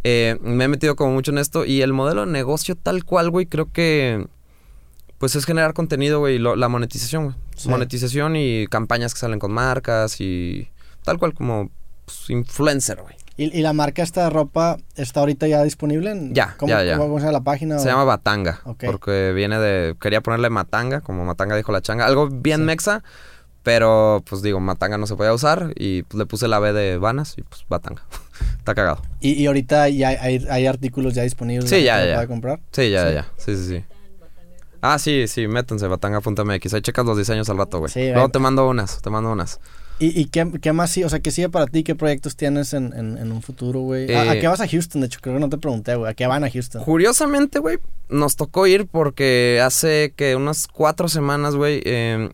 eh, 0.03 0.37
me 0.41 0.65
he 0.65 0.67
metido 0.67 0.95
como 0.95 1.13
mucho 1.13 1.31
en 1.31 1.37
esto 1.37 1.65
y 1.65 1.81
el 1.81 1.93
modelo 1.93 2.25
de 2.25 2.31
negocio 2.31 2.75
tal 2.75 3.03
cual, 3.03 3.29
güey, 3.29 3.45
creo 3.45 3.71
que 3.71 4.27
pues 5.17 5.35
es 5.35 5.45
generar 5.45 5.73
contenido, 5.73 6.19
güey, 6.19 6.39
la 6.39 6.69
monetización, 6.69 7.25
güey. 7.25 7.35
Monetización 7.65 8.37
y 8.37 8.67
campañas 8.67 9.13
que 9.13 9.19
salen 9.19 9.37
con 9.37 9.51
marcas 9.51 10.21
y 10.21 10.69
tal 11.03 11.19
cual 11.19 11.33
como 11.33 11.69
pues, 12.05 12.29
influencer, 12.29 13.01
güey. 13.01 13.15
¿Y, 13.35 13.61
la 13.61 13.71
marca 13.71 14.03
esta 14.03 14.25
de 14.25 14.29
ropa 14.31 14.77
está 14.95 15.21
ahorita 15.21 15.47
ya 15.47 15.63
disponible? 15.63 16.11
En, 16.11 16.33
ya, 16.33 16.55
¿cómo, 16.57 16.69
ya, 16.69 16.83
ya. 16.83 16.97
¿Cómo 16.97 17.19
se 17.19 17.25
llama 17.25 17.31
la 17.31 17.43
página? 17.43 17.79
Se 17.79 17.87
llama 17.87 18.03
Batanga. 18.03 18.59
Porque 18.85 19.31
viene 19.33 19.57
de... 19.59 19.95
Quería 19.99 20.19
ponerle 20.19 20.49
Matanga, 20.49 20.99
como 20.99 21.23
Matanga 21.23 21.55
dijo 21.55 21.71
la 21.71 21.81
changa. 21.81 22.05
Algo 22.05 22.27
bien 22.29 22.65
mexa, 22.65 23.01
pero 23.63 24.21
pues 24.29 24.41
digo, 24.41 24.59
Matanga 24.59 24.97
no 24.97 25.07
se 25.07 25.15
podía 25.15 25.33
usar 25.33 25.71
y 25.77 26.03
pues, 26.03 26.19
le 26.19 26.25
puse 26.25 26.49
la 26.49 26.59
B 26.59 26.73
de 26.73 26.97
Vanas 26.97 27.35
y 27.37 27.43
pues 27.43 27.65
Batanga. 27.69 28.03
Está 28.69 28.75
cagado. 28.75 29.01
¿Y, 29.19 29.47
ahorita 29.47 29.89
ya 29.89 30.09
hay, 30.09 30.67
artículos 30.67 31.15
ya 31.15 31.23
disponibles 31.23 31.67
sí, 31.71 31.81
ya, 31.81 32.05
ya. 32.05 32.27
comprar? 32.27 32.59
Sí, 32.71 32.91
ya, 32.91 33.11
ya. 33.11 33.27
Sí, 33.35 33.55
sí, 33.55 33.65
sí. 33.65 33.83
Ah, 34.79 34.99
sí, 34.99 35.27
sí, 35.27 35.47
métanse, 35.47 35.87
batanga.mx. 35.87 36.73
Ahí 36.75 36.81
checas 36.81 37.03
los 37.03 37.17
diseños 37.17 37.49
al 37.49 37.57
rato, 37.57 37.79
güey. 37.79 37.91
Sí, 37.91 38.11
Luego 38.11 38.29
te 38.29 38.37
mando 38.37 38.69
unas, 38.69 39.01
te 39.01 39.09
mando 39.09 39.31
unas. 39.31 39.59
¿Y, 39.97 40.21
y 40.21 40.25
qué, 40.25 40.51
qué, 40.61 40.71
más 40.71 40.91
sí? 40.91 41.03
O 41.03 41.09
sea, 41.09 41.19
¿qué 41.19 41.31
sigue 41.31 41.49
para 41.49 41.65
ti? 41.65 41.81
¿Qué 41.81 41.95
proyectos 41.95 42.35
tienes 42.35 42.75
en, 42.75 42.93
en, 42.93 43.31
un 43.31 43.41
futuro, 43.41 43.79
güey? 43.79 44.13
¿A, 44.13 44.35
eh, 44.35 44.39
qué 44.39 44.47
vas 44.47 44.61
a 44.61 44.67
Houston? 44.67 45.01
De 45.01 45.07
hecho, 45.07 45.19
creo 45.19 45.33
que 45.33 45.41
no 45.41 45.49
te 45.49 45.57
pregunté, 45.57 45.95
güey. 45.95 46.11
¿A 46.11 46.13
qué 46.13 46.27
van 46.27 46.43
a 46.43 46.51
Houston? 46.51 46.83
Curiosamente, 46.83 47.57
güey, 47.57 47.79
nos 48.07 48.35
tocó 48.35 48.67
ir 48.67 48.85
porque 48.85 49.59
hace 49.63 50.13
que 50.15 50.35
unas 50.35 50.67
cuatro 50.67 51.09
semanas, 51.09 51.55
güey, 51.55 51.81
eh, 51.85 52.29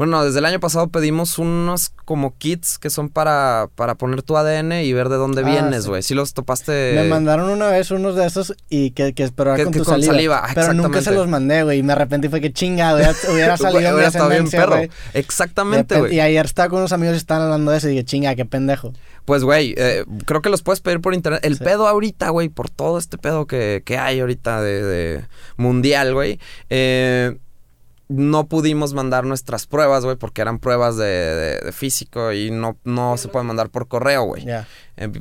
bueno, 0.00 0.24
desde 0.24 0.38
el 0.38 0.46
año 0.46 0.60
pasado 0.60 0.88
pedimos 0.88 1.38
unos 1.38 1.92
como 2.06 2.34
kits 2.38 2.78
que 2.78 2.88
son 2.88 3.10
para, 3.10 3.68
para 3.74 3.96
poner 3.96 4.22
tu 4.22 4.34
ADN 4.34 4.72
y 4.72 4.90
ver 4.94 5.10
de 5.10 5.16
dónde 5.16 5.42
ah, 5.44 5.50
vienes, 5.50 5.86
güey. 5.88 6.02
Si 6.02 6.14
los 6.14 6.32
topaste. 6.32 6.92
Me 6.94 7.04
mandaron 7.04 7.50
una 7.50 7.68
vez 7.68 7.90
unos 7.90 8.16
de 8.16 8.24
esos 8.24 8.54
y 8.70 8.92
que, 8.92 9.12
que 9.12 9.28
pero 9.28 9.54
con 9.62 9.74
tu 9.74 9.84
saliva. 9.84 10.40
Ah, 10.42 10.52
pero 10.54 10.72
nunca 10.72 11.02
se 11.02 11.10
los 11.10 11.28
mandé, 11.28 11.64
güey. 11.64 11.80
Y 11.80 11.82
me 11.82 11.92
arrepentí 11.92 12.30
fue 12.30 12.40
que 12.40 12.50
chinga, 12.50 12.94
güey. 12.94 13.04
Hubiera 13.30 13.58
salido 13.58 13.92
hubiera 13.92 14.08
estado 14.08 14.30
bien 14.30 14.48
perro. 14.48 14.80
Exactamente, 15.12 15.98
güey. 15.98 16.14
Y 16.14 16.20
ayer 16.20 16.46
estaba 16.46 16.70
con 16.70 16.78
unos 16.78 16.94
amigos 16.94 17.16
y 17.16 17.18
estaban 17.18 17.42
hablando 17.42 17.70
de 17.70 17.76
eso 17.76 17.88
y 17.88 17.90
dije, 17.90 18.04
chinga, 18.06 18.34
qué 18.34 18.46
pendejo. 18.46 18.94
Pues, 19.26 19.44
güey, 19.44 19.74
eh, 19.76 20.06
creo 20.24 20.40
que 20.40 20.48
los 20.48 20.62
puedes 20.62 20.80
pedir 20.80 21.02
por 21.02 21.12
internet. 21.12 21.44
El 21.44 21.58
pedo 21.58 21.86
ahorita, 21.86 22.30
güey, 22.30 22.48
por 22.48 22.70
todo 22.70 22.96
este 22.96 23.18
pedo 23.18 23.46
que, 23.46 23.82
que 23.84 23.98
hay 23.98 24.20
ahorita 24.20 24.62
de, 24.62 24.82
de 24.82 25.24
mundial, 25.58 26.14
güey. 26.14 26.40
Eh 26.70 27.36
no 28.10 28.48
pudimos 28.48 28.92
mandar 28.92 29.24
nuestras 29.24 29.68
pruebas, 29.68 30.04
güey, 30.04 30.16
porque 30.16 30.42
eran 30.42 30.58
pruebas 30.58 30.96
de, 30.96 31.70
físico 31.72 32.32
y 32.32 32.50
no, 32.50 32.76
no 32.82 33.16
se 33.16 33.28
pueden 33.28 33.46
mandar 33.46 33.70
por 33.70 33.86
correo, 33.86 34.24
güey. 34.24 34.44
Ya. 34.44 34.66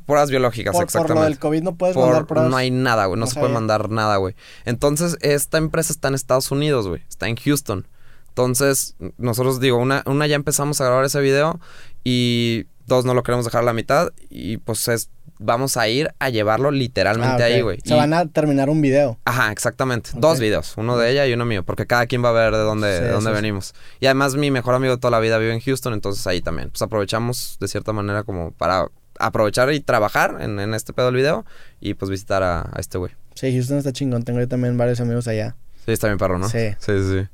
pruebas 0.07 0.31
biológicas, 0.31 0.73
exactamente. 0.73 1.13
Por 1.13 1.21
lo 1.21 1.23
del 1.23 1.37
COVID 1.37 1.61
no 1.61 1.75
puedes 1.75 1.95
mandar 1.95 2.25
pruebas. 2.25 2.49
No 2.49 2.57
hay 2.57 2.71
nada, 2.71 3.05
güey, 3.05 3.19
no, 3.19 3.27
se 3.27 3.39
puede 3.39 3.53
mandar 3.53 3.91
nada, 3.91 4.17
güey. 4.17 4.35
Entonces, 4.65 5.17
esta 5.21 5.59
empresa 5.59 5.93
está 5.93 6.07
en 6.07 6.15
Estados 6.15 6.49
Unidos, 6.49 6.87
güey, 6.87 7.03
está 7.07 7.27
en 7.27 7.35
Houston. 7.35 7.87
Entonces, 8.29 8.95
nosotros, 9.19 9.59
digo, 9.59 9.77
una, 9.77 10.01
una 10.07 10.25
ya 10.25 10.35
empezamos 10.35 10.81
a 10.81 10.85
grabar 10.85 11.05
ese 11.05 11.19
video 11.21 11.59
y 12.03 12.65
dos 12.87 13.05
no 13.05 13.13
lo 13.13 13.21
queremos 13.21 13.45
dejar 13.45 13.61
a 13.61 13.65
la 13.65 13.73
mitad 13.73 14.09
y 14.31 14.57
pues 14.57 14.87
es 14.87 15.11
vamos 15.39 15.77
a 15.77 15.87
ir 15.87 16.13
a 16.19 16.29
llevarlo 16.29 16.69
literalmente 16.69 17.41
ah, 17.41 17.47
ahí, 17.47 17.61
güey. 17.61 17.79
Se 17.83 17.95
van 17.95 18.13
a 18.13 18.27
terminar 18.27 18.69
un 18.69 18.81
video. 18.81 19.17
Ajá, 19.25 19.51
exactamente. 19.51 20.11
Dos 20.13 20.39
videos, 20.39 20.75
uno 20.77 20.97
de 20.97 21.11
ella 21.11 21.25
y 21.25 21.33
uno 21.33 21.45
mío, 21.45 21.63
porque 21.63 21.87
cada 21.87 22.05
quien 22.05 22.23
va 22.23 22.29
a 22.29 22.33
ver 22.33 22.53
de 22.53 22.59
dónde, 22.59 23.09
dónde 23.09 23.31
venimos. 23.31 23.73
Y 23.99 24.05
además 24.05 24.35
mi 24.35 24.51
mejor 24.51 24.75
amigo 24.75 24.95
de 24.95 24.99
toda 24.99 25.11
la 25.11 25.19
vida 25.19 25.37
vive 25.37 25.53
en 25.53 25.61
Houston, 25.61 25.93
entonces 25.93 26.27
ahí 26.27 26.41
también. 26.41 26.69
Pues 26.69 26.81
aprovechamos 26.81 27.57
de 27.59 27.67
cierta 27.67 27.93
manera 27.93 28.23
como 28.23 28.51
para 28.51 28.87
aprovechar 29.17 29.73
y 29.73 29.79
trabajar 29.79 30.37
en, 30.39 30.73
este 30.73 30.93
pedo 30.93 31.07
del 31.07 31.15
video 31.15 31.45
y 31.79 31.95
pues 31.95 32.11
visitar 32.11 32.43
a, 32.43 32.61
a 32.61 32.79
este 32.79 32.97
güey. 32.97 33.11
Sí, 33.33 33.51
Houston 33.53 33.77
está 33.77 33.93
chingón. 33.93 34.23
Tengo 34.23 34.39
yo 34.39 34.47
también 34.47 34.77
varios 34.77 34.99
amigos 34.99 35.27
allá. 35.27 35.55
Sí, 35.85 35.93
está 35.93 36.07
bien 36.07 36.17
perro, 36.17 36.37
¿no? 36.37 36.49
Sí. 36.49 36.75
Sí, 36.79 36.93
sí. 37.03 37.27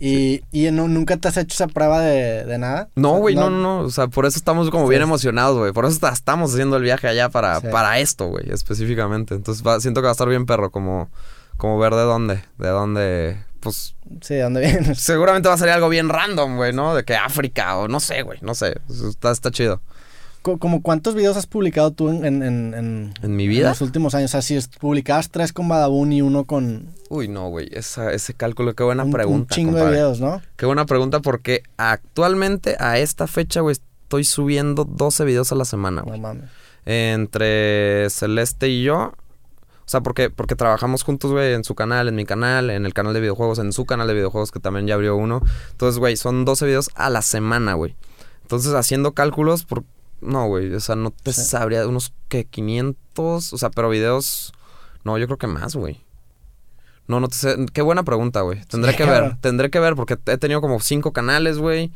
¿Y, 0.00 0.42
y 0.52 0.70
no, 0.70 0.86
nunca 0.86 1.16
te 1.16 1.26
has 1.26 1.36
hecho 1.36 1.54
esa 1.54 1.66
prueba 1.66 2.00
de, 2.00 2.44
de 2.44 2.58
nada? 2.58 2.88
No, 2.94 3.18
güey, 3.18 3.34
no. 3.34 3.50
no, 3.50 3.58
no, 3.58 3.80
O 3.80 3.90
sea, 3.90 4.06
por 4.06 4.26
eso 4.26 4.38
estamos 4.38 4.70
como 4.70 4.86
bien 4.86 5.02
emocionados, 5.02 5.58
güey. 5.58 5.72
Por 5.72 5.86
eso 5.86 6.06
estamos 6.08 6.52
haciendo 6.52 6.76
el 6.76 6.84
viaje 6.84 7.08
allá 7.08 7.28
para, 7.28 7.60
para 7.60 7.98
esto, 7.98 8.26
güey, 8.28 8.50
específicamente. 8.50 9.34
Entonces 9.34 9.64
siento 9.82 10.00
que 10.00 10.04
va 10.04 10.10
a 10.10 10.12
estar 10.12 10.28
bien 10.28 10.46
perro, 10.46 10.70
como, 10.70 11.10
como 11.56 11.78
ver 11.78 11.94
de 11.94 12.02
dónde, 12.02 12.44
de 12.58 12.68
dónde, 12.68 13.44
pues... 13.58 13.96
Sí, 14.20 14.34
de 14.34 14.42
dónde 14.42 14.60
vienes. 14.60 15.00
Seguramente 15.00 15.48
va 15.48 15.56
a 15.56 15.58
salir 15.58 15.74
algo 15.74 15.88
bien 15.88 16.08
random, 16.08 16.56
güey, 16.56 16.72
¿no? 16.72 16.94
De 16.94 17.04
que 17.04 17.16
África 17.16 17.76
o 17.76 17.88
no 17.88 17.98
sé, 17.98 18.22
güey, 18.22 18.38
no 18.40 18.54
sé. 18.54 18.76
Está, 18.88 19.32
está 19.32 19.50
chido. 19.50 19.80
¿Como 20.42 20.82
cuántos 20.82 21.14
videos 21.14 21.36
has 21.36 21.46
publicado 21.46 21.90
tú 21.90 22.08
en, 22.08 22.24
en, 22.24 22.42
en, 22.42 23.14
en 23.22 23.36
mi 23.36 23.48
vida? 23.48 23.66
En 23.66 23.70
los 23.70 23.80
últimos 23.80 24.14
años. 24.14 24.30
O 24.30 24.40
sea, 24.40 24.42
si 24.42 24.58
publicabas 24.78 25.30
tres 25.30 25.52
con 25.52 25.68
Badabun 25.68 26.12
y 26.12 26.22
uno 26.22 26.44
con. 26.44 26.94
Uy, 27.10 27.28
no, 27.28 27.48
güey. 27.48 27.68
Ese 27.72 28.34
cálculo, 28.34 28.74
qué 28.74 28.82
buena 28.82 29.04
pregunta. 29.04 29.54
Un 29.54 29.56
chingo 29.56 29.76
de 29.76 29.90
videos, 29.90 30.20
¿no? 30.20 30.40
Qué 30.56 30.66
buena 30.66 30.86
pregunta 30.86 31.20
porque 31.20 31.62
actualmente 31.76 32.76
a 32.78 32.98
esta 32.98 33.26
fecha, 33.26 33.60
güey, 33.60 33.74
estoy 33.74 34.24
subiendo 34.24 34.84
12 34.84 35.24
videos 35.24 35.52
a 35.52 35.54
la 35.54 35.64
semana, 35.64 36.02
güey. 36.02 36.18
No 36.18 36.28
mames. 36.28 36.50
Entre 36.86 38.08
Celeste 38.08 38.68
y 38.68 38.84
yo. 38.84 39.12
O 39.88 39.90
sea, 39.90 40.02
porque, 40.02 40.28
porque 40.28 40.54
trabajamos 40.54 41.02
juntos, 41.02 41.32
güey, 41.32 41.54
en 41.54 41.64
su 41.64 41.74
canal, 41.74 42.08
en 42.08 42.14
mi 42.14 42.26
canal, 42.26 42.68
en 42.68 42.84
el 42.84 42.92
canal 42.92 43.14
de 43.14 43.20
videojuegos, 43.20 43.58
en 43.58 43.72
su 43.72 43.86
canal 43.86 44.06
de 44.06 44.12
videojuegos, 44.12 44.50
que 44.50 44.60
también 44.60 44.86
ya 44.86 44.94
abrió 44.94 45.16
uno. 45.16 45.42
Entonces, 45.70 45.98
güey, 45.98 46.16
son 46.16 46.44
12 46.44 46.66
videos 46.66 46.90
a 46.94 47.08
la 47.08 47.22
semana, 47.22 47.72
güey. 47.72 47.96
Entonces, 48.42 48.74
haciendo 48.74 49.12
cálculos, 49.12 49.64
por, 49.64 49.84
no, 50.20 50.46
güey, 50.46 50.72
o 50.74 50.80
sea, 50.80 50.96
no 50.96 51.10
te 51.10 51.32
sabría 51.32 51.86
unos 51.86 52.12
que 52.28 52.44
500, 52.44 53.52
o 53.52 53.58
sea, 53.58 53.70
pero 53.70 53.88
videos 53.88 54.52
no, 55.04 55.16
yo 55.18 55.26
creo 55.26 55.38
que 55.38 55.46
más, 55.46 55.74
güey. 55.74 56.04
No, 57.06 57.20
no 57.20 57.28
te 57.28 57.36
sé, 57.36 57.56
qué 57.72 57.80
buena 57.80 58.02
pregunta, 58.02 58.42
güey. 58.42 58.62
Tendré 58.66 58.94
que 58.94 59.04
ver, 59.04 59.36
tendré 59.40 59.70
que 59.70 59.80
ver 59.80 59.94
porque 59.94 60.18
he 60.26 60.36
tenido 60.36 60.60
como 60.60 60.80
cinco 60.80 61.12
canales, 61.12 61.58
güey. 61.58 61.90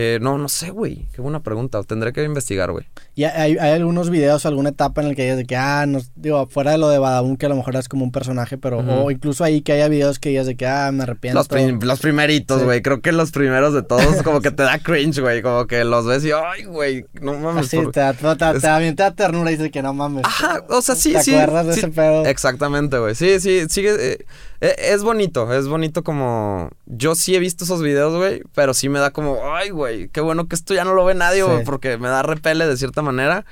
Eh, 0.00 0.20
no, 0.20 0.38
no 0.38 0.48
sé, 0.48 0.70
güey. 0.70 1.08
Qué 1.12 1.20
buena 1.20 1.42
pregunta. 1.42 1.82
Tendré 1.82 2.12
que 2.12 2.22
investigar, 2.22 2.70
güey. 2.70 2.86
¿Y 3.16 3.24
hay, 3.24 3.58
hay, 3.58 3.72
algunos 3.72 4.10
videos, 4.10 4.46
alguna 4.46 4.68
etapa 4.68 5.02
en 5.02 5.08
el 5.08 5.16
que 5.16 5.22
hayas 5.22 5.36
de 5.36 5.44
que, 5.44 5.56
ah, 5.56 5.86
no, 5.88 5.98
digo, 6.14 6.46
fuera 6.46 6.70
de 6.70 6.78
lo 6.78 6.88
de 6.88 7.00
Badabun, 7.00 7.36
que 7.36 7.46
a 7.46 7.48
lo 7.48 7.56
mejor 7.56 7.74
es 7.74 7.88
como 7.88 8.04
un 8.04 8.12
personaje, 8.12 8.56
pero, 8.58 8.78
o 8.78 9.10
incluso 9.10 9.42
ahí 9.42 9.60
que 9.60 9.72
haya 9.72 9.88
videos 9.88 10.20
que 10.20 10.28
hayas 10.28 10.46
de 10.46 10.56
que, 10.56 10.68
ah, 10.68 10.92
me 10.92 11.02
arrepiento. 11.02 11.36
Los, 11.80 11.98
primeritos, 11.98 12.62
güey. 12.62 12.80
Creo 12.80 13.00
que 13.00 13.10
los 13.10 13.32
primeros 13.32 13.74
de 13.74 13.82
todos, 13.82 14.22
como 14.22 14.40
que 14.40 14.52
te 14.52 14.62
da 14.62 14.78
cringe, 14.78 15.18
güey. 15.18 15.42
Como 15.42 15.66
que 15.66 15.82
los 15.82 16.06
ves 16.06 16.24
y, 16.24 16.30
ay, 16.30 16.62
güey, 16.62 17.04
no 17.20 17.34
mames. 17.34 17.66
Sí, 17.66 17.80
te, 17.92 17.98
da, 17.98 18.12
te, 18.12 18.60
te, 18.60 18.94
da, 18.94 19.10
ternura 19.10 19.50
y 19.50 19.56
dices 19.56 19.72
que 19.72 19.82
no 19.82 19.94
mames. 19.94 20.24
Ajá, 20.24 20.64
o 20.68 20.80
sea, 20.80 20.94
sí, 20.94 21.12
sí. 21.20 21.32
¿Te 21.32 21.40
acuerdas 21.40 21.66
de 21.66 21.72
ese 21.72 21.88
pedo? 21.88 22.24
Exactamente, 22.24 23.00
güey. 23.00 23.16
Sí, 23.16 23.40
sí, 23.40 23.66
sigue. 23.68 23.96
Eh, 23.98 24.24
es 24.60 25.02
bonito, 25.02 25.52
es 25.52 25.68
bonito 25.68 26.02
como. 26.02 26.70
Yo 26.86 27.14
sí 27.14 27.34
he 27.34 27.38
visto 27.38 27.64
esos 27.64 27.82
videos, 27.82 28.16
güey, 28.16 28.42
pero 28.54 28.74
sí 28.74 28.88
me 28.88 28.98
da 28.98 29.10
como, 29.10 29.54
ay, 29.54 29.70
güey, 29.70 30.08
qué 30.08 30.20
bueno 30.20 30.48
que 30.48 30.56
esto 30.56 30.74
ya 30.74 30.84
no 30.84 30.94
lo 30.94 31.04
ve 31.04 31.14
nadie, 31.14 31.42
güey, 31.42 31.64
porque 31.64 31.96
me 31.98 32.08
da 32.08 32.22
repele 32.22 32.66
de 32.66 32.76
cierta 32.76 33.02
manera. 33.02 33.44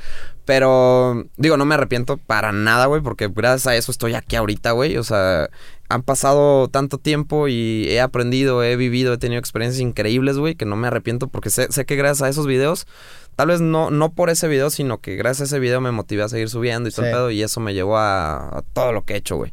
Pero, 0.44 1.24
digo, 1.36 1.56
no 1.56 1.64
me 1.64 1.74
arrepiento 1.74 2.18
para 2.18 2.52
nada, 2.52 2.86
güey, 2.86 3.02
porque 3.02 3.28
gracias 3.28 3.66
a 3.66 3.74
eso 3.74 3.90
estoy 3.90 4.14
aquí 4.14 4.36
ahorita, 4.36 4.72
güey. 4.72 4.96
O 4.96 5.02
sea, 5.02 5.50
han 5.88 6.02
pasado 6.02 6.68
tanto 6.68 6.98
tiempo 6.98 7.48
y 7.48 7.88
he 7.88 8.00
aprendido, 8.00 8.62
he 8.62 8.76
vivido, 8.76 9.12
he 9.12 9.18
tenido 9.18 9.40
experiencias 9.40 9.80
increíbles, 9.80 10.38
güey, 10.38 10.54
que 10.54 10.64
no 10.64 10.76
me 10.76 10.86
arrepiento 10.86 11.26
porque 11.28 11.50
sé, 11.50 11.66
sé 11.70 11.84
que 11.84 11.96
gracias 11.96 12.22
a 12.22 12.28
esos 12.28 12.46
videos 12.46 12.86
Tal 13.36 13.48
vez 13.48 13.60
no, 13.60 13.90
no 13.90 14.12
por 14.14 14.30
ese 14.30 14.48
video, 14.48 14.70
sino 14.70 15.02
que 15.02 15.14
gracias 15.14 15.52
a 15.52 15.56
ese 15.56 15.60
video 15.60 15.82
me 15.82 15.92
motivé 15.92 16.22
a 16.22 16.28
seguir 16.30 16.48
subiendo 16.48 16.88
y 16.88 16.92
todo 16.92 17.04
el 17.04 17.12
pedo. 17.12 17.30
Y 17.30 17.42
eso 17.42 17.60
me 17.60 17.74
llevó 17.74 17.98
a, 17.98 18.58
a 18.58 18.62
todo 18.72 18.92
lo 18.92 19.04
que 19.04 19.12
he 19.12 19.16
hecho, 19.18 19.36
güey. 19.36 19.52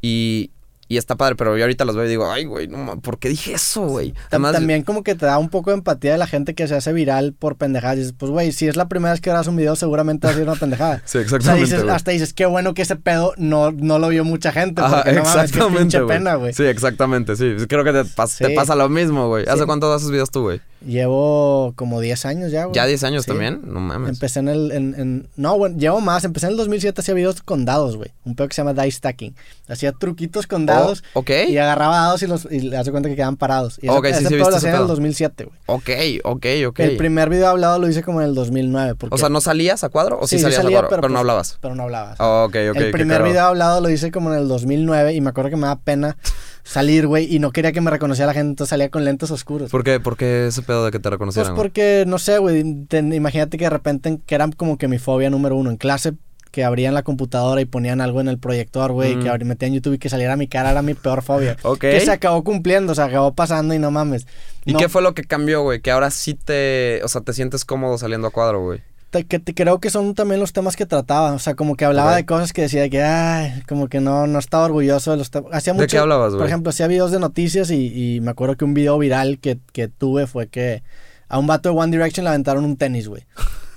Y, 0.00 0.52
y 0.88 0.96
está 0.98 1.16
padre, 1.16 1.36
pero 1.36 1.56
yo 1.56 1.64
ahorita 1.64 1.84
los 1.84 1.96
veo 1.96 2.04
y 2.04 2.08
digo, 2.08 2.30
ay, 2.30 2.44
güey, 2.44 2.68
no, 2.68 3.00
¿por 3.00 3.18
qué 3.18 3.28
dije 3.28 3.54
eso, 3.54 3.86
güey? 3.86 4.14
También 4.30 4.82
como 4.82 5.02
que 5.02 5.14
te 5.14 5.26
da 5.26 5.38
un 5.38 5.48
poco 5.48 5.70
de 5.70 5.78
empatía 5.78 6.12
de 6.12 6.18
la 6.18 6.26
gente 6.26 6.54
que 6.54 6.68
se 6.68 6.74
hace 6.74 6.92
viral 6.92 7.32
por 7.32 7.56
pendejadas. 7.56 7.96
dices, 7.96 8.14
pues, 8.16 8.30
güey, 8.30 8.52
si 8.52 8.66
es 8.66 8.76
la 8.76 8.88
primera 8.88 9.12
vez 9.12 9.20
que 9.20 9.30
grabas 9.30 9.46
un 9.46 9.56
video, 9.56 9.76
seguramente 9.76 10.26
va 10.26 10.32
a 10.32 10.36
ser 10.36 10.44
una 10.44 10.56
pendejada. 10.56 11.02
sí, 11.04 11.18
exactamente. 11.18 11.76
O 11.76 11.84
sea, 11.84 11.94
hasta 11.94 12.10
dices, 12.10 12.34
qué 12.34 12.46
bueno 12.46 12.74
que 12.74 12.82
ese 12.82 12.96
pedo 12.96 13.32
no, 13.36 13.72
no 13.72 13.98
lo 13.98 14.08
vio 14.08 14.24
mucha 14.24 14.52
gente. 14.52 14.82
Porque 14.82 15.12
no 15.12 15.24
mames, 15.24 15.52
qué 15.52 15.60
pinche 15.60 16.00
pena, 16.02 16.34
güey. 16.34 16.52
Sí, 16.52 16.64
exactamente, 16.64 17.36
sí. 17.36 17.54
Creo 17.68 17.84
que 17.84 17.92
te, 17.92 18.04
te 18.04 18.54
pasa 18.54 18.74
lo 18.74 18.88
mismo, 18.88 19.28
güey. 19.28 19.46
¿Hace 19.48 19.66
cuánto 19.66 19.92
haces 19.92 20.10
videos 20.10 20.30
tú, 20.30 20.42
güey? 20.42 20.60
Llevo 20.86 21.72
como 21.76 22.00
10 22.00 22.26
años 22.26 22.52
ya, 22.52 22.64
güey. 22.64 22.74
¿Ya 22.74 22.86
10 22.86 23.04
años 23.04 23.26
también? 23.26 23.62
No 23.64 23.80
mames. 23.80 24.10
Empecé 24.10 24.40
en 24.40 24.48
el... 24.48 24.70
En, 24.72 25.28
no, 25.36 25.56
bueno, 25.56 25.78
llevo 25.78 26.00
más. 26.00 26.24
Empecé 26.24 26.46
en 26.46 26.52
el 26.52 26.58
2007, 26.58 27.00
hacía 27.00 27.14
videos 27.14 27.42
con 27.42 27.64
dados, 27.64 27.96
güey. 27.96 28.12
Un 28.24 28.34
pedo 28.34 28.48
que 28.48 28.54
se 28.54 28.62
llama 28.62 28.80
die 28.80 28.90
stacking. 28.90 29.34
Hacía 29.68 29.92
truquitos 29.92 30.46
con 30.46 30.66
dados. 30.66 31.02
Oh, 31.14 31.20
ok. 31.20 31.30
Y 31.48 31.58
agarraba 31.58 31.96
dados 31.96 32.22
y 32.22 32.26
los... 32.26 32.46
Y 32.50 32.60
le 32.60 32.76
hace 32.76 32.90
cuenta 32.90 33.08
que 33.08 33.16
quedaban 33.16 33.36
parados. 33.36 33.78
Y 33.80 33.88
ese, 33.88 34.24
ese 34.26 34.36
lo 34.36 34.48
hacía 34.48 34.74
en 34.74 34.82
el 34.82 34.86
2007, 34.86 35.44
güey. 35.44 35.58
Ok, 35.66 35.90
ok, 36.24 36.46
ok. 36.68 36.80
El 36.80 36.96
primer 36.96 37.30
video 37.30 37.48
hablado 37.48 37.78
lo 37.78 37.88
hice 37.88 38.02
como 38.02 38.20
en 38.20 38.28
el 38.28 38.34
2009. 38.34 38.94
Porque... 38.96 39.14
O 39.14 39.18
sea, 39.18 39.30
¿no 39.30 39.40
salías 39.40 39.84
a 39.84 39.88
cuadro? 39.88 40.18
¿O 40.20 40.26
sí, 40.26 40.38
salías 40.38 40.62
salía, 40.62 40.78
a 40.78 40.82
cuadro? 40.82 40.96
Pero, 40.96 41.08
no 41.08 41.14
pues, 41.14 41.20
hablabas. 41.20 41.58
Pero 41.60 41.74
no 41.74 41.84
hablabas. 41.84 42.20
Oh, 42.20 42.44
ok, 42.48 42.56
ok. 42.70 42.76
El 42.76 42.90
primer 42.90 43.22
video 43.22 43.46
hablado 43.46 43.80
lo 43.80 43.88
hice 43.88 44.10
como 44.10 44.32
en 44.32 44.40
el 44.40 44.48
2009 44.48 45.14
y 45.14 45.20
me 45.20 45.30
acuerdo 45.30 45.50
que 45.50 45.56
me 45.56 45.66
da 45.66 45.76
pena 45.76 46.16
salir, 46.64 47.06
güey, 47.06 47.32
y 47.32 47.38
no 47.38 47.52
quería 47.52 47.72
que 47.72 47.80
me 47.80 47.90
reconociera 47.90 48.26
la 48.26 48.34
gente, 48.34 48.50
entonces 48.50 48.70
salía 48.70 48.88
con 48.88 49.04
lentes 49.04 49.30
oscuros. 49.30 49.70
¿Por 49.70 49.84
qué? 49.84 50.00
¿Por 50.00 50.16
qué 50.16 50.46
ese 50.48 50.62
pedo 50.62 50.84
de 50.84 50.90
que 50.90 50.98
te 50.98 51.10
reconocieran? 51.10 51.54
Pues 51.54 51.62
porque, 51.62 52.04
no 52.06 52.18
sé, 52.18 52.38
güey, 52.38 52.60
imagínate 52.90 53.58
que 53.58 53.64
de 53.64 53.70
repente, 53.70 54.18
que 54.26 54.34
era 54.34 54.48
como 54.56 54.78
que 54.78 54.88
mi 54.88 54.98
fobia 54.98 55.30
número 55.30 55.56
uno 55.56 55.70
en 55.70 55.76
clase, 55.76 56.14
que 56.50 56.64
abrían 56.64 56.94
la 56.94 57.02
computadora 57.02 57.60
y 57.60 57.64
ponían 57.64 58.00
algo 58.00 58.20
en 58.20 58.28
el 58.28 58.38
proyector, 58.38 58.92
güey, 58.92 59.18
que 59.18 59.28
mm. 59.28 59.46
metían 59.46 59.74
YouTube 59.74 59.94
y 59.94 59.98
que 59.98 60.08
saliera 60.08 60.36
mi 60.36 60.48
cara 60.48 60.70
era 60.70 60.82
mi 60.82 60.94
peor 60.94 61.22
fobia. 61.22 61.56
ok. 61.62 61.80
Que 61.80 62.00
se 62.00 62.12
acabó 62.12 62.42
cumpliendo, 62.44 62.94
se 62.94 63.02
acabó 63.02 63.34
pasando 63.34 63.74
y 63.74 63.78
no 63.78 63.90
mames. 63.90 64.26
¿Y 64.64 64.74
qué 64.74 64.88
fue 64.88 65.02
lo 65.02 65.14
que 65.14 65.24
cambió, 65.24 65.62
güey? 65.62 65.80
Que 65.80 65.90
ahora 65.90 66.10
sí 66.10 66.34
te, 66.34 67.00
o 67.02 67.08
sea, 67.08 67.20
te 67.20 67.32
sientes 67.32 67.64
cómodo 67.64 67.98
saliendo 67.98 68.28
a 68.28 68.30
cuadro, 68.30 68.62
güey 68.62 68.80
que 69.22 69.38
te, 69.38 69.54
creo 69.54 69.78
que 69.80 69.90
son 69.90 70.14
también 70.14 70.40
los 70.40 70.52
temas 70.52 70.76
que 70.76 70.86
trataba. 70.86 71.32
O 71.32 71.38
sea, 71.38 71.54
como 71.54 71.76
que 71.76 71.84
hablaba 71.84 72.16
de 72.16 72.26
cosas 72.26 72.52
que 72.52 72.62
decía 72.62 72.88
que, 72.88 73.02
ay, 73.02 73.62
como 73.68 73.88
que 73.88 74.00
no, 74.00 74.26
no 74.26 74.38
estaba 74.38 74.64
orgulloso 74.64 75.12
de 75.12 75.16
los 75.18 75.30
temas. 75.30 75.52
Hacía 75.52 75.72
mucho, 75.72 75.82
¿De 75.82 75.88
qué 75.88 75.98
hablabas, 75.98 76.30
güey? 76.30 76.40
Por 76.40 76.46
ejemplo, 76.48 76.70
hacía 76.70 76.86
videos 76.86 77.12
de 77.12 77.20
noticias 77.20 77.70
y, 77.70 78.18
me 78.22 78.30
acuerdo 78.30 78.56
que 78.56 78.64
un 78.64 78.74
video 78.74 78.98
viral 78.98 79.38
que, 79.38 79.58
tuve 79.88 80.26
fue 80.26 80.48
que 80.48 80.82
a 81.28 81.38
un 81.38 81.46
vato 81.46 81.70
de 81.70 81.78
One 81.78 81.92
Direction 81.92 82.24
le 82.24 82.30
aventaron 82.30 82.64
un 82.64 82.76
tenis, 82.76 83.08
güey. 83.08 83.24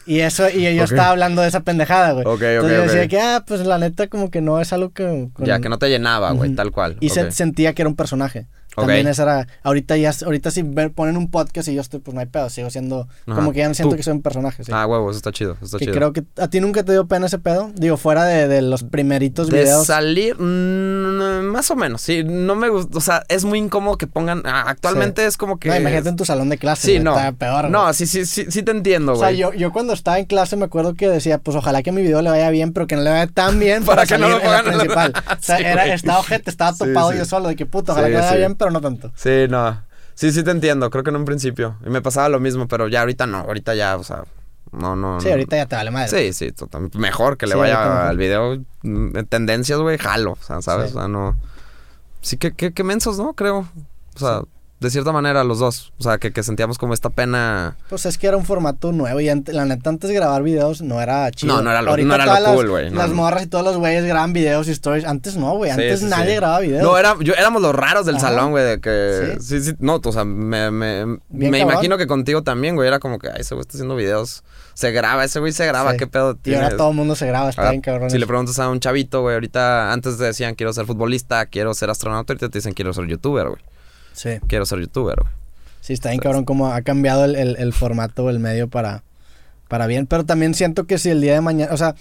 Y 0.06 0.22
eso, 0.22 0.50
y 0.50 0.76
yo 0.76 0.84
estaba 0.84 1.10
hablando 1.10 1.42
de 1.42 1.50
esa 1.50 1.60
pendejada, 1.60 2.14
güey. 2.14 2.26
Ok, 2.26 2.42
Entonces 2.42 2.78
yo 2.78 2.84
decía 2.84 3.08
que, 3.08 3.20
ah, 3.20 3.44
pues 3.46 3.66
la 3.66 3.78
neta 3.78 4.08
como 4.08 4.32
que 4.32 4.42
no 4.42 4.60
es 4.60 4.74
algo 4.74 4.92
que... 4.92 5.30
Ya, 5.40 5.60
que 5.60 5.70
no 5.70 5.78
te 5.78 5.90
llenaba, 5.90 6.32
güey, 6.32 6.56
tal 6.56 6.72
cual. 6.72 6.98
Y 7.00 7.10
se, 7.10 7.32
sentía 7.32 7.74
que 7.74 7.82
era 7.84 7.90
un 7.90 7.96
personaje. 7.96 8.48
También 8.86 9.08
esa 9.08 9.24
era. 9.24 9.48
Ahorita 9.64 9.98
ya, 9.98 10.12
ahorita 10.24 10.52
si 10.52 10.64
ponen 10.64 11.18
un 11.18 11.30
podcast 11.32 11.68
y 11.68 11.74
yo 11.74 11.82
estoy, 11.82 12.00
pues 12.00 12.14
no 12.14 12.22
hay 12.22 12.28
pedo, 12.28 12.50
sigo 12.50 12.70
siendo. 12.70 13.08
Como 13.26 13.52
que 13.52 13.60
ya 13.60 13.68
no 13.68 13.74
siento 13.74 13.96
que 13.96 14.04
soy 14.04 14.14
un 14.14 14.22
personaje. 14.22 14.64
Ah, 14.72 14.86
huevo, 14.86 15.10
eso 15.10 15.18
está 15.18 15.32
chido. 15.32 15.58
está 15.62 15.78
que 15.78 15.92
creo 15.92 16.14
que 16.14 16.24
a 16.38 16.48
ti 16.48 16.60
nunca 16.60 16.84
te 16.84 16.92
dio 16.92 17.08
pena 17.08 17.26
ese 17.26 17.40
pedo. 17.40 17.72
Digo, 17.76 17.98
fuera 17.98 18.24
de, 18.26 18.48
de 18.48 18.62
los 18.62 18.84
primeritos 18.84 19.48
de 19.48 19.62
videos. 19.64 19.88
salir, 19.88 20.40
mm, 20.40 21.46
más 21.46 21.72
o 21.72 21.76
menos. 21.76 22.02
Sí, 22.02 22.24
no 22.24 22.56
me 22.56 22.70
gusta. 22.70 22.98
O 22.98 23.02
sea, 23.02 23.24
es 23.30 23.46
muy 23.46 23.60
incómodo 23.60 23.98
que 23.98 24.08
pongan. 24.08 24.44
Ah, 24.46 24.66
actualmente 24.68 25.26
es 25.26 25.38
como 25.38 25.58
que. 25.58 25.70
No, 25.70 25.76
imagínate 25.76 26.10
en 26.10 26.16
tu 26.16 26.26
salón 26.26 26.50
de 26.50 26.58
clase. 26.58 26.88
Sí, 26.88 27.00
no. 27.00 27.18
Está 27.18 27.32
peor. 27.32 27.70
No, 27.70 27.92
sí, 27.94 28.06
sí, 28.06 28.26
sí, 28.26 28.46
sí 28.50 28.64
te 28.64 28.72
entiendo, 28.72 29.16
güey. 29.16 29.24
O 29.24 29.28
sea, 29.28 29.32
yo, 29.32 29.54
yo 29.54 29.72
cuando 29.72 29.94
estaba 29.94 30.20
en 30.20 30.26
clase 30.26 30.56
me 30.56 30.66
acuerdo 30.66 30.94
que 30.94 31.10
decía, 31.10 31.40
pues 31.40 31.58
ojalá 31.58 31.84
que 31.84 31.92
mi 31.92 32.02
video 32.02 32.22
le 32.22 32.30
vaya 32.30 32.50
bien, 32.50 32.74
pero 32.74 32.88
que 32.88 32.96
no 32.96 33.02
le 33.02 33.10
vaya 33.10 33.28
tan 33.28 33.60
bien 33.60 33.84
para, 33.86 34.06
que 34.06 34.18
no 34.18 34.30
lo 34.30 34.40
pongan 34.40 34.66
en 34.68 34.78
la 34.78 34.84
principal. 34.84 35.14
o 35.40 35.42
sea, 35.42 35.58
era, 35.58 35.94
estaba 35.94 36.20
ojete, 36.20 36.50
estaba 36.50 36.76
topado 36.76 37.14
yo 37.14 37.26
solo 37.26 37.50
de 37.50 37.56
que 37.56 37.66
puto, 37.66 37.92
ojalá 37.92 38.08
que 38.08 38.14
le 38.14 38.20
vaya 38.20 38.36
bien, 38.36 38.56
pero 38.56 38.67
no 38.72 38.82
tanto. 38.82 39.12
Sí, 39.16 39.48
no. 39.50 39.82
Sí, 40.16 40.32
sí 40.32 40.44
te 40.44 40.52
entiendo. 40.52 40.90
Creo 40.90 41.04
que 41.04 41.12
en 41.12 41.16
un 41.16 41.26
principio. 41.26 41.78
Y 41.86 41.90
me 41.90 42.02
pasaba 42.02 42.30
lo 42.30 42.40
mismo, 42.40 42.68
pero 42.68 42.88
ya 42.88 43.02
ahorita 43.02 43.28
no. 43.28 43.40
Ahorita 43.40 43.76
ya, 43.76 43.98
o 43.98 44.04
sea, 44.04 44.24
no, 44.72 44.96
no. 44.96 45.22
Sí, 45.22 45.30
ahorita 45.30 45.58
ya 45.58 45.66
te 45.66 45.76
vale 45.76 45.92
madre. 45.92 46.10
Sí, 46.10 46.34
sí, 46.34 46.52
totalmente. 46.52 46.98
Mejor 46.98 47.38
que 47.38 47.48
le 47.48 47.56
vaya 47.56 48.08
al 48.08 48.18
video. 48.18 48.58
Mm, 48.84 49.18
en 49.18 49.26
tendencias, 49.28 49.80
güey, 49.80 49.98
jalo. 49.98 50.32
O 50.32 50.44
sea, 50.44 50.62
¿sabes? 50.62 50.92
O 50.92 51.00
sea, 51.00 51.08
no. 51.08 51.38
Sí, 52.22 52.38
que, 52.38 52.52
que, 52.52 52.84
mensos, 52.84 53.18
¿no? 53.18 53.34
Creo. 53.34 53.68
O 54.16 54.20
sea, 54.20 54.42
de 54.80 54.92
cierta 54.92 55.12
manera 55.12 55.44
los 55.44 55.60
dos. 55.60 55.92
O 55.98 56.04
sea, 56.04 56.18
que, 56.20 56.32
que, 56.32 56.44
sentíamos 56.44 56.78
como 56.78 56.94
esta 56.94 57.10
pena. 57.10 57.78
Pues 57.90 58.06
es 58.06 58.18
que 58.18 58.28
era 58.28 58.38
un 58.38 58.46
formato 58.46 58.92
nuevo 58.92 59.20
y 59.20 59.26
la 59.26 59.66
neta 59.66 59.90
antes 59.90 60.08
de 60.08 60.16
grabar 60.16 60.44
videos 60.44 60.82
no 60.82 61.02
era 61.02 61.30
chido. 61.32 61.56
No, 61.56 61.62
no 61.64 61.72
era 61.72 61.82
lo, 61.82 61.98
no 61.98 62.16
era 62.16 62.40
lo 62.40 62.54
cool, 62.54 62.70
güey. 62.70 62.90
Las, 62.92 63.10
morras 63.10 63.44
y 63.44 63.48
todos 63.48 63.66
los 63.66 63.78
güeyes 63.78 64.06
graban 64.06 64.34
videos 64.34 64.68
y 64.68 64.72
stories. 64.72 65.06
Antes 65.06 65.36
no, 65.36 65.56
güey. 65.56 65.72
Antes 65.72 66.04
nadie 66.04 66.36
grababa 66.36 66.60
videos. 66.60 66.84
No, 66.84 66.98
era, 66.98 67.16
yo, 67.20 67.34
éramos 67.34 67.62
los 67.62 67.74
raros 67.74 68.06
del 68.06 68.20
salón, 68.20 68.52
güey, 68.52 68.66
de 68.66 68.80
que... 68.80 69.38
Sí, 69.40 69.62
sí, 69.62 69.74
no, 69.80 70.00
o 70.04 70.12
sea, 70.12 70.26
me, 70.26 70.70
me, 70.70 71.20
me 71.30 71.60
imagino 71.60 71.98
que 71.98 72.06
contigo 72.06 72.44
también, 72.44 72.76
güey. 72.76 72.88
Era 72.88 73.00
como 73.00 73.18
que, 73.18 73.30
ay, 73.30 73.42
ese 73.42 73.56
güey 73.56 73.62
está 73.62 73.78
haciendo 73.78 73.96
videos. 73.96 74.44
Se 74.76 74.92
graba, 74.92 75.24
ese 75.24 75.40
güey 75.40 75.54
se 75.54 75.66
graba, 75.66 75.98
qué 75.98 76.06
pedo 76.06 76.36
tienes. 76.36 76.62
Y 76.62 76.64
ahora 76.66 76.78
todo 76.78 76.90
el 76.92 76.96
mundo 76.96 77.16
se 77.16 77.26
graba, 77.26 77.50
está 77.50 77.72
bien 77.72 77.82
cabrón. 77.82 78.12
Si 78.12 78.20
le 78.20 78.28
preguntas 78.28 78.60
a 78.60 78.70
un 78.70 78.80
chavito, 78.80 79.22
güey, 79.22 79.34
ahorita 79.34 79.92
antes 79.92 80.18
te 80.18 80.24
decían 80.24 80.54
quiero 80.54 80.72
ser 80.72 80.86
futbolista, 80.86 81.48
quiero 81.48 81.74
ser 81.74 81.90
astronauta, 81.90 82.34
ahorita 82.34 82.50
te 82.50 82.60
dicen 82.60 82.74
quiero 82.74 82.94
ser 82.94 83.08
youtuber, 83.08 83.48
güey. 83.48 83.62
Sí. 84.18 84.32
Quiero 84.48 84.66
ser 84.66 84.80
youtuber, 84.80 85.16
güey. 85.22 85.32
Sí, 85.82 85.94
está 85.94 86.10
bien 86.10 86.20
cabrón 86.20 86.44
cómo 86.44 86.68
ha 86.68 86.82
cambiado 86.82 87.24
el, 87.24 87.36
el, 87.36 87.56
el 87.58 87.72
formato, 87.72 88.30
el 88.30 88.40
medio 88.40 88.68
para, 88.68 89.04
para 89.68 89.86
bien. 89.86 90.08
Pero 90.08 90.26
también 90.26 90.56
siento 90.56 90.86
que 90.86 90.98
si 90.98 91.10
el 91.10 91.22
día 91.22 91.34
de 91.34 91.42
mañana, 91.42 91.72
o 91.72 91.78
sea, 91.78 91.96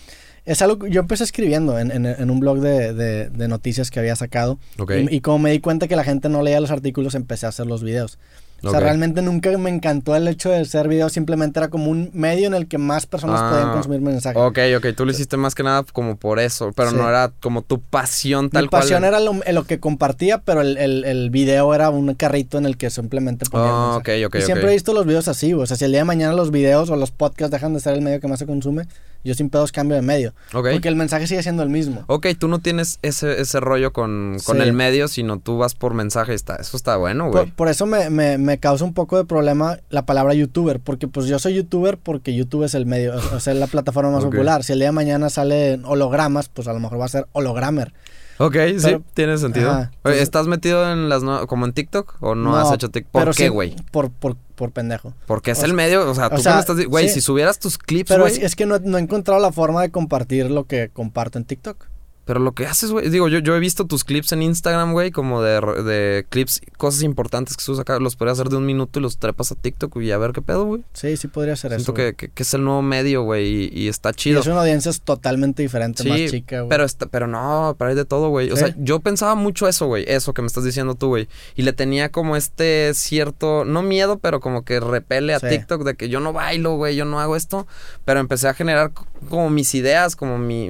Es 0.46 0.62
algo 0.62 0.86
yo 0.86 1.00
empecé 1.00 1.24
escribiendo 1.24 1.78
en, 1.78 1.90
en, 1.90 2.30
un 2.30 2.40
blog 2.40 2.60
de, 2.60 2.94
de, 3.28 3.48
noticias 3.48 3.90
que 3.90 3.98
había 4.00 4.16
sacado. 4.16 4.58
Y, 4.88 5.16
y, 5.16 5.20
como 5.20 5.40
me 5.40 5.50
di 5.50 5.60
cuenta 5.60 5.88
que 5.88 5.96
la 5.96 6.04
gente 6.04 6.28
no 6.28 6.42
leía 6.42 6.60
los 6.60 6.70
artículos, 6.70 7.14
empecé 7.14 7.46
a 7.46 7.48
hacer 7.50 7.66
los 7.66 7.82
videos. 7.82 8.18
O 8.62 8.70
sea, 8.70 8.80
realmente 8.80 9.22
nunca 9.22 9.56
me 9.58 9.70
encantó 9.70 10.16
el 10.16 10.26
hecho 10.28 10.50
de 10.50 10.64
ser 10.64 10.88
video, 10.88 11.08
simplemente 11.08 11.60
era 11.60 11.68
como 11.68 11.90
un 11.90 12.10
medio 12.14 12.46
en 12.46 12.54
el 12.54 12.66
que 12.66 12.78
más 12.78 13.06
personas 13.06 13.40
ah, 13.42 13.50
podían 13.50 13.72
consumir 13.72 14.00
mensajes. 14.00 14.40
Ok, 14.40 14.58
ok, 14.76 14.86
tú 14.96 15.04
lo 15.04 15.12
hiciste 15.12 15.36
más 15.36 15.54
que 15.54 15.62
nada 15.62 15.84
como 15.92 16.16
por 16.16 16.40
eso, 16.40 16.72
pero 16.74 16.90
no 16.92 17.08
era 17.08 17.32
como 17.40 17.62
tu 17.62 17.80
pasión 17.80 18.50
tal 18.50 18.68
cual. 18.68 18.82
Mi 18.82 18.84
pasión 18.84 19.04
era 19.04 19.20
lo, 19.20 19.64
que 19.64 19.78
compartía, 19.78 20.38
pero 20.38 20.62
el, 20.62 20.76
el, 20.76 21.30
video 21.30 21.74
era 21.74 21.90
un 21.90 22.14
carrito 22.14 22.58
en 22.58 22.66
el 22.66 22.76
que 22.76 22.90
simplemente 22.90 23.46
ponía. 23.46 23.72
Oh, 23.72 23.96
ok, 23.98 24.08
ok. 24.26 24.36
Y 24.36 24.42
siempre 24.42 24.70
he 24.70 24.72
visto 24.72 24.94
los 24.94 25.06
videos 25.06 25.28
así, 25.28 25.52
o 25.52 25.66
sea, 25.66 25.76
si 25.76 25.84
el 25.84 25.92
día 25.92 26.00
de 26.00 26.04
mañana 26.04 26.32
los 26.32 26.50
videos 26.50 26.90
o 26.90 26.96
los 26.96 27.10
podcasts 27.10 27.52
dejan 27.52 27.74
de 27.74 27.80
ser 27.80 27.94
el 27.94 28.02
medio 28.02 28.20
que 28.20 28.28
más 28.28 28.38
se 28.38 28.46
consume, 28.46 28.86
yo 29.24 29.34
sin 29.34 29.50
pedos 29.50 29.72
cambio 29.72 29.96
de 29.96 30.02
medio. 30.02 30.34
Porque 30.52 30.88
el 30.88 30.96
mensaje 30.96 31.26
sigue 31.26 31.42
siendo 31.42 31.62
el 31.62 31.68
mismo. 31.68 32.04
Ok, 32.06 32.28
tú 32.38 32.48
no 32.48 32.60
tienes 32.60 32.98
ese, 33.02 33.40
ese 33.40 33.60
rollo 33.60 33.92
con, 33.92 34.36
con 34.44 34.60
el 34.60 34.72
medio, 34.72 35.08
sino 35.08 35.38
tú 35.38 35.58
vas 35.58 35.74
por 35.74 35.94
mensaje. 35.94 36.34
Está, 36.34 36.56
eso 36.56 36.76
está 36.76 36.96
bueno, 36.96 37.30
güey. 37.30 37.50
Por, 37.50 37.68
eso 37.68 37.86
me, 37.86 38.10
me, 38.10 38.38
me, 38.38 38.58
causa 38.58 38.84
un 38.84 38.94
poco 38.94 39.16
de 39.16 39.24
problema 39.24 39.78
la 39.90 40.06
palabra 40.06 40.34
youtuber. 40.34 40.80
Porque 40.80 41.08
pues 41.08 41.26
yo 41.26 41.38
soy 41.38 41.54
youtuber 41.54 41.98
porque 41.98 42.34
YouTube 42.34 42.64
es 42.64 42.74
el 42.74 42.86
medio, 42.86 43.16
o 43.16 43.40
sea, 43.40 43.52
es 43.52 43.58
la 43.58 43.66
plataforma 43.66 44.10
más 44.10 44.24
popular. 44.26 44.64
Si 44.64 44.72
el 44.72 44.78
día 44.78 44.88
de 44.88 44.92
mañana 44.92 45.30
salen 45.30 45.84
hologramas, 45.84 46.48
pues 46.48 46.68
a 46.68 46.72
lo 46.72 46.80
mejor 46.80 47.00
va 47.00 47.06
a 47.06 47.08
ser 47.08 47.26
hologramer. 47.32 47.92
Ok, 48.38 48.56
sí, 48.78 48.96
tiene 49.14 49.38
sentido. 49.38 49.88
¿Estás 50.04 50.46
metido 50.46 50.90
en 50.92 51.08
las 51.08 51.22
como 51.46 51.64
en 51.64 51.72
TikTok 51.72 52.16
o 52.20 52.34
no, 52.34 52.56
has 52.56 52.72
hecho 52.72 52.90
TikTok? 52.90 53.12
¿Por 53.12 53.34
qué, 53.34 53.48
güey? 53.48 53.74
por, 53.90 54.10
por, 54.10 54.36
por 54.56 54.72
pendejo. 54.72 55.14
Porque 55.26 55.52
es 55.52 55.62
el 55.62 55.74
medio, 55.74 56.10
o 56.10 56.14
sea, 56.14 56.28
tú 56.28 56.42
me 56.42 56.58
estás 56.58 56.84
güey, 56.86 57.08
si 57.08 57.20
subieras 57.20 57.60
tus 57.60 57.78
clips, 57.78 58.08
Pero 58.08 58.26
es, 58.26 58.56
que 58.56 58.66
no, 58.66 58.78
no, 58.80 58.98
he 58.98 59.00
encontrado 59.00 59.40
la 59.40 59.52
forma 59.52 59.82
de 59.82 59.90
compartir 59.90 60.50
lo 60.50 60.64
que 60.64 60.90
comparto 60.92 61.38
en 61.38 61.44
TikTok. 61.44 61.86
Pero 62.26 62.40
lo 62.40 62.52
que 62.52 62.66
haces, 62.66 62.90
güey, 62.90 63.08
digo, 63.08 63.28
yo, 63.28 63.38
yo 63.38 63.54
he 63.54 63.60
visto 63.60 63.86
tus 63.86 64.02
clips 64.02 64.32
en 64.32 64.42
Instagram, 64.42 64.92
güey, 64.92 65.12
como 65.12 65.42
de, 65.42 65.60
de 65.60 66.26
clips, 66.28 66.60
cosas 66.76 67.02
importantes 67.04 67.56
que 67.56 67.62
subes 67.62 67.78
acá, 67.78 68.00
los 68.00 68.16
podrías 68.16 68.40
hacer 68.40 68.50
de 68.50 68.56
un 68.56 68.66
minuto 68.66 68.98
y 68.98 69.02
los 69.02 69.18
trepas 69.18 69.52
a 69.52 69.54
TikTok 69.54 69.96
y 69.98 70.10
a 70.10 70.18
ver 70.18 70.32
qué 70.32 70.42
pedo, 70.42 70.64
güey. 70.64 70.82
Sí, 70.92 71.16
sí 71.16 71.28
podría 71.28 71.54
ser 71.54 71.72
eso. 71.72 71.84
Siento 71.84 71.94
que, 71.94 72.30
que, 72.30 72.42
es 72.42 72.52
el 72.52 72.64
nuevo 72.64 72.82
medio, 72.82 73.22
güey, 73.22 73.70
y, 73.72 73.86
está 73.86 74.12
chido. 74.12 74.38
Y 74.38 74.40
es 74.40 74.46
una 74.48 74.62
audiencia 74.62 74.90
totalmente 75.04 75.62
diferente, 75.62 76.02
más 76.02 76.18
chica, 76.28 76.62
güey. 76.62 76.68
Pero, 76.68 76.86
pero 77.12 77.26
no, 77.28 77.76
para 77.78 77.92
ir 77.92 77.96
de 77.96 78.04
todo, 78.04 78.28
güey. 78.30 78.50
O 78.50 78.56
sea, 78.56 78.74
yo 78.76 78.98
pensaba 78.98 79.36
mucho 79.36 79.68
eso, 79.68 79.86
güey, 79.86 80.04
eso 80.08 80.34
que 80.34 80.42
me 80.42 80.48
estás 80.48 80.64
diciendo 80.64 80.96
tú, 80.96 81.06
güey. 81.06 81.28
Y 81.54 81.62
le 81.62 81.72
tenía 81.72 82.08
como 82.08 82.34
este 82.34 82.92
cierto, 82.94 83.64
no 83.64 83.82
miedo, 83.82 84.18
pero 84.18 84.40
como 84.40 84.64
que 84.64 84.80
repele 84.80 85.32
a 85.32 85.38
TikTok 85.38 85.84
de 85.84 85.94
que 85.94 86.08
yo 86.08 86.18
no 86.18 86.32
bailo, 86.32 86.74
güey, 86.74 86.96
yo 86.96 87.04
no 87.04 87.20
hago 87.20 87.36
esto. 87.36 87.68
Pero 88.04 88.18
empecé 88.18 88.48
a 88.48 88.54
generar 88.54 88.90
como 89.28 89.48
mis 89.48 89.76
ideas, 89.76 90.16
como 90.16 90.38
mi, 90.38 90.68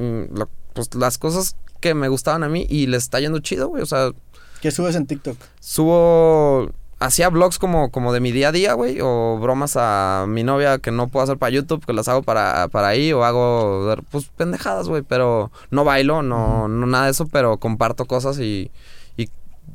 pues 0.77 0.95
las 0.95 1.19
cosas 1.19 1.57
que 1.81 1.95
me 1.95 2.09
gustaban 2.09 2.45
a 2.45 2.49
mí 2.49 2.67
y 2.69 2.87
les 2.87 3.05
está 3.05 3.19
yendo 3.19 3.41
chido, 3.41 3.69
güey. 3.69 3.83
O 3.83 3.87
sea. 3.87 4.11
¿Qué 4.61 4.71
subes 4.71 4.95
en 4.95 5.07
TikTok? 5.07 5.37
Subo. 5.59 6.71
Hacía 6.99 7.29
vlogs 7.29 7.59
como, 7.59 7.91
como 7.91 8.15
de 8.15 8.21
mi 8.21 8.33
día 8.33 8.49
a 8.49 8.53
día, 8.53 8.73
güey. 8.75 8.99
O 9.03 9.39
bromas 9.39 9.77
a 9.77 10.27
mi 10.29 10.45
novia 10.45 10.79
que 10.79 10.93
no 10.93 11.09
puedo 11.09 11.25
hacer 11.25 11.37
para 11.37 11.51
YouTube, 11.51 11.85
que 11.85 11.93
las 11.93 12.09
hago 12.09 12.23
para, 12.23 12.69
para 12.69 12.89
ahí. 12.89 13.13
O 13.13 13.25
hago, 13.25 13.95
pues, 14.11 14.31
pendejadas, 14.37 14.89
güey. 14.89 15.03
Pero 15.03 15.51
no 15.71 15.85
bailo, 15.85 16.23
no, 16.23 16.69
no 16.69 16.87
nada 16.87 17.07
de 17.07 17.11
eso, 17.11 17.27
pero 17.27 17.59
comparto 17.59 18.05
cosas 18.05 18.39
y. 18.39 18.71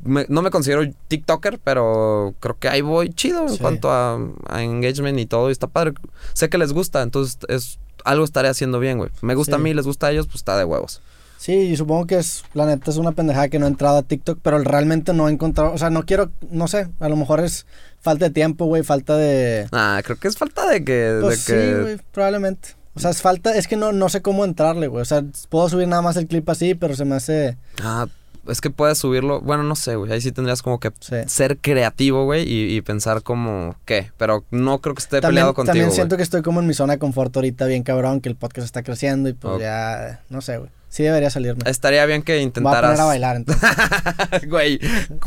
y 0.04 0.08
no 0.28 0.42
me 0.42 0.50
considero 0.50 0.82
TikToker, 1.08 1.58
pero 1.62 2.34
creo 2.40 2.58
que 2.58 2.68
ahí 2.68 2.80
voy 2.80 3.10
chido 3.10 3.48
en 3.48 3.56
cuanto 3.56 3.90
a, 3.90 4.18
a, 4.48 4.62
engagement 4.62 5.18
y 5.18 5.26
todo. 5.26 5.48
Y 5.48 5.52
está 5.52 5.66
padre. 5.66 5.94
Sé 6.32 6.48
que 6.48 6.58
les 6.58 6.72
gusta, 6.72 7.02
entonces 7.02 7.38
es 7.48 7.78
algo 8.04 8.24
estaré 8.24 8.48
haciendo 8.48 8.80
bien, 8.80 8.98
güey. 8.98 9.10
Me 9.20 9.34
gusta 9.34 9.56
a 9.56 9.58
mí, 9.58 9.74
les 9.74 9.86
gusta 9.86 10.08
a 10.08 10.10
ellos, 10.10 10.26
pues 10.26 10.36
está 10.36 10.56
de 10.56 10.64
huevos. 10.64 11.00
Sí, 11.42 11.54
y 11.54 11.76
supongo 11.76 12.06
que 12.06 12.18
es, 12.18 12.44
la 12.54 12.66
neta 12.66 12.88
es 12.88 12.98
una 12.98 13.12
pendejada 13.12 13.48
que 13.48 13.58
no 13.58 13.66
he 13.66 13.68
entrado 13.68 13.96
a 13.96 14.02
TikTok, 14.02 14.38
pero 14.42 14.60
realmente 14.60 15.12
no 15.12 15.28
he 15.28 15.32
encontrado, 15.32 15.72
o 15.72 15.78
sea, 15.78 15.90
no 15.90 16.04
quiero, 16.04 16.30
no 16.52 16.68
sé, 16.68 16.88
a 17.00 17.08
lo 17.08 17.16
mejor 17.16 17.40
es 17.40 17.66
falta 18.00 18.26
de 18.26 18.30
tiempo, 18.30 18.66
güey, 18.66 18.84
falta 18.84 19.16
de... 19.16 19.66
Ah, 19.72 20.00
creo 20.04 20.16
que 20.18 20.28
es 20.28 20.36
falta 20.36 20.68
de 20.68 20.84
que... 20.84 21.18
Pues 21.20 21.40
sí, 21.40 21.52
güey, 21.80 21.98
probablemente. 22.12 22.76
O 22.94 23.00
sea, 23.00 23.10
es 23.10 23.22
falta, 23.22 23.56
es 23.56 23.66
que 23.66 23.76
no, 23.76 23.90
no 23.90 24.08
sé 24.08 24.22
cómo 24.22 24.44
entrarle, 24.44 24.86
güey. 24.86 25.02
O 25.02 25.04
sea, 25.04 25.24
puedo 25.48 25.68
subir 25.68 25.88
nada 25.88 26.00
más 26.00 26.16
el 26.16 26.28
clip 26.28 26.48
así, 26.48 26.76
pero 26.76 26.94
se 26.94 27.04
me 27.04 27.16
hace... 27.16 27.56
Ah, 27.82 28.06
es 28.48 28.60
que 28.60 28.70
puedes 28.70 28.98
subirlo. 28.98 29.40
Bueno, 29.40 29.62
no 29.62 29.76
sé, 29.76 29.96
güey. 29.96 30.12
Ahí 30.12 30.20
sí 30.20 30.32
tendrías 30.32 30.62
como 30.62 30.80
que 30.80 30.90
ser 31.26 31.58
creativo, 31.58 32.24
güey, 32.24 32.44
y, 32.46 32.80
pensar 32.82 33.22
como 33.22 33.76
qué. 33.84 34.10
Pero 34.16 34.44
no 34.50 34.80
creo 34.80 34.94
que 34.94 35.02
esté 35.02 35.20
peleado 35.20 35.54
contigo. 35.54 35.72
También 35.72 35.92
siento 35.92 36.16
que 36.16 36.22
estoy 36.22 36.42
como 36.42 36.60
en 36.60 36.66
mi 36.66 36.74
zona 36.74 36.94
de 36.94 36.98
confort 36.98 37.34
ahorita, 37.36 37.66
bien 37.66 37.82
cabrón, 37.82 38.20
que 38.20 38.28
el 38.28 38.36
podcast 38.36 38.64
está 38.64 38.82
creciendo 38.82 39.28
y 39.28 39.32
pues 39.32 39.60
ya, 39.60 40.22
no 40.28 40.40
sé, 40.40 40.58
güey. 40.58 40.70
Sí 40.92 41.02
debería 41.04 41.30
salirme. 41.30 41.62
Estaría 41.64 42.04
bien 42.04 42.20
que 42.20 42.42
intentaras. 42.42 42.82
Voy 42.82 42.84
a 42.84 42.90
poner 42.90 43.00
a 43.00 43.04
bailar 43.06 43.36
entonces. 43.36 43.70
güey. 44.50 44.78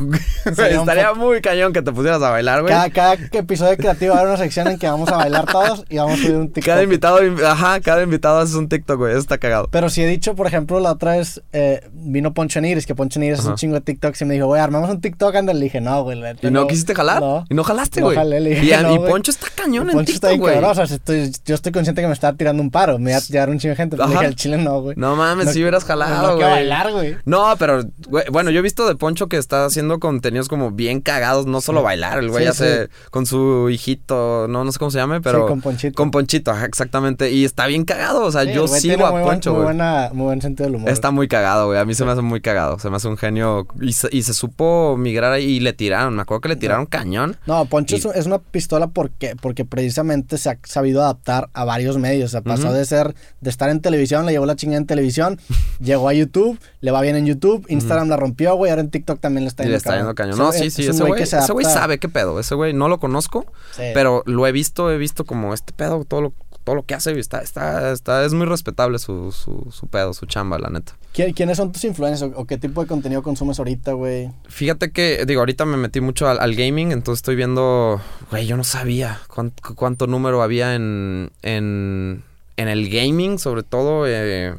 estaría 0.45 1.11
muy 1.15 1.41
cañón 1.41 1.73
que 1.73 1.81
te 1.81 1.91
pusieras 1.91 2.21
a 2.21 2.29
bailar, 2.29 2.61
güey. 2.61 2.71
Cada, 2.71 2.91
cada 2.91 3.13
episodio 3.13 3.75
creativo 3.75 4.13
va 4.13 4.19
a 4.19 4.21
haber 4.21 4.35
una 4.35 4.43
sección 4.43 4.67
en 4.67 4.77
que 4.77 4.87
vamos 4.87 5.09
a 5.09 5.17
bailar 5.17 5.47
todos 5.47 5.83
y 5.89 5.97
vamos 5.97 6.19
a 6.19 6.21
subir 6.21 6.35
un 6.35 6.51
TikTok. 6.51 6.65
Cada 6.65 6.83
invitado, 6.83 7.19
ajá, 7.43 7.79
cada 7.79 8.03
invitado 8.03 8.41
hace 8.41 8.55
un 8.57 8.69
TikTok, 8.69 8.95
güey. 8.95 9.13
Eso 9.13 9.21
está 9.21 9.39
cagado. 9.39 9.67
Pero 9.71 9.89
si 9.89 10.03
he 10.03 10.07
dicho, 10.07 10.35
por 10.35 10.45
ejemplo, 10.45 10.79
la 10.79 10.91
otra 10.91 11.17
vez 11.17 11.41
eh, 11.51 11.81
vino 11.93 12.35
Poncho 12.35 12.61
Nires, 12.61 12.85
que 12.85 12.93
Poncho 12.93 13.19
es 13.19 13.43
un 13.43 13.55
chingo 13.55 13.73
de 13.73 13.81
TikTok 13.81 14.15
y 14.21 14.25
me 14.25 14.35
dijo, 14.35 14.45
güey, 14.45 14.61
armamos 14.61 14.91
un 14.91 15.01
TikTok, 15.01 15.33
anda. 15.35 15.51
Le 15.51 15.61
dije, 15.61 15.81
no, 15.81 16.03
güey. 16.03 16.21
¿Y 16.43 16.51
no, 16.51 16.67
quisiste 16.67 16.93
jalar? 16.93 17.21
No. 17.21 17.43
¿Y 17.49 17.55
no 17.55 17.63
jalaste, 17.63 18.01
güey? 18.01 18.15
No 18.15 18.21
jalé, 18.21 18.39
le 18.39 18.49
dije, 18.51 18.65
y, 18.65 18.93
y 18.93 18.99
Poncho 18.99 19.31
está 19.31 19.47
cañón 19.55 19.89
en 19.89 20.05
TikTok, 20.05 20.37
güey. 20.37 20.63
O 20.63 20.75
sea, 20.75 20.83
estoy, 20.83 21.31
yo 21.43 21.55
estoy 21.55 21.71
consciente 21.71 22.01
que 22.01 22.07
me 22.07 22.13
está 22.13 22.33
tirando 22.33 22.61
un 22.61 22.69
paro. 22.69 22.99
Me 22.99 23.09
iba 23.09 23.17
a 23.17 23.21
llegar 23.21 23.49
un 23.49 23.57
chingo 23.57 23.71
de 23.71 23.77
gente. 23.77 23.97
Pero 23.97 24.07
le 24.07 24.13
dije, 24.13 24.25
al 24.27 24.35
chile 24.35 24.57
no, 24.57 24.79
güey. 24.81 24.95
No 24.95 25.15
mames, 25.15 25.54
si 25.55 25.61
hubieras 25.61 25.85
jalado, 25.85 26.37
no 26.37 26.39
bailar, 26.39 26.91
güey. 26.91 27.15
No, 27.25 27.55
pero, 27.57 27.83
güey, 28.07 28.25
bueno, 28.31 28.51
yo 28.51 28.59
he 28.59 28.61
visto 28.61 28.87
de 28.87 28.95
Poncho 28.95 29.27
que 29.27 29.37
está 29.37 29.65
haciendo 29.65 29.99
contenidos 29.99 30.47
como 30.47 30.71
bien 30.71 31.01
cagados, 31.01 31.45
no 31.45 31.61
solo 31.61 31.81
bailar, 31.81 32.19
el 32.19 32.29
güey 32.29 32.45
hace 32.45 32.89
con 33.09 33.25
su 33.25 33.69
hijito, 33.69 34.47
no, 34.49 34.63
no 34.63 34.71
sé 34.71 34.79
cómo 34.79 34.91
se 34.91 34.97
llame, 34.97 35.21
pero. 35.21 35.47
con 35.47 35.61
Ponchito. 35.61 35.95
Con 35.95 36.11
Ponchito, 36.11 36.53
exactamente. 36.63 37.31
Y 37.31 37.45
está 37.45 37.67
bien 37.67 37.85
cagado, 37.85 38.23
o 38.23 38.31
sea, 38.31 38.43
yo 38.43 38.67
sigo 38.67 39.05
a 39.05 39.21
Poncho, 39.21 39.53
güey. 39.53 39.75
Muy, 39.75 39.85
muy 40.13 40.25
buen 40.25 40.41
sentido 40.41 40.67
del 40.67 40.75
humor. 40.75 40.89
Está 40.89 41.11
muy 41.11 41.27
cagado, 41.27 41.67
güey. 41.67 41.79
A 41.79 41.85
mí 41.85 41.93
se 41.93 42.05
me 42.05 42.11
hace 42.11 42.21
muy 42.21 42.41
cagado. 42.41 42.79
Se 42.79 42.89
me 42.89 42.97
hace 42.97 43.07
un 43.07 43.17
genio. 43.17 43.67
Y 43.81 43.93
se, 43.93 44.09
y 44.11 44.23
se 44.23 44.33
supo 44.33 44.95
migrar 44.97 45.31
ahí 45.31 45.45
y 45.45 45.59
le 45.59 45.73
tiraron. 45.73 46.15
Me 46.15 46.21
acuerdo 46.21 46.41
que 46.41 46.49
le 46.49 46.55
tiraron 46.55 46.85
cañón. 46.85 47.37
No, 47.45 47.65
Poncho 47.65 47.95
es 47.95 48.25
una 48.25 48.39
pistola 48.39 48.87
porque, 48.87 49.35
porque 49.39 49.65
precisamente 49.65 50.37
se 50.37 50.49
ha 50.49 50.57
sabido 50.63 51.01
adaptar 51.01 51.49
a 51.53 51.65
varios 51.65 51.97
medios. 51.97 52.27
O 52.27 52.31
sea, 52.31 52.41
pasó 52.41 52.73
de 52.73 52.85
ser, 52.85 53.15
de 53.41 53.49
estar 53.49 53.69
en 53.69 53.81
televisión, 53.81 54.25
le 54.25 54.31
llevó 54.31 54.45
la 54.45 54.55
chingada 54.55 54.77
en 54.77 54.87
televisión, 54.87 55.39
llegó 55.79 56.09
a 56.09 56.13
YouTube, 56.13 56.59
le 56.81 56.91
va 56.91 57.01
bien 57.01 57.15
en 57.15 57.25
YouTube, 57.25 57.65
Instagram 57.69 58.09
la 58.09 58.17
rompió, 58.17 58.55
güey, 58.55 58.69
ahora 58.69 58.81
en 58.81 58.89
TikTok 58.89 59.19
también 59.19 59.43
le 59.43 59.49
está 59.49 59.63
yendo, 59.63 59.71
le 59.71 59.77
está 59.77 59.95
yendo 59.95 60.15
cañón. 60.15 60.37
No, 60.37 60.51
sí, 60.51 60.69
sí, 60.69 60.87
ese 60.87 61.03
güey, 61.03 61.21
ese 61.23 61.51
güey 61.51 61.65
sabe 61.65 61.99
qué 61.99 62.09
pedo, 62.09 62.39
ese 62.39 62.55
güey 62.55 62.73
no 62.73 62.87
lo 62.87 62.99
conozco, 62.99 63.45
pero 63.93 64.23
lo 64.25 64.47
he 64.47 64.51
visto, 64.51 64.91
he 64.91 64.97
visto 64.97 65.25
como 65.25 65.53
este 65.53 65.73
pedo, 65.73 66.05
todo 66.05 66.21
lo, 66.21 66.33
todo 66.65 66.75
lo 66.75 66.83
que 66.83 66.95
hace, 66.95 67.17
está, 67.19 67.41
está, 67.41 67.91
está, 67.91 68.25
es 68.25 68.33
muy 68.33 68.47
respetable 68.47 68.97
su, 68.97 69.31
su, 69.31 69.71
su 69.71 69.87
pedo, 69.87 70.13
su 70.13 70.25
chamba, 70.25 70.57
la 70.57 70.69
neta. 70.69 70.97
¿Quiénes 71.13 71.57
son 71.57 71.71
tus 71.71 71.83
influencers 71.85 72.33
o, 72.35 72.45
qué 72.45 72.57
tipo 72.57 72.81
de 72.81 72.87
contenido 72.87 73.21
consumes 73.21 73.59
ahorita, 73.59 73.93
güey? 73.93 74.31
Fíjate 74.49 74.91
que, 74.91 75.25
digo, 75.27 75.41
ahorita 75.41 75.63
me 75.65 75.77
metí 75.77 76.01
mucho 76.01 76.27
al, 76.27 76.55
gaming, 76.55 76.91
entonces 76.91 77.19
estoy 77.19 77.35
viendo, 77.35 78.01
güey, 78.31 78.47
yo 78.47 78.57
no 78.57 78.63
sabía 78.63 79.21
cuánto, 79.27 79.75
cuánto 79.75 80.07
número 80.07 80.41
había 80.41 80.73
en, 80.73 81.31
en, 81.43 82.23
en 82.57 82.67
el 82.67 82.89
gaming, 82.89 83.37
sobre 83.37 83.61
todo... 83.61 84.05
Eh, 84.07 84.55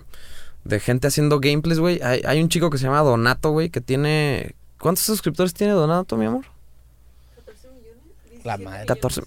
de 0.66 0.80
gente 0.80 1.06
haciendo 1.06 1.40
gameplays, 1.40 1.78
güey. 1.78 2.00
Hay, 2.02 2.42
un 2.42 2.48
chico 2.48 2.70
que 2.70 2.78
se 2.78 2.84
llama 2.84 3.00
Donato, 3.00 3.50
güey, 3.50 3.70
que 3.70 3.80
tiene... 3.80 4.54
¿Cuántos 4.78 5.04
suscriptores 5.04 5.54
tiene 5.54 5.72
Donato, 5.72 6.16
mi 6.16 6.26
amor? 6.26 6.44
14 7.36 7.68
millones. 7.68 8.44
La 8.44 8.58
madre. 8.58 8.86
14... 8.86 9.22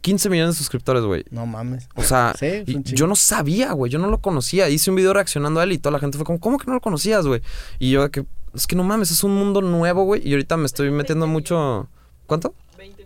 15 0.00 0.30
millones 0.30 0.54
de 0.54 0.58
suscriptores, 0.58 1.02
güey. 1.02 1.24
No 1.30 1.44
mames. 1.44 1.88
O 1.94 2.02
sea, 2.02 2.34
yo 2.66 3.06
no 3.06 3.16
sabía, 3.16 3.72
güey. 3.72 3.90
Yo 3.90 3.98
no 3.98 4.08
lo 4.08 4.22
conocía. 4.22 4.68
Hice 4.68 4.90
un 4.90 4.96
video 4.96 5.12
reaccionando 5.12 5.60
a 5.60 5.64
él 5.64 5.72
y 5.72 5.78
toda 5.78 5.92
la 5.92 5.98
gente 5.98 6.16
fue 6.16 6.24
como, 6.24 6.40
¿cómo 6.40 6.56
que 6.56 6.66
no 6.66 6.74
lo 6.74 6.80
conocías, 6.80 7.26
güey? 7.26 7.42
Y 7.78 7.90
yo, 7.90 8.10
que, 8.10 8.24
es 8.54 8.66
que 8.66 8.76
no 8.76 8.84
mames, 8.84 9.10
es 9.10 9.22
un 9.24 9.34
mundo 9.34 9.60
nuevo, 9.60 10.04
güey. 10.04 10.26
Y 10.26 10.32
ahorita 10.32 10.56
me 10.56 10.66
estoy 10.66 10.90
metiendo 10.90 11.26
mucho. 11.26 11.88
¿Cuánto? 12.26 12.54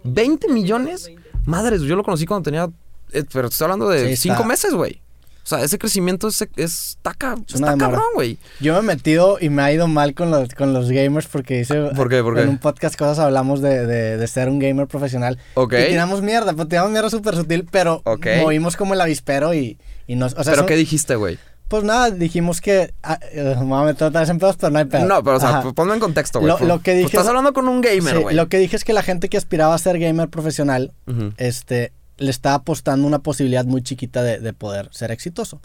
20 0.04 0.48
millones. 0.48 1.10
Madres, 1.44 1.82
yo 1.82 1.96
lo 1.96 2.04
conocí 2.04 2.26
cuando 2.26 2.44
tenía. 2.44 2.70
Eh, 3.12 3.24
pero 3.32 3.48
estoy 3.48 3.64
hablando 3.64 3.88
de 3.88 4.16
5 4.16 4.44
meses, 4.44 4.72
güey. 4.72 5.01
O 5.44 5.46
sea, 5.46 5.62
ese 5.62 5.76
crecimiento 5.76 6.28
es, 6.28 6.40
es 6.56 6.96
está, 6.96 7.14
cabrón, 7.14 8.02
güey. 8.14 8.38
Yo 8.60 8.74
me 8.74 8.78
he 8.78 8.82
metido 8.94 9.38
y 9.40 9.48
me 9.48 9.62
ha 9.62 9.72
ido 9.72 9.88
mal 9.88 10.14
con 10.14 10.30
los, 10.30 10.54
con 10.54 10.72
los 10.72 10.90
gamers 10.90 11.26
porque 11.26 11.60
hice... 11.60 11.90
¿Por 11.96 12.08
qué? 12.08 12.22
¿Por 12.22 12.36
qué? 12.36 12.42
En 12.42 12.48
un 12.48 12.58
podcast 12.58 12.96
cosas 12.96 13.18
hablamos 13.18 13.60
de, 13.60 13.86
de, 13.86 14.26
ser 14.28 14.48
un 14.48 14.60
gamer 14.60 14.86
profesional. 14.86 15.38
Ok. 15.54 15.74
Y 15.74 15.88
tiramos 15.88 16.22
mierda, 16.22 16.52
pues 16.52 16.68
tiramos 16.68 16.92
mierda 16.92 17.10
súper 17.10 17.34
sutil, 17.34 17.66
pero 17.70 18.02
movimos 18.40 18.76
como 18.76 18.94
el 18.94 19.00
avispero 19.00 19.52
y, 19.52 19.78
y 20.06 20.14
nos... 20.14 20.34
O 20.34 20.44
sea, 20.44 20.54
¿Pero 20.54 20.66
qué 20.66 20.76
dijiste, 20.76 21.16
güey? 21.16 21.38
Pues 21.72 21.84
nada, 21.84 22.10
dijimos 22.10 22.60
que. 22.60 22.92
Ah, 23.02 23.18
uh, 23.34 23.60
me 23.60 23.64
voy 23.64 23.80
a 23.80 23.86
meter 23.86 24.08
otra 24.08 24.20
vez 24.20 24.28
en 24.28 24.38
pedos, 24.38 24.58
pero 24.58 24.70
no 24.70 24.78
hay 24.78 24.84
pedo. 24.84 25.06
No, 25.06 25.24
pero 25.24 25.38
o 25.38 25.40
sea, 25.40 25.62
ponme 25.74 25.94
en 25.94 26.00
contexto, 26.00 26.38
güey. 26.38 26.54
Lo, 26.66 26.82
que 26.82 26.92
dije. 26.92 27.06
estás 27.06 27.26
hablando 27.26 27.54
con 27.54 27.66
un 27.66 27.80
gamer, 27.80 28.20
güey. 28.20 28.36
lo 28.36 28.50
que 28.50 28.58
dije 28.58 28.76
es 28.76 28.84
que 28.84 28.92
la 28.92 29.02
gente 29.02 29.30
que 29.30 29.38
aspiraba 29.38 29.74
a 29.74 29.78
ser 29.78 29.98
gamer 29.98 30.28
profesional, 30.28 30.92
este, 31.38 31.94
le 32.22 32.30
está 32.30 32.54
apostando 32.54 33.06
una 33.06 33.20
posibilidad 33.20 33.64
muy 33.64 33.82
chiquita 33.82 34.22
de, 34.22 34.52
poder 34.52 34.88
ser 34.92 35.10
exitoso. 35.10 35.60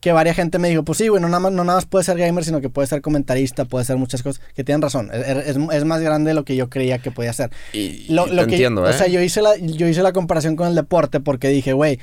Que 0.00 0.12
varia 0.12 0.34
gente 0.34 0.58
me 0.58 0.68
dijo, 0.68 0.84
pues 0.84 0.98
sí, 0.98 1.08
bueno, 1.08 1.28
nada 1.28 1.40
más, 1.40 1.52
no 1.52 1.64
nada 1.64 1.78
más 1.78 1.86
puede 1.86 2.04
ser 2.04 2.18
gamer, 2.18 2.44
sino 2.44 2.60
que 2.60 2.68
puede 2.68 2.86
ser 2.86 3.00
comentarista, 3.00 3.64
puede 3.64 3.84
ser 3.84 3.96
muchas 3.96 4.22
cosas, 4.22 4.42
que 4.54 4.64
tienen 4.64 4.82
razón, 4.82 5.10
es, 5.12 5.84
más 5.84 6.00
grande 6.00 6.30
de 6.30 6.34
lo 6.34 6.44
que 6.44 6.56
yo 6.56 6.68
creía 6.68 6.98
que 6.98 7.10
podía 7.10 7.32
ser. 7.32 7.50
Y, 7.72 8.12
lo, 8.12 8.26
que, 8.26 8.42
entiendo, 8.42 8.86
¿eh? 8.86 8.90
O 8.90 8.92
sea, 8.92 9.06
yo 9.06 9.20
hice, 9.20 9.42
la, 9.42 9.56
yo 9.56 9.88
hice 9.88 10.02
la 10.02 10.12
comparación 10.12 10.56
con 10.56 10.68
el 10.68 10.74
deporte 10.74 11.20
porque 11.20 11.48
dije, 11.48 11.72
güey, 11.72 11.98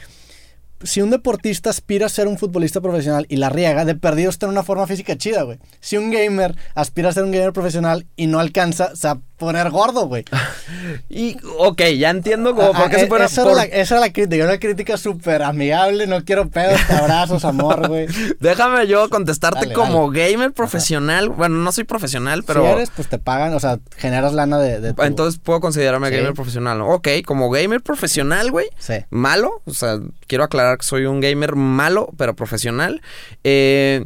si 0.84 1.02
un 1.02 1.10
deportista 1.10 1.70
aspira 1.70 2.06
a 2.06 2.10
ser 2.10 2.28
un 2.28 2.38
futbolista 2.38 2.82
profesional 2.82 3.26
y 3.30 3.38
la 3.38 3.50
riega, 3.50 3.86
de 3.86 3.96
perdido 3.96 4.30
está 4.30 4.46
en 4.46 4.52
una 4.52 4.64
forma 4.64 4.88
física 4.88 5.18
chida, 5.18 5.44
güey. 5.44 5.60
Si 5.80 5.98
un 5.98 6.10
gamer 6.12 6.56
aspira 6.74 7.10
a 7.10 7.14
ser 7.14 7.24
un 7.24 7.32
gamer 7.32 7.54
profesional 7.54 8.06
y 8.16 8.28
no 8.28 8.40
alcanza, 8.40 8.96
se 8.96 9.08
va 9.08 9.14
a 9.14 9.22
poner 9.40 9.72
gordo, 9.72 10.08
güey. 10.08 10.26
y, 11.10 11.38
ok, 11.58 11.82
ya 11.98 12.12
entiendo 12.12 12.54
cómo, 12.54 12.74
por 12.74 12.90
qué 12.90 13.00
se 13.00 13.08
pone... 13.08 13.26
Esa, 13.26 13.46
la, 13.46 13.64
esa 13.64 13.96
era 13.96 14.02
la 14.02 14.14
crítica, 14.14 14.44
una 14.44 14.60
crítica 14.60 14.98
súper 14.98 15.42
amigable, 15.42 16.06
no 16.06 16.24
quiero 16.24 16.50
pedos, 16.50 16.80
abrazos, 16.90 17.46
amor, 17.46 17.88
güey. 17.88 18.08
Déjame 18.40 18.86
yo 18.88 19.10
contestarte 19.10 19.74
como 19.74 20.12
gamer 20.12 20.52
profesional. 20.52 21.30
Bueno, 21.30 21.56
no 21.56 21.72
soy 21.72 21.86
profesional, 21.86 22.44
pero... 22.44 22.64
Si 22.64 22.68
eres, 22.68 22.92
pues 22.92 23.08
te 23.08 23.18
pagan, 23.18 23.54
o 23.54 23.60
sea, 23.60 23.80
generas 23.98 24.34
lana 24.34 24.60
de... 24.60 24.94
Entonces 25.00 25.40
puedo 25.44 25.60
considerarme 25.60 26.10
gamer 26.10 26.34
profesional. 26.34 26.82
Ok, 26.82 27.08
como 27.26 27.50
gamer 27.50 27.82
profesional, 27.82 28.52
güey. 28.52 28.68
Sí. 28.78 28.96
Malo, 29.10 29.62
o 29.66 29.74
sea, 29.74 30.00
quiero 30.28 30.44
aclarar 30.44 30.78
que 30.78 30.86
soy 30.86 31.06
un 31.06 31.22
gamer 31.22 31.56
malo, 31.56 32.10
pero 32.18 32.36
profesional. 32.36 33.02
Eh, 33.44 34.06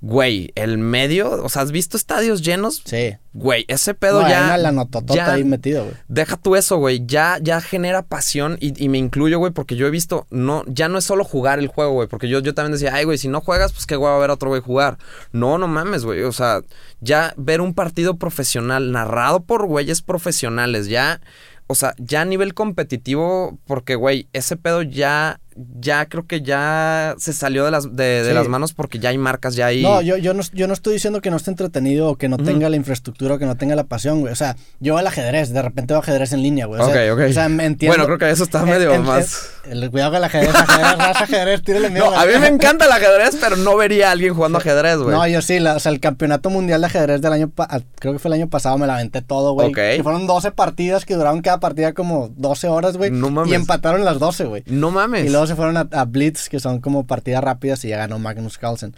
güey, 0.00 0.52
el 0.54 0.78
medio, 0.78 1.42
o 1.42 1.48
sea, 1.48 1.62
¿has 1.62 1.72
visto 1.72 1.96
estadios 1.96 2.42
llenos? 2.42 2.82
Sí. 2.84 3.16
Güey, 3.32 3.64
ese 3.68 3.94
pedo 3.94 4.22
ya. 4.22 4.56
la 4.56 4.72
nototota 4.72 5.32
ahí 5.32 5.44
metido, 5.44 5.84
güey. 5.84 5.96
Deja 6.08 6.36
tú 6.36 6.56
eso, 6.56 6.76
güey. 6.76 7.04
Ya, 7.06 7.38
ya 7.42 7.60
genera 7.60 8.02
pasión 8.02 8.56
y, 8.60 8.88
me 8.88 8.98
incluyo, 8.98 9.38
güey, 9.38 9.52
porque 9.52 9.76
yo 9.76 9.86
he 9.86 9.90
visto, 9.90 10.26
no, 10.30 10.64
ya 10.66 10.88
no 10.88 10.98
es 10.98 11.04
solo 11.04 11.24
jugar 11.24 11.58
el 11.58 11.68
juego, 11.68 11.92
güey. 11.92 12.08
Porque 12.08 12.28
yo, 12.28 12.40
yo 12.40 12.54
también 12.54 12.72
decía, 12.72 12.94
ay, 12.94 13.04
güey, 13.04 13.18
si 13.18 13.28
no 13.28 13.40
juegas, 13.40 13.72
pues 13.72 13.86
qué 13.86 13.96
güey 13.96 14.10
va 14.10 14.16
a 14.16 14.20
ver 14.20 14.30
a 14.30 14.34
otro 14.34 14.48
güey 14.48 14.62
jugar. 14.62 14.98
No, 15.32 15.58
no 15.58 15.68
mames, 15.68 16.04
güey. 16.04 16.22
O 16.22 16.32
sea, 16.32 16.60
ya 17.00 17.34
ver 17.36 17.60
un 17.60 17.74
partido 17.74 18.16
profesional 18.16 18.92
narrado 18.92 19.40
por 19.40 19.66
güeyes 19.66 20.02
profesionales, 20.02 20.88
ya 20.88 21.20
o 21.68 21.74
sea, 21.74 21.94
ya 21.98 22.20
a 22.20 22.24
nivel 22.24 22.54
competitivo, 22.54 23.58
porque, 23.66 23.96
güey, 23.96 24.28
ese 24.32 24.56
pedo 24.56 24.82
ya 24.82 25.40
ya 25.80 26.06
creo 26.06 26.26
que 26.26 26.42
ya 26.42 27.14
se 27.18 27.32
salió 27.32 27.64
de 27.64 27.70
las, 27.70 27.96
de, 27.96 28.32
las 28.34 28.48
manos 28.48 28.74
porque 28.74 28.98
ya 28.98 29.08
hay 29.10 29.18
marcas, 29.18 29.54
ya 29.54 29.66
hay... 29.66 29.82
No 29.82 30.02
yo, 30.02 30.16
yo 30.16 30.34
no, 30.34 30.42
yo 30.52 30.66
no 30.66 30.74
estoy 30.74 30.94
diciendo 30.94 31.20
que 31.20 31.30
no 31.30 31.36
esté 31.36 31.50
entretenido 31.50 32.10
o 32.10 32.16
que 32.16 32.28
no 32.28 32.36
tenga 32.36 32.68
la 32.68 32.76
infraestructura 32.76 33.34
o 33.34 33.38
que 33.38 33.46
no 33.46 33.56
tenga 33.56 33.74
la 33.74 33.84
pasión, 33.84 34.20
güey. 34.20 34.32
O 34.32 34.36
sea, 34.36 34.56
yo 34.80 34.98
al 34.98 35.06
ajedrez, 35.06 35.50
de 35.50 35.62
repente 35.62 35.94
veo 35.94 36.00
ajedrez 36.00 36.32
en 36.32 36.42
línea, 36.42 36.66
güey. 36.66 36.80
O 36.80 36.86
sea, 36.86 37.12
ok, 37.12 37.18
ok. 37.18 37.30
O 37.30 37.32
sea, 37.32 37.48
me 37.48 37.64
entiendo... 37.64 37.96
Bueno, 37.96 38.06
creo 38.06 38.18
que 38.18 38.30
eso 38.30 38.44
está 38.44 38.64
medio 38.64 39.02
más... 39.02 39.50
El, 39.64 39.90
cuidado 39.90 40.12
con 40.12 40.18
el 40.18 40.24
ajedrez, 40.24 40.54
ajedrez, 40.54 40.98
raza, 40.98 41.24
ajedrez, 41.24 41.62
tírale 41.62 41.90
miedo. 41.90 42.10
No, 42.10 42.18
a 42.18 42.26
mí 42.26 42.32
me 42.38 42.48
encanta 42.48 42.84
el 42.84 42.92
ajedrez, 42.92 43.36
pero 43.40 43.56
no 43.56 43.76
vería 43.76 44.08
a 44.08 44.12
alguien 44.12 44.34
jugando 44.34 44.58
ajedrez, 44.58 44.98
güey. 44.98 45.16
No, 45.16 45.26
yo 45.26 45.40
sí, 45.42 45.58
o 45.58 45.78
sea, 45.80 45.90
el 45.90 46.00
campeonato 46.00 46.50
mundial 46.50 46.82
de 46.82 46.86
ajedrez 46.88 47.22
del 47.22 47.32
año... 47.32 47.50
creo 47.98 48.12
que 48.12 48.18
fue 48.18 48.28
el 48.28 48.34
año 48.34 48.48
pasado, 48.48 48.78
me 48.78 48.86
la 48.86 48.94
aventé 48.94 49.22
todo, 49.22 49.54
güey. 49.54 49.68
Ok. 49.68 49.78
Y 49.98 50.02
fueron 50.02 50.26
12 50.26 50.52
partidas 50.52 51.04
que 51.04 51.14
duraron 51.14 51.40
cada 51.40 51.60
partida 51.60 51.94
como 51.94 52.28
12 52.36 52.68
horas, 52.68 52.96
güey. 52.96 53.10
No 53.10 53.30
mames. 53.30 53.52
Y 53.52 53.54
empataron 53.54 54.04
las 54.04 54.18
12, 54.18 54.44
güey. 54.44 54.62
No 54.66 54.90
mames. 54.90 55.24
Y 55.24 55.30
luego 55.30 55.45
se 55.46 55.56
fueron 55.56 55.76
a, 55.76 55.88
a 55.92 56.06
que 56.50 56.60
son 56.60 56.80
como 56.80 57.06
partidas 57.06 57.42
rápidas 57.42 57.84
y 57.84 57.88
ya 57.88 57.98
ganó 57.98 58.18
Magnus 58.18 58.58
Carlsen. 58.58 58.94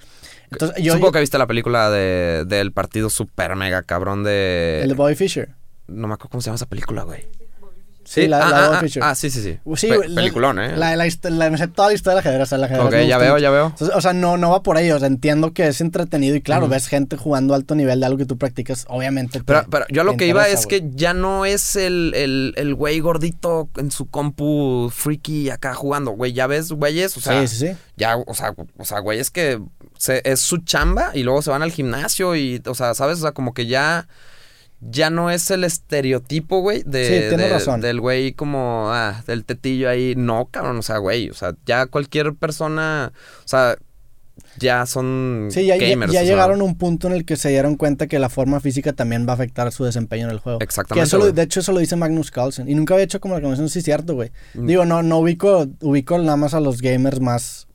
Entonces, 0.50 0.82
yo, 0.82 0.94
Supongo 0.94 1.12
que 1.12 1.20
viste 1.20 1.38
la 1.38 1.46
película 1.46 1.90
de, 1.90 2.44
del 2.46 2.72
partido 2.72 3.10
super 3.10 3.54
mega 3.56 3.82
cabrón 3.82 4.24
de... 4.24 4.80
El 4.82 4.88
de 4.90 4.94
Bobby 4.94 5.14
Fischer. 5.14 5.50
No 5.86 6.08
me 6.08 6.14
acuerdo 6.14 6.30
cómo 6.30 6.40
se 6.40 6.46
llama 6.46 6.56
esa 6.56 6.66
película, 6.66 7.02
güey. 7.02 7.26
Sí, 8.08 8.26
la, 8.26 8.38
ah, 8.38 8.50
la 8.50 8.58
ah, 8.58 8.80
ah, 8.82 9.10
ah, 9.10 9.14
sí, 9.14 9.28
sí, 9.28 9.42
sí. 9.42 9.58
sí 9.76 9.88
peliculón, 10.14 10.58
¿eh? 10.58 10.74
La, 10.78 10.96
la, 10.96 11.04
la, 11.04 11.66
toda 11.68 11.88
la 11.88 11.94
historia 11.94 12.22
del 12.22 12.26
ajedrez. 12.26 12.52
El 12.52 12.64
ajedrez 12.64 12.86
ok, 12.86 13.06
ya 13.06 13.18
veo, 13.18 13.36
ya 13.36 13.50
veo. 13.50 13.74
o 13.94 14.00
sea, 14.00 14.14
no, 14.14 14.38
no 14.38 14.50
va 14.50 14.62
por 14.62 14.78
ahí. 14.78 14.90
O 14.90 14.98
sea, 14.98 15.08
entiendo 15.08 15.52
que 15.52 15.66
es 15.66 15.82
entretenido 15.82 16.34
y 16.34 16.40
claro, 16.40 16.68
ves 16.68 16.86
gente 16.86 17.18
jugando 17.18 17.52
alto 17.52 17.74
nivel 17.74 18.00
de 18.00 18.06
algo 18.06 18.16
que 18.16 18.24
tú 18.24 18.38
practicas, 18.38 18.86
obviamente. 18.88 19.42
pero, 19.44 19.66
pero 19.70 19.84
yo 19.90 20.04
lo 20.04 20.16
que 20.16 20.26
iba 20.26 20.48
es 20.48 20.66
que 20.66 20.88
ya 20.94 21.12
no 21.12 21.44
es 21.44 21.76
el, 21.76 22.14
el, 22.14 22.54
el 22.56 22.74
güey 22.74 22.98
gordito 23.00 23.68
en 23.76 23.90
su 23.90 24.06
compu 24.06 24.90
freaky 24.90 25.50
acá 25.50 25.74
jugando, 25.74 26.12
güey. 26.12 26.32
Ya 26.32 26.46
ves, 26.46 26.72
güeyes, 26.72 27.14
o 27.18 27.20
sea. 27.20 27.46
Sí, 27.46 27.48
sí, 27.48 27.66
sí. 27.66 27.76
Ya, 27.98 28.16
o 28.16 28.32
sea, 28.32 28.54
o 28.78 28.84
sea, 28.86 29.00
güey, 29.00 29.18
es 29.18 29.30
que 29.30 29.60
es 30.24 30.40
su 30.40 30.58
chamba 30.58 31.10
y 31.12 31.24
luego 31.24 31.42
se 31.42 31.50
van 31.50 31.62
al 31.62 31.72
gimnasio 31.72 32.36
y, 32.36 32.62
o 32.64 32.74
sea, 32.74 32.94
¿sabes? 32.94 33.18
O 33.18 33.20
sea, 33.20 33.32
como 33.32 33.52
que 33.52 33.66
ya 33.66 34.08
ya 34.80 35.10
no 35.10 35.30
es 35.30 35.50
el 35.50 35.64
estereotipo, 35.64 36.60
güey, 36.60 36.82
de, 36.84 37.36
del 37.80 38.00
güey 38.00 38.32
como, 38.32 38.86
ah, 38.90 39.22
del 39.26 39.44
tetillo 39.44 39.88
ahí. 39.88 40.14
No, 40.16 40.48
cabrón, 40.50 40.78
o 40.78 40.82
sea, 40.82 40.98
güey, 40.98 41.30
o 41.30 41.34
sea, 41.34 41.54
ya 41.66 41.86
cualquier 41.86 42.34
persona, 42.34 43.12
o 43.44 43.48
sea, 43.48 43.76
ya 44.58 44.86
son 44.86 45.48
sí, 45.50 45.66
ya, 45.66 45.76
gamers. 45.76 46.12
Ya, 46.12 46.22
llegaron 46.22 46.60
a 46.60 46.64
un 46.64 46.76
punto 46.76 47.08
en 47.08 47.12
el 47.12 47.24
que 47.24 47.36
se 47.36 47.48
dieron 47.48 47.76
cuenta 47.76 48.06
que 48.06 48.18
la 48.18 48.28
forma 48.28 48.60
física 48.60 48.92
también 48.92 49.26
va 49.26 49.32
a 49.32 49.34
afectar 49.34 49.70
su 49.72 49.84
desempeño 49.84 50.26
en 50.26 50.30
el 50.30 50.38
juego. 50.38 50.60
Exactamente. 50.60 51.32
de 51.32 51.42
hecho, 51.42 51.60
eso 51.60 51.72
lo 51.72 51.80
dice 51.80 51.96
Magnus 51.96 52.30
Carlsen. 52.30 52.68
Y 52.68 52.74
nunca 52.74 52.94
había 52.94 53.04
hecho 53.04 53.20
como 53.20 53.34
la 53.34 53.40
conversación, 53.40 53.68
sí, 53.68 53.82
cierto, 53.82 54.14
güey. 54.14 54.30
Mm. 54.54 54.66
Digo, 54.66 54.84
no, 54.84 55.02
no 55.02 55.18
ubico, 55.18 55.66
ubico 55.80 56.18
nada 56.18 56.36
más 56.36 56.54
a 56.54 56.60
los 56.60 56.80
gamers 56.80 57.20
más 57.20 57.66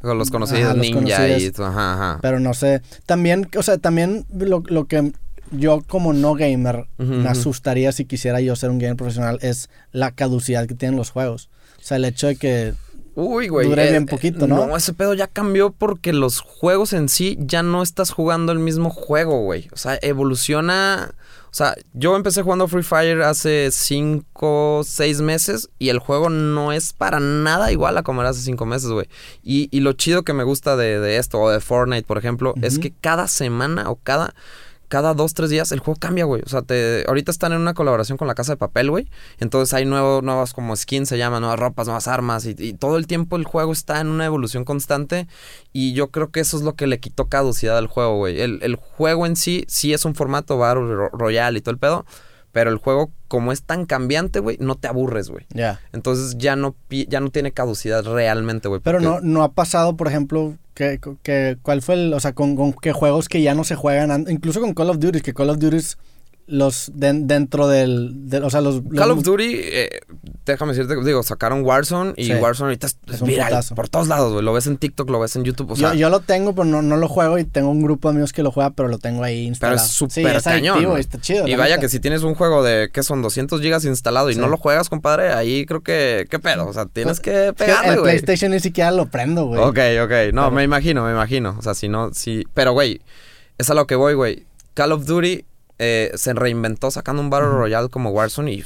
con 0.00 0.18
los 0.18 0.32
conocidos, 0.32 0.76
ninja 0.76 1.28
y 1.28 1.52
ajá, 1.56 1.94
ajá. 1.94 2.18
Pero 2.20 2.40
no 2.40 2.54
sé. 2.54 2.82
También, 3.06 3.48
o 3.56 3.62
sea, 3.62 3.78
también 3.78 4.26
lo, 4.36 4.64
lo 4.66 4.86
que 4.86 5.12
yo 5.52 5.82
como 5.86 6.12
no 6.12 6.34
gamer 6.34 6.86
me 6.98 7.28
asustaría 7.28 7.92
si 7.92 8.04
quisiera 8.04 8.40
yo 8.40 8.56
ser 8.56 8.70
un 8.70 8.78
gamer 8.78 8.96
profesional 8.96 9.38
es 9.42 9.70
la 9.92 10.10
caducidad 10.10 10.66
que 10.66 10.74
tienen 10.74 10.96
los 10.96 11.10
juegos. 11.10 11.50
O 11.80 11.84
sea, 11.84 11.96
el 11.96 12.04
hecho 12.04 12.26
de 12.28 12.36
que 12.36 12.74
Uy, 13.14 13.48
güey. 13.48 13.68
Dure 13.68 13.90
bien 13.90 14.04
eh, 14.04 14.06
poquito, 14.06 14.46
¿no? 14.46 14.66
No, 14.66 14.76
ese 14.76 14.92
pedo 14.92 15.14
ya 15.14 15.26
cambió 15.26 15.70
porque 15.70 16.12
los 16.12 16.40
juegos 16.40 16.92
en 16.92 17.08
sí 17.08 17.36
ya 17.40 17.62
no 17.62 17.82
estás 17.82 18.10
jugando 18.10 18.52
el 18.52 18.58
mismo 18.58 18.90
juego, 18.90 19.40
güey. 19.42 19.68
O 19.72 19.76
sea, 19.76 19.98
evoluciona. 20.00 21.14
O 21.50 21.54
sea, 21.54 21.74
yo 21.92 22.16
empecé 22.16 22.40
jugando 22.40 22.66
Free 22.66 22.82
Fire 22.82 23.20
hace 23.22 23.68
5, 23.70 24.82
6 24.86 25.20
meses 25.20 25.68
y 25.78 25.90
el 25.90 25.98
juego 25.98 26.30
no 26.30 26.72
es 26.72 26.94
para 26.94 27.20
nada 27.20 27.70
igual 27.70 27.98
a 27.98 28.02
como 28.02 28.22
era 28.22 28.30
hace 28.30 28.40
5 28.40 28.64
meses, 28.64 28.88
güey. 28.88 29.06
Y, 29.42 29.68
y, 29.70 29.80
lo 29.80 29.92
chido 29.92 30.22
que 30.22 30.32
me 30.32 30.44
gusta 30.44 30.78
de, 30.78 31.18
esto, 31.18 31.38
o 31.38 31.50
de 31.50 31.60
Fortnite, 31.60 32.06
por 32.06 32.16
ejemplo, 32.16 32.54
es 32.62 32.78
que 32.78 32.94
cada 33.02 33.28
semana 33.28 33.90
o 33.90 33.96
cada 33.96 34.34
cada 34.92 35.14
dos, 35.14 35.32
tres 35.32 35.48
días 35.48 35.72
el 35.72 35.78
juego 35.78 35.98
cambia, 35.98 36.26
güey. 36.26 36.42
O 36.44 36.50
sea, 36.50 36.60
te, 36.60 37.06
ahorita 37.08 37.30
están 37.30 37.54
en 37.54 37.62
una 37.62 37.72
colaboración 37.72 38.18
con 38.18 38.28
la 38.28 38.34
Casa 38.34 38.52
de 38.52 38.56
Papel, 38.58 38.90
güey. 38.90 39.08
Entonces 39.38 39.72
hay 39.72 39.86
nuevo, 39.86 40.20
nuevas 40.20 40.52
como 40.52 40.76
skins, 40.76 41.08
se 41.08 41.16
llaman, 41.16 41.40
nuevas 41.40 41.58
ropas, 41.58 41.86
nuevas 41.86 42.08
armas. 42.08 42.44
Y, 42.44 42.74
todo 42.74 42.98
el 42.98 43.06
tiempo 43.06 43.36
el 43.36 43.44
juego 43.44 43.72
está 43.72 44.02
en 44.02 44.08
una 44.08 44.26
evolución 44.26 44.66
constante. 44.66 45.28
Y 45.72 45.94
yo 45.94 46.10
creo 46.10 46.30
que 46.30 46.40
eso 46.40 46.58
es 46.58 46.62
lo 46.62 46.74
que 46.74 46.86
le 46.86 47.00
quitó 47.00 47.30
caducidad 47.30 47.78
al 47.78 47.86
juego, 47.86 48.18
güey. 48.18 48.38
El, 48.38 48.58
el 48.60 48.76
juego 48.76 49.24
en 49.24 49.36
sí, 49.36 49.64
sí 49.66 49.94
es 49.94 50.04
un 50.04 50.14
formato 50.14 50.58
Battle 50.58 51.08
Royale 51.10 51.58
y 51.58 51.62
todo 51.62 51.72
el 51.72 51.78
pedo. 51.78 52.04
Pero 52.52 52.70
el 52.70 52.76
juego, 52.76 53.10
como 53.28 53.50
es 53.50 53.62
tan 53.62 53.86
cambiante, 53.86 54.38
güey, 54.38 54.58
no 54.60 54.74
te 54.74 54.86
aburres, 54.86 55.30
güey. 55.30 55.46
Ya. 55.54 55.80
Entonces 55.92 56.36
ya 56.38 56.54
no, 56.54 56.76
ya 56.90 57.20
no 57.20 57.30
tiene 57.30 57.52
caducidad 57.52 58.04
realmente, 58.04 58.68
güey. 58.68 58.80
Pero 58.84 59.00
no, 59.00 59.20
no 59.20 59.42
ha 59.42 59.52
pasado, 59.52 59.96
por 59.96 60.06
ejemplo, 60.06 60.56
que, 60.74 61.00
que, 61.22 61.56
¿cuál 61.62 61.80
fue 61.80 61.94
el, 61.94 62.12
o 62.12 62.20
sea, 62.20 62.34
con, 62.34 62.56
con 62.56 62.74
qué 62.74 62.92
juegos 62.92 63.28
que 63.28 63.40
ya 63.40 63.54
no 63.54 63.64
se 63.64 63.74
juegan, 63.74 64.26
incluso 64.28 64.60
con 64.60 64.74
Call 64.74 64.90
of 64.90 64.98
Duty, 64.98 65.22
que 65.22 65.32
Call 65.32 65.50
of 65.50 65.58
Duty 65.58 65.78
los 66.46 66.90
dentro 66.94 67.68
del, 67.68 68.28
o 68.42 68.50
sea, 68.50 68.60
los... 68.60 68.82
Call 68.94 69.12
of 69.12 69.22
Duty, 69.22 69.54
eh, 69.54 70.00
déjame 70.44 70.72
decirte, 70.72 70.96
digo, 71.04 71.22
sacaron 71.22 71.64
Warzone 71.64 72.14
y 72.16 72.32
Warzone 72.34 72.68
ahorita 72.68 72.86
es, 72.86 73.22
viral 73.22 73.62
por 73.74 73.88
todos 73.88 74.08
lados, 74.08 74.32
güey. 74.32 74.44
Lo 74.44 74.52
ves 74.52 74.66
en 74.66 74.76
TikTok, 74.76 75.08
lo 75.10 75.20
ves 75.20 75.36
en 75.36 75.44
YouTube, 75.44 75.72
o 75.72 75.76
sea... 75.76 75.94
Yo, 75.94 76.10
lo 76.10 76.20
tengo, 76.20 76.54
pero 76.54 76.64
no, 76.64 76.82
no 76.82 76.96
lo 76.96 77.08
juego 77.08 77.38
y 77.38 77.44
tengo 77.44 77.70
un 77.70 77.82
grupo 77.82 78.08
de 78.08 78.12
amigos 78.12 78.32
que 78.32 78.42
lo 78.42 78.50
juega, 78.50 78.70
pero 78.70 78.88
lo 78.88 78.98
tengo 78.98 79.22
ahí 79.22 79.46
instalado. 79.46 79.76
Pero 79.76 79.86
es 79.86 79.92
súper 79.92 80.42
cañón. 80.42 80.98
está 80.98 81.20
chido. 81.20 81.46
Y 81.46 81.54
vaya 81.54 81.78
que 81.78 81.88
si 81.88 82.00
tienes 82.00 82.22
un 82.22 82.34
juego 82.34 82.62
de, 82.62 82.90
¿qué 82.92 83.02
son? 83.02 83.22
200 83.22 83.60
gigas 83.60 83.84
instalado 83.84 84.30
y 84.30 84.36
no 84.36 84.48
lo 84.48 84.56
juegas, 84.56 84.88
compadre, 84.88 85.32
ahí 85.32 85.64
creo 85.66 85.82
que, 85.82 86.26
¿qué 86.30 86.38
pedo? 86.38 86.66
O 86.66 86.72
sea, 86.72 86.86
tienes 86.86 87.20
que 87.20 87.52
pegarle, 87.52 87.98
güey. 87.98 88.14
El 88.16 88.20
PlayStation 88.20 88.50
ni 88.50 88.60
siquiera 88.60 88.90
lo 88.90 89.06
prendo, 89.06 89.46
güey. 89.46 89.60
Ok, 89.60 89.78
ok. 90.04 90.32
No, 90.32 90.50
me 90.50 90.64
imagino, 90.64 91.04
me 91.04 91.12
imagino. 91.12 91.56
O 91.58 91.62
sea, 91.62 91.74
si 91.74 91.88
no, 91.88 92.12
si... 92.12 92.44
Pero, 92.54 92.72
güey, 92.72 93.00
es 93.58 93.70
a 93.70 93.74
lo 93.74 93.86
que 93.86 93.94
voy, 93.94 94.14
güey. 94.14 94.46
Call 94.74 94.92
of 94.92 95.06
Duty 95.06 95.44
eh, 95.84 96.12
se 96.14 96.32
reinventó 96.32 96.92
sacando 96.92 97.20
un 97.20 97.28
Battle 97.28 97.48
Royale 97.48 97.88
como 97.88 98.10
Warzone 98.10 98.52
y 98.52 98.64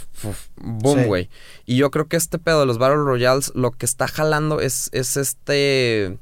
boom, 0.56 1.06
güey. 1.06 1.30
Y 1.64 1.76
yo 1.76 1.90
creo 1.90 2.08
que 2.08 2.18
este 2.18 2.38
pedo 2.38 2.60
de 2.60 2.66
los 2.66 2.76
Battle 2.76 2.98
Royales 2.98 3.52
lo 3.54 3.70
que 3.70 3.86
está 3.86 4.06
jalando 4.06 4.60
es, 4.60 4.90
es 4.92 5.16
este 5.16 6.18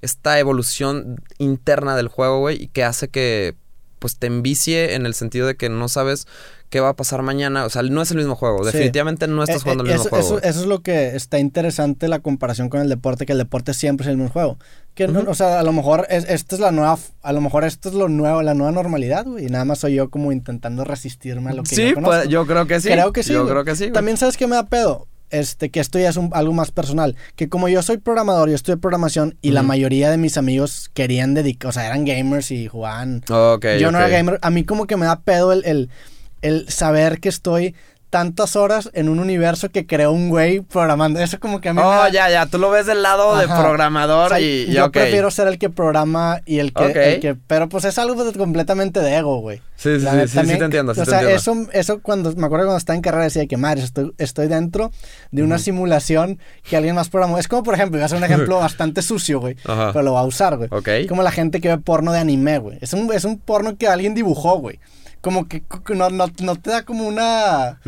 esta 0.00 0.38
evolución 0.38 1.22
interna 1.36 1.94
del 1.94 2.08
juego, 2.08 2.38
güey, 2.38 2.62
y 2.62 2.68
que 2.68 2.84
hace 2.84 3.08
que 3.08 3.54
pues 3.98 4.16
te 4.16 4.28
envicie 4.28 4.94
en 4.94 5.04
el 5.04 5.12
sentido 5.12 5.46
de 5.46 5.56
que 5.56 5.68
no 5.68 5.88
sabes 5.88 6.26
qué 6.70 6.80
va 6.80 6.90
a 6.90 6.96
pasar 6.96 7.20
mañana. 7.20 7.66
O 7.66 7.68
sea, 7.68 7.82
no 7.82 8.00
es 8.00 8.10
el 8.10 8.16
mismo 8.16 8.34
juego. 8.34 8.64
Definitivamente 8.64 9.28
no 9.28 9.42
estás 9.42 9.58
eh, 9.58 9.60
jugando 9.64 9.84
el 9.84 9.90
eh, 9.90 9.92
mismo 9.92 10.08
juego. 10.08 10.38
Eso, 10.38 10.60
es 10.60 10.66
lo 10.66 10.80
que 10.80 11.14
está 11.16 11.38
interesante 11.38 12.08
la 12.08 12.20
comparación 12.20 12.70
con 12.70 12.80
el 12.80 12.88
deporte, 12.88 13.26
que 13.26 13.32
el 13.32 13.38
deporte 13.38 13.74
siempre 13.74 14.04
es 14.04 14.10
el 14.10 14.16
mismo 14.16 14.32
juego. 14.32 14.58
Que 14.94 15.04
o 15.06 15.34
sea, 15.34 15.60
a 15.60 15.62
lo 15.62 15.72
mejor 15.72 16.06
es, 16.10 16.24
esta 16.28 16.56
es 16.56 16.60
la 16.60 16.72
nueva, 16.72 16.98
a 17.22 17.32
lo 17.32 17.40
mejor 17.40 17.64
esto 17.64 17.88
es 17.88 17.94
lo 17.94 18.08
nuevo, 18.08 18.42
la 18.42 18.54
nueva 18.54 18.72
normalidad, 18.72 19.24
güey. 19.24 19.46
Y 19.46 19.48
nada 19.48 19.64
más 19.64 19.78
soy 19.78 19.94
yo 19.94 20.10
como 20.10 20.32
intentando 20.32 20.84
resistirme 20.84 21.50
a 21.50 21.54
lo 21.54 21.62
que 21.62 21.74
sí, 21.74 21.90
yo 21.90 22.02
pues 22.02 22.28
yo 22.28 22.46
creo 22.46 22.66
que 22.66 22.80
sí. 22.80 22.88
Creo 22.88 23.12
que 23.12 23.22
sí. 23.22 23.32
Yo 23.32 23.46
creo 23.48 23.64
que 23.64 23.76
sí. 23.76 23.90
También 23.92 24.16
sabes 24.16 24.36
que 24.36 24.46
me 24.46 24.56
da 24.56 24.66
pedo. 24.66 25.06
este, 25.30 25.70
que 25.70 25.80
esto 25.80 25.98
ya 25.98 26.10
es 26.10 26.18
algo 26.32 26.52
más 26.52 26.72
personal, 26.72 27.16
que 27.36 27.48
como 27.48 27.68
yo 27.68 27.82
soy 27.82 27.98
programador, 27.98 28.48
yo 28.48 28.56
estudio 28.56 28.80
programación 28.80 29.36
y 29.40 29.52
la 29.52 29.62
mayoría 29.62 30.10
de 30.10 30.16
mis 30.18 30.36
amigos 30.36 30.90
querían 30.92 31.34
dedicar, 31.34 31.68
o 31.68 31.72
sea, 31.72 31.86
eran 31.86 32.04
gamers 32.04 32.50
y 32.50 32.66
jugaban. 32.66 33.22
yo 33.28 33.92
no 33.92 33.98
era 33.98 34.08
gamer, 34.08 34.38
a 34.42 34.50
mí 34.50 34.64
como 34.64 34.86
que 34.86 34.96
me 34.96 35.06
da 35.06 35.20
pedo 35.20 35.52
el, 35.52 35.64
el, 35.64 35.88
el 36.42 36.68
saber 36.68 37.20
que 37.20 37.28
estoy 37.28 37.74
tantas 38.10 38.56
horas 38.56 38.90
en 38.92 39.08
un 39.08 39.20
universo 39.20 39.70
que 39.70 39.86
creó 39.86 40.10
un 40.10 40.28
güey 40.28 40.60
programando. 40.60 41.20
Eso 41.20 41.38
como 41.38 41.60
que 41.60 41.68
a 41.68 41.74
mí 41.74 41.80
Oh, 41.82 42.08
ya, 42.12 42.28
ya. 42.28 42.46
Tú 42.46 42.58
lo 42.58 42.68
ves 42.70 42.86
del 42.86 43.02
lado 43.02 43.38
de 43.38 43.46
programador 43.46 44.38
y, 44.40 44.66
Yo 44.72 44.90
prefiero 44.90 45.30
ser 45.30 45.46
el 45.46 45.58
que 45.58 45.70
programa 45.70 46.42
y 46.44 46.58
el 46.58 46.72
que, 46.72 47.36
Pero 47.46 47.68
pues 47.68 47.84
es 47.84 47.98
algo 47.98 48.30
completamente 48.32 49.00
de 49.00 49.16
ego, 49.16 49.38
güey. 49.38 49.62
Sí, 49.76 49.98
sí, 49.98 50.06
sí, 50.26 50.38
sí, 50.44 50.58
te 50.58 50.64
entiendo. 50.64 50.92
o 50.92 51.04
sea, 51.06 51.22
Eso, 51.30 51.54
eso 51.72 52.00
cuando... 52.00 52.34
Me 52.34 52.46
acuerdo 52.46 52.66
cuando 52.66 52.76
estaba 52.76 52.96
en 52.96 53.02
carrera 53.02 53.24
decía 53.24 53.46
que, 53.46 53.56
madre, 53.56 53.82
estoy, 53.82 54.12
estoy 54.18 54.48
dentro 54.48 54.90
de 55.30 55.42
una 55.42 55.58
simulación 55.58 56.38
que 56.68 56.76
alguien 56.76 56.96
más 56.96 57.08
programó. 57.08 57.38
Es 57.38 57.48
como, 57.48 57.62
por 57.62 57.74
ejemplo, 57.74 57.96
voy 57.96 58.02
a 58.02 58.06
hacer 58.06 58.18
un 58.18 58.24
ejemplo 58.24 58.58
bastante 58.60 59.00
sucio, 59.02 59.40
güey. 59.40 59.56
Pero 59.64 60.02
lo 60.02 60.14
va 60.14 60.20
a 60.20 60.24
usar, 60.24 60.56
güey. 60.56 60.68
Ok. 60.72 61.08
Como 61.08 61.22
la 61.22 61.30
gente 61.30 61.60
que 61.60 61.68
ve 61.68 61.78
porno 61.78 62.12
de 62.12 62.18
anime, 62.18 62.58
güey. 62.58 62.78
Es 62.80 62.92
un, 62.92 63.10
es 63.12 63.24
un 63.24 63.38
porno 63.38 63.76
que 63.76 63.86
alguien 63.86 64.14
dibujó, 64.14 64.58
güey 64.58 64.80
como 65.20 65.48
que 65.48 65.62
no, 65.94 66.10
no, 66.10 66.26
no 66.40 66.56
te 66.56 66.70
da 66.70 66.84
como 66.84 67.06
una... 67.06 67.80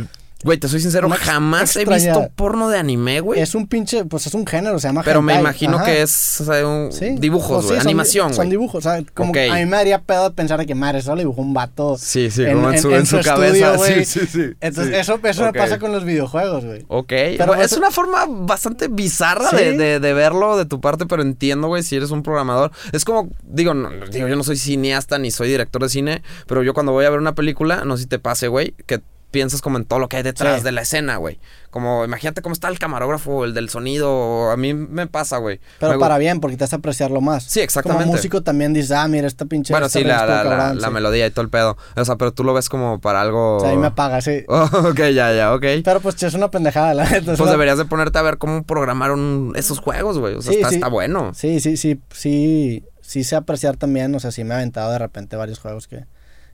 Güey, 0.44 0.58
te 0.58 0.68
soy 0.68 0.80
sincero, 0.80 1.08
jamás 1.08 1.76
he 1.76 1.84
visto 1.84 2.28
porno 2.34 2.68
de 2.68 2.78
anime, 2.78 3.20
güey. 3.20 3.40
Es 3.40 3.54
un 3.54 3.66
pinche, 3.66 4.04
pues 4.04 4.26
es 4.26 4.34
un 4.34 4.46
género, 4.46 4.78
se 4.78 4.88
llama 4.88 5.02
Pero 5.04 5.22
me 5.22 5.38
imagino 5.38 5.82
que 5.84 6.02
es 6.02 6.40
o 6.40 6.44
sea, 6.44 6.66
un 6.66 6.90
dibujos, 7.20 7.66
güey, 7.66 7.78
animación, 7.78 8.28
güey. 8.28 8.36
Son 8.36 8.50
dibujos, 8.50 8.86
o 8.86 8.90
sea, 8.90 9.02
como 9.14 9.32
a 9.32 9.54
mí 9.56 9.66
me 9.66 9.76
haría 9.76 10.00
pedo 10.00 10.32
pensar 10.34 10.58
de 10.58 10.66
que 10.66 10.74
madre, 10.74 10.98
eso 10.98 11.14
le 11.14 11.22
dibujó 11.22 11.42
un 11.42 11.54
vato. 11.54 11.96
Sí, 11.98 12.30
sí, 12.30 12.44
como 12.46 12.70
en, 12.70 12.80
su, 12.80 12.90
en 12.92 13.06
su, 13.06 13.20
cabeza. 13.20 13.78
sí, 13.78 14.04
sí, 14.04 14.26
sí. 14.26 14.42
Entonces, 14.60 14.94
eso, 14.96 15.18
eso 15.22 15.44
me 15.44 15.52
pasa 15.52 15.78
con 15.78 15.92
los 15.92 16.04
videojuegos, 16.04 16.64
güey. 16.64 16.84
Ok. 16.88 17.08
Pero 17.08 17.54
es 17.54 17.72
una 17.72 17.90
forma 17.90 18.26
bastante 18.28 18.88
bizarra 18.88 19.50
de, 19.50 19.76
de, 19.76 20.00
de, 20.00 20.12
verlo 20.14 20.56
de 20.56 20.64
tu 20.64 20.80
parte, 20.80 21.06
pero 21.06 21.22
entiendo, 21.22 21.68
güey, 21.68 21.82
si 21.82 21.96
eres 21.96 22.10
un 22.10 22.22
programador. 22.22 22.72
Es 22.92 23.04
como, 23.04 23.30
digo, 23.44 23.74
no, 23.74 23.90
digo, 24.10 24.28
yo 24.28 24.36
no 24.36 24.44
soy 24.44 24.56
cineasta 24.56 25.18
ni 25.18 25.30
soy 25.30 25.48
director 25.48 25.82
de 25.82 25.88
cine, 25.88 26.22
pero 26.46 26.62
yo 26.62 26.74
cuando 26.74 26.92
voy 26.92 27.04
a 27.04 27.10
ver 27.10 27.18
una 27.18 27.34
película, 27.34 27.84
no 27.84 27.96
sé 27.96 28.04
si 28.04 28.08
te 28.08 28.18
pase, 28.18 28.48
güey, 28.48 28.74
que 28.86 29.00
piensas 29.32 29.60
como 29.60 29.78
en 29.78 29.84
todo 29.84 29.98
lo 29.98 30.08
que 30.08 30.18
hay 30.18 30.22
detrás 30.22 30.62
de 30.62 30.70
la 30.70 30.82
escena, 30.82 31.16
güey. 31.16 31.40
Como, 31.70 32.04
imagínate 32.04 32.42
cómo 32.42 32.52
está 32.52 32.68
el 32.68 32.78
camarógrafo, 32.78 33.46
el 33.46 33.54
del 33.54 33.70
sonido. 33.70 34.50
A 34.50 34.56
mí 34.58 34.74
me 34.74 35.06
pasa, 35.06 35.38
güey. 35.38 35.58
Pero 35.80 35.98
para 35.98 36.18
bien, 36.18 36.38
porque 36.38 36.58
te 36.58 36.64
hace 36.64 36.76
apreciarlo 36.76 37.22
más. 37.22 37.44
Sí, 37.44 37.60
exactamente. 37.60 38.04
Como 38.04 38.16
músico 38.16 38.42
también 38.42 38.74
dices, 38.74 38.92
ah, 38.92 39.08
mira, 39.08 39.26
esta 39.26 39.46
pinche. 39.46 39.72
Bueno, 39.72 39.88
sí, 39.88 40.04
la, 40.04 40.74
la, 40.74 40.90
melodía 40.90 41.26
y 41.26 41.30
todo 41.30 41.42
el 41.42 41.48
pedo. 41.48 41.78
O 41.96 42.04
sea, 42.04 42.16
pero 42.16 42.32
tú 42.32 42.44
lo 42.44 42.52
ves 42.52 42.68
como 42.68 43.00
para 43.00 43.22
algo. 43.22 43.56
O 43.56 43.60
sea, 43.60 43.70
ahí 43.70 43.78
me 43.78 43.86
apaga, 43.86 44.20
sí. 44.20 44.44
ok, 44.48 44.98
ya, 45.14 45.32
ya, 45.32 45.54
ok. 45.54 45.64
Pero 45.82 46.00
pues 46.00 46.22
es 46.22 46.34
una 46.34 46.50
pendejada, 46.50 46.92
la 46.92 47.08
neta. 47.08 47.34
Pues 47.34 47.50
deberías 47.50 47.78
de 47.78 47.86
ponerte 47.86 48.18
a 48.18 48.22
ver 48.22 48.36
cómo 48.36 48.64
programaron 48.64 49.54
esos 49.56 49.78
juegos, 49.80 50.18
güey. 50.18 50.34
O 50.34 50.42
sea, 50.42 50.52
está, 50.52 50.68
está 50.68 50.88
bueno. 50.88 51.32
Sí, 51.34 51.58
sí, 51.60 51.76
sí, 51.78 51.98
sí. 52.12 52.84
Sí 53.00 53.24
sé 53.24 53.34
apreciar 53.34 53.78
también. 53.78 54.14
O 54.14 54.20
sea, 54.20 54.30
sí 54.30 54.44
me 54.44 54.52
ha 54.52 54.58
aventado 54.58 54.92
de 54.92 54.98
repente 54.98 55.36
varios 55.36 55.58
juegos 55.58 55.88
que 55.88 56.04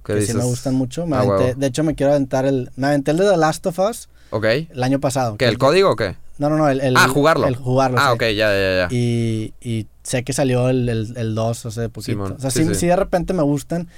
que 0.05 0.22
sí 0.22 0.34
me 0.34 0.44
gustan 0.44 0.74
mucho. 0.74 1.07
Me 1.07 1.16
ah, 1.16 1.55
de 1.57 1.66
hecho, 1.66 1.84
me 1.84 1.94
quiero 1.94 2.12
aventar 2.12 2.46
el. 2.46 2.70
Me 2.76 2.88
aventé 2.88 3.11
el 3.11 3.18
de 3.18 3.30
The 3.30 3.36
Last 3.36 3.66
of 3.66 3.78
Us. 3.78 4.09
Ok. 4.30 4.44
El 4.44 4.82
año 4.82 5.01
pasado. 5.01 5.36
¿Qué? 5.36 5.46
¿El 5.46 5.59
código 5.59 5.90
o 5.90 5.96
qué? 5.96 6.16
No, 6.38 6.49
no, 6.49 6.57
no. 6.57 6.68
El, 6.68 6.96
ah, 6.96 7.09
jugarlo. 7.09 7.46
El 7.46 7.57
jugarlo. 7.57 7.99
Ah, 8.01 8.12
ok, 8.12 8.22
ya, 8.22 8.53
ya, 8.53 8.76
ya. 8.76 8.88
Y, 8.90 9.55
y 9.61 9.86
sé 10.03 10.22
que 10.22 10.32
salió 10.32 10.68
el, 10.68 10.88
el, 10.88 11.34
2 11.34 11.66
hace 11.66 11.88
poquito. 11.88 12.22
o 12.22 12.38
sea, 12.38 12.51
sí, 12.51 12.74
sí, 12.74 12.86
de 12.86 12.96
repente 12.96 13.32
me 13.32 13.42
gustan. 13.42 13.88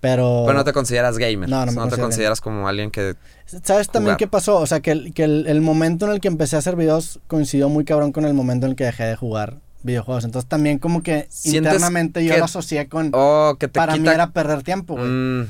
Pero... 0.00 0.44
Pero 0.46 0.56
no 0.56 0.64
te 0.64 0.72
consideras 0.72 1.18
gamer. 1.18 1.48
No, 1.48 1.66
no, 1.66 1.72
me 1.72 1.78
no 1.78 1.88
te 1.88 1.98
consideras 1.98 2.40
como 2.40 2.66
alguien 2.66 2.90
que... 2.90 3.16
¿Sabes 3.62 3.90
también 3.90 4.16
qué 4.16 4.26
pasó? 4.26 4.56
O 4.56 4.66
sea, 4.66 4.80
que, 4.80 4.92
el, 4.92 5.12
que 5.12 5.24
el, 5.24 5.60
momento 5.60 6.06
en 6.06 6.12
el 6.12 6.20
que 6.20 6.28
empecé 6.28 6.56
a 6.56 6.60
hacer 6.60 6.74
videos 6.74 7.20
coincidió 7.26 7.68
muy 7.68 7.84
cabrón 7.84 8.10
con 8.10 8.24
el 8.24 8.32
momento 8.32 8.64
en 8.64 8.70
el 8.70 8.76
que 8.76 8.84
dejé 8.84 9.04
de 9.04 9.16
jugar 9.16 9.58
videojuegos. 9.82 10.24
Entonces 10.24 10.48
también 10.48 10.78
como 10.78 11.02
que 11.02 11.28
internamente 11.44 12.24
yo 12.24 12.36
lo 12.36 12.44
asocié 12.44 12.88
con... 12.88 13.10
Oh, 13.12 13.56
que 13.58 13.68
te 13.68 13.78
Para 13.78 13.96
mí 13.96 14.08
era 14.08 14.30
perder 14.30 14.62
tiempo, 14.62 14.94
güey. 14.94 15.08
Mm. 15.08 15.48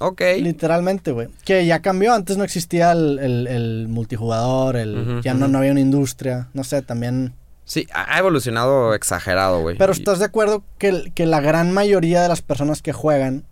Ok. 0.00 0.20
Literalmente, 0.40 1.12
güey. 1.12 1.28
Que 1.44 1.64
ya 1.64 1.80
cambió. 1.80 2.12
Antes 2.12 2.36
no 2.36 2.44
existía 2.44 2.92
el, 2.92 3.86
multijugador, 3.88 4.76
el, 4.76 5.20
ya 5.22 5.34
no, 5.34 5.48
no 5.48 5.58
había 5.58 5.70
una 5.70 5.80
industria. 5.80 6.48
No 6.54 6.64
sé, 6.64 6.82
también. 6.82 7.34
Sí, 7.64 7.86
ha 7.94 8.18
evolucionado 8.18 8.94
exagerado, 8.94 9.60
güey. 9.60 9.78
Pero 9.78 9.92
¿estás 9.92 10.18
de 10.18 10.24
acuerdo 10.24 10.64
que, 10.78 11.12
que 11.14 11.26
la 11.26 11.40
gran 11.40 11.72
mayoría 11.72 12.20
de 12.20 12.28
las 12.28 12.42
personas 12.42 12.82
que 12.82 12.92
juegan 12.92 13.44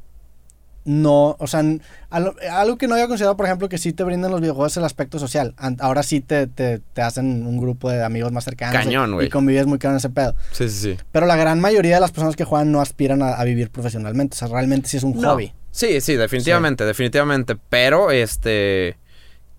no, 0.85 1.37
o 1.39 1.47
sea, 1.47 1.63
algo 2.11 2.79
que 2.79 2.89
no 2.89 2.95
había 2.95 3.07
considerado, 3.07 3.37
por 3.37 3.47
ejemplo, 3.47 3.69
que 3.69 3.79
sí 3.79 3.93
te 3.93 4.03
brindan 4.03 4.31
los 4.31 4.41
videojuegos 4.41 4.73
es 4.73 4.77
el 4.79 4.85
aspecto 4.85 5.19
social. 5.19 5.55
Ahora 5.79 6.03
sí 6.03 6.21
te, 6.21 6.47
te, 6.47 6.81
te 6.93 7.03
hacen 7.03 7.47
un 7.47 7.59
grupo 7.59 7.91
de 7.91 8.03
amigos 8.03 8.33
más 8.33 8.45
cercanos. 8.45 8.77
Cañón, 8.77 9.13
güey. 9.13 9.27
Y, 9.27 9.31
convives 9.31 9.67
muy 9.67 9.79
caro 9.79 9.93
en 9.93 9.99
ese 9.99 10.11
pedo. 10.11 10.35
Sí, 10.53 10.69
sí, 10.69 10.95
sí. 10.95 10.99
Pero 11.13 11.27
la 11.27 11.37
gran 11.37 11.61
mayoría 11.61 11.97
de 11.97 12.01
las 12.01 12.13
personas 12.13 12.37
que 12.37 12.45
juegan 12.45 12.73
no 12.73 12.81
aspiran 12.81 13.23
a, 13.23 13.43
vivir 13.45 13.71
profesionalmente. 13.71 14.35
O 14.35 14.39
sea, 14.39 14.49
realmente 14.49 14.89
sí 14.89 14.97
es 14.97 15.03
un 15.03 15.23
hobby. 15.23 15.53
Sí, 15.71 16.01
sí, 16.01 16.17
definitivamente, 16.17 16.85
definitivamente. 16.85 17.57
Pero, 17.69 18.11
este 18.11 18.97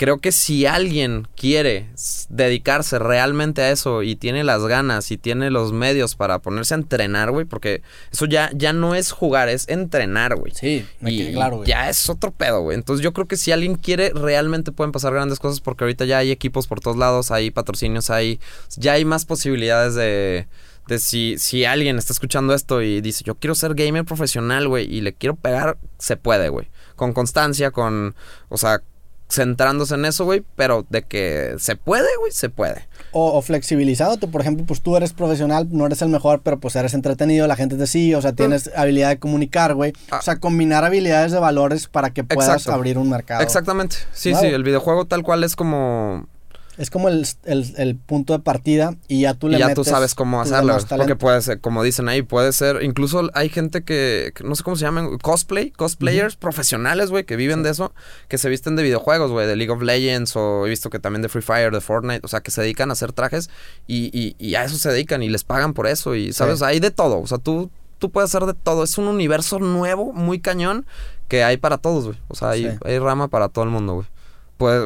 creo 0.02 0.18
que 0.18 0.32
si 0.32 0.66
alguien 0.66 1.28
quiere 1.36 1.92
dedicarse 2.28 2.98
realmente 2.98 3.62
a 3.62 3.70
eso 3.70 4.02
y 4.02 4.16
tiene 4.16 4.44
las 4.44 4.66
ganas 4.66 5.12
y 5.12 5.18
tiene 5.20 5.52
los 5.52 5.74
medios 5.74 6.16
para 6.16 6.40
ponerse 6.40 6.74
a 6.74 6.78
entrenar, 6.78 7.30
güey, 7.30 7.46
porque 7.46 7.84
eso 8.12 8.26
ya, 8.26 8.50
ya 8.56 8.74
no 8.74 8.96
es 8.96 9.12
jugar, 9.12 9.48
es 9.48 9.70
entrenar, 9.70 10.36
güey. 10.38 10.54
Sí, 10.56 10.88
me 11.02 11.12
y 11.12 11.34
claro, 11.34 11.58
güey. 11.58 11.70
Ya 11.70 11.88
es 11.88 12.10
otro 12.10 12.32
pedo, 12.32 12.62
güey. 12.62 12.80
Entonces 12.80 13.04
yo 13.04 13.14
creo 13.14 13.28
que 13.28 13.38
si 13.38 13.52
alguien 13.52 13.76
quiere, 13.76 14.10
realmente 14.10 14.72
pueden 14.72 14.92
pasar 14.92 15.14
grandes 15.14 15.38
cosas 15.38 15.62
porque 15.62 15.84
ahorita 15.84 16.06
ya 16.06 16.18
hay 16.18 16.32
equipos 16.32 16.66
por 16.66 16.80
todos 16.80 16.98
lados, 16.98 17.30
hay 17.30 17.52
patrocinios, 17.52 18.10
hay. 18.10 18.40
Ya 18.78 18.94
hay 18.94 19.06
más 19.06 19.26
posibilidades 19.26 19.94
de. 19.94 20.48
De 20.88 20.98
si, 20.98 21.36
si 21.38 21.64
alguien 21.64 22.00
está 22.00 22.12
escuchando 22.12 22.56
esto 22.56 22.82
y 22.82 23.02
dice, 23.02 23.24
yo 23.24 23.36
quiero 23.36 23.54
ser 23.54 23.76
gamer 23.76 24.04
profesional, 24.04 24.68
güey, 24.68 24.92
y 24.92 25.02
le 25.02 25.14
quiero 25.14 25.36
pegar, 25.36 25.78
se 26.00 26.18
puede, 26.18 26.50
güey. 26.50 26.70
Con 26.96 27.14
constancia, 27.14 27.70
con, 27.70 28.16
o 28.50 28.58
sea, 28.58 28.82
centrándose 29.32 29.96
en 29.96 30.06
eso, 30.06 30.26
güey, 30.26 30.44
pero 30.56 30.86
de 30.90 31.04
que 31.04 31.56
se 31.58 31.76
puede, 31.76 32.08
güey, 32.20 32.32
se 32.32 32.50
puede. 32.50 32.88
O, 33.12 33.38
o 33.38 33.42
flexibilizado, 33.42 34.18
por 34.18 34.42
ejemplo, 34.42 34.66
pues 34.66 34.82
tú 34.82 34.96
eres 34.98 35.14
profesional, 35.14 35.68
no 35.72 35.86
eres 35.86 36.02
el 36.02 36.10
mejor, 36.10 36.42
pero 36.42 36.60
pues 36.60 36.76
eres 36.76 36.94
entretenido, 36.94 37.48
la 37.48 37.56
gente 37.56 37.78
te 37.78 37.88
sigue, 37.88 38.16
o 38.16 38.22
sea, 38.22 38.34
tienes 38.34 38.70
habilidad 38.76 39.10
de 39.10 39.20
comunicar, 39.20 39.74
güey. 39.74 39.94
Ah. 40.12 40.18
O 40.20 40.22
sea, 40.22 40.36
combinar 40.38 40.84
habilidades 40.84 41.32
de 41.32 41.40
valores 41.40 41.88
para 41.88 42.12
que 42.12 42.24
puedas 42.24 42.68
abrir 42.68 42.98
un 42.98 43.10
mercado. 43.10 43.42
Exactamente, 43.42 43.96
sí, 44.14 44.36
sí, 44.36 44.48
el 44.48 44.64
videojuego 44.64 45.06
tal 45.06 45.24
cual 45.24 45.44
es 45.44 45.56
como 45.56 46.28
es 46.78 46.90
como 46.90 47.10
el, 47.10 47.28
el, 47.44 47.96
punto 47.98 48.34
de 48.34 48.40
partida 48.40 48.96
y 49.08 49.22
ya 49.22 49.34
tú 49.34 49.50
le 49.50 49.58
y 49.58 49.60
ya 49.60 49.74
tú 49.74 49.84
sabes 49.84 50.16
cómo 50.16 50.42
hacerlo. 50.42 50.78
Porque 50.90 51.16
puede 51.16 51.42
ser, 51.42 51.60
como 51.60 51.84
dicen 51.84 52.08
ahí, 52.08 52.22
puede 52.22 52.54
ser. 52.54 52.82
Incluso 52.84 53.30
hay 53.34 53.50
gente 53.50 53.84
que, 53.84 54.34
no 54.44 54.56
sé 54.56 54.64
cómo 54.64 54.78
se 54.78 54.86
llaman, 54.86 55.18
cosplay, 55.18 55.72
cosplayers 55.72 56.38
profesionales, 56.38 57.10
güey, 57.10 57.26
que 57.26 57.36
viven 57.36 57.62
de 57.62 57.72
eso, 57.72 57.94
que 58.30 58.38
se 58.38 58.50
visten 58.50 58.76
de 58.76 58.84
videojuegos, 58.84 59.32
güey, 59.32 59.48
de 59.48 59.56
League 59.56 59.72
of 59.72 59.82
Legends 59.82 60.36
o 60.36 60.66
he 60.66 60.70
visto 60.70 60.90
que 60.90 61.00
también 61.00 61.22
de 61.22 61.30
Free 61.30 61.42
Fire, 61.42 61.72
de 61.72 61.82
Fortnite, 61.82 62.22
o 62.24 62.28
sea, 62.30 62.40
que 62.40 62.52
se 62.52 62.62
dedican 62.62 62.90
a 62.90 62.94
hacer 62.94 63.12
trajes 63.12 63.50
y, 63.88 64.36
y, 64.40 64.56
a 64.56 64.64
eso 64.64 64.78
se 64.78 64.90
dedican 64.92 65.24
y 65.24 65.30
les 65.30 65.44
pagan 65.44 65.74
por 65.74 65.88
eso. 65.88 66.16
Y, 66.16 66.32
¿sabes? 66.32 66.62
Hay 66.62 66.80
de 66.80 66.92
todo. 66.92 67.20
O 67.20 67.28
sea, 67.28 67.38
tú, 67.38 67.70
tú 68.00 68.12
puedes 68.12 68.30
hacer 68.34 68.48
de 68.48 68.54
todo. 68.54 68.84
Es 68.84 68.98
un 68.98 69.08
universo 69.08 69.60
nuevo, 69.60 70.14
muy 70.14 70.40
cañón, 70.40 70.86
que 71.28 71.44
hay 71.44 71.58
para 71.58 71.78
todos, 71.78 72.06
güey. 72.06 72.18
O 72.30 72.36
sea, 72.36 72.52
hay, 72.52 72.78
hay 72.86 73.00
rama 73.00 73.28
para 73.28 73.50
todo 73.50 73.66
el 73.66 73.72
mundo, 73.72 73.96
güey 73.96 74.08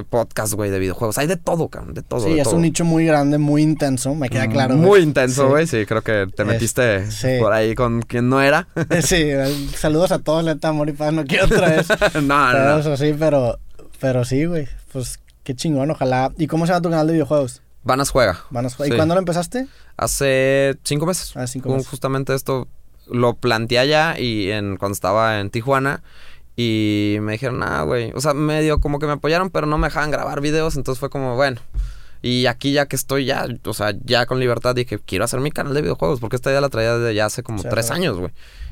podcast, 0.09 0.53
güey, 0.53 0.71
de 0.71 0.80
videojuegos. 0.80 1.17
Hay 1.17 1.28
de 1.28 1.38
todo, 1.38 1.69
cabrón, 1.69 1.93
de 1.93 2.01
todo. 2.01 2.26
Sí, 2.26 2.39
es 2.39 2.47
un 2.47 2.61
nicho 2.61 2.86
muy 2.86 3.05
grande, 3.05 3.38
muy 3.38 3.61
intenso, 3.61 4.15
me 4.15 4.30
queda 4.30 4.47
claro. 4.47 4.76
Muy 4.76 5.01
intenso, 5.01 5.49
güey, 5.49 5.67
sí. 5.67 5.86
creo 5.86 6.01
que 6.01 6.28
te 6.36 6.45
metiste 6.45 7.05
por 7.39 7.53
ahí 7.53 7.76
con 7.76 8.01
quien 8.01 8.30
no 8.30 8.41
era. 8.41 8.67
sí, 9.01 9.30
saludos 9.76 10.11
a 10.11 10.19
todos, 10.19 10.43
neta, 10.43 10.69
amor 10.69 10.89
y 10.89 10.93
paz, 10.93 11.13
no 11.13 11.26
quiero 11.26 11.45
otra 11.45 11.69
vez. 11.69 11.88
no, 12.23 12.53
no. 12.53 12.80
Eso 12.80 12.97
sí, 12.97 13.15
pero, 13.17 13.59
pero 13.99 14.26
sí, 14.26 14.45
güey, 14.45 14.67
pues 14.91 15.19
qué 15.43 15.55
chingón, 15.55 15.91
ojalá. 15.91 16.32
¿Y 16.38 16.47
cómo 16.47 16.65
se 16.65 16.73
llama 16.73 16.82
tu 16.82 16.89
canal 16.89 17.07
de 17.07 17.13
videojuegos? 17.13 17.61
Vanas 17.84 18.09
Juega. 18.09 18.43
Vanas 18.49 18.76
Juega. 18.76 18.93
¿Y 18.93 18.97
cuándo 18.97 19.13
lo 19.13 19.19
empezaste? 19.19 19.67
Hace 19.95 20.76
cinco 20.84 21.05
meses. 21.05 21.34
Ah, 21.36 21.45
cinco 21.45 21.69
meses. 21.69 21.88
Justamente 21.88 22.34
esto 22.34 22.67
lo 23.07 23.36
planteé 23.36 23.80
allá 23.80 24.19
y 24.19 24.49
en, 24.49 24.78
cuando 24.78 24.93
estaba 24.93 25.39
en 25.39 25.51
Tijuana 25.51 26.01
y 26.55 27.17
me 27.21 27.33
dijeron, 27.33 27.61
ah, 27.63 27.83
güey. 27.83 28.11
O 28.15 28.21
sea, 28.21 28.33
medio 28.33 28.79
como 28.79 28.99
que 28.99 29.05
me 29.05 29.13
apoyaron, 29.13 29.49
pero 29.49 29.67
no 29.67 29.77
me 29.77 29.87
dejaban 29.87 30.11
grabar 30.11 30.41
videos. 30.41 30.77
Entonces 30.77 30.99
fue 30.99 31.09
como, 31.09 31.35
bueno. 31.35 31.59
Y 32.21 32.45
aquí 32.47 32.71
ya 32.71 32.87
que 32.87 32.95
estoy 32.95 33.25
ya, 33.25 33.45
o 33.65 33.73
sea, 33.73 33.93
ya 34.03 34.25
con 34.25 34.39
libertad 34.39 34.73
dije, 34.73 34.99
quiero 34.99 35.25
hacer 35.25 35.41
mi 35.41 35.51
canal 35.51 35.73
de 35.73 35.81
videojuegos. 35.81 36.19
Porque 36.19 36.37
esta 36.37 36.49
idea 36.49 36.61
la 36.61 36.69
traía 36.69 36.97
desde 36.97 37.13
ya 37.13 37.25
hace 37.25 37.43
como 37.43 37.61
tres 37.63 37.91
años, 37.91 38.17
güey. 38.17 38.31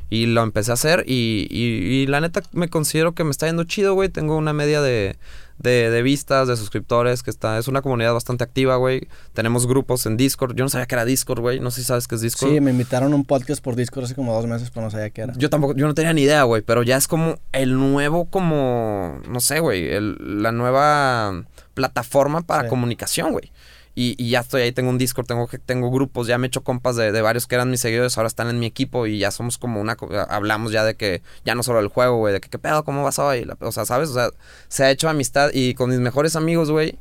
Y 0.10 0.28
lo 0.28 0.44
empecé 0.44 0.72
a 0.72 0.76
hacer 0.76 1.06
y, 1.08 1.48
y, 1.50 1.64
y, 1.64 2.08
la 2.08 2.22
neta 2.22 2.44
me 2.52 2.70
considero 2.70 3.14
que 3.14 3.24
me 3.24 3.32
está 3.32 3.48
yendo 3.48 3.64
chido, 3.64 3.96
güey. 3.96 4.10
Tengo 4.10 4.38
una 4.38 4.54
media 4.54 4.82
de, 4.82 5.16
de, 5.64 5.90
de, 5.90 6.02
vistas, 6.02 6.48
de 6.48 6.56
suscriptores, 6.56 7.24
que 7.24 7.32
está, 7.32 7.58
es 7.58 7.68
una 7.68 7.82
comunidad 7.82 8.14
bastante 8.14 8.44
activa, 8.44 8.76
güey. 8.76 9.08
Tenemos 9.34 9.66
grupos 9.66 10.06
en 10.06 10.18
Discord. 10.18 10.56
Yo 10.56 10.64
no 10.64 10.70
sabía 10.70 10.86
que 10.86 10.96
era 10.96 11.06
Discord, 11.06 11.40
güey. 11.40 11.60
No 11.60 11.72
sé 11.72 11.82
si 11.82 11.88
sabes 11.88 12.08
qué 12.08 12.16
es 12.16 12.22
Discord. 12.22 12.52
Sí, 12.52 12.62
me 12.62 12.72
invitaron 12.72 13.14
a 13.14 13.16
un 13.16 13.26
podcast 13.26 13.64
por 13.64 13.76
Discord 13.76 14.06
hace 14.06 14.16
como 14.16 14.34
dos 14.34 14.46
meses, 14.46 14.70
pero 14.70 14.86
no 14.86 14.92
sabía 14.92 15.10
qué 15.10 15.22
era. 15.22 15.34
Yo 15.38 15.50
tampoco, 15.50 15.76
yo 15.76 15.88
no 15.88 15.94
tenía 15.94 16.14
ni 16.14 16.24
idea, 16.24 16.44
güey, 16.44 16.62
pero 16.62 16.84
ya 16.84 16.98
es 16.98 17.08
como 17.08 17.40
el 17.54 17.74
nuevo, 17.76 18.26
como, 18.26 19.20
no 19.28 19.40
sé, 19.40 19.60
güey, 19.60 19.90
la 20.20 20.52
nueva 20.52 21.44
plataforma 21.74 22.42
para 22.42 22.68
comunicación, 22.68 23.32
güey. 23.32 23.52
Y, 23.96 24.30
ya 24.30 24.40
estoy 24.40 24.64
ahí, 24.64 24.72
tengo 24.72 24.90
un 24.90 24.98
Discord, 24.98 25.28
tengo, 25.28 25.48
tengo 25.66 25.92
grupos, 25.92 26.26
ya 26.26 26.40
me 26.40 26.48
he 26.48 26.50
hecho 26.50 26.64
compas 26.64 26.96
de, 26.96 27.22
varios 27.22 27.46
que 27.46 27.56
eran 27.56 27.70
mis 27.70 27.80
seguidores, 27.80 28.18
ahora 28.18 28.28
están 28.28 28.50
en 28.50 28.60
mi 28.60 28.66
equipo 28.66 29.06
y 29.06 29.20
ya 29.20 29.30
somos 29.30 29.60
como 29.60 29.80
una... 29.80 29.96
Hablamos 30.30 30.72
ya 30.72 30.84
de 30.84 30.96
que, 30.96 31.22
ya 31.46 31.54
no 31.54 31.62
solo 31.62 31.80
del 31.80 31.90
juego, 31.90 32.18
güey, 32.18 32.34
de 32.34 32.42
que 32.42 32.50
qué 32.50 32.58
pedo, 32.58 32.84
cómo 32.84 33.04
vas 33.04 33.20
hoy, 33.20 33.48
o 33.60 33.72
sea, 33.72 33.86
¿sabes? 33.86 34.10
O 34.10 34.14
sea, 34.14 34.30
se 34.68 34.84
ha 34.84 34.92
hecho 34.92 35.10
amistad 35.10 35.52
y 35.54 35.76
con 35.76 35.92
mis 35.92 36.00
mejores 36.00 36.36
amigos, 36.36 36.72
güey, 36.72 36.98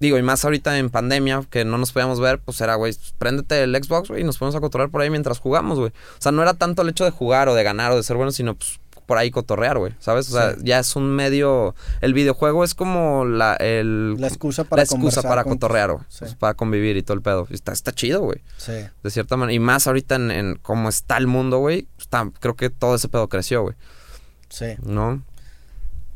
digo, 0.00 0.18
y 0.18 0.22
más 0.22 0.44
ahorita 0.44 0.78
en 0.78 0.90
pandemia, 0.90 1.44
que 1.50 1.64
no 1.64 1.78
nos 1.78 1.92
podíamos 1.92 2.20
ver, 2.20 2.40
pues 2.40 2.60
era, 2.60 2.74
güey, 2.74 2.94
préndete 3.18 3.62
el 3.62 3.76
Xbox, 3.76 4.08
güey, 4.08 4.22
y 4.22 4.24
nos 4.24 4.38
podemos 4.38 4.56
a 4.56 4.60
controlar 4.60 4.90
por 4.90 5.02
ahí 5.02 5.10
mientras 5.10 5.38
jugamos, 5.38 5.78
güey. 5.78 5.90
O 5.90 6.22
sea, 6.22 6.32
no 6.32 6.42
era 6.42 6.54
tanto 6.54 6.82
el 6.82 6.88
hecho 6.88 7.04
de 7.04 7.10
jugar 7.10 7.48
o 7.48 7.54
de 7.54 7.62
ganar 7.62 7.92
o 7.92 7.96
de 7.96 8.02
ser 8.02 8.16
bueno, 8.16 8.32
sino 8.32 8.54
pues 8.54 8.79
por 9.10 9.18
ahí 9.18 9.32
cotorrear, 9.32 9.76
güey, 9.76 9.92
¿sabes? 9.98 10.28
O 10.28 10.34
sea, 10.34 10.54
ya 10.62 10.78
es 10.78 10.94
un 10.94 11.10
medio... 11.10 11.74
El 12.00 12.14
videojuego 12.14 12.62
es 12.62 12.76
como 12.76 13.24
la, 13.24 13.56
el, 13.56 14.14
la 14.20 14.28
excusa 14.28 14.62
para, 14.62 14.78
la 14.78 14.84
excusa 14.84 15.20
para 15.20 15.42
cotorrear, 15.42 15.90
güey. 15.90 16.04
Pues, 16.16 16.36
para 16.36 16.54
convivir 16.54 16.96
y 16.96 17.02
todo 17.02 17.16
el 17.16 17.22
pedo. 17.22 17.48
Está, 17.50 17.72
está 17.72 17.90
chido, 17.90 18.20
güey. 18.20 18.40
Sí. 18.56 18.86
De 19.02 19.10
cierta 19.10 19.36
manera. 19.36 19.52
Y 19.52 19.58
más 19.58 19.88
ahorita 19.88 20.14
en, 20.14 20.30
en 20.30 20.60
cómo 20.62 20.88
está 20.88 21.16
el 21.16 21.26
mundo, 21.26 21.58
güey. 21.58 21.88
Creo 22.38 22.54
que 22.54 22.70
todo 22.70 22.94
ese 22.94 23.08
pedo 23.08 23.28
creció, 23.28 23.62
güey. 23.62 23.74
Sí. 24.48 24.76
¿No? 24.84 25.24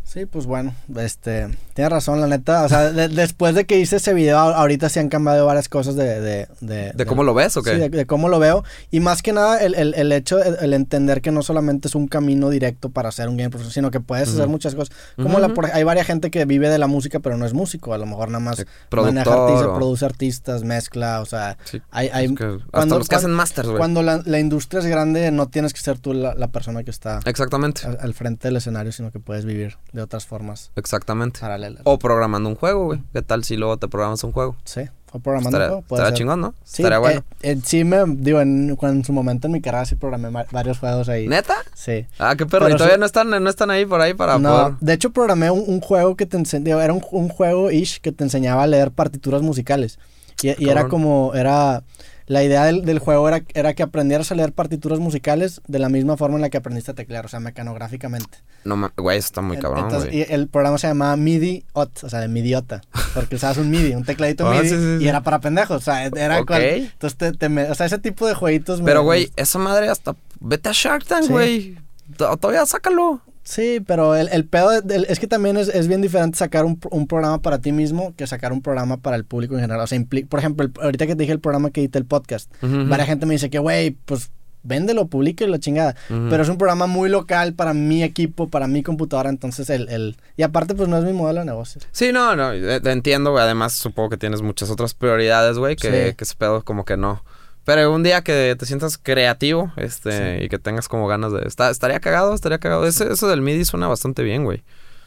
Sí, 0.05 0.24
pues 0.26 0.47
bueno, 0.47 0.72
este, 0.97 1.49
tienes 1.75 1.93
razón, 1.93 2.20
la 2.20 2.29
neta. 2.29 2.62
O 2.62 2.68
sea, 2.68 2.91
después 2.91 3.55
de 3.55 3.66
que 3.66 3.79
hice 3.79 3.97
ese 3.97 4.14
video, 4.14 4.39
ahorita 4.39 4.89
se 4.89 5.01
han 5.01 5.09
cambiado 5.09 5.45
varias 5.45 5.68
cosas 5.68 5.97
de... 5.97 6.20
¿De, 6.20 6.49
de, 6.61 6.93
¿De 6.93 7.07
cómo 7.07 7.25
lo 7.25 7.35
ves 7.35 7.57
o 7.57 7.62
qué? 7.62 7.75
Sí, 7.75 7.89
de, 7.89 8.07
cómo 8.07 8.29
lo 8.29 8.39
veo. 8.39 8.64
Y 8.91 9.01
más 9.01 9.22
que 9.22 9.33
nada, 9.33 9.59
el, 9.59 9.75
el, 9.75 9.93
el 9.95 10.12
hecho, 10.12 10.43
el, 10.43 10.72
entender 10.72 11.20
que 11.20 11.33
no 11.33 11.43
solamente 11.43 11.89
es 11.89 11.95
un 11.95 12.07
camino 12.07 12.49
directo 12.49 12.91
para 12.91 13.09
hacer 13.09 13.29
un 13.29 13.37
game 13.37 13.51
profesional, 13.51 13.75
sino 13.75 13.91
que 13.91 14.01
puedes 14.01 14.29
hacer 14.29 14.49
muchas 14.49 14.75
cosas. 14.75 14.95
Como 15.16 15.41
la, 15.41 15.53
hay 15.72 15.83
varias 15.83 16.07
gente 16.07 16.31
que 16.31 16.45
vive 16.45 16.68
de 16.68 16.79
la 16.79 16.87
música, 16.87 17.18
pero 17.18 17.37
no 17.37 17.45
es 17.45 17.53
músico. 17.53 17.93
A 17.93 17.99
lo 17.99 18.07
mejor 18.07 18.29
nada 18.29 18.45
más 18.45 18.64
maneja 18.93 19.33
artistas, 19.33 19.68
produce 19.75 20.05
artistas, 20.05 20.62
mezcla, 20.62 21.20
o 21.20 21.27
sea... 21.27 21.59
hay, 21.91 22.09
hay 22.12 22.35
cuando, 22.70 22.99
los 22.99 23.09
que 23.09 23.16
hacen 23.16 23.33
masters, 23.33 23.68
güey. 23.68 23.79
Cuando 23.79 24.03
la, 24.03 24.22
la, 24.25 24.39
industria 24.39 24.81
es 24.81 24.87
grande, 24.87 25.31
no 25.33 25.49
tienes 25.49 25.72
que 25.72 25.81
ser 25.81 25.99
tú 25.99 26.14
la, 26.14 26.49
persona 26.49 26.85
que 26.85 26.91
está... 26.91 27.18
Exactamente. 27.25 27.85
Al, 27.85 27.99
al 28.01 28.14
frente 28.14 28.49
del 28.49 28.57
escenario, 28.59 28.93
sino 28.93 29.11
que 29.11 29.18
puedes 29.18 29.45
vivir 29.45 29.77
de 29.93 30.03
otras 30.03 30.27
formas. 30.27 30.70
Exactamente. 30.77 31.41
Paralelas. 31.41 31.64
O 31.85 31.99
programando 31.99 32.49
un 32.49 32.57
juego, 32.57 32.87
güey. 32.87 33.03
¿Qué 33.12 33.23
tal 33.23 33.45
si 33.45 33.57
luego 33.57 33.77
te 33.77 33.89
programas 33.89 34.23
un 34.25 34.33
juego? 34.33 34.57
Sí. 34.65 34.83
O 35.12 35.21
programando 35.21 35.59
un 35.59 35.65
juego. 35.83 35.85
Estaría 35.91 36.15
chingón, 36.15 36.41
¿no? 36.41 36.55
Sí, 36.65 36.83
estaría 36.83 36.99
bueno. 36.99 37.25
Eh, 37.43 37.53
eh, 37.53 37.61
sí, 37.65 37.85
me, 37.85 38.05
digo, 38.07 38.41
en, 38.41 38.77
en, 38.81 39.05
su 39.05 39.12
momento 39.12 39.47
en 39.47 39.53
mi 39.53 39.61
carrera 39.61 39.85
sí 39.85 39.95
programé 39.95 40.29
varios 40.51 40.79
juegos 40.79 41.09
ahí. 41.09 41.29
¿Neta? 41.29 41.55
Sí. 41.75 42.07
Ah, 42.19 42.35
qué 42.37 42.47
perro. 42.47 42.69
¿Y 42.69 42.73
todavía 42.73 42.97
no, 42.97 43.07
están, 43.07 43.31
no 43.31 43.51
están 43.51 43.71
ahí 43.71 43.87
por 43.87 44.01
ahí 44.01 44.15
para 44.15 44.39
no, 44.39 44.77
De 44.81 44.93
hecho, 44.93 45.11
programé 45.11 45.51
un, 45.51 45.81
juego 45.81 46.17
que 46.17 46.27
te 46.27 46.37
enseñaba, 46.37 46.85
era 46.85 46.93
un, 46.93 47.05
un 47.12 47.29
juego 47.29 47.71
ish 47.71 48.01
que 48.01 48.12
te 48.12 48.25
enseñaba 48.25 48.65
a 48.65 48.67
leer 48.67 48.91
partituras 48.91 49.43
musicales. 49.43 49.99
Y, 50.43 50.65
y 50.65 50.69
era 50.69 50.89
como, 50.89 51.33
era 51.35 51.85
la 52.27 52.43
idea 52.43 52.64
del, 52.64 52.85
del, 52.85 52.99
juego 52.99 53.29
era, 53.29 53.43
era 53.55 53.75
que 53.75 53.83
aprendieras 53.83 54.33
a 54.33 54.35
leer 54.35 54.53
partituras 54.53 54.99
musicales 54.99 55.61
de 55.66 55.79
la 55.79 55.89
misma 55.89 56.16
forma 56.16 56.37
en 56.37 56.43
la 56.43 56.51
que 56.51 56.57
aprendiste 56.57 56.91
a 56.91 56.95
teclear, 56.95 57.27
o 57.27 57.29
sea, 57.29 57.41
mecanográficamente. 57.41 58.39
No, 58.64 58.91
güey, 58.97 59.18
eso 59.18 59.27
está 59.27 59.43
muy 59.43 59.59
cabrón, 59.59 59.89
Y 60.11 60.22
el 60.33 60.49
programa 60.49 60.79
se 60.79 60.87
llamaba 60.87 61.16
MIDI-OT, 61.16 62.05
o 62.05 62.09
sea, 62.09 62.20
de 62.20 62.29
midiota, 62.29 62.83
porque 63.12 63.37
usabas 63.37 63.59
un 63.59 63.68
MIDI, 63.70 63.95
un 63.95 64.05
tecladito 64.05 64.49
ah, 64.49 64.55
MIDI, 64.62 65.05
y 65.05 65.09
era 65.09 65.22
para 65.22 65.41
pendejos, 65.41 65.77
o 65.77 65.81
sea, 65.81 66.07
era 66.07 66.39
entonces 66.39 67.16
te, 67.16 67.33
te 67.33 67.47
o 67.47 67.75
sea, 67.75 67.87
ese 67.87 67.99
tipo 67.99 68.27
de 68.27 68.35
jueguitos. 68.35 68.81
Pero, 68.83 69.03
güey, 69.03 69.31
esa 69.37 69.59
madre 69.59 69.89
hasta, 69.89 70.16
vete 70.41 70.70
a 70.70 70.72
Shark 70.72 71.05
Tank, 71.05 71.29
güey, 71.29 71.77
todavía 72.16 72.64
sácalo. 72.64 73.20
Sí, 73.45 73.80
pero 73.86 74.16
el, 74.16 74.28
el 74.32 74.47
pedo 74.47 74.72
es 74.72 75.18
que 75.18 75.26
también 75.26 75.59
es, 75.59 75.68
es 75.68 75.86
bien 75.86 76.01
diferente 76.01 76.38
sacar 76.38 76.64
un, 76.64 76.80
un, 76.90 77.07
programa 77.07 77.42
para 77.42 77.59
ti 77.59 77.72
mismo 77.72 78.14
que 78.16 78.26
sacar 78.26 78.53
un 78.53 78.62
programa 78.62 78.97
para 78.97 79.16
el 79.16 79.24
público 79.24 79.55
en 79.55 79.61
general. 79.61 79.82
O 79.82 79.86
sea, 79.86 80.03
por 80.28 80.38
ejemplo, 80.40 80.66
ahorita 80.80 81.07
que 81.07 81.14
te 81.14 81.22
dije 81.22 81.32
el 81.32 81.40
programa 81.40 81.70
que 81.70 81.80
edité 81.80 81.99
el 81.99 82.07
podcast, 82.07 82.51
varias 82.62 83.07
gente 83.07 83.26
me 83.26 83.34
dice 83.34 83.51
que, 83.51 83.59
güey, 83.59 83.90
pues 84.07 84.30
véndelo, 84.62 85.07
publique 85.07 85.47
la 85.47 85.59
chingada. 85.59 85.95
Pero 86.09 86.42
es 86.42 86.49
un 86.49 86.57
programa 86.57 86.86
muy 86.86 87.11
local 87.11 87.53
para 87.53 87.74
mi 87.74 88.03
equipo, 88.03 88.49
para 88.49 88.66
mi 88.66 88.82
computadora, 88.82 89.30
entonces 89.30 89.70
el, 89.70 89.88
el... 89.90 90.16
Y 90.36 90.42
aparte, 90.42 90.74
pues 90.74 90.88
no 90.88 90.97
es 90.97 91.05
mi 91.05 91.12
modelo 91.12 91.40
de 91.40 91.47
negocio. 91.47 91.82
Sí, 91.92 92.12
no, 92.12 92.34
no, 92.34 92.51
te 92.51 92.90
entiendo, 92.90 93.30
güey. 93.30 93.45
Además, 93.45 93.74
supongo 93.74 94.11
que 94.11 94.16
tienes 94.16 94.42
muchas 94.42 94.70
otras 94.70 94.95
prioridades, 94.95 95.59
güey, 95.59 95.76
que, 95.76 96.14
que 96.16 96.24
ese 96.24 96.34
pedo 96.34 96.64
como 96.64 96.84
que 96.84 96.97
no... 96.97 97.22
Pero 97.65 97.93
un 97.93 98.03
día 98.03 98.23
que 98.23 98.57
te 98.59 98.67
sientas 98.67 98.99
creativo, 98.99 99.73
este, 99.77 100.45
y 100.45 100.49
que 100.49 100.59
tengas 100.59 100.89
como 100.89 101.07
ganas 101.07 101.33
de. 101.33 101.43
Está, 101.47 101.71
estaría 101.71 102.01
cagado, 102.01 102.35
estaría 102.35 102.59
cagado. 102.59 102.87
Ese, 102.87 103.12
eso 103.12 103.29
del 103.29 103.41
MIDI 103.41 103.65
suena 103.65 103.89
bastante 103.89 104.23
bien, 104.23 104.45
güey. 104.45 104.62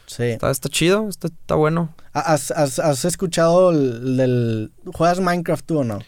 Sí. 0.06 0.24
Está, 0.24 0.50
está 0.50 0.68
chido, 0.68 1.08
está, 1.08 1.28
está 1.28 1.54
bueno. 1.54 1.94
¿Has, 2.12 2.50
has, 2.50 2.78
has 2.78 3.04
escuchado 3.04 3.70
el, 3.70 4.16
del. 4.16 4.72
¿Juegas 4.92 5.20
Minecraft 5.20 5.64
tú 5.64 5.78
o 5.78 5.84
no? 5.84 6.00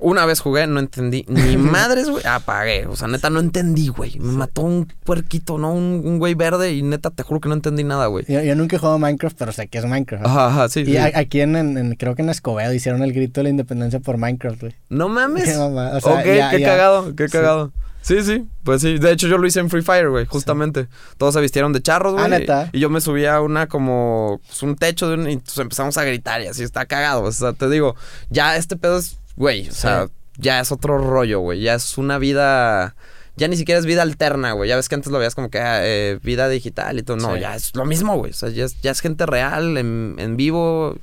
Una 0.00 0.26
vez 0.26 0.40
jugué, 0.40 0.66
no 0.66 0.80
entendí 0.80 1.24
ni 1.28 1.56
madres, 1.56 2.08
güey. 2.10 2.24
Apagué. 2.26 2.86
O 2.86 2.96
sea, 2.96 3.08
neta, 3.08 3.30
no 3.30 3.40
entendí, 3.40 3.88
güey. 3.88 4.18
Me 4.18 4.32
mató 4.32 4.62
un 4.62 4.86
puerquito, 5.04 5.58
¿no? 5.58 5.72
Un, 5.72 6.18
güey 6.18 6.34
verde 6.34 6.74
y 6.74 6.82
neta, 6.82 7.10
te 7.10 7.22
juro 7.22 7.40
que 7.40 7.48
no 7.48 7.54
entendí 7.54 7.84
nada, 7.84 8.06
güey. 8.06 8.24
Yo, 8.28 8.54
nunca 8.54 8.76
he 8.76 8.78
jugado 8.78 8.98
Minecraft, 8.98 9.36
pero 9.38 9.52
sé 9.52 9.68
que 9.68 9.78
es 9.78 9.84
Minecraft. 9.84 10.26
Ajá, 10.26 10.46
ajá, 10.48 10.68
sí. 10.68 10.82
Y 10.86 10.96
aquí 10.96 11.40
en, 11.40 11.94
creo 11.96 12.14
que 12.14 12.22
en 12.22 12.28
Escobedo 12.28 12.72
hicieron 12.72 13.02
el 13.02 13.12
grito 13.12 13.40
de 13.40 13.44
la 13.44 13.50
independencia 13.50 14.00
por 14.00 14.18
Minecraft, 14.18 14.60
güey. 14.60 14.74
No 14.88 15.08
mames. 15.08 15.56
ok, 15.58 16.22
qué 16.22 16.62
cagado, 16.62 17.14
qué 17.14 17.28
cagado. 17.28 17.72
Sí, 18.04 18.22
sí, 18.22 18.46
pues 18.64 18.82
sí. 18.82 18.98
De 18.98 19.12
hecho, 19.12 19.28
yo 19.28 19.38
lo 19.38 19.46
hice 19.46 19.60
en 19.60 19.70
Free 19.70 19.80
Fire, 19.80 20.10
güey, 20.10 20.26
justamente. 20.26 20.88
Todos 21.16 21.32
se 21.32 21.40
vistieron 21.40 21.72
de 21.72 21.80
charros, 21.80 22.12
güey. 22.12 22.26
Ah, 22.26 22.28
neta. 22.28 22.68
Y 22.70 22.78
yo 22.78 22.90
me 22.90 23.00
subí 23.00 23.24
a 23.24 23.40
una 23.40 23.66
como. 23.66 24.42
Pues, 24.46 24.62
un 24.62 24.76
techo 24.76 25.08
de 25.08 25.14
un, 25.14 25.30
y 25.30 25.40
empezamos 25.56 25.96
a 25.96 26.04
gritar 26.04 26.42
y 26.42 26.46
así 26.48 26.62
está 26.62 26.84
cagado. 26.84 27.22
O 27.22 27.32
sea, 27.32 27.54
te 27.54 27.66
digo, 27.70 27.96
ya 28.28 28.58
este 28.58 28.76
pedo 28.76 28.98
es. 28.98 29.16
Güey, 29.36 29.68
o 29.68 29.72
sea 29.72 30.08
ya 30.38 30.60
es 30.60 30.72
otro 30.72 30.98
rollo, 30.98 31.40
güey. 31.40 31.60
Ya 31.60 31.74
es 31.74 31.98
una 31.98 32.18
vida. 32.18 32.94
Ya 33.36 33.48
ni 33.48 33.56
siquiera 33.56 33.78
es 33.78 33.86
vida 33.86 34.02
alterna, 34.02 34.52
güey. 34.52 34.68
Ya 34.68 34.76
ves 34.76 34.88
que 34.88 34.94
antes 34.94 35.10
lo 35.10 35.18
veías 35.18 35.34
como 35.34 35.50
que 35.50 35.58
ah, 35.58 35.80
eh, 35.82 36.18
vida 36.22 36.48
digital 36.48 36.98
y 36.98 37.02
todo. 37.02 37.16
No, 37.16 37.36
ya 37.36 37.54
es 37.54 37.74
lo 37.74 37.84
mismo, 37.84 38.16
güey. 38.16 38.30
O 38.30 38.34
sea, 38.34 38.48
ya 38.50 38.64
es, 38.64 38.80
ya 38.80 38.90
es 38.90 39.00
gente 39.00 39.26
real, 39.26 39.76
en, 39.76 40.16
en, 40.18 40.36
vivo, 40.36 40.96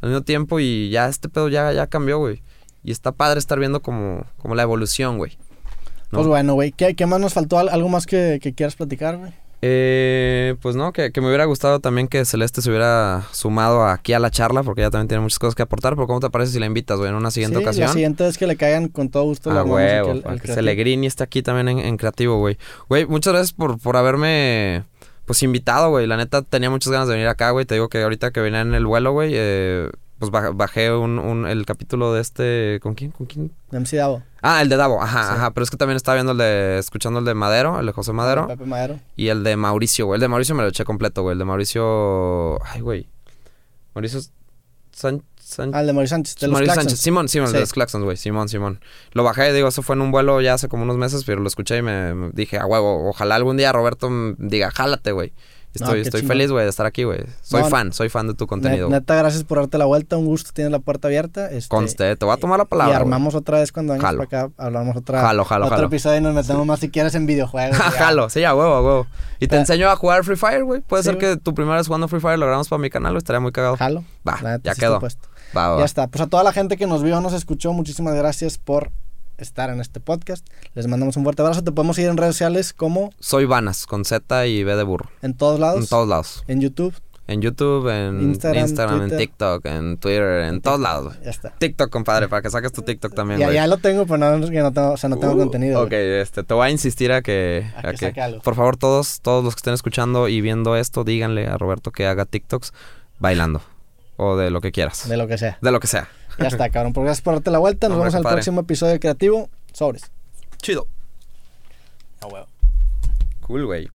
al 0.00 0.10
mismo 0.10 0.22
tiempo. 0.22 0.58
Y 0.58 0.90
ya 0.90 1.08
este 1.08 1.28
pedo 1.28 1.48
ya, 1.48 1.72
ya 1.72 1.86
cambió, 1.86 2.18
güey. 2.18 2.42
Y 2.82 2.92
está 2.92 3.12
padre 3.12 3.38
estar 3.38 3.58
viendo 3.58 3.82
como, 3.82 4.26
como 4.38 4.54
la 4.54 4.62
evolución, 4.62 5.18
güey. 5.18 5.38
Pues 6.10 6.26
bueno, 6.26 6.54
güey. 6.54 6.72
¿Qué, 6.72 6.94
¿Qué, 6.94 7.06
más 7.06 7.20
nos 7.20 7.34
faltó? 7.34 7.58
¿Algo 7.58 7.88
más 7.88 8.06
que, 8.06 8.38
que 8.42 8.54
quieras 8.54 8.76
platicar, 8.76 9.16
güey? 9.16 9.32
Eh, 9.62 10.54
pues 10.60 10.76
no, 10.76 10.92
que, 10.92 11.10
me 11.16 11.26
hubiera 11.26 11.44
gustado 11.46 11.80
también 11.80 12.08
que 12.08 12.24
Celeste 12.24 12.60
se 12.62 12.68
hubiera 12.68 13.24
sumado 13.32 13.86
aquí 13.86 14.12
a 14.12 14.18
la 14.18 14.30
charla, 14.30 14.62
porque 14.62 14.82
ella 14.82 14.90
también 14.90 15.08
tiene 15.08 15.22
muchas 15.22 15.38
cosas 15.38 15.54
que 15.54 15.62
aportar. 15.62 15.94
Pero 15.94 16.06
¿cómo 16.06 16.20
te 16.20 16.30
parece 16.30 16.52
si 16.52 16.58
la 16.60 16.66
invitas, 16.66 16.98
güey, 16.98 17.10
en 17.10 17.16
una 17.16 17.30
siguiente 17.30 17.58
ocasión? 17.58 17.86
La 17.86 17.92
siguiente 17.92 18.26
es 18.26 18.38
que 18.38 18.46
le 18.46 18.56
caigan 18.56 18.88
con 18.88 19.08
todo 19.08 19.24
gusto 19.24 19.52
la 19.52 19.64
huevo, 19.64 20.22
que, 20.22 20.40
que 20.40 20.52
Celegrini 20.52 21.06
está 21.06 21.24
aquí 21.24 21.42
también 21.42 21.78
en, 21.78 21.96
creativo, 21.96 22.38
güey. 22.38 22.58
Güey, 22.88 23.06
muchas 23.06 23.32
gracias 23.32 23.52
por, 23.52 23.78
por 23.78 23.96
haberme 23.96 24.84
pues 25.24 25.42
invitado, 25.42 25.90
güey. 25.90 26.06
La 26.06 26.16
neta 26.16 26.42
tenía 26.42 26.70
muchas 26.70 26.92
ganas 26.92 27.08
de 27.08 27.14
venir 27.14 27.28
acá, 27.28 27.50
güey. 27.50 27.66
Te 27.66 27.74
digo 27.74 27.88
que 27.88 28.02
ahorita 28.02 28.30
que 28.30 28.40
venía 28.40 28.60
en 28.60 28.74
el 28.74 28.86
vuelo, 28.86 29.12
güey, 29.12 29.32
eh, 29.34 29.90
pues 30.18 30.30
bajé 30.30 30.92
un, 30.92 31.18
un, 31.18 31.46
el 31.46 31.66
capítulo 31.66 32.14
de 32.14 32.22
este. 32.22 32.80
¿Con 32.82 32.94
quién? 32.94 33.10
¿Con 33.10 33.26
quién? 33.26 33.52
De 33.70 33.80
MC 33.80 33.96
Davo. 33.96 34.22
Ah, 34.40 34.62
el 34.62 34.68
de 34.68 34.76
Davo, 34.76 35.02
ajá, 35.02 35.34
ajá. 35.34 35.50
Pero 35.50 35.64
es 35.64 35.70
que 35.70 35.76
también 35.76 35.96
estaba 35.96 36.14
viendo 36.14 36.32
el 36.32 36.38
de. 36.38 36.78
Escuchando 36.78 37.18
el 37.18 37.24
de 37.26 37.34
Madero, 37.34 37.78
el 37.78 37.86
de 37.86 37.92
José 37.92 38.12
Madero. 38.12 38.46
Pepe 38.46 38.64
Madero. 38.64 38.98
Y 39.14 39.28
el 39.28 39.44
de 39.44 39.56
Mauricio, 39.56 40.06
güey. 40.06 40.16
El 40.16 40.22
de 40.22 40.28
Mauricio 40.28 40.54
me 40.54 40.62
lo 40.62 40.68
eché 40.68 40.84
completo, 40.84 41.22
güey. 41.22 41.34
El 41.34 41.38
de 41.38 41.44
Mauricio. 41.44 42.64
Ay, 42.64 42.80
güey. 42.80 43.08
Mauricio 43.94 44.20
Sánchez. 44.92 45.26
Ah, 45.72 45.80
el 45.80 45.86
de 45.86 45.92
Mauricio 45.92 46.16
Sánchez. 46.16 46.36
De 46.36 46.46
los 46.46 46.52
Mauricio 46.52 46.74
Sánchez. 46.74 46.98
Simón, 46.98 47.28
Simón, 47.28 47.52
de 47.52 47.60
los 47.60 47.72
Claxons, 47.72 48.04
güey. 48.04 48.16
Simón, 48.16 48.48
Simón. 48.48 48.80
Lo 49.12 49.22
bajé, 49.22 49.52
digo, 49.52 49.68
eso 49.68 49.82
fue 49.82 49.96
en 49.96 50.00
un 50.00 50.12
vuelo 50.12 50.40
ya 50.40 50.54
hace 50.54 50.68
como 50.68 50.84
unos 50.84 50.96
meses, 50.96 51.24
pero 51.24 51.40
lo 51.40 51.48
escuché 51.48 51.76
y 51.76 51.82
me, 51.82 52.14
me 52.14 52.30
dije, 52.32 52.58
a 52.58 52.66
huevo, 52.66 53.08
ojalá 53.08 53.34
algún 53.34 53.56
día 53.56 53.70
Roberto 53.72 54.08
diga, 54.38 54.70
jálate, 54.70 55.12
güey. 55.12 55.32
Estoy, 55.74 56.00
estoy 56.00 56.22
feliz, 56.22 56.50
güey, 56.50 56.64
de 56.64 56.70
estar 56.70 56.86
aquí, 56.86 57.04
güey. 57.04 57.20
Soy 57.42 57.64
fan, 57.64 57.92
soy 57.92 58.08
fan 58.08 58.26
de 58.26 58.34
tu 58.34 58.46
contenido. 58.46 58.88
Neta, 58.88 59.14
gracias 59.14 59.44
por 59.44 59.58
darte 59.58 59.76
la 59.76 59.84
vuelta. 59.84 60.16
Un 60.16 60.26
gusto, 60.26 60.50
tienes 60.54 60.72
la 60.72 60.78
puerta 60.78 61.08
abierta. 61.08 61.50
Este, 61.50 61.68
Conste, 61.68 62.16
te 62.16 62.24
voy 62.24 62.34
a 62.34 62.38
tomar 62.38 62.58
la 62.58 62.64
palabra. 62.64 62.94
Y 62.94 62.96
armamos 62.96 63.34
otra 63.34 63.60
vez 63.60 63.72
cuando 63.72 63.92
vengas 63.92 64.14
para 64.14 64.24
acá. 64.24 64.50
Hablamos 64.56 64.96
otra, 64.96 65.20
jalo, 65.20 65.44
jalo, 65.44 65.66
otro 65.66 65.86
episodio 65.86 66.18
y 66.18 66.20
nos 66.22 66.34
metemos 66.34 66.64
más 66.66 66.80
si 66.80 66.90
quieres 66.90 67.14
en 67.14 67.26
videojuegos. 67.26 67.76
jalo, 67.98 68.30
sí, 68.30 68.44
a 68.44 68.54
huevo, 68.54 68.76
huevo. 68.76 69.06
Y 69.38 69.48
te 69.48 69.56
enseño 69.56 69.90
a 69.90 69.96
jugar 69.96 70.24
Free 70.24 70.36
Fire, 70.36 70.64
güey. 70.64 70.80
Puede 70.80 71.02
ser 71.02 71.18
que 71.18 71.36
tu 71.36 71.54
primera 71.54 71.76
vez 71.76 71.86
jugando 71.86 72.08
Free 72.08 72.20
Fire 72.20 72.38
lo 72.38 72.46
grabamos 72.46 72.68
para 72.68 72.80
mi 72.80 72.90
canal, 72.90 73.16
Estaría 73.16 73.40
muy 73.40 73.52
cagado. 73.52 73.76
Jalo. 73.76 74.04
Va, 74.26 74.58
ya 74.62 74.74
quedó. 74.74 75.00
Va, 75.56 75.78
Ya 75.78 75.84
está. 75.84 76.06
Pues 76.08 76.22
a 76.22 76.26
toda 76.26 76.42
la 76.42 76.52
gente 76.52 76.76
que 76.76 76.86
nos 76.86 77.02
vio, 77.02 77.20
nos 77.20 77.32
escuchó, 77.32 77.72
muchísimas 77.72 78.14
gracias 78.14 78.58
por 78.58 78.90
estar 79.38 79.70
en 79.70 79.80
este 79.80 80.00
podcast. 80.00 80.46
Les 80.74 80.86
mandamos 80.86 81.16
un 81.16 81.24
fuerte 81.24 81.42
abrazo. 81.42 81.62
Te 81.62 81.72
podemos 81.72 81.96
seguir 81.96 82.10
en 82.10 82.16
redes 82.16 82.34
sociales 82.34 82.72
como... 82.72 83.12
Soy 83.20 83.44
Vanas, 83.44 83.86
con 83.86 84.04
Z 84.04 84.46
y 84.46 84.64
B 84.64 84.76
de 84.76 84.82
burro. 84.82 85.10
¿En 85.22 85.34
todos 85.34 85.60
lados? 85.60 85.80
En 85.80 85.86
todos 85.86 86.08
lados. 86.08 86.44
¿En 86.46 86.60
YouTube? 86.60 86.94
En 87.28 87.42
YouTube, 87.42 87.88
en 87.88 88.20
Instagram, 88.20 89.02
en 89.02 89.16
TikTok, 89.16 89.66
en 89.66 89.96
Twitter, 89.98 90.42
en 90.44 90.60
todos 90.60 90.78
lados. 90.78 91.18
Ya 91.24 91.30
está. 91.30 91.50
TikTok, 91.58 91.90
compadre, 91.90 92.28
para 92.28 92.40
que 92.40 92.50
saques 92.50 92.72
tu 92.72 92.82
TikTok 92.82 93.14
también, 93.14 93.40
Ya, 93.40 93.50
ya 93.50 93.66
lo 93.66 93.78
tengo, 93.78 94.06
pero 94.06 94.18
no, 94.18 94.38
no 94.38 94.72
tengo, 94.72 94.92
o 94.92 94.96
sea, 94.96 95.10
no 95.10 95.16
tengo 95.16 95.34
uh, 95.34 95.38
contenido. 95.38 95.82
Ok, 95.82 95.92
este, 95.92 96.44
te 96.44 96.54
voy 96.54 96.68
a 96.68 96.70
insistir 96.70 97.10
a 97.10 97.22
que... 97.22 97.66
A, 97.76 97.92
que, 97.94 98.20
algo. 98.20 98.40
Por 98.42 98.54
favor, 98.54 98.76
todos, 98.76 99.20
todos 99.22 99.42
los 99.42 99.56
que 99.56 99.58
estén 99.58 99.74
escuchando 99.74 100.28
y 100.28 100.40
viendo 100.40 100.76
esto, 100.76 101.02
díganle 101.02 101.48
a 101.48 101.58
Roberto 101.58 101.90
que 101.90 102.06
haga 102.06 102.26
TikToks 102.26 102.72
bailando. 103.18 103.60
O 104.16 104.36
de 104.36 104.50
lo 104.50 104.60
que 104.60 104.70
quieras. 104.70 105.08
De 105.08 105.16
lo 105.16 105.26
que 105.26 105.36
sea. 105.36 105.58
De 105.60 105.72
lo 105.72 105.80
que 105.80 105.88
sea. 105.88 106.08
Ya 106.38 106.48
está, 106.48 106.68
cabrón. 106.70 106.92
Pues 106.92 107.04
gracias 107.04 107.22
por 107.22 107.34
darte 107.34 107.50
la 107.50 107.58
vuelta. 107.58 107.88
Nos 107.88 107.98
vemos 107.98 108.14
en 108.14 108.18
el 108.18 108.26
próximo 108.26 108.60
episodio 108.60 108.92
de 108.92 109.00
Creativo. 109.00 109.48
Sobres. 109.72 110.10
Chido. 110.62 110.86
A 112.20 112.26
huevo. 112.26 112.46
Cool, 113.40 113.66
güey. 113.66 113.84